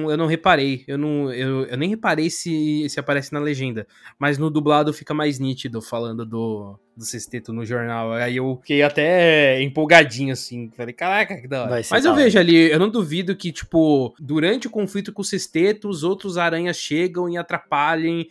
eu 0.10 0.18
não 0.18 0.26
reparei. 0.26 0.84
Eu, 0.88 0.98
não, 0.98 1.32
eu, 1.32 1.66
eu 1.66 1.78
nem 1.78 1.90
reparei 1.90 2.30
se, 2.30 2.88
se 2.90 3.00
aparece 3.00 3.34
na 3.34 3.40
legenda. 3.40 3.88
Mas 4.18 4.38
no 4.38 4.50
dublado 4.50 4.94
fica 4.94 5.14
mais 5.14 5.40
nítido 5.40 5.82
falando 5.82 6.26
do, 6.26 6.80
do 6.96 7.06
sexteto 7.06 7.52
no 7.52 7.66
jornal. 7.66 8.14
Aí 8.14 8.38
eu 8.38 8.58
fiquei 8.62 8.82
até 8.82 9.62
empolgadinho, 9.62 10.34
assim. 10.34 10.70
Falei, 10.76 10.94
caraca, 10.94 11.42
que 11.42 11.48
da 11.48 11.64
hora. 11.64 11.84
Ser 11.84 11.94
Mas 11.94 12.06
eu 12.06 12.14
vejo 12.16 12.38
ali, 12.38 12.56
eu 12.56 12.80
não 12.80 12.90
duvido 12.90 13.36
que, 13.36 13.52
tipo, 13.52 14.14
durante 14.20 14.68
o 14.68 14.70
conflito 14.72 15.12
com 15.12 15.22
o 15.22 15.26
sexteto, 15.26 15.90
os 15.90 16.04
outros 16.04 16.38
aranhas 16.38 16.78
chegam 16.78 17.30
e 17.30 17.38
atrapalhem 17.38 18.28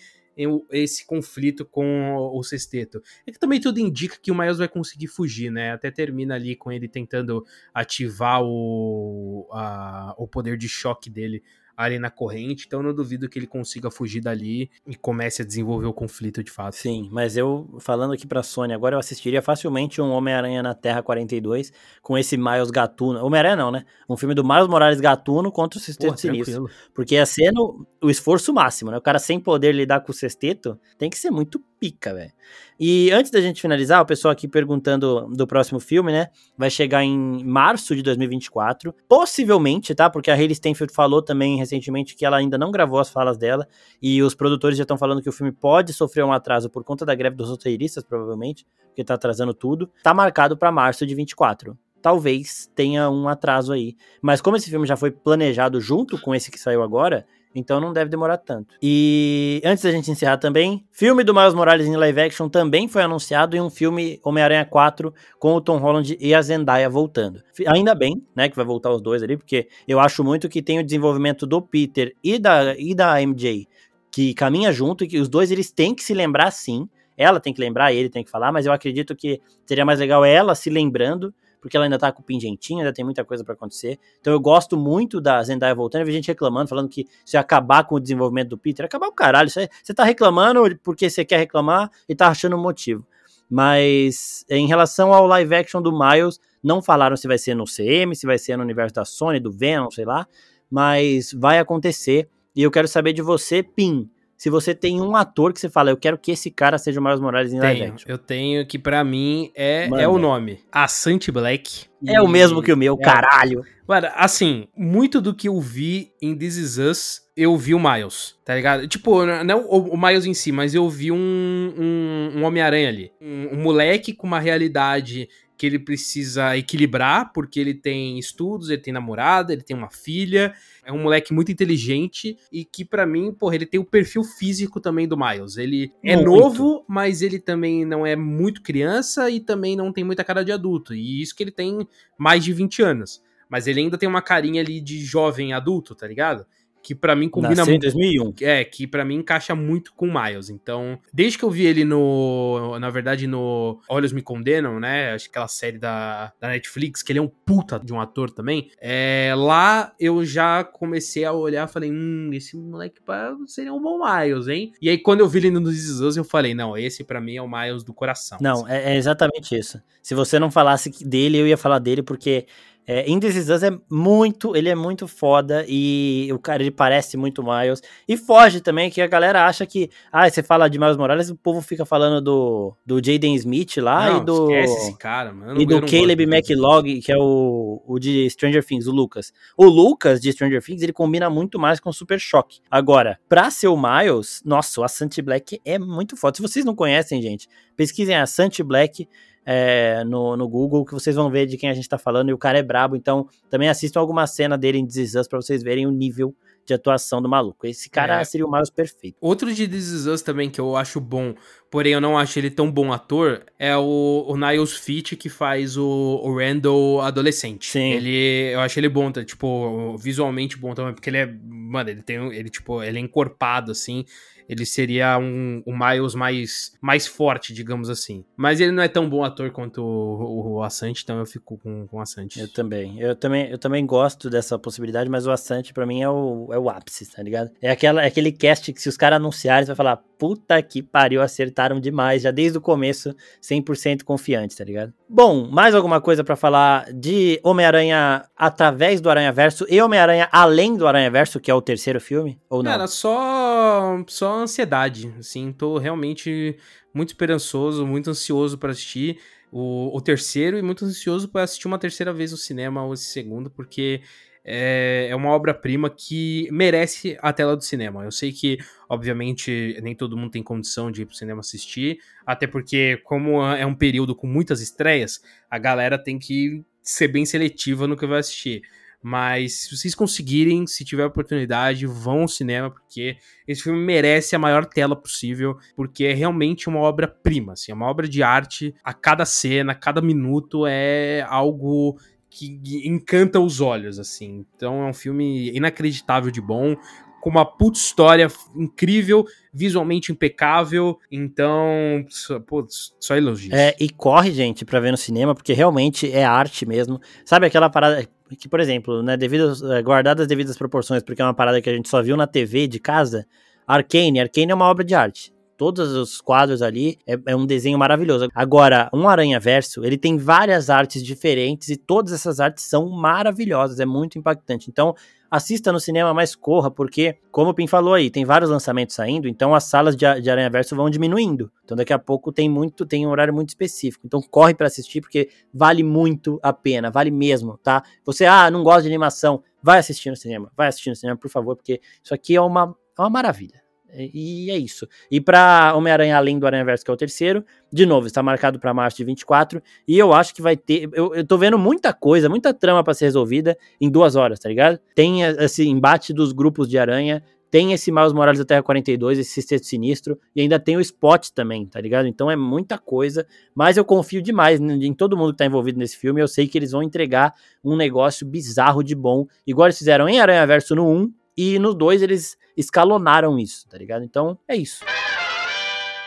esse 0.71 1.05
conflito 1.07 1.65
com 1.65 2.15
o 2.17 2.43
sexteto. 2.43 3.03
É 3.27 3.33
que 3.33 3.39
também 3.39 3.61
tudo 3.61 3.81
indica 3.81 4.19
que 4.23 4.31
o 4.31 4.35
Miles 4.35 4.59
vai 4.59 4.69
conseguir 4.69 5.07
fugir, 5.09 5.51
né? 5.51 5.73
Até 5.73 5.91
termina 5.91 6.35
ali 6.35 6.55
com 6.55 6.71
ele 6.71 6.89
tentando 6.89 7.45
ativar 7.75 8.43
o, 8.43 9.49
a- 9.53 10.15
o 10.19 10.27
poder 10.29 10.57
de 10.57 10.69
choque 10.69 11.11
dele 11.11 11.43
ali 11.79 11.97
na 11.97 12.11
corrente, 12.11 12.65
então 12.67 12.81
eu 12.81 12.87
não 12.87 12.93
duvido 12.93 13.29
que 13.29 13.39
ele 13.39 13.47
consiga 13.47 13.89
fugir 13.89 14.21
dali 14.21 14.69
e 14.85 14.97
comece 14.97 15.43
a 15.43 15.45
desenvolver 15.45 15.87
o 15.87 15.93
conflito 15.93 16.43
de 16.43 16.51
fato. 16.51 16.75
Sim, 16.75 17.09
mas 17.13 17.37
eu, 17.37 17.79
falando 17.79 18.13
aqui 18.13 18.27
pra 18.27 18.43
Sony, 18.43 18.75
agora 18.75 18.97
eu 18.97 18.99
assistiria 18.99 19.41
facilmente 19.41 20.01
um 20.01 20.11
Homem-Aranha 20.11 20.61
na 20.61 20.75
Terra 20.75 21.05
42 21.05 21.73
com 22.03 22.19
esse 22.19 22.37
Miles 22.37 22.73
Gatuno. 22.73 23.25
Homem-Aranha 23.25 23.55
não, 23.55 23.71
né? 23.71 23.85
Um 24.09 24.17
filme 24.17 24.35
do 24.35 24.43
Miles 24.43 24.67
Morales 24.67 25.01
Gatuno 25.01 25.53
contra 25.53 25.79
o 25.79 25.81
Sexteto 25.81 26.19
Sinistro. 26.19 26.53
tranquilo. 26.53 26.71
Porque 26.93 27.15
ia 27.15 27.25
ser 27.25 27.53
no, 27.53 27.87
o 28.03 28.11
esforço 28.11 28.53
máximo, 28.53 28.91
né? 28.91 28.99
O 28.99 29.03
cara 29.03 29.21
sem 29.21 29.39
poder 29.39 29.71
lidar 29.73 30.01
com 30.01 30.11
o 30.11 30.15
sexteto 30.15 30.77
tem 30.99 31.09
que 31.09 31.17
ser 31.17 31.31
muito 31.31 31.63
pica, 31.79 32.15
velho. 32.15 32.33
E 32.79 33.11
antes 33.11 33.31
da 33.31 33.41
gente 33.41 33.61
finalizar, 33.61 34.01
o 34.01 34.07
pessoal 34.07 34.33
aqui 34.33 34.47
perguntando 34.47 35.29
do 35.29 35.47
próximo 35.47 35.81
filme, 35.81 36.13
né? 36.13 36.29
Vai 36.57 36.71
chegar 36.71 37.03
em 37.03 37.45
março 37.45 37.95
de 37.95 38.03
2024. 38.03 38.95
Possivelmente, 39.09 39.95
tá? 39.95 40.09
Porque 40.09 40.31
a 40.31 40.35
Hayley 40.35 40.55
Stenfield 40.55 40.93
falou 40.93 41.23
também 41.23 41.57
recentemente 41.57 42.15
que 42.15 42.25
ela 42.25 42.37
ainda 42.37 42.57
não 42.57 42.71
gravou 42.71 42.99
as 42.99 43.11
falas 43.11 43.37
dela. 43.37 43.67
E 44.01 44.23
os 44.23 44.35
produtores 44.35 44.77
já 44.77 44.83
estão 44.83 44.97
falando 44.97 45.23
que 45.23 45.29
o 45.29 45.33
filme 45.33 45.53
pode 45.53 45.93
sofrer 45.93 46.25
um 46.25 46.33
atraso 46.33 46.71
por 46.71 46.85
conta 46.85 47.05
da 47.05 47.15
greve 47.15 47.37
dos 47.37 47.49
roteiristas, 47.49 48.05
provavelmente, 48.05 48.67
porque 48.87 49.03
tá 49.03 49.15
atrasando 49.15 49.55
tudo. 49.55 49.91
Tá 50.03 50.15
marcado 50.15 50.57
pra 50.57 50.71
março 50.71 51.07
de 51.07 51.15
24 51.15 51.77
talvez 52.01 52.71
tenha 52.75 53.11
um 53.11 53.29
atraso 53.29 53.73
aí. 53.73 53.97
Mas 54.23 54.41
como 54.41 54.57
esse 54.57 54.71
filme 54.71 54.87
já 54.87 54.97
foi 54.97 55.11
planejado 55.11 55.81
junto 55.81 56.17
com 56.21 56.35
esse 56.35 56.51
que 56.51 56.59
saiu 56.59 56.83
agora, 56.83 57.27
então 57.59 57.81
não 57.81 57.93
deve 57.93 58.11
demorar 58.11 58.39
tanto. 58.39 58.75
E 58.83 59.61
antes 59.65 59.85
da 59.85 59.91
gente 59.91 60.11
encerrar 60.11 60.39
também, 60.39 60.85
filme 60.91 61.25
do 61.25 61.35
Miles 61.35 61.55
Morales 61.55 61.87
em 61.87 61.97
live 61.97 62.21
action 62.21 62.49
também 62.49 62.89
foi 62.89 63.03
anunciado 63.03 63.57
em 63.57 63.61
um 63.61 63.69
filme 63.69 64.21
Homem-Aranha 64.25 64.65
4 64.65 65.13
com 65.39 65.55
o 65.55 65.61
Tom 65.61 65.79
Holland 65.79 66.17
e 66.21 66.35
a 66.35 66.41
Zendaya 66.41 66.89
voltando. 66.89 67.43
Ainda 67.67 67.95
bem, 67.95 68.23
né, 68.35 68.49
que 68.49 68.57
vai 68.57 68.65
voltar 68.65 68.91
os 68.91 69.03
dois 69.03 69.23
ali, 69.23 69.37
porque 69.37 69.69
eu 69.87 70.01
acho 70.01 70.23
muito 70.23 70.49
que 70.49 70.63
tem 70.63 70.79
o 70.79 70.85
desenvolvimento 70.85 71.47
do 71.47 71.61
Peter 71.61 72.15
e 72.23 72.39
da, 72.39 72.75
e 72.79 72.95
da 72.95 73.21
MJ 73.21 73.67
que 74.11 74.35
caminha 74.35 74.73
junto 74.73 75.05
e 75.05 75.09
que 75.09 75.19
os 75.19 75.29
dois 75.29 75.51
eles 75.51 75.71
têm 75.71 75.95
que 75.95 76.03
se 76.03 76.15
lembrar 76.15 76.51
sim. 76.51 76.89
Ela 77.17 77.41
tem 77.41 77.53
que 77.53 77.61
lembrar, 77.61 77.93
ele 77.93 78.09
tem 78.09 78.25
que 78.25 78.31
falar, 78.31 78.53
mas 78.53 78.67
eu 78.67 78.73
acredito 78.73 79.15
que 79.15 79.41
seria 79.67 79.85
mais 79.85 79.99
legal 79.99 80.25
ela 80.25 80.55
se 80.55 80.71
lembrando 80.71 81.35
porque 81.69 81.77
ela 81.77 81.85
ainda 81.85 81.99
tá 81.99 82.11
com 82.11 82.23
o 82.23 82.25
pingentinho, 82.25 82.81
ainda 82.81 82.95
tem 82.95 83.05
muita 83.05 83.23
coisa 83.23 83.45
pra 83.45 83.53
acontecer. 83.53 84.01
Então 84.19 84.33
eu 84.33 84.41
gosto 84.41 84.75
muito 84.75 85.21
da 85.21 85.43
Zendaya 85.43 85.75
voltando, 85.75 86.01
eu 86.01 86.07
vi 86.07 86.13
gente 86.13 86.27
reclamando, 86.27 86.67
falando 86.67 86.89
que 86.89 87.07
se 87.27 87.37
acabar 87.37 87.85
com 87.85 87.97
o 87.97 88.01
desenvolvimento 88.01 88.49
do 88.49 88.57
Peter, 88.57 88.87
acabar 88.87 89.07
o 89.07 89.13
caralho, 89.13 89.51
você 89.51 89.69
tá 89.95 90.03
reclamando 90.03 90.63
porque 90.83 91.11
você 91.11 91.27
quer 91.27 91.37
reclamar 91.37 91.91
e 92.09 92.15
tá 92.15 92.29
achando 92.29 92.57
um 92.57 92.63
motivo. 92.63 93.07
Mas 93.51 94.47
em 94.49 94.67
relação 94.67 95.13
ao 95.13 95.27
live 95.27 95.55
action 95.55 95.83
do 95.83 95.93
Miles, 95.93 96.41
não 96.63 96.81
falaram 96.81 97.17
se 97.17 97.29
vai 97.29 97.37
ser 97.37 97.55
no 97.55 97.65
CM, 97.65 98.17
se 98.17 98.27
vai 98.27 98.39
ser 98.39 98.57
no 98.57 98.63
universo 98.63 98.95
da 98.95 99.05
Sony, 99.05 99.39
do 99.39 99.53
Venom, 99.53 99.91
sei 99.91 100.07
lá, 100.07 100.27
mas 100.71 101.33
vai 101.33 101.59
acontecer. 101.59 102.29
E 102.57 102.63
eu 102.63 102.71
quero 102.71 102.89
saber 102.89 103.13
de 103.13 103.23
você, 103.23 103.63
Pim, 103.63 104.11
se 104.39 104.49
você 104.49 104.73
tem 104.73 105.01
um 105.01 105.17
ator 105.17 105.53
que 105.53 105.59
você 105.59 105.69
fala, 105.69 105.91
eu 105.91 105.97
quero 105.97 106.17
que 106.17 106.31
esse 106.31 106.49
cara 106.49 106.79
seja 106.79 107.01
o 107.01 107.03
Miles 107.03 107.19
Morales 107.19 107.53
em 107.53 107.59
live 107.59 107.83
action. 107.83 108.09
eu 108.09 108.17
tenho 108.17 108.65
que 108.65 108.79
pra 108.79 109.03
mim 109.03 109.51
é, 109.53 109.89
Manda. 109.89 110.03
é 110.03 110.07
o 110.07 110.17
nome. 110.17 110.61
Asante 110.71 111.33
Black. 111.33 111.87
É 112.07 112.23
o 112.23 112.29
mesmo 112.29 112.63
que 112.63 112.73
o 112.73 112.77
meu, 112.77 112.97
É. 113.01 113.05
caralho. 113.05 113.65
Mano, 113.87 114.07
assim, 114.15 114.69
muito 114.77 115.21
do 115.21 115.35
que 115.35 115.49
eu 115.49 115.61
vi 115.61 116.13
em 116.23 116.37
This 116.37 116.57
Is 116.57 116.79
Us, 116.79 117.23
eu 117.37 117.57
vi 117.57 117.75
o 117.75 117.81
Miles, 117.81 118.37
tá 118.45 118.55
ligado? 118.55 118.87
Tipo, 118.87 119.27
não 119.45 119.67
o, 119.67 119.95
o 119.95 119.99
Miles 120.01 120.25
em 120.25 120.35
si, 120.35 120.53
mas 120.53 120.73
eu 120.75 120.89
vi 120.89 121.11
um, 121.11 121.17
um, 121.17 122.39
um 122.39 122.45
Homem-Aranha 122.45 122.89
ali. 122.89 123.11
Um, 123.21 123.55
um 123.55 123.63
moleque 123.63 124.13
com 124.13 124.27
uma 124.29 124.39
realidade 124.39 125.29
que 125.59 125.67
ele 125.67 125.79
precisa 125.79 126.57
equilibrar, 126.57 127.33
porque 127.33 127.59
ele 127.59 127.75
tem 127.75 128.17
estudos, 128.17 128.71
ele 128.71 128.81
tem 128.81 128.93
namorada, 128.93 129.53
ele 129.53 129.63
tem 129.63 129.77
uma 129.77 129.91
filha. 129.91 130.55
É 130.85 130.93
um 130.93 131.03
moleque 131.03 131.35
muito 131.35 131.51
inteligente 131.51 132.39
e 132.53 132.65
que, 132.65 132.85
pra 132.85 133.05
mim, 133.05 133.33
porra, 133.33 133.57
ele 133.57 133.67
tem 133.67 133.81
o 133.81 133.85
perfil 133.85 134.23
físico 134.23 134.81
também 134.81 135.09
do 135.09 135.19
Miles. 135.19 135.57
Ele 135.57 135.93
é 136.03 136.15
Muito. 136.15 136.31
novo, 136.31 136.85
mas 136.87 137.21
ele 137.21 137.41
também 137.41 137.85
não 137.85 138.07
é 138.07 138.15
muito 138.15 138.63
criança 138.63 139.29
e 139.29 139.41
também 139.41 139.75
não 139.75 139.93
tem 139.93 140.05
muita 140.05 140.23
cara 140.23 140.45
de 140.45 140.53
adulto. 140.53 140.95
E 140.95 141.21
isso 141.21 141.35
que 141.35 141.43
ele 141.43 141.51
tem 141.51 141.87
mais 142.17 142.45
de 142.45 142.53
20 142.53 142.81
anos. 142.81 143.21
Mas 143.49 143.67
ele 143.67 143.81
ainda 143.81 143.99
tem 143.99 144.09
uma 144.09 144.23
carinha 144.23 144.63
ali 144.63 144.81
de 144.81 145.05
jovem 145.05 145.53
adulto, 145.53 145.95
tá 145.95 146.07
ligado? 146.07 146.47
Que 146.83 146.95
pra 146.95 147.15
mim 147.15 147.29
combina 147.29 147.57
Nasceu 147.57 147.75
em 147.75 147.79
muito. 147.79 147.83
2001. 147.83 148.35
É, 148.41 148.65
que 148.65 148.87
pra 148.87 149.05
mim 149.05 149.17
encaixa 149.17 149.55
muito 149.55 149.93
com 149.95 150.09
o 150.09 150.23
Miles. 150.23 150.49
Então, 150.51 150.99
desde 151.13 151.39
que 151.39 151.45
eu 151.45 151.51
vi 151.51 151.67
ele 151.67 151.85
no. 151.85 152.79
Na 152.79 152.91
verdade, 152.91 153.27
no 153.27 153.81
Olhos 153.89 154.13
Me 154.13 154.23
Condenam, 154.23 154.81
né? 154.81 155.13
Acho 155.13 155.25
que 155.25 155.31
aquela 155.31 155.49
série 155.49 155.79
da, 155.79 156.33
da 156.41 156.49
Netflix, 156.49 157.03
que 157.03 157.13
ele 157.13 157.19
é 157.19 157.23
um 157.23 157.29
puta 157.29 157.79
de 157.79 157.93
um 157.93 158.01
ator 158.01 158.31
também. 158.31 158.71
É, 158.81 159.33
lá 159.37 159.93
eu 159.99 160.25
já 160.25 160.65
comecei 160.65 161.25
a 161.25 161.33
olhar 161.33 161.69
falei: 161.69 161.91
hum, 161.91 162.31
esse 162.33 162.57
moleque 162.57 163.01
pá, 163.03 163.35
seria 163.47 163.73
um 163.73 163.81
bom 163.81 163.99
Miles, 163.99 164.49
hein? 164.49 164.73
E 164.81 164.89
aí, 164.89 164.99
quando 164.99 165.21
eu 165.21 165.29
vi 165.29 165.39
ele 165.39 165.51
no 165.51 165.63
This 165.63 166.01
Us, 166.01 166.17
eu 166.17 166.25
falei: 166.25 166.55
não, 166.55 166.77
esse 166.77 167.05
pra 167.05 167.21
mim 167.21 167.37
é 167.37 167.43
o 167.43 167.49
Miles 167.49 167.85
do 167.85 167.93
coração. 167.93 168.39
Não, 168.41 168.67
é, 168.69 168.95
é 168.95 168.97
exatamente 168.97 169.57
isso. 169.57 169.81
Se 170.03 170.15
você 170.15 170.39
não 170.39 170.51
falasse 170.51 170.91
dele, 171.05 171.39
eu 171.39 171.47
ia 171.47 171.57
falar 171.57 171.79
dele, 171.79 172.03
porque 172.03 172.47
é, 172.91 173.07
In 173.07 173.21
This 173.21 173.37
Is 173.37 173.51
Us 173.51 173.63
é 173.63 173.71
muito, 173.91 174.57
ele 174.57 174.71
é 174.71 174.75
muito 174.75 175.07
foda 175.07 175.63
e 175.69 176.31
o 176.33 176.39
cara, 176.39 176.63
ele 176.63 176.71
parece 176.71 177.19
muito 177.19 177.43
Miles. 177.43 177.83
E 178.09 178.17
foge 178.17 178.63
também, 178.63 178.89
que 178.89 179.03
a 179.03 179.07
galera 179.07 179.45
acha 179.45 179.67
que, 179.67 179.91
ah, 180.11 180.29
você 180.29 180.43
fala 180.43 180.71
de 180.71 180.79
Miles 180.79 180.97
Morales, 180.97 181.29
o 181.29 181.37
povo 181.37 181.61
fica 181.61 181.85
falando 181.85 182.23
do, 182.23 182.75
do 182.87 182.95
Jaden 182.97 183.35
Smith 183.35 183.77
lá 183.77 184.11
Não, 184.11 184.23
e 184.23 184.25
do... 184.25 184.51
esquece 184.51 184.77
esse 184.79 184.97
cara, 184.97 185.35
mano. 185.35 185.61
E 185.61 185.67
do 185.67 185.83
Caleb. 185.83 186.23
McLog, 186.23 187.03
que 187.03 187.13
é 187.13 187.17
o, 187.19 187.83
o 187.87 187.99
de 187.99 188.29
Stranger 188.31 188.65
Things, 188.65 188.87
o 188.87 188.91
Lucas. 188.91 189.35
O 189.55 189.67
Lucas 189.67 190.19
de 190.19 190.33
Stranger 190.33 190.65
Things, 190.65 190.81
ele 190.81 190.95
combina 190.95 191.29
muito 191.29 191.59
mais 191.59 191.79
com 191.79 191.91
o 191.91 191.93
Super 191.93 192.19
Choque. 192.19 192.61
Agora, 192.71 193.21
pra 193.29 193.51
ser 193.51 193.69
o 193.69 193.77
Miles, 193.77 194.41
nossa, 194.47 194.81
o 194.81 194.85
Asante 194.85 195.21
Black 195.21 195.61
é 195.63 195.79
muito 195.79 196.17
foda. 196.17 196.37
Se 196.37 196.43
vocês 196.43 196.65
não 196.65 196.75
conhecem, 196.75 197.21
gente, 197.21 197.49
pesquisem 197.77 198.17
Asante 198.17 198.63
Black 198.63 199.07
é, 199.51 200.05
no, 200.05 200.37
no 200.37 200.47
Google, 200.47 200.85
que 200.85 200.93
vocês 200.93 201.17
vão 201.17 201.31
ver 201.31 201.47
de 201.47 201.57
quem 201.57 201.71
a 201.71 201.73
gente 201.75 201.89
tá 201.89 201.97
falando. 201.97 202.29
E 202.29 202.35
o 202.35 202.39
cara 202.39 202.59
é 202.59 202.63
brabo, 202.63 202.95
então 202.97 203.27
também 203.49 203.71
assistam 203.71 203.99
alguma 203.99 204.27
cena 204.27 204.59
dele 204.59 204.77
em 204.77 204.85
This 204.87 204.97
Is 204.97 205.15
Us 205.15 205.27
pra 205.27 205.41
vocês 205.41 205.63
verem 205.63 205.87
o 205.87 205.91
nível 205.91 206.35
de 206.67 206.75
atuação 206.75 207.23
do 207.23 207.31
maluco. 207.31 207.67
Esse 207.67 207.89
cara 207.89 208.21
É. 208.21 208.25
seria 208.25 208.45
o 208.47 208.51
Miles 208.53 208.69
perfeito. 208.69 209.17
Outro 209.23 209.51
de 209.55 209.67
This 209.67 209.89
Is 209.89 210.07
Us 210.07 210.21
também 210.21 210.51
que 210.51 210.61
eu 210.61 210.77
acho 210.77 211.01
bom, 211.01 211.35
porém 211.71 211.95
eu 211.95 212.01
não 212.01 212.19
acho 212.19 212.39
ele 212.39 212.51
tão 212.51 212.71
bom 212.71 212.93
ator, 212.93 213.43
é 213.59 213.75
o, 213.75 214.27
o 214.29 214.37
Niles 214.37 214.75
Fitch 214.75 215.15
que 215.15 215.31
faz 215.31 215.79
o, 215.79 216.21
o 216.23 216.37
Randall 216.37 217.01
adolescente. 217.01 217.71
Sim. 217.71 217.93
Ele, 217.93 218.51
eu 218.53 218.61
acho 218.61 218.79
ele 218.79 218.91
bom, 218.91 219.11
tá, 219.11 219.25
tipo, 219.25 219.97
visualmente 219.97 220.59
bom 220.59 220.75
também, 220.75 220.93
porque 220.93 221.09
ele 221.09 221.17
é, 221.17 221.35
mano, 221.43 221.89
ele 221.89 222.03
tem, 222.03 222.17
ele 222.35 222.51
tipo, 222.51 222.83
ele 222.83 222.99
é 222.99 223.01
encorpado 223.01 223.73
assim. 223.73 224.05
Ele 224.49 224.65
seria 224.65 225.19
um, 225.19 225.63
um 225.67 225.77
Miles 225.77 226.15
mais, 226.15 226.73
mais 226.81 227.07
forte, 227.07 227.53
digamos 227.53 227.91
assim. 227.91 228.25
Mas 228.37 228.61
ele 228.61 228.73
não 228.73 228.83
é 228.83 228.89
tão 228.89 229.09
bom 229.09 229.23
ator 229.23 229.51
quanto 229.51 229.83
o, 229.83 229.85
o, 229.85 230.53
o 230.55 230.63
Assante, 230.63 231.03
então 231.05 231.19
eu 231.19 231.27
fico 231.27 231.59
com, 231.59 231.87
com 231.87 231.99
o 231.99 232.01
Assante. 232.01 232.41
Eu 232.41 232.49
também. 232.49 232.99
Eu 233.01 233.15
também, 233.15 233.51
eu 233.51 233.59
também 233.59 233.85
gosto 233.85 234.31
dessa 234.31 234.59
possibilidade, 234.59 235.11
mas 235.11 235.27
o 235.27 235.31
Assante 235.31 235.73
pra 235.73 235.87
mim 235.87 236.03
é 236.03 236.09
o, 236.09 236.49
é 236.53 236.59
o 236.59 236.71
ápice, 236.71 237.07
tá 237.11 237.23
ligado? 237.23 237.51
É, 237.61 237.71
aquela, 237.71 238.03
é 238.03 238.07
aquele 238.07 238.33
cast 238.33 238.73
que 238.73 238.81
se 238.81 238.89
os 238.89 238.97
caras 238.97 239.17
anunciarem, 239.17 239.65
você 239.65 239.69
vai 239.69 239.77
falar, 239.77 239.97
puta 240.19 240.61
que 240.63 240.83
pariu, 240.83 241.23
acertaram 241.23 241.79
demais, 241.79 242.23
já 242.23 242.31
desde 242.31 242.59
o 242.59 242.61
começo, 242.61 243.15
100% 243.43 244.03
confiante, 244.03 244.57
tá 244.57 244.65
ligado? 244.65 244.93
Bom, 245.09 245.49
mais 245.49 245.75
alguma 245.75 246.01
coisa 246.01 246.25
pra 246.25 246.37
falar 246.37 246.93
de 246.93 247.41
Homem-Aranha 247.43 248.25
através 248.37 249.01
do 249.01 249.09
Aranha-Verso 249.09 249.67
e 249.69 249.81
Homem-Aranha 249.81 250.29
além 250.31 250.77
do 250.77 250.87
Aranha-Verso, 250.87 251.41
que 251.41 251.51
é 251.51 251.55
o 251.55 251.63
terceiro 251.63 252.01
filme? 252.01 252.39
Ou 252.51 252.63
não? 252.63 252.71
Cara, 252.71 252.87
só, 252.87 254.03
só 254.07 254.38
ansiedade, 254.43 255.15
assim, 255.19 255.53
tô 255.53 255.79
realmente 255.79 256.57
muito 256.93 257.11
esperançoso, 257.11 257.87
muito 257.87 258.11
ansioso 258.11 258.59
pra 258.59 258.71
assistir 258.73 259.19
o, 259.51 259.97
o 259.97 260.01
terceiro 260.01 260.59
e 260.59 260.63
muito 260.63 260.85
ansioso 260.85 261.29
pra 261.29 261.43
assistir 261.43 261.67
uma 261.67 261.79
terceira 261.79 262.13
vez 262.13 262.33
no 262.33 262.37
cinema 262.37 262.85
ou 262.85 262.95
esse 262.95 263.05
segundo, 263.05 263.51
porque 263.51 264.03
é, 264.45 265.09
é 265.11 265.17
uma 265.17 265.31
obra-prima 265.31 265.91
que 265.91 266.49
merece 266.51 267.19
a 267.21 267.33
tela 267.33 267.55
do 267.55 267.63
cinema. 267.63 268.05
Eu 268.05 268.11
sei 268.11 268.33
que, 268.33 268.59
obviamente, 268.89 269.79
nem 269.83 269.95
todo 269.95 270.17
mundo 270.17 270.31
tem 270.31 270.43
condição 270.43 270.91
de 270.91 271.03
ir 271.03 271.07
pro 271.07 271.15
cinema 271.15 271.41
assistir, 271.41 271.99
até 272.27 272.47
porque, 272.47 272.99
como 273.05 273.45
é 273.47 273.67
um 273.67 273.75
período 273.75 274.15
com 274.15 274.27
muitas 274.27 274.61
estreias, 274.61 275.21
a 275.51 275.59
galera 275.59 275.99
tem 276.03 276.19
que 276.19 276.65
ser 276.83 277.09
bem 277.09 277.27
seletiva 277.27 277.87
no 277.87 277.97
que 277.97 278.07
vai 278.07 278.21
assistir. 278.21 278.63
Mas 279.03 279.61
se 279.61 279.77
vocês 279.77 279.95
conseguirem, 279.95 280.67
se 280.67 280.85
tiver 280.85 281.05
oportunidade, 281.05 281.87
vão 281.87 282.23
ao 282.23 282.29
cinema, 282.29 282.71
porque 282.71 283.17
esse 283.47 283.63
filme 283.63 283.79
merece 283.79 284.35
a 284.35 284.39
maior 284.39 284.67
tela 284.67 284.97
possível, 284.97 285.57
porque 285.77 286.05
é 286.05 286.13
realmente 286.13 286.69
uma 286.69 286.81
obra-prima, 286.81 287.53
assim, 287.53 287.71
é 287.71 287.75
uma 287.75 287.87
obra 287.87 288.09
de 288.09 288.23
arte. 288.23 288.75
A 288.83 288.93
cada 288.93 289.25
cena, 289.25 289.73
a 289.73 289.77
cada 289.77 290.03
minuto 290.03 290.67
é 290.67 291.25
algo 291.29 291.97
que 292.29 292.61
encanta 292.85 293.41
os 293.41 293.61
olhos, 293.61 293.99
assim. 293.99 294.45
Então 294.55 294.83
é 294.83 294.91
um 294.91 294.95
filme 294.95 295.51
inacreditável 295.55 296.31
de 296.31 296.41
bom, 296.41 296.77
com 297.21 297.31
uma 297.31 297.45
puta 297.45 297.79
história 297.79 298.29
incrível, 298.55 299.25
visualmente 299.53 300.13
impecável. 300.13 300.99
Então, 301.11 302.05
pô, 302.47 302.67
só 303.01 303.17
elogios. 303.17 303.53
É, 303.53 303.75
e 303.81 303.89
corre, 303.89 304.33
gente, 304.33 304.65
pra 304.65 304.81
ver 304.81 304.91
no 304.91 304.97
cinema, 304.97 305.35
porque 305.35 305.53
realmente 305.53 306.11
é 306.11 306.25
arte 306.25 306.67
mesmo. 306.67 307.01
Sabe 307.25 307.47
aquela 307.47 307.71
parada 307.71 308.07
que, 308.37 308.49
por 308.49 308.61
exemplo, 308.61 309.03
né, 309.03 309.17
devido, 309.17 309.53
é, 309.73 309.83
guardadas 309.83 310.23
as 310.23 310.29
devidas 310.29 310.57
proporções, 310.57 311.03
porque 311.03 311.23
é 311.23 311.25
uma 311.25 311.35
parada 311.35 311.61
que 311.61 311.71
a 311.71 311.73
gente 311.75 311.89
só 311.89 312.03
viu 312.03 312.17
na 312.17 312.27
TV 312.27 312.67
de 312.67 312.79
casa, 312.79 313.27
Arcane, 313.67 314.21
Arcane 314.21 314.53
é 314.53 314.55
uma 314.55 314.67
obra 314.67 314.85
de 314.85 314.95
arte 314.95 315.33
todos 315.59 315.93
os 315.93 316.21
quadros 316.21 316.63
ali, 316.63 316.97
é, 317.05 317.19
é, 317.27 317.37
um 317.37 317.45
desenho 317.45 317.77
maravilhoso. 317.77 318.29
Agora, 318.33 318.89
um 318.95 319.09
Aranha 319.09 319.41
Verso, 319.41 319.85
ele 319.85 319.99
tem 319.99 320.17
várias 320.17 320.71
artes 320.71 321.03
diferentes 321.03 321.69
e 321.69 321.77
todas 321.77 322.13
essas 322.13 322.39
artes 322.39 322.65
são 322.65 322.89
maravilhosas, 322.89 323.81
é 323.81 323.85
muito 323.85 324.17
impactante. 324.17 324.71
Então, 324.71 324.95
assista 325.29 325.73
no 325.73 325.81
cinema, 325.81 326.15
mas 326.15 326.37
corra, 326.37 326.71
porque, 326.71 327.17
como 327.33 327.51
o 327.51 327.55
Pim 327.55 327.67
falou 327.67 327.95
aí, 327.95 328.09
tem 328.09 328.25
vários 328.25 328.49
lançamentos 328.49 328.95
saindo, 328.95 329.27
então 329.27 329.53
as 329.53 329.65
salas 329.65 329.97
de, 329.97 330.07
de 330.21 330.31
Aranha 330.31 330.49
Verso 330.49 330.77
vão 330.77 330.89
diminuindo. 330.89 331.51
Então 331.65 331.77
daqui 331.77 331.93
a 331.93 331.99
pouco 331.99 332.31
tem 332.31 332.49
muito, 332.49 332.87
tem 332.87 333.05
um 333.05 333.11
horário 333.11 333.35
muito 333.35 333.49
específico. 333.49 334.07
Então 334.07 334.23
corre 334.23 334.55
para 334.55 334.69
assistir, 334.69 335.01
porque 335.01 335.29
vale 335.53 335.83
muito 335.83 336.39
a 336.41 336.53
pena, 336.53 336.89
vale 336.89 337.11
mesmo, 337.11 337.59
tá? 337.59 337.83
Você, 338.07 338.25
ah, 338.27 338.49
não 338.49 338.63
gosta 338.63 338.83
de 338.83 338.89
animação, 338.89 339.43
vai 339.61 339.81
assistir 339.81 340.09
no 340.09 340.17
cinema, 340.17 340.53
vai 340.57 340.69
assistir 340.69 340.91
no 340.91 340.97
cinema, 340.97 341.19
por 341.19 341.29
favor, 341.29 341.57
porque 341.57 341.81
isso 342.03 342.15
aqui 342.15 342.37
é 342.37 342.41
uma, 342.41 342.77
é 342.97 343.03
uma 343.03 343.11
maravilha. 343.11 343.68
E 343.95 344.51
é 344.51 344.57
isso. 344.57 344.87
E 345.11 345.21
para 345.21 345.75
Homem-Aranha 345.75 346.17
Além 346.17 346.39
do 346.39 346.47
Aranha 346.47 346.65
Verso, 346.65 346.85
que 346.85 346.91
é 346.91 346.95
o 346.95 346.97
terceiro, 346.97 347.45
de 347.73 347.87
novo, 347.87 348.07
está 348.07 348.23
marcado 348.23 348.59
para 348.59 348.75
março 348.75 348.99
de 348.99 349.05
24. 349.05 349.63
E 349.87 349.99
eu 349.99 350.13
acho 350.13 350.35
que 350.35 350.43
vai 350.43 350.57
ter. 350.57 350.89
Eu, 350.93 351.15
eu 351.15 351.27
tô 351.27 351.39
vendo 351.39 351.59
muita 351.59 351.93
coisa, 351.93 352.29
muita 352.29 352.53
trama 352.53 352.85
para 352.85 352.95
ser 352.95 353.07
resolvida 353.07 353.57
em 353.81 353.91
duas 353.91 354.17
horas, 354.17 354.39
tá 354.39 354.49
ligado? 354.49 354.79
Tem 354.95 355.23
esse 355.23 355.67
embate 355.67 356.13
dos 356.13 356.33
grupos 356.33 356.69
de 356.69 356.79
aranha. 356.79 357.23
Tem 357.51 357.73
esse 357.73 357.91
Miles 357.91 358.13
Morales 358.13 358.39
da 358.39 358.45
Terra 358.45 358.63
42, 358.63 359.19
esse 359.19 359.41
sexto 359.41 359.65
sinistro, 359.65 360.19
e 360.37 360.43
ainda 360.43 360.61
tem 360.61 360.77
o 360.77 360.81
Spot 360.81 361.31
também, 361.31 361.65
tá 361.65 361.81
ligado? 361.81 362.07
Então 362.07 362.31
é 362.31 362.37
muita 362.37 362.77
coisa, 362.77 363.27
mas 363.55 363.79
eu 363.79 363.87
confio 363.87 364.21
demais 364.21 364.61
em 364.61 364.93
todo 364.93 365.17
mundo 365.17 365.33
que 365.33 365.39
tá 365.39 365.47
envolvido 365.47 365.79
nesse 365.79 365.97
filme. 365.97 366.21
Eu 366.21 366.29
sei 366.29 366.47
que 366.47 366.59
eles 366.59 366.73
vão 366.73 366.83
entregar 366.83 367.33
um 367.65 367.75
negócio 367.75 368.27
bizarro 368.27 368.83
de 368.83 368.95
bom, 368.95 369.27
igual 369.47 369.67
eles 369.67 369.79
fizeram 369.79 370.07
em 370.07 370.21
Aranha 370.21 370.47
Verso 370.47 370.75
no 370.75 370.87
1, 370.87 371.11
e 371.39 371.57
no 371.61 371.73
2 371.73 372.03
eles 372.03 372.37
escalonaram 372.57 373.39
isso, 373.39 373.69
tá 373.69 373.79
ligado? 373.79 374.05
Então 374.05 374.37
é 374.49 374.57
isso. 374.57 374.85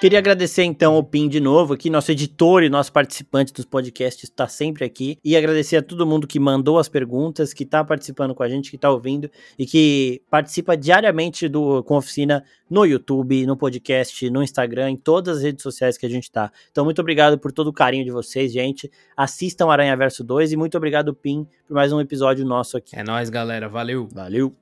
Queria 0.02 0.18
agradecer 0.18 0.64
então 0.64 0.98
o 0.98 1.04
Pim 1.04 1.30
de 1.30 1.40
novo 1.40 1.76
aqui, 1.76 1.88
nosso 1.88 2.12
editor 2.12 2.64
e 2.64 2.70
nosso 2.70 2.92
participante 2.92 3.54
dos 3.54 3.66
podcasts 3.66 4.24
está 4.24 4.48
sempre 4.48 4.84
aqui. 4.84 5.20
E 5.24 5.38
agradecer 5.38 5.78
a 5.78 5.82
todo 5.84 6.08
mundo 6.08 6.26
que 6.26 6.40
mandou 6.40 6.80
as 6.80 6.90
perguntas, 6.90 7.54
que 7.54 7.64
está 7.64 7.84
participando 7.84 8.34
com 8.34 8.42
a 8.42 8.50
gente, 8.50 8.72
que 8.72 8.78
está 8.78 8.90
ouvindo 8.90 9.30
e 9.60 9.66
que 9.66 10.24
participa 10.30 10.76
diariamente 10.76 11.48
do 11.48 11.84
com 11.84 11.94
a 11.94 12.00
oficina 12.00 12.44
no 12.68 12.84
YouTube, 12.84 13.46
no 13.46 13.56
podcast, 13.56 14.28
no 14.32 14.42
Instagram, 14.42 14.90
em 14.90 14.98
todas 14.98 15.38
as 15.38 15.44
redes 15.44 15.62
sociais 15.62 16.00
que 16.00 16.06
a 16.08 16.10
gente 16.10 16.24
está. 16.24 16.52
Então, 16.72 16.84
muito 16.84 17.00
obrigado 17.00 17.38
por 17.38 17.52
todo 17.52 17.68
o 17.68 17.74
carinho 17.74 18.04
de 18.04 18.12
vocês, 18.12 18.52
gente. 18.52 18.92
Assistam 19.16 19.68
Aranha 19.68 19.96
Verso 19.96 20.24
2 20.24 20.52
e 20.52 20.58
muito 20.58 20.76
obrigado, 20.76 21.14
Pim, 21.14 21.48
por 21.68 21.76
mais 21.76 21.94
um 21.94 22.02
episódio 22.02 22.44
nosso 22.44 22.76
aqui. 22.76 22.98
É 22.98 23.04
nóis, 23.04 23.30
galera. 23.30 23.70
Valeu. 23.70 24.10
Valeu. 24.12 24.52